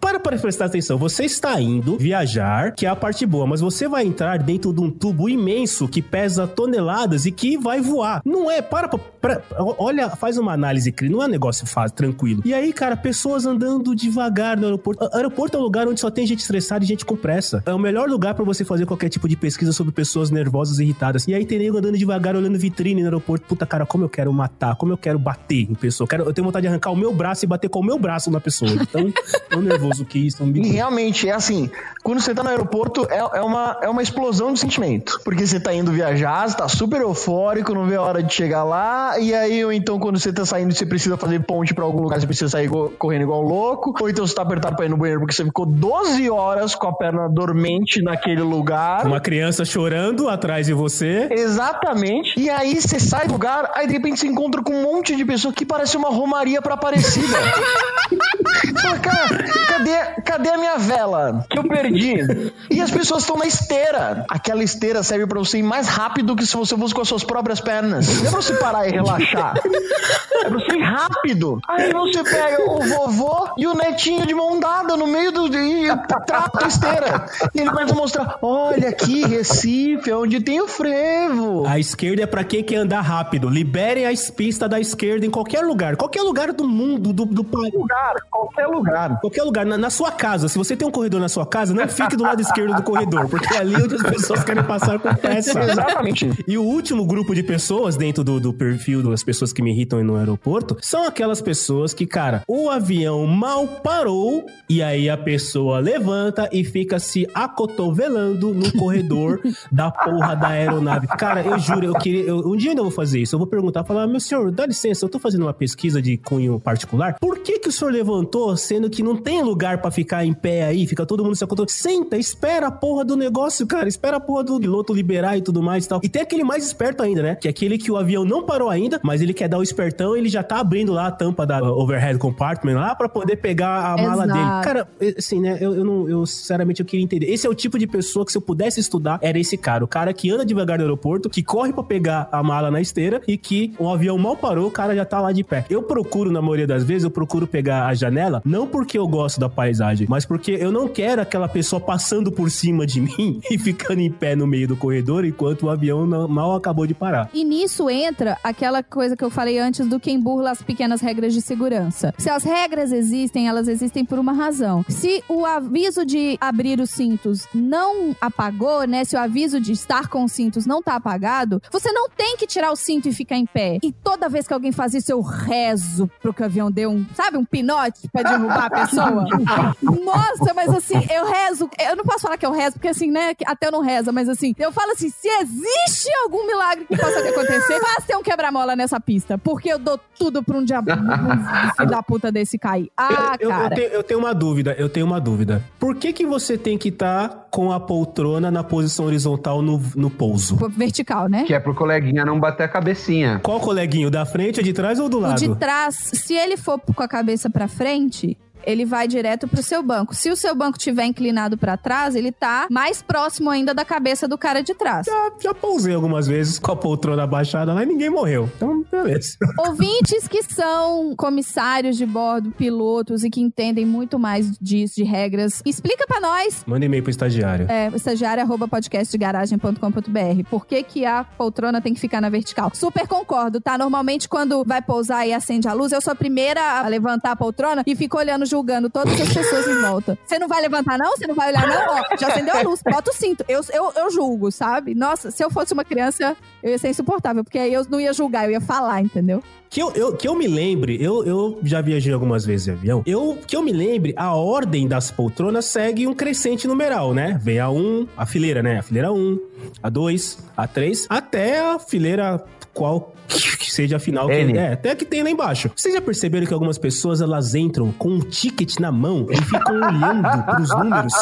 Para 0.00 0.20
para 0.20 0.38
prestar 0.38 0.66
atenção. 0.66 0.98
Você 0.98 1.24
está 1.24 1.58
indo 1.60 1.96
viajar, 1.96 2.72
que 2.72 2.84
é 2.84 2.88
a 2.88 2.96
parte 2.96 3.24
boa, 3.24 3.46
mas 3.46 3.60
você 3.60 3.88
vai 3.88 4.04
entrar 4.04 4.38
dentro 4.38 4.72
de 4.72 4.80
um 4.80 4.90
tubo 4.90 5.28
imenso 5.28 5.88
que 5.88 6.02
pesa 6.02 6.46
toneladas 6.46 7.24
e 7.24 7.32
que 7.32 7.56
vai 7.56 7.80
voar. 7.80 8.20
Não 8.24 8.37
é, 8.50 8.60
para, 8.62 8.88
pra- 8.88 8.98
pra- 9.20 9.42
olha, 9.58 10.10
faz 10.10 10.38
uma 10.38 10.52
análise, 10.52 10.94
não 11.02 11.22
é 11.22 11.26
um 11.26 11.28
negócio 11.28 11.66
fácil, 11.66 11.96
tranquilo. 11.96 12.42
E 12.44 12.52
aí, 12.54 12.72
cara, 12.72 12.96
pessoas 12.96 13.46
andando 13.46 13.94
devagar 13.94 14.56
no 14.56 14.64
aeroporto. 14.64 15.04
A- 15.04 15.16
Aeroporto 15.18 15.56
é 15.56 15.60
um 15.60 15.62
lugar 15.62 15.88
onde 15.88 16.00
só 16.00 16.10
tem 16.10 16.26
gente 16.26 16.40
estressada 16.40 16.84
e 16.84 16.86
gente 16.86 17.04
com 17.04 17.16
pressa. 17.16 17.62
É 17.66 17.72
o 17.74 17.78
melhor 17.78 18.08
lugar 18.08 18.34
pra 18.34 18.44
você 18.44 18.64
fazer 18.64 18.86
qualquer 18.86 19.08
tipo 19.08 19.28
de 19.28 19.36
pesquisa 19.36 19.72
sobre 19.72 19.92
pessoas 19.92 20.30
nervosas 20.30 20.78
e 20.78 20.82
irritadas. 20.84 21.26
E 21.26 21.34
aí 21.34 21.44
tem 21.44 21.58
nego 21.58 21.78
andando 21.78 21.96
devagar, 21.98 22.36
olhando 22.36 22.58
vitrine 22.58 23.00
no 23.02 23.06
aeroporto. 23.08 23.46
Puta, 23.46 23.66
cara, 23.66 23.84
como 23.84 24.04
eu 24.04 24.08
quero 24.08 24.32
matar, 24.32 24.76
como 24.76 24.92
eu 24.92 24.96
quero 24.98 25.18
bater 25.18 25.62
em 25.70 25.74
pessoa. 25.74 26.04
Eu, 26.04 26.08
quero, 26.08 26.24
eu 26.24 26.32
tenho 26.32 26.44
vontade 26.46 26.62
de 26.62 26.68
arrancar 26.68 26.90
o 26.90 26.96
meu 26.96 27.12
braço 27.12 27.44
e 27.44 27.48
bater 27.48 27.68
com 27.68 27.80
o 27.80 27.84
meu 27.84 27.98
braço 27.98 28.30
na 28.30 28.40
pessoa. 28.40 28.70
Então, 28.70 29.12
tão 29.50 29.60
nervoso 29.60 29.88
masoquista, 29.98 30.44
um 30.44 30.48
E 30.48 30.52
bicho. 30.52 30.72
realmente, 30.72 31.28
é 31.28 31.32
assim, 31.32 31.70
quando 32.02 32.20
você 32.20 32.34
tá 32.34 32.42
no 32.42 32.50
aeroporto, 32.50 33.06
é, 33.10 33.18
é, 33.18 33.40
uma, 33.42 33.78
é 33.82 33.88
uma 33.88 34.02
explosão 34.02 34.52
de 34.52 34.60
sentimento. 34.60 35.20
Porque 35.24 35.46
você 35.46 35.58
tá 35.58 35.72
indo 35.74 35.90
viajar, 35.90 36.48
você 36.48 36.56
tá 36.56 36.68
super 36.68 37.00
eufórico, 37.00 37.74
não 37.74 37.86
vê 37.86 37.96
a 37.96 38.02
hora 38.02 38.22
de 38.22 38.27
chegar 38.34 38.64
lá, 38.64 39.18
e 39.18 39.34
aí, 39.34 39.64
ou 39.64 39.72
então, 39.72 39.98
quando 39.98 40.18
você 40.18 40.32
tá 40.32 40.44
saindo, 40.44 40.74
você 40.74 40.86
precisa 40.86 41.16
fazer 41.16 41.40
ponte 41.44 41.74
pra 41.74 41.84
algum 41.84 42.02
lugar, 42.02 42.20
você 42.20 42.26
precisa 42.26 42.48
sair 42.48 42.68
correndo 42.98 43.22
igual 43.22 43.42
louco, 43.42 43.94
ou 44.00 44.08
então 44.08 44.26
você 44.26 44.34
tá 44.34 44.42
apertado 44.42 44.76
pra 44.76 44.86
ir 44.86 44.88
no 44.88 44.96
banheiro 44.96 45.20
porque 45.20 45.34
você 45.34 45.44
ficou 45.44 45.66
12 45.66 46.30
horas 46.30 46.74
com 46.74 46.86
a 46.86 46.92
perna 46.92 47.28
dormente 47.28 48.02
naquele 48.02 48.42
lugar. 48.42 49.06
Uma 49.06 49.20
criança 49.20 49.64
chorando 49.64 50.28
atrás 50.28 50.66
de 50.66 50.72
você. 50.72 51.28
Exatamente. 51.30 52.38
E 52.38 52.48
aí 52.48 52.80
você 52.80 52.98
sai 52.98 53.26
do 53.26 53.32
lugar, 53.32 53.70
aí 53.74 53.86
de 53.86 53.92
repente 53.92 54.20
você 54.20 54.26
encontra 54.26 54.62
com 54.62 54.72
um 54.72 54.82
monte 54.82 55.14
de 55.14 55.24
pessoa 55.24 55.52
que 55.52 55.64
parece 55.64 55.96
uma 55.96 56.08
romaria 56.08 56.62
pra 56.62 56.78
Aparecida. 56.78 57.36
Fala, 58.80 58.98
cara, 58.98 59.44
cadê, 59.66 60.22
cadê 60.22 60.48
a 60.50 60.58
minha 60.58 60.78
vela 60.78 61.44
que 61.50 61.58
eu 61.58 61.64
perdi? 61.64 62.52
E 62.70 62.80
as 62.80 62.90
pessoas 62.90 63.22
estão 63.22 63.36
na 63.36 63.46
esteira. 63.46 64.24
Aquela 64.28 64.62
esteira 64.62 65.02
serve 65.02 65.26
pra 65.26 65.38
você 65.38 65.58
ir 65.58 65.62
mais 65.62 65.88
rápido 65.88 66.36
que 66.36 66.46
se 66.46 66.56
você 66.56 66.76
fosse 66.76 66.94
com 66.94 67.00
as 67.00 67.08
suas 67.08 67.24
próprias 67.24 67.60
pernas. 67.60 68.06
Não 68.20 68.28
é 68.28 68.30
pra 68.30 68.42
você 68.42 68.54
parar 68.54 68.88
e 68.88 68.92
relaxar. 68.92 69.54
É 69.56 70.48
pra 70.48 70.58
você 70.58 70.76
ir 70.76 70.82
rápido. 70.82 71.60
Aí 71.68 71.92
você 71.92 72.22
pega 72.22 72.70
o 72.70 72.82
vovô 72.82 73.48
e 73.56 73.66
o 73.66 73.74
netinho 73.74 74.26
de 74.26 74.34
mão 74.34 74.58
dada 74.58 74.96
no 74.96 75.06
meio 75.06 75.32
do. 75.32 75.46
e 75.54 75.88
trata 76.26 76.64
a 76.64 76.68
esteira. 76.68 77.26
E 77.54 77.60
ele 77.60 77.70
começa 77.70 77.92
a 77.92 77.96
mostrar: 77.96 78.38
olha 78.42 78.88
aqui, 78.88 79.26
Recife, 79.26 80.10
é 80.10 80.16
onde 80.16 80.40
tem 80.40 80.60
o 80.60 80.68
frevo. 80.68 81.66
A 81.66 81.78
esquerda 81.78 82.22
é 82.22 82.26
pra 82.26 82.44
quem 82.44 82.62
quer 82.62 82.76
andar 82.76 83.00
rápido. 83.00 83.48
Liberem 83.48 84.06
a 84.06 84.10
pista 84.34 84.68
da 84.68 84.80
esquerda 84.80 85.26
em 85.26 85.30
qualquer 85.30 85.62
lugar. 85.62 85.96
Qualquer 85.96 86.22
lugar 86.22 86.52
do 86.52 86.64
mundo, 86.66 87.12
do, 87.12 87.24
do 87.24 87.44
país. 87.44 87.72
lugar, 87.72 88.14
qualquer 88.30 88.66
lugar. 88.66 89.20
Qualquer 89.20 89.42
lugar, 89.42 89.66
na, 89.66 89.78
na 89.78 89.90
sua 89.90 90.10
casa. 90.10 90.48
Se 90.48 90.58
você 90.58 90.76
tem 90.76 90.86
um 90.86 90.90
corredor 90.90 91.20
na 91.20 91.28
sua 91.28 91.46
casa, 91.46 91.74
não 91.74 91.86
fique 91.88 92.16
do 92.16 92.22
lado 92.22 92.40
esquerdo 92.40 92.74
do 92.74 92.82
corredor, 92.82 93.28
porque 93.28 93.54
é 93.54 93.58
ali 93.58 93.76
onde 93.76 93.94
as 93.94 94.02
pessoas 94.02 94.44
querem 94.44 94.62
passar 94.64 94.98
com 94.98 95.14
pressa. 95.14 95.58
Exatamente. 95.62 96.30
E 96.46 96.56
o 96.58 96.62
último 96.62 97.04
grupo 97.06 97.34
de 97.34 97.42
pessoas 97.42 97.96
dentro 97.96 98.07
do, 98.12 98.40
do 98.40 98.52
perfil 98.52 99.02
das 99.02 99.22
pessoas 99.22 99.52
que 99.52 99.62
me 99.62 99.70
irritam 99.72 100.02
no 100.02 100.16
aeroporto 100.16 100.76
são 100.80 101.04
aquelas 101.06 101.40
pessoas 101.40 101.92
que, 101.94 102.06
cara, 102.06 102.42
o 102.48 102.68
avião 102.70 103.26
mal 103.26 103.66
parou 103.82 104.44
e 104.68 104.82
aí 104.82 105.08
a 105.08 105.16
pessoa 105.16 105.78
levanta 105.78 106.48
e 106.52 106.64
fica 106.64 106.98
se 106.98 107.26
acotovelando 107.34 108.52
no 108.54 108.72
corredor 108.72 109.40
da 109.70 109.90
porra 109.90 110.34
da 110.34 110.48
aeronave. 110.48 111.06
Cara, 111.06 111.42
eu 111.42 111.58
juro, 111.58 111.86
eu 111.86 111.94
queria. 111.94 112.22
eu- 112.24 112.38
um 112.48 112.56
dia 112.56 112.70
ainda 112.70 112.82
vou 112.82 112.90
fazer 112.90 113.20
isso. 113.20 113.34
Eu 113.34 113.38
vou 113.38 113.46
perguntar, 113.46 113.84
falar, 113.84 114.06
meu 114.06 114.20
senhor, 114.20 114.50
dá 114.50 114.66
licença, 114.66 115.04
eu 115.04 115.08
tô 115.08 115.18
fazendo 115.18 115.42
uma 115.42 115.52
pesquisa 115.54 116.00
de 116.00 116.16
cunho 116.16 116.58
particular. 116.58 117.16
Por 117.20 117.38
que 117.40 117.58
que 117.58 117.68
o 117.68 117.72
senhor 117.72 117.90
levantou, 117.92 118.56
sendo 118.56 118.88
que 118.90 119.02
não 119.02 119.16
tem 119.16 119.42
lugar 119.42 119.80
pra 119.80 119.90
ficar 119.90 120.24
em 120.24 120.32
pé 120.32 120.64
aí? 120.64 120.86
Fica 120.86 121.04
todo 121.06 121.22
mundo 121.24 121.36
se 121.36 121.44
acotovelando. 121.44 121.72
Senta, 121.72 122.16
espera 122.16 122.68
a 122.68 122.70
porra 122.70 123.04
do 123.04 123.16
negócio, 123.16 123.66
cara. 123.66 123.88
Espera 123.88 124.16
a 124.16 124.20
porra 124.20 124.44
do 124.44 124.58
piloto 124.58 124.92
liberar 124.94 125.36
e 125.36 125.42
tudo 125.42 125.62
mais 125.62 125.84
e 125.84 125.88
tal. 125.88 126.00
E 126.02 126.08
tem 126.08 126.22
aquele 126.22 126.44
mais 126.44 126.64
esperto 126.64 127.02
ainda, 127.02 127.22
né? 127.22 127.34
Que 127.34 127.48
é 127.48 127.50
aquele 127.50 127.76
que 127.78 127.90
o 127.90 127.96
avião 127.98 128.24
não 128.24 128.42
parou 128.42 128.68
ainda, 128.70 129.00
mas 129.02 129.20
ele 129.20 129.34
quer 129.34 129.48
dar 129.48 129.58
o 129.58 129.62
espertão 129.62 130.16
ele 130.16 130.28
já 130.28 130.42
tá 130.42 130.58
abrindo 130.60 130.92
lá 130.92 131.06
a 131.08 131.10
tampa 131.10 131.46
da 131.46 131.62
uh, 131.62 131.78
overhead 131.78 132.18
compartment 132.18 132.74
lá 132.74 132.94
pra 132.94 133.08
poder 133.08 133.36
pegar 133.36 133.92
a 133.92 133.96
mala 134.02 134.24
Exato. 134.24 134.32
dele. 134.32 134.64
Cara, 134.64 134.88
assim, 135.18 135.40
né? 135.40 135.58
Eu, 135.60 135.74
eu 135.74 135.84
não, 135.84 136.08
eu 136.08 136.26
sinceramente 136.26 136.80
eu 136.80 136.86
queria 136.86 137.04
entender. 137.04 137.26
Esse 137.26 137.46
é 137.46 137.50
o 137.50 137.54
tipo 137.54 137.78
de 137.78 137.86
pessoa 137.86 138.24
que 138.24 138.32
se 138.32 138.38
eu 138.38 138.42
pudesse 138.42 138.80
estudar, 138.80 139.18
era 139.22 139.38
esse 139.38 139.56
cara. 139.56 139.84
O 139.84 139.88
cara 139.88 140.12
que 140.12 140.30
anda 140.30 140.44
devagar 140.44 140.78
no 140.78 140.84
aeroporto, 140.84 141.28
que 141.28 141.42
corre 141.42 141.72
pra 141.72 141.82
pegar 141.82 142.28
a 142.32 142.42
mala 142.42 142.70
na 142.70 142.80
esteira 142.80 143.20
e 143.26 143.36
que 143.36 143.72
o 143.78 143.88
avião 143.88 144.16
mal 144.18 144.36
parou, 144.36 144.66
o 144.68 144.70
cara 144.70 144.94
já 144.94 145.04
tá 145.04 145.20
lá 145.20 145.32
de 145.32 145.42
pé. 145.44 145.64
Eu 145.70 145.82
procuro, 145.82 146.30
na 146.30 146.40
maioria 146.40 146.66
das 146.66 146.84
vezes, 146.84 147.04
eu 147.04 147.10
procuro 147.10 147.46
pegar 147.46 147.86
a 147.86 147.94
janela, 147.94 148.42
não 148.44 148.66
porque 148.66 148.98
eu 148.98 149.06
gosto 149.06 149.40
da 149.40 149.48
paisagem, 149.48 150.06
mas 150.08 150.24
porque 150.24 150.52
eu 150.52 150.70
não 150.72 150.88
quero 150.88 151.20
aquela 151.22 151.48
pessoa 151.48 151.80
passando 151.80 152.30
por 152.30 152.50
cima 152.50 152.86
de 152.86 153.00
mim 153.02 153.40
e 153.50 153.58
ficando 153.58 154.00
em 154.00 154.10
pé 154.10 154.34
no 154.36 154.46
meio 154.46 154.68
do 154.68 154.76
corredor 154.76 155.24
enquanto 155.24 155.64
o 155.64 155.70
avião 155.70 156.06
não- 156.06 156.28
mal 156.28 156.54
acabou 156.54 156.86
de 156.86 156.94
parar. 156.94 157.28
E 157.32 157.44
nisso 157.44 157.87
entra 157.90 158.36
aquela 158.42 158.82
coisa 158.82 159.16
que 159.16 159.24
eu 159.24 159.30
falei 159.30 159.58
antes 159.58 159.86
do 159.86 160.00
quem 160.00 160.20
burla 160.20 160.50
as 160.50 160.62
pequenas 160.62 161.00
regras 161.00 161.32
de 161.32 161.40
segurança. 161.40 162.14
Se 162.18 162.30
as 162.30 162.44
regras 162.44 162.92
existem, 162.92 163.48
elas 163.48 163.68
existem 163.68 164.04
por 164.04 164.18
uma 164.18 164.32
razão. 164.32 164.84
Se 164.88 165.22
o 165.28 165.44
aviso 165.44 166.04
de 166.04 166.36
abrir 166.40 166.80
os 166.80 166.90
cintos 166.90 167.46
não 167.54 168.14
apagou, 168.20 168.84
né? 168.84 169.04
Se 169.04 169.16
o 169.16 169.18
aviso 169.18 169.60
de 169.60 169.72
estar 169.72 170.08
com 170.08 170.24
os 170.24 170.32
cintos 170.32 170.66
não 170.66 170.82
tá 170.82 170.94
apagado, 170.96 171.62
você 171.70 171.92
não 171.92 172.08
tem 172.08 172.36
que 172.36 172.46
tirar 172.46 172.70
o 172.70 172.76
cinto 172.76 173.08
e 173.08 173.12
ficar 173.12 173.36
em 173.36 173.46
pé. 173.46 173.78
E 173.82 173.92
toda 173.92 174.28
vez 174.28 174.46
que 174.46 174.54
alguém 174.54 174.72
faz 174.72 174.94
isso, 174.94 175.12
eu 175.12 175.20
rezo 175.20 176.10
pro 176.20 176.32
que 176.32 176.42
o 176.42 176.44
avião 176.44 176.70
dê 176.70 176.86
um, 176.86 177.04
sabe, 177.14 177.36
um 177.36 177.44
pinote 177.44 178.08
pra 178.12 178.22
derrubar 178.22 178.66
a 178.66 178.70
pessoa. 178.70 179.24
Nossa, 179.82 180.54
mas 180.54 180.68
assim, 180.70 181.06
eu 181.10 181.26
rezo. 181.26 181.68
Eu 181.78 181.96
não 181.96 182.04
posso 182.04 182.20
falar 182.20 182.36
que 182.36 182.46
eu 182.46 182.52
rezo, 182.52 182.74
porque 182.74 182.88
assim, 182.88 183.10
né? 183.10 183.34
Até 183.46 183.66
eu 183.68 183.72
não 183.72 183.80
rezo, 183.80 184.12
mas 184.12 184.28
assim, 184.28 184.54
eu 184.58 184.72
falo 184.72 184.92
assim: 184.92 185.10
se 185.10 185.28
existe 185.28 186.08
algum 186.24 186.46
milagre 186.46 186.84
que 186.86 186.96
possa 186.96 187.18
acontecer, 187.18 187.77
faz 187.80 188.04
ter 188.06 188.16
um 188.16 188.22
quebra-mola 188.22 188.74
nessa 188.76 189.00
pista. 189.00 189.38
Porque 189.38 189.68
eu 189.68 189.78
dou 189.78 189.98
tudo 190.18 190.42
pra 190.42 190.56
um 190.56 190.64
diabo, 190.64 190.90
um 190.92 191.70
filho 191.76 191.88
da 191.90 192.02
puta 192.02 192.30
desse 192.32 192.58
cair. 192.58 192.90
Ah, 192.96 193.36
eu, 193.38 193.48
eu 193.50 193.56
cara. 193.56 193.74
tenho, 193.74 193.88
eu 193.88 194.02
tenho 194.02 194.20
uma 194.20 194.34
dúvida, 194.34 194.74
eu 194.78 194.88
tenho 194.88 195.06
uma 195.06 195.20
dúvida. 195.20 195.62
Por 195.78 195.96
que 195.96 196.12
que 196.12 196.26
você 196.26 196.56
tem 196.58 196.76
que 196.76 196.88
estar 196.88 197.48
com 197.50 197.72
a 197.72 197.80
poltrona 197.80 198.50
na 198.50 198.62
posição 198.62 199.06
horizontal 199.06 199.62
no, 199.62 199.80
no 199.96 200.10
pouso? 200.10 200.56
Vertical, 200.70 201.28
né? 201.28 201.44
Que 201.44 201.54
é 201.54 201.60
pro 201.60 201.74
coleguinha 201.74 202.24
não 202.24 202.38
bater 202.38 202.64
a 202.64 202.68
cabecinha. 202.68 203.40
Qual 203.42 203.60
coleguinho, 203.60 204.10
da 204.10 204.24
frente, 204.26 204.62
de 204.62 204.72
trás 204.72 204.98
ou 204.98 205.08
do 205.08 205.18
O 205.18 205.20
lado? 205.20 205.38
de 205.38 205.54
trás, 205.56 205.94
se 205.96 206.34
ele 206.34 206.56
for 206.56 206.78
com 206.80 207.02
a 207.02 207.08
cabeça 207.08 207.48
pra 207.50 207.68
frente, 207.68 208.36
ele 208.64 208.84
vai 208.84 209.08
direto 209.08 209.46
pro 209.48 209.62
seu 209.62 209.82
banco. 209.82 210.14
Se 210.14 210.30
o 210.30 210.36
seu 210.36 210.54
banco 210.54 210.78
tiver 210.78 211.04
inclinado 211.04 211.56
pra 211.56 211.76
trás, 211.76 212.14
ele 212.14 212.32
tá 212.32 212.66
mais 212.70 213.02
próximo 213.02 213.50
ainda 213.50 213.74
da 213.74 213.84
cabeça 213.84 214.28
do 214.28 214.36
cara 214.36 214.62
de 214.62 214.74
trás. 214.74 215.06
Já, 215.06 215.32
já 215.40 215.54
pousei 215.54 215.94
algumas 215.94 216.26
vezes 216.26 216.58
com 216.58 216.72
a 216.72 216.76
poltrona 216.76 217.22
abaixada 217.22 217.72
lá 217.72 217.82
e 217.82 217.86
ninguém 217.86 218.10
morreu. 218.10 218.50
Então, 218.56 218.84
beleza. 218.90 219.36
Ouvintes 219.58 220.28
que 220.28 220.42
são 220.42 221.14
comissários 221.16 221.96
de 221.96 222.06
bordo, 222.06 222.50
pilotos 222.50 223.24
e 223.24 223.30
que 223.30 223.40
entendem 223.40 223.84
muito 223.84 224.18
mais 224.18 224.56
disso, 224.60 224.96
de 224.96 225.04
regras, 225.04 225.62
explica 225.64 226.06
pra 226.06 226.20
nós. 226.20 226.64
Manda 226.66 226.84
e-mail 226.84 227.02
pro 227.02 227.10
estagiário. 227.10 227.66
É, 227.70 227.88
estagiário 227.94 228.42
arroba 228.42 228.68
podcastdegaragem.com.br. 228.68 230.48
Por 230.50 230.66
que, 230.66 230.82
que 230.82 231.04
a 231.04 231.24
poltrona 231.24 231.80
tem 231.80 231.94
que 231.94 232.00
ficar 232.00 232.20
na 232.20 232.28
vertical? 232.28 232.70
Super 232.74 233.06
concordo, 233.06 233.60
tá? 233.60 233.78
Normalmente, 233.78 234.28
quando 234.28 234.64
vai 234.64 234.82
pousar 234.82 235.26
e 235.26 235.32
acende 235.32 235.68
a 235.68 235.72
luz, 235.72 235.92
eu 235.92 236.00
sou 236.00 236.12
a 236.12 236.16
primeira 236.16 236.80
a 236.80 236.88
levantar 236.88 237.32
a 237.32 237.36
poltrona 237.36 237.82
e 237.86 237.96
fico 237.96 238.18
olhando, 238.18 238.46
julgando 238.48 238.88
todas 238.90 239.20
as 239.20 239.32
pessoas 239.32 239.66
em 239.68 239.80
volta. 239.80 240.18
Você 240.24 240.38
não 240.38 240.48
vai 240.48 240.60
levantar, 240.62 240.98
não? 240.98 241.10
Você 241.16 241.26
não 241.26 241.34
vai 241.34 241.50
olhar, 241.50 241.66
não? 241.66 241.94
Ó, 241.96 242.16
já 242.18 242.28
acendeu 242.28 242.56
a 242.56 242.62
luz, 242.62 242.80
bota 242.82 243.10
o 243.10 243.14
cinto. 243.14 243.44
Eu, 243.48 243.60
eu, 243.72 243.92
eu 243.96 244.10
julgo, 244.10 244.50
sabe? 244.50 244.94
Nossa, 244.94 245.30
se 245.30 245.44
eu 245.44 245.50
fosse 245.50 245.72
uma 245.72 245.84
criança, 245.84 246.36
eu 246.62 246.70
ia 246.70 246.78
ser 246.78 246.88
insuportável, 246.88 247.44
porque 247.44 247.58
aí 247.58 247.72
eu 247.72 247.84
não 247.88 248.00
ia 248.00 248.12
julgar, 248.12 248.44
eu 248.46 248.52
ia 248.52 248.60
falar, 248.60 249.00
entendeu? 249.00 249.42
Que 249.70 249.82
eu, 249.82 249.92
eu- 249.92 250.16
que 250.16 250.26
eu 250.26 250.34
me 250.34 250.46
lembre, 250.48 250.96
eu, 250.98 251.22
eu 251.24 251.58
já 251.62 251.82
viajei 251.82 252.10
algumas 252.12 252.44
vezes 252.44 252.64
de 252.64 252.70
avião. 252.70 253.02
Eu, 253.04 253.38
que 253.46 253.54
eu 253.54 253.62
me 253.62 253.70
lembre, 253.72 254.14
a 254.16 254.34
ordem 254.34 254.88
das 254.88 255.10
poltronas 255.10 255.66
segue 255.66 256.06
um 256.06 256.14
crescente 256.14 256.66
numeral, 256.66 257.12
né? 257.12 257.38
Vem 257.42 257.58
a 257.60 257.68
1, 257.70 258.08
a 258.16 258.24
fileira, 258.24 258.62
né? 258.62 258.78
A 258.78 258.82
fileira 258.82 259.12
1, 259.12 259.38
a 259.82 259.90
2, 259.90 260.38
a 260.56 260.66
3, 260.66 261.06
até 261.10 261.60
a 261.60 261.78
fileira 261.78 262.42
qual 262.78 263.12
que 263.58 263.70
seja 263.70 263.96
a 263.96 263.98
final. 263.98 264.28
Que, 264.28 264.32
é, 264.32 264.72
até 264.72 264.94
que 264.94 265.04
tem 265.04 265.22
lá 265.22 265.30
embaixo. 265.30 265.70
Vocês 265.74 265.92
já 265.92 266.00
perceberam 266.00 266.46
que 266.46 266.54
algumas 266.54 266.78
pessoas, 266.78 267.20
elas 267.20 267.54
entram 267.54 267.92
com 267.92 268.10
um 268.10 268.20
ticket 268.20 268.78
na 268.78 268.92
mão 268.92 269.26
e 269.30 269.36
ficam 269.36 269.74
olhando 269.82 270.44
pros 270.44 270.70
números? 270.70 271.12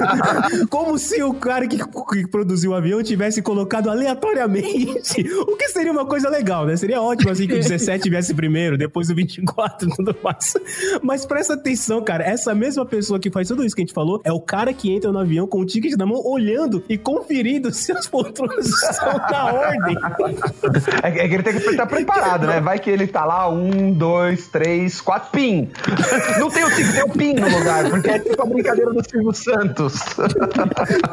Como 0.70 0.98
se 0.98 1.22
o 1.22 1.34
cara 1.34 1.68
que, 1.68 1.78
que 1.78 2.28
produziu 2.28 2.72
o 2.72 2.74
avião 2.74 3.02
tivesse 3.02 3.42
colocado 3.42 3.90
aleatoriamente. 3.90 5.22
O 5.46 5.56
que 5.56 5.68
seria 5.68 5.92
uma 5.92 6.06
coisa 6.06 6.28
legal, 6.28 6.66
né? 6.66 6.76
Seria 6.76 7.00
ótimo, 7.00 7.30
assim, 7.30 7.46
que 7.46 7.54
o 7.54 7.58
17 7.58 8.08
viesse 8.08 8.34
primeiro, 8.34 8.78
depois 8.78 9.10
o 9.10 9.14
24 9.14 9.88
e 9.88 9.96
tudo 9.96 10.16
mais. 10.22 10.54
Mas 11.02 11.26
presta 11.26 11.54
atenção, 11.54 12.02
cara. 12.02 12.24
Essa 12.24 12.54
mesma 12.54 12.86
pessoa 12.86 13.20
que 13.20 13.30
faz 13.30 13.48
tudo 13.48 13.64
isso 13.64 13.76
que 13.76 13.82
a 13.82 13.84
gente 13.84 13.94
falou 13.94 14.20
é 14.24 14.32
o 14.32 14.40
cara 14.40 14.72
que 14.72 14.90
entra 14.90 15.12
no 15.12 15.18
avião 15.18 15.46
com 15.46 15.60
o 15.60 15.66
ticket 15.66 15.96
na 15.96 16.06
mão, 16.06 16.20
olhando 16.24 16.82
e 16.88 16.96
conferindo 16.96 17.72
se 17.72 17.92
as 17.92 18.06
poltronas 18.06 18.66
estão 18.66 19.18
na 19.18 19.52
ordem. 19.52 19.96
É, 21.02 21.10
que- 21.10 21.18
é 21.20 21.28
que 21.28 21.34
ele 21.34 21.42
tem 21.42 21.54
que 21.58 21.68
estar 21.70 21.86
preparado, 21.86 22.46
né? 22.46 22.60
Vai 22.60 22.78
que 22.78 22.90
ele 22.90 23.06
tá 23.06 23.24
lá, 23.24 23.48
um, 23.48 23.92
dois, 23.92 24.48
três, 24.48 25.00
quatro, 25.00 25.30
pin. 25.30 25.70
Não 26.38 26.50
tem 26.50 26.64
o 26.64 26.70
cinco, 26.70 26.92
tem 26.92 27.02
o 27.02 27.08
pin 27.10 27.34
no 27.34 27.48
lugar, 27.58 27.88
porque 27.90 28.10
é 28.10 28.18
tipo 28.18 28.42
a 28.42 28.46
brincadeira 28.46 28.92
do 28.92 29.02
Silvio 29.08 29.32
Santos. 29.32 29.94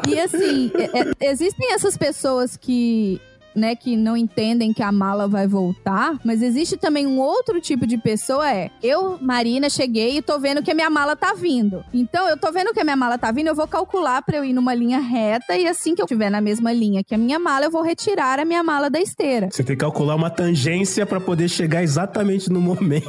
E 0.06 0.18
assim, 0.20 0.70
é- 0.74 1.26
é- 1.26 1.30
existem 1.30 1.72
essas 1.72 1.96
pessoas 1.96 2.56
que 2.56 3.20
né, 3.54 3.74
que 3.74 3.96
não 3.96 4.16
entendem 4.16 4.72
que 4.72 4.82
a 4.82 4.92
mala 4.92 5.28
vai 5.28 5.46
voltar, 5.46 6.18
mas 6.24 6.42
existe 6.42 6.76
também 6.76 7.06
um 7.06 7.18
outro 7.18 7.60
tipo 7.60 7.86
de 7.86 7.98
pessoa, 7.98 8.50
é, 8.50 8.70
eu, 8.82 9.18
Marina, 9.20 9.68
cheguei 9.68 10.18
e 10.18 10.22
tô 10.22 10.38
vendo 10.38 10.62
que 10.62 10.70
a 10.70 10.74
minha 10.74 10.90
mala 10.90 11.16
tá 11.16 11.34
vindo. 11.34 11.84
Então, 11.92 12.28
eu 12.28 12.36
tô 12.36 12.50
vendo 12.52 12.72
que 12.72 12.80
a 12.80 12.84
minha 12.84 12.96
mala 12.96 13.18
tá 13.18 13.30
vindo, 13.30 13.48
eu 13.48 13.54
vou 13.54 13.66
calcular 13.66 14.22
pra 14.22 14.38
eu 14.38 14.44
ir 14.44 14.52
numa 14.52 14.74
linha 14.74 14.98
reta 14.98 15.56
e 15.56 15.66
assim 15.66 15.94
que 15.94 16.00
eu 16.00 16.06
estiver 16.06 16.30
na 16.30 16.40
mesma 16.40 16.72
linha 16.72 17.02
que 17.04 17.14
a 17.14 17.18
minha 17.18 17.38
mala, 17.38 17.66
eu 17.66 17.70
vou 17.70 17.82
retirar 17.82 18.38
a 18.38 18.44
minha 18.44 18.62
mala 18.62 18.88
da 18.88 19.00
esteira. 19.00 19.48
Você 19.50 19.62
tem 19.62 19.76
que 19.76 19.80
calcular 19.80 20.14
uma 20.14 20.30
tangência 20.30 21.04
pra 21.06 21.20
poder 21.20 21.48
chegar 21.48 21.82
exatamente 21.82 22.50
no 22.50 22.60
momento. 22.60 23.06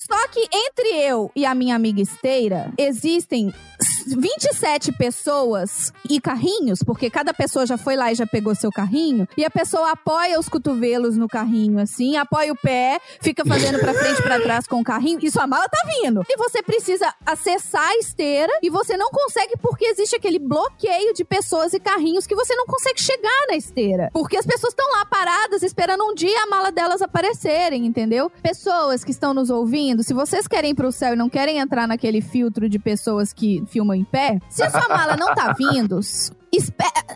Só 0.00 0.28
que 0.28 0.48
entre 0.52 0.88
eu 1.06 1.30
e 1.34 1.44
a 1.44 1.54
minha 1.54 1.74
amiga 1.74 2.00
esteira, 2.00 2.72
existem 2.78 3.52
27 4.06 4.92
pessoas 4.92 5.92
e 6.08 6.20
carrinhos, 6.20 6.80
porque 6.84 7.08
cada 7.08 7.32
pessoa 7.32 7.66
já 7.66 7.76
foi 7.76 7.96
lá 7.96 8.12
e 8.12 8.14
já 8.14 8.26
pegou 8.26 8.54
seu 8.54 8.70
carrinho, 8.70 9.26
e 9.36 9.44
a 9.44 9.50
pessoa 9.54 9.92
apoia 9.92 10.38
os 10.38 10.48
cotovelos 10.48 11.16
no 11.16 11.28
carrinho, 11.28 11.78
assim, 11.78 12.16
apoia 12.16 12.52
o 12.52 12.56
pé, 12.56 12.98
fica 13.20 13.44
fazendo 13.44 13.78
pra 13.78 13.94
frente 13.94 14.18
e 14.18 14.22
pra 14.22 14.40
trás 14.40 14.66
com 14.66 14.80
o 14.80 14.84
carrinho, 14.84 15.20
e 15.22 15.30
sua 15.30 15.46
mala 15.46 15.68
tá 15.68 15.78
vindo. 15.86 16.22
E 16.28 16.36
você 16.36 16.60
precisa 16.62 17.14
acessar 17.24 17.88
a 17.88 17.96
esteira, 17.96 18.52
e 18.60 18.68
você 18.68 18.96
não 18.96 19.10
consegue 19.10 19.54
porque 19.62 19.84
existe 19.84 20.16
aquele 20.16 20.40
bloqueio 20.40 21.14
de 21.14 21.24
pessoas 21.24 21.72
e 21.72 21.78
carrinhos 21.78 22.26
que 22.26 22.34
você 22.34 22.54
não 22.56 22.66
consegue 22.66 23.00
chegar 23.00 23.46
na 23.48 23.56
esteira. 23.56 24.10
Porque 24.12 24.36
as 24.36 24.44
pessoas 24.44 24.72
estão 24.72 24.90
lá 24.90 25.04
paradas 25.04 25.62
esperando 25.62 26.04
um 26.04 26.14
dia 26.14 26.42
a 26.42 26.46
mala 26.46 26.72
delas 26.72 27.00
aparecerem, 27.00 27.86
entendeu? 27.86 28.30
Pessoas 28.42 29.04
que 29.04 29.12
estão 29.12 29.32
nos 29.32 29.50
ouvindo, 29.50 30.02
se 30.02 30.12
vocês 30.12 30.48
querem 30.48 30.72
ir 30.72 30.74
pro 30.74 30.90
céu 30.90 31.12
e 31.12 31.16
não 31.16 31.28
querem 31.28 31.58
entrar 31.58 31.86
naquele 31.86 32.20
filtro 32.20 32.68
de 32.68 32.78
pessoas 32.78 33.32
que 33.32 33.62
filmam 33.68 33.94
em 33.94 34.04
pé, 34.04 34.38
se 34.48 34.62
a 34.62 34.70
sua 34.70 34.88
mala 34.88 35.16
não 35.16 35.34
tá 35.34 35.52
vindo, 35.52 36.00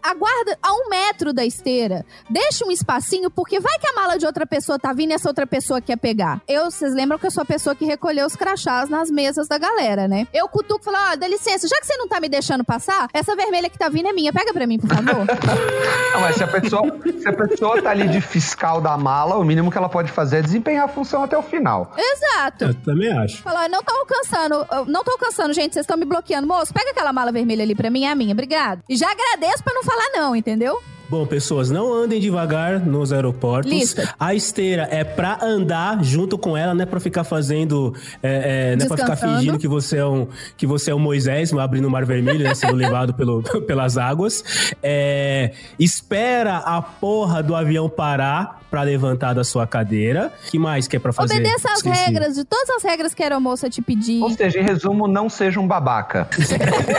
aguarda 0.02 0.58
a 0.62 0.72
um 0.72 0.88
metro 0.88 1.32
da 1.32 1.44
esteira. 1.44 2.04
Deixa 2.30 2.64
um 2.64 2.70
espacinho, 2.70 3.30
porque 3.30 3.60
vai 3.60 3.78
que 3.78 3.86
a 3.86 3.92
mala 3.92 4.18
de 4.18 4.26
outra 4.26 4.46
pessoa 4.46 4.78
tá 4.78 4.92
vindo 4.92 5.10
e 5.10 5.14
essa 5.14 5.28
outra 5.28 5.46
pessoa 5.46 5.80
quer 5.80 5.96
pegar. 5.96 6.40
Eu, 6.48 6.70
vocês 6.70 6.94
lembram 6.94 7.18
que 7.18 7.26
eu 7.26 7.30
sou 7.30 7.42
a 7.42 7.46
pessoa 7.46 7.74
que 7.74 7.84
recolheu 7.84 8.26
os 8.26 8.36
crachás 8.36 8.88
nas 8.88 9.10
mesas 9.10 9.48
da 9.48 9.58
galera, 9.58 10.08
né? 10.08 10.26
Eu 10.32 10.48
cutuco 10.48 10.80
e 10.80 10.84
falo, 10.84 10.96
ó, 11.12 11.16
dá 11.16 11.28
licença, 11.28 11.68
já 11.68 11.78
que 11.80 11.86
você 11.86 11.96
não 11.96 12.08
tá 12.08 12.20
me 12.20 12.28
deixando 12.28 12.64
passar, 12.64 13.08
essa 13.12 13.34
vermelha 13.36 13.68
que 13.68 13.78
tá 13.78 13.88
vindo 13.88 14.08
é 14.08 14.12
minha, 14.12 14.32
pega 14.32 14.52
pra 14.52 14.66
mim, 14.66 14.78
por 14.78 14.88
favor. 14.88 15.26
Não, 16.12 16.20
mas 16.20 16.36
se 16.36 16.42
a, 16.42 16.48
pessoa, 16.48 16.82
se 17.20 17.28
a 17.28 17.32
pessoa 17.32 17.82
tá 17.82 17.90
ali 17.90 18.08
de 18.08 18.20
fiscal 18.20 18.80
da 18.80 18.96
mala, 18.96 19.36
o 19.36 19.44
mínimo 19.44 19.70
que 19.70 19.78
ela 19.78 19.88
pode 19.88 20.10
fazer 20.10 20.38
é 20.38 20.42
desempenhar 20.42 20.84
a 20.84 20.88
função 20.88 21.22
até 21.22 21.36
o 21.36 21.42
final. 21.42 21.92
Exato. 21.96 22.64
Eu 22.64 22.74
também 22.74 23.12
acho. 23.12 23.42
Falar, 23.42 23.66
eu 23.66 23.70
não 23.70 23.82
tô 23.82 23.94
alcançando, 23.94 24.66
não 24.86 25.04
tô 25.04 25.12
alcançando, 25.12 25.52
gente, 25.52 25.74
vocês 25.74 25.84
estão 25.84 25.96
me 25.96 26.04
bloqueando. 26.04 26.46
Moço, 26.46 26.72
pega 26.72 26.90
aquela 26.90 27.12
mala 27.12 27.30
vermelha 27.30 27.62
ali 27.62 27.74
pra 27.74 27.90
mim, 27.90 28.04
é 28.04 28.10
a 28.10 28.14
minha, 28.14 28.32
obrigado. 28.32 28.82
E 28.88 28.96
já 28.96 29.14
agradeço 29.34 29.62
pra 29.62 29.74
não 29.74 29.84
falar 29.84 30.10
não, 30.14 30.34
entendeu? 30.34 30.80
Bom, 31.08 31.26
pessoas, 31.26 31.70
não 31.70 31.90
andem 31.92 32.20
devagar 32.20 32.80
nos 32.80 33.14
aeroportos. 33.14 33.70
Lista. 33.70 34.14
A 34.20 34.34
esteira 34.34 34.86
é 34.90 35.02
pra 35.02 35.38
andar 35.42 36.04
junto 36.04 36.36
com 36.36 36.54
ela, 36.54 36.74
não 36.74 36.82
é 36.82 36.86
pra 36.86 37.00
ficar 37.00 37.24
fazendo. 37.24 37.94
É, 38.22 38.72
é, 38.72 38.76
não 38.76 38.84
é 38.84 38.88
pra 38.88 38.96
ficar 38.98 39.16
fingindo 39.16 39.58
que 39.58 39.66
você 39.66 39.96
é 39.96 40.04
um, 40.04 40.28
que 40.54 40.66
você 40.66 40.90
é 40.90 40.94
um 40.94 40.98
Moisés 40.98 41.50
abrindo 41.54 41.88
o 41.88 41.90
mar 41.90 42.04
vermelho, 42.04 42.44
né? 42.44 42.54
Sendo 42.54 42.74
levado 42.76 43.14
pelo, 43.14 43.42
pelas 43.66 43.96
águas. 43.96 44.44
É, 44.82 45.52
espera 45.78 46.58
a 46.58 46.82
porra 46.82 47.42
do 47.42 47.56
avião 47.56 47.88
parar 47.88 48.57
pra 48.70 48.82
levantar 48.82 49.34
da 49.34 49.44
sua 49.44 49.66
cadeira. 49.66 50.32
que 50.50 50.58
mais 50.58 50.86
que 50.86 50.96
é 50.96 50.98
pra 50.98 51.12
fazer? 51.12 51.34
Obedeça 51.34 51.68
as 51.70 51.78
Esqueci. 51.78 52.04
regras 52.04 52.34
de 52.34 52.44
todas 52.44 52.70
as 52.70 52.82
regras 52.82 53.14
que 53.14 53.22
a 53.22 53.26
aeromoça 53.26 53.68
te 53.70 53.80
pedir. 53.82 54.22
Ou 54.22 54.30
seja, 54.30 54.58
em 54.58 54.62
resumo, 54.62 55.06
não 55.08 55.28
seja 55.28 55.60
um 55.60 55.66
babaca. 55.66 56.28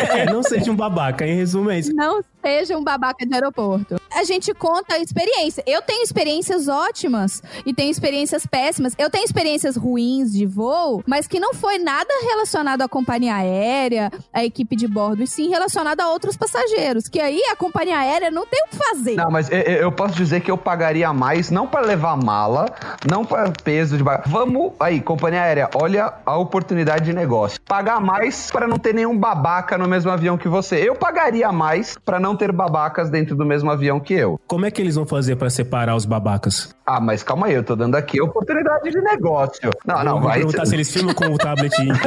É, 0.09 0.25
não 0.25 0.41
seja 0.41 0.71
um 0.71 0.75
babaca. 0.75 1.25
Em 1.25 1.35
resumo, 1.35 1.69
é 1.69 1.79
isso. 1.79 1.93
Não 1.93 2.21
seja 2.43 2.77
um 2.77 2.83
babaca 2.83 3.25
de 3.25 3.33
aeroporto. 3.33 3.99
A 4.15 4.23
gente 4.23 4.53
conta 4.53 4.95
a 4.95 4.99
experiência. 4.99 5.63
Eu 5.67 5.81
tenho 5.81 6.01
experiências 6.03 6.67
ótimas 6.67 7.41
e 7.65 7.73
tenho 7.73 7.91
experiências 7.91 8.45
péssimas. 8.45 8.93
Eu 8.97 9.09
tenho 9.09 9.23
experiências 9.23 9.75
ruins 9.75 10.31
de 10.31 10.45
voo, 10.45 11.03
mas 11.05 11.27
que 11.27 11.39
não 11.39 11.53
foi 11.53 11.77
nada 11.77 12.09
relacionado 12.23 12.81
à 12.81 12.87
companhia 12.87 13.35
aérea, 13.35 14.11
à 14.33 14.43
equipe 14.43 14.75
de 14.75 14.87
bordo, 14.87 15.21
e 15.23 15.27
sim 15.27 15.49
relacionado 15.49 16.01
a 16.01 16.09
outros 16.09 16.35
passageiros. 16.35 17.07
Que 17.07 17.19
aí 17.19 17.41
a 17.51 17.55
companhia 17.55 17.97
aérea 17.99 18.31
não 18.31 18.45
tem 18.45 18.61
o 18.63 18.69
que 18.69 18.75
fazer. 18.77 19.15
Não, 19.15 19.29
mas 19.29 19.49
eu, 19.51 19.59
eu 19.59 19.91
posso 19.91 20.15
dizer 20.15 20.41
que 20.41 20.49
eu 20.49 20.57
pagaria 20.57 21.11
mais, 21.13 21.51
não 21.51 21.58
pra 21.67 21.81
levar 21.81 22.15
mala, 22.17 22.65
não 23.09 23.23
pra 23.25 23.51
peso 23.63 23.97
de 23.97 24.03
bagagem. 24.03 24.31
Vamos 24.31 24.73
aí, 24.79 25.01
companhia 25.01 25.41
aérea, 25.41 25.69
olha 25.73 26.13
a 26.25 26.37
oportunidade 26.37 27.05
de 27.05 27.13
negócio. 27.13 27.59
Pagar 27.67 27.99
mais 27.99 28.49
pra 28.51 28.67
não 28.67 28.77
ter 28.77 28.93
nenhum 28.93 29.17
babaca 29.17 29.77
no 29.77 29.87
mesmo 29.87 30.11
avião 30.11 30.37
que 30.37 30.47
você. 30.47 30.75
Eu 30.77 30.95
pagaria 30.95 31.51
mais 31.51 31.97
pra 32.03 32.19
não 32.19 32.35
ter 32.35 32.51
babacas 32.51 33.09
dentro 33.09 33.35
do 33.35 33.45
mesmo 33.45 33.71
avião 33.71 33.99
que 33.99 34.13
eu. 34.13 34.39
Como 34.47 34.65
é 34.65 34.71
que 34.71 34.81
eles 34.81 34.95
vão 34.95 35.05
fazer 35.05 35.35
pra 35.35 35.49
separar 35.49 35.95
os 35.95 36.05
babacas? 36.05 36.75
Ah, 36.85 36.99
mas 36.99 37.21
calma 37.23 37.47
aí, 37.47 37.53
eu 37.53 37.63
tô 37.63 37.75
dando 37.75 37.95
aqui 37.95 38.21
oportunidade 38.21 38.89
de 38.89 39.01
negócio. 39.01 39.69
Não, 39.85 40.03
não, 40.03 40.13
Vou 40.19 40.29
vai. 40.29 40.39
perguntar 40.39 40.65
se 40.65 40.75
eles 40.75 40.91
filmam 40.91 41.13
com 41.13 41.25
o 41.25 41.37
tablet 41.37 41.71
em 41.79 41.89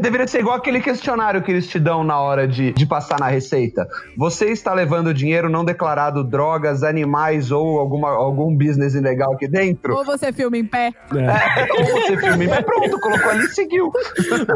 Deveria 0.00 0.26
ser 0.26 0.40
igual 0.40 0.56
aquele 0.56 0.80
questionário 0.80 1.42
que 1.42 1.50
eles 1.50 1.66
te 1.68 1.78
dão 1.78 2.02
na 2.02 2.18
hora 2.18 2.46
de, 2.46 2.72
de 2.72 2.86
passar 2.86 3.18
na 3.20 3.28
receita. 3.28 3.86
Você 4.16 4.46
está 4.46 4.72
levando 4.72 5.14
dinheiro 5.14 5.48
não 5.48 5.64
declarado, 5.64 6.24
drogas, 6.46 6.82
animais 6.84 7.50
ou 7.50 7.78
alguma, 7.80 8.10
algum 8.10 8.54
business 8.56 8.94
ilegal 8.94 9.32
aqui 9.34 9.48
dentro? 9.48 9.94
Ou 9.96 10.04
você 10.04 10.32
filma 10.32 10.56
em 10.56 10.64
pé. 10.64 10.92
É. 11.14 11.72
ou 11.72 11.84
você 11.84 12.16
filme, 12.18 12.46
mas 12.46 12.64
pronto, 12.64 13.00
colocou 13.00 13.30
ali 13.30 13.44
e 13.44 13.48
seguiu. 13.48 13.90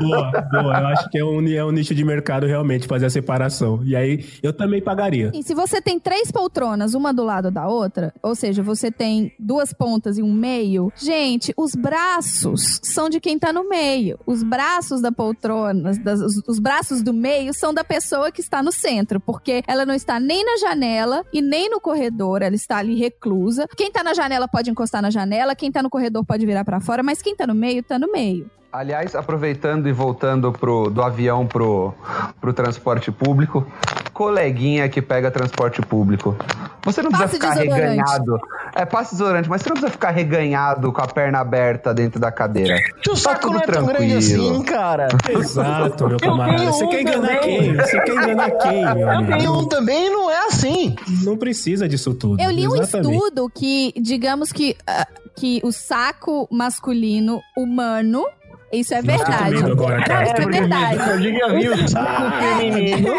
Boa, 0.01 0.31
boa. 0.53 0.79
Eu 0.81 0.87
acho 0.87 1.11
que 1.11 1.19
é 1.19 1.25
um, 1.25 1.47
é 1.49 1.65
um 1.65 1.71
nicho 1.73 1.95
de 1.95 2.05
mercado 2.05 2.47
realmente 2.47 2.87
fazer 2.87 3.07
a 3.07 3.11
separação. 3.11 3.81
E 3.85 3.97
aí 3.97 4.25
eu 4.43 4.53
também 4.53 4.81
pagaria. 4.81 5.31
E 5.35 5.43
se 5.43 5.53
você 5.55 5.81
tem 5.81 5.99
três 5.99 6.31
poltronas, 6.31 6.95
uma 6.95 7.13
do 7.13 7.25
lado 7.25 7.51
da 7.51 7.67
outra, 7.67 8.15
ou 8.23 8.35
seja, 8.37 8.63
você 8.63 8.91
tem 8.91 9.33
duas 9.39 9.73
pontas 9.73 10.17
e 10.17 10.23
um 10.23 10.33
meio, 10.33 10.93
gente, 10.97 11.53
os 11.57 11.75
braços 11.75 12.79
são 12.83 13.09
de 13.09 13.19
quem 13.21 13.39
tá 13.39 13.53
no 13.53 13.69
meio. 13.69 14.19
Os 14.27 14.43
braços 14.45 15.03
da 15.03 15.11
poltrona, 15.11 15.93
das- 16.05 16.21
os, 16.21 16.41
os 16.47 16.59
braços 16.61 17.03
do 17.03 17.13
meio 17.13 17.53
são 17.53 17.75
da 17.75 17.83
pessoa 17.83 18.31
que 18.31 18.41
está 18.41 18.63
no 18.63 18.71
centro, 18.71 19.19
porque 19.21 19.63
ela 19.67 19.85
não 19.85 19.95
está 19.95 20.21
nem 20.21 20.45
na 20.45 20.57
janela 20.59 21.25
e 21.33 21.43
nem 21.43 21.69
no 21.69 21.80
corredor, 21.81 22.43
ela 22.43 22.55
está 22.55 22.79
ali 22.79 22.95
reclusa. 22.95 23.67
Quem 23.77 23.91
tá 23.91 24.05
na 24.05 24.15
janela 24.15 24.47
pode 24.47 24.71
encostar 24.71 25.03
na 25.03 25.11
janela, 25.11 25.55
quem 25.55 25.73
tá 25.73 25.83
no 25.83 25.91
corredor 25.91 26.25
pode 26.25 26.47
virar 26.47 26.65
pra 26.65 26.81
fora, 26.81 27.03
mas 27.03 27.21
quem 27.23 27.35
tá 27.35 27.47
no 27.47 27.55
meio, 27.55 27.83
tá 27.83 27.99
no 27.99 28.11
meio. 28.13 28.51
Aliás, 28.73 29.17
aproveitando 29.17 29.89
e 29.89 29.93
voltando 29.93 30.53
pro, 30.53 30.89
do 30.91 31.03
avião 31.03 31.45
pro, 31.45 31.93
pro 32.41 32.53
transporte 32.53 33.11
público, 33.11 33.67
coleguinha 34.13 34.89
que 34.89 35.03
pega 35.03 35.29
transporte 35.31 35.83
público. 35.83 36.37
Você 36.85 37.03
não 37.03 37.11
precisa 37.11 37.29
Passe 37.29 37.35
ficar 37.41 37.55
desodorante. 37.55 37.91
reganhado. 37.99 38.41
É, 38.75 38.85
passe 38.87 39.11
desodorante, 39.13 39.49
mas 39.49 39.61
você 39.61 39.69
não 39.71 39.75
precisa 39.75 39.91
ficar 39.93 40.11
reganhado 40.11 40.93
com 40.93 41.03
a 41.03 41.07
perna 41.09 41.41
aberta 41.41 41.93
dentro 41.93 42.21
da 42.21 42.31
cadeira. 42.31 42.77
Seu 43.05 43.15
Tá 43.15 43.21
saco 43.21 43.41
tudo 43.41 43.55
não 43.55 43.61
é 43.61 43.67
tão 43.67 43.87
grande 43.87 44.09
tranquilo. 44.09 44.19
assim, 44.55 44.63
cara. 44.63 45.09
Exato, 45.29 46.07
meu 46.09 46.19
camarada. 46.19 46.59
tenho 46.59 46.73
Você 46.73 46.85
um 46.85 46.89
quer 46.91 47.01
enganar 47.03 47.27
também. 47.27 47.41
quem? 47.41 47.77
Você 47.77 48.01
quer 48.03 48.13
enganar 48.15 48.51
quem, 48.53 48.85
meu 48.95 49.09
Eu 49.11 49.27
tenho 49.27 49.53
um 49.59 49.69
também 49.69 50.11
não 50.11 50.31
é 50.31 50.47
assim. 50.47 50.95
Não 51.25 51.37
precisa 51.37 51.89
disso 51.89 52.15
tudo. 52.15 52.41
Eu 52.41 52.51
li 52.53 52.69
um 52.69 52.77
Exatamente. 52.77 53.13
estudo 53.17 53.51
que, 53.53 53.93
digamos 54.01 54.53
que, 54.53 54.77
ah, 54.87 55.07
que 55.37 55.61
o 55.65 55.73
saco 55.73 56.49
masculino 56.53 57.41
humano, 57.57 58.25
isso 58.73 58.95
é 58.95 59.03
verdade. 59.03 59.57
agora, 59.57 60.05
cara. 60.05 60.25
Não, 60.25 60.33
isso 60.33 60.43
é 60.43 60.61
verdade. 60.61 61.11
Eu 61.11 61.19
diga 61.21 61.55
viu, 61.55 61.73
o 61.75 61.89
saco 61.89 62.39
feminino. 62.57 63.15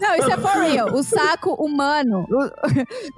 Não, 0.00 0.14
isso 0.16 0.30
é 0.30 0.36
for 0.36 0.62
real. 0.62 0.88
O 0.94 1.02
saco 1.02 1.54
humano, 1.54 2.26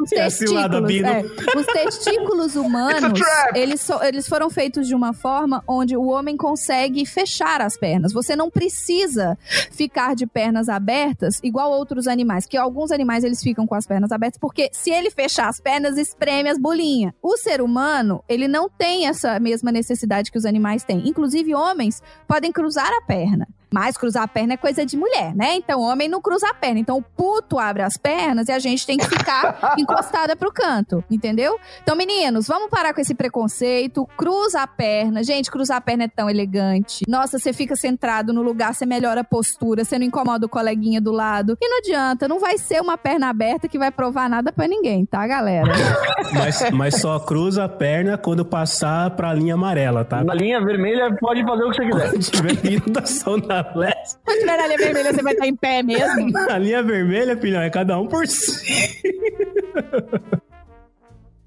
os 0.00 0.12
É 0.12 0.22
a 0.24 0.30
cilada, 0.30 0.80
testículos, 0.82 1.46
é, 1.54 1.58
os 1.58 1.66
testículos 1.66 2.56
humanos, 2.56 3.20
eles, 3.54 3.80
so- 3.80 4.02
eles 4.02 4.28
foram 4.28 4.48
feitos 4.50 4.86
de 4.86 4.94
uma 4.94 5.12
forma 5.12 5.62
onde 5.68 5.96
o 5.96 6.06
homem 6.06 6.36
consegue 6.36 7.04
fechar 7.04 7.60
as 7.60 7.76
pernas. 7.76 8.12
Você 8.12 8.34
não 8.34 8.50
precisa 8.50 9.36
ficar 9.70 10.14
de 10.14 10.26
pernas 10.26 10.68
abertas 10.68 11.40
igual 11.42 11.70
outros 11.70 12.06
animais, 12.06 12.46
que 12.46 12.56
alguns 12.56 12.90
animais 12.90 13.24
eles 13.24 13.42
ficam 13.42 13.66
com 13.66 13.74
as 13.74 13.86
pernas 13.86 14.10
abertas 14.12 14.38
porque 14.40 14.68
se 14.72 14.90
ele 14.90 15.10
fechar 15.10 15.48
as 15.48 15.60
pernas, 15.60 15.96
espreme 15.98 16.48
as 16.48 16.58
bolinhas. 16.58 17.12
O 17.22 17.36
ser 17.36 17.60
humano, 17.60 18.22
ele 18.28 18.48
não 18.48 18.68
tem 18.68 19.06
essa 19.06 19.38
mesma 19.40 19.70
necessidade 19.72 20.30
que 20.30 20.38
os 20.38 20.44
animais 20.44 20.82
têm. 20.84 21.02
Inclusive, 21.06 21.25
homens 21.54 22.02
podem 22.26 22.52
cruzar 22.52 22.90
a 22.92 23.02
perna. 23.02 23.48
Mas 23.72 23.96
cruzar 23.96 24.22
a 24.22 24.28
perna 24.28 24.54
é 24.54 24.56
coisa 24.56 24.86
de 24.86 24.96
mulher, 24.96 25.34
né? 25.34 25.56
Então, 25.56 25.80
homem 25.80 26.08
não 26.08 26.20
cruza 26.20 26.48
a 26.48 26.54
perna. 26.54 26.80
Então, 26.80 26.98
o 26.98 27.02
puto 27.02 27.58
abre 27.58 27.82
as 27.82 27.96
pernas 27.96 28.48
e 28.48 28.52
a 28.52 28.58
gente 28.58 28.86
tem 28.86 28.96
que 28.96 29.06
ficar 29.06 29.74
encostada 29.78 30.36
pro 30.36 30.52
canto, 30.52 31.04
entendeu? 31.10 31.58
Então, 31.82 31.96
meninos, 31.96 32.46
vamos 32.46 32.70
parar 32.70 32.94
com 32.94 33.00
esse 33.00 33.14
preconceito. 33.14 34.06
Cruza 34.16 34.62
a 34.62 34.66
perna. 34.66 35.22
Gente, 35.22 35.50
cruzar 35.50 35.78
a 35.78 35.80
perna 35.80 36.04
é 36.04 36.08
tão 36.08 36.30
elegante. 36.30 37.04
Nossa, 37.08 37.38
você 37.38 37.52
fica 37.52 37.74
centrado 37.76 38.32
no 38.32 38.42
lugar, 38.42 38.74
você 38.74 38.86
melhora 38.86 39.20
a 39.20 39.24
postura, 39.24 39.84
você 39.84 39.98
não 39.98 40.06
incomoda 40.06 40.46
o 40.46 40.48
coleguinha 40.48 41.00
do 41.00 41.12
lado. 41.12 41.58
E 41.60 41.68
não 41.68 41.78
adianta, 41.78 42.28
não 42.28 42.38
vai 42.38 42.58
ser 42.58 42.80
uma 42.80 42.96
perna 42.96 43.28
aberta 43.28 43.68
que 43.68 43.78
vai 43.78 43.90
provar 43.90 44.28
nada 44.28 44.52
pra 44.52 44.68
ninguém, 44.68 45.04
tá, 45.04 45.26
galera? 45.26 45.72
Mas, 46.32 46.70
mas 46.72 47.00
só 47.00 47.18
cruza 47.20 47.64
a 47.64 47.68
perna 47.68 48.18
quando 48.18 48.44
passar 48.44 49.10
pra 49.10 49.32
linha 49.32 49.54
amarela, 49.54 50.04
tá? 50.04 50.24
Na 50.24 50.34
linha 50.34 50.60
vermelha 50.60 51.14
pode 51.18 51.44
fazer 51.44 51.64
o 51.64 51.70
que 51.70 51.76
você 51.76 51.86
quiser. 51.86 52.10
Quando 52.10 52.24
tiver 52.24 52.72
inundação 52.72 53.36
na 53.36 53.62
Se 54.04 54.38
tiver 54.40 54.56
na 54.56 54.66
linha 54.66 54.78
vermelha, 54.78 55.12
você 55.12 55.22
vai 55.22 55.32
estar 55.32 55.46
em 55.46 55.56
pé 55.56 55.82
mesmo. 55.82 56.36
A 56.50 56.58
linha 56.58 56.82
vermelha, 56.82 57.36
filhão, 57.36 57.62
é 57.62 57.70
cada 57.70 57.98
um 57.98 58.06
por 58.06 58.26
si. 58.26 59.02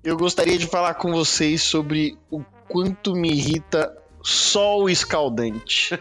Eu 0.04 0.18
gostaria 0.18 0.58
de 0.58 0.68
falar 0.68 0.94
com 0.96 1.12
vocês 1.12 1.62
sobre 1.62 2.18
o 2.32 2.44
quanto 2.68 3.16
me 3.16 3.32
irrita 3.32 3.96
sol 4.22 4.90
escaldante. 4.90 5.98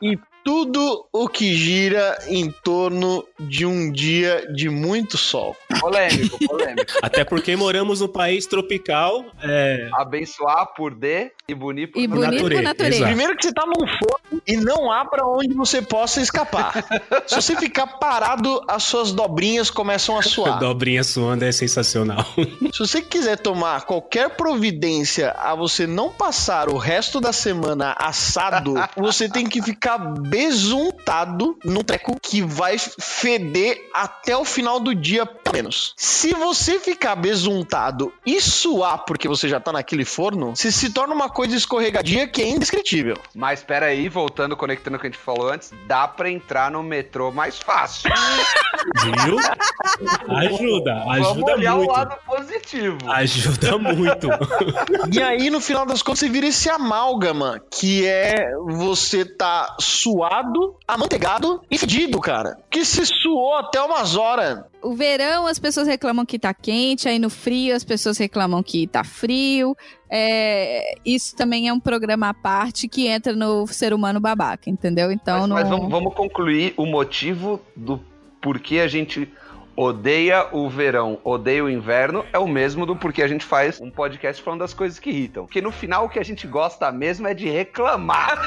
e 0.00 0.18
tudo 0.44 1.06
o 1.10 1.26
que 1.26 1.54
gira 1.54 2.18
em 2.28 2.50
torno 2.50 3.24
de 3.40 3.64
um 3.64 3.90
dia 3.90 4.46
de 4.52 4.68
muito 4.68 5.16
sol. 5.16 5.56
Polêmico, 5.80 6.38
polêmico. 6.46 6.92
Até 7.02 7.24
porque 7.24 7.56
moramos 7.56 8.02
num 8.02 8.08
país 8.08 8.46
tropical. 8.46 9.24
É... 9.42 9.88
Abençoar 9.94 10.74
por 10.74 10.94
D 10.94 11.32
e 11.48 11.54
bonito 11.54 11.94
por 11.94 12.00
E 12.00 12.06
bonito 12.06 12.30
natureza, 12.30 12.54
por 12.54 12.62
natureza. 12.62 13.06
Primeiro 13.06 13.36
que 13.36 13.46
você 13.46 13.52
tá 13.52 13.64
num 13.66 13.86
forno 13.86 14.42
e 14.46 14.56
não 14.56 14.92
há 14.92 15.04
pra 15.06 15.26
onde 15.26 15.54
você 15.54 15.80
possa 15.80 16.20
escapar. 16.20 16.84
Se 17.26 17.36
você 17.36 17.56
ficar 17.56 17.86
parado, 17.86 18.62
as 18.68 18.82
suas 18.82 19.12
dobrinhas 19.12 19.70
começam 19.70 20.18
a 20.18 20.22
suar. 20.22 20.58
Dobrinha 20.64 21.02
suando 21.02 21.44
é 21.44 21.52
sensacional. 21.52 22.24
Se 22.72 22.78
você 22.78 23.00
quiser 23.00 23.38
tomar 23.38 23.86
qualquer 23.86 24.30
providência 24.30 25.30
a 25.38 25.54
você 25.54 25.86
não 25.86 26.10
passar 26.10 26.68
o 26.68 26.76
resto 26.76 27.20
da 27.20 27.32
semana 27.32 27.94
assado, 27.98 28.74
você 28.96 29.28
tem 29.28 29.46
que 29.46 29.62
ficar 29.62 29.98
besuntado 30.34 31.56
num 31.64 31.84
treco 31.84 32.18
que 32.20 32.42
vai 32.42 32.76
feder 32.76 33.88
até 33.94 34.36
o 34.36 34.44
final 34.44 34.80
do 34.80 34.92
dia, 34.92 35.24
pelo 35.24 35.54
menos. 35.54 35.94
Se 35.96 36.34
você 36.34 36.80
ficar 36.80 37.14
besuntado 37.14 38.12
e 38.26 38.40
suar 38.40 39.04
porque 39.04 39.28
você 39.28 39.48
já 39.48 39.60
tá 39.60 39.70
naquele 39.72 40.04
forno, 40.04 40.56
você 40.56 40.72
se 40.72 40.90
torna 40.90 41.14
uma 41.14 41.30
coisa 41.30 41.54
escorregadia 41.56 42.26
que 42.26 42.42
é 42.42 42.48
indescritível. 42.48 43.16
Mas 43.32 43.60
espera 43.60 43.86
aí, 43.86 44.08
voltando, 44.08 44.56
conectando 44.56 44.96
o 44.96 45.00
que 45.00 45.06
a 45.06 45.10
gente 45.10 45.20
falou 45.20 45.52
antes, 45.52 45.70
dá 45.86 46.08
pra 46.08 46.28
entrar 46.28 46.68
no 46.68 46.82
metrô 46.82 47.30
mais 47.30 47.56
fácil. 47.58 48.10
Viu? 49.24 49.38
Ajuda, 50.36 50.94
Vamos 51.04 51.28
ajuda 51.28 51.52
olhar 51.52 51.74
o 51.74 51.78
muito. 51.78 51.92
lado 51.92 52.16
positivo. 52.26 52.98
Ajuda 53.06 53.78
muito. 53.78 54.28
E 55.12 55.22
aí, 55.22 55.48
no 55.48 55.60
final 55.60 55.86
das 55.86 56.02
contas, 56.02 56.18
você 56.20 56.28
vira 56.28 56.46
esse 56.48 56.68
amálgama, 56.68 57.62
que 57.70 58.04
é 58.06 58.50
você 58.66 59.24
tá 59.24 59.76
suado, 59.78 60.23
amanteigado 60.86 61.62
e 61.70 61.78
fedido, 61.78 62.20
cara. 62.20 62.58
Que 62.70 62.84
se 62.84 63.04
suou 63.06 63.54
até 63.56 63.80
umas 63.80 64.16
horas. 64.16 64.64
O 64.82 64.94
verão 64.94 65.46
as 65.46 65.58
pessoas 65.58 65.86
reclamam 65.86 66.26
que 66.26 66.38
tá 66.38 66.52
quente, 66.52 67.08
aí 67.08 67.18
no 67.18 67.30
frio 67.30 67.74
as 67.74 67.84
pessoas 67.84 68.18
reclamam 68.18 68.62
que 68.62 68.86
tá 68.86 69.02
frio. 69.02 69.76
É, 70.10 70.96
isso 71.04 71.34
também 71.34 71.68
é 71.68 71.72
um 71.72 71.80
programa 71.80 72.28
à 72.28 72.34
parte 72.34 72.86
que 72.86 73.06
entra 73.06 73.34
no 73.34 73.66
ser 73.66 73.92
humano 73.92 74.20
babaca, 74.20 74.70
entendeu? 74.70 75.10
Então 75.10 75.40
mas, 75.40 75.48
não. 75.48 75.56
mas 75.56 75.68
vamos, 75.68 75.90
vamos 75.90 76.14
concluir 76.14 76.74
o 76.76 76.86
motivo 76.86 77.60
do 77.74 78.00
porquê 78.40 78.80
a 78.80 78.88
gente 78.88 79.28
odeia 79.76 80.46
o 80.52 80.68
verão, 80.68 81.18
odeia 81.24 81.64
o 81.64 81.70
inverno, 81.70 82.24
é 82.32 82.38
o 82.38 82.46
mesmo 82.46 82.86
do 82.86 82.94
porque 82.94 83.22
a 83.22 83.28
gente 83.28 83.44
faz 83.44 83.80
um 83.80 83.90
podcast 83.90 84.42
falando 84.42 84.60
das 84.60 84.74
coisas 84.74 84.98
que 84.98 85.10
irritam. 85.10 85.46
Porque 85.46 85.60
no 85.60 85.70
final 85.72 86.06
o 86.06 86.08
que 86.08 86.18
a 86.18 86.24
gente 86.24 86.46
gosta 86.46 86.90
mesmo 86.92 87.26
é 87.26 87.34
de 87.34 87.48
reclamar. 87.48 88.38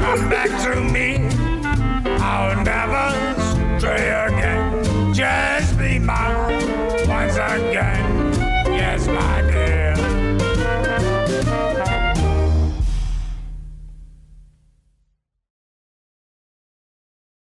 Come 0.00 0.28
back 0.28 0.50
to 0.62 0.80
me, 0.80 1.18
I'll 2.20 2.56
never 2.62 3.14
stray 3.78 4.10
again. 4.10 5.12
Just 5.12 5.76
be 5.76 5.98
mine 5.98 6.62
once 7.06 7.36
again, 7.36 8.32
yes, 8.66 9.06
my 9.06 9.42
dear. 9.42 9.77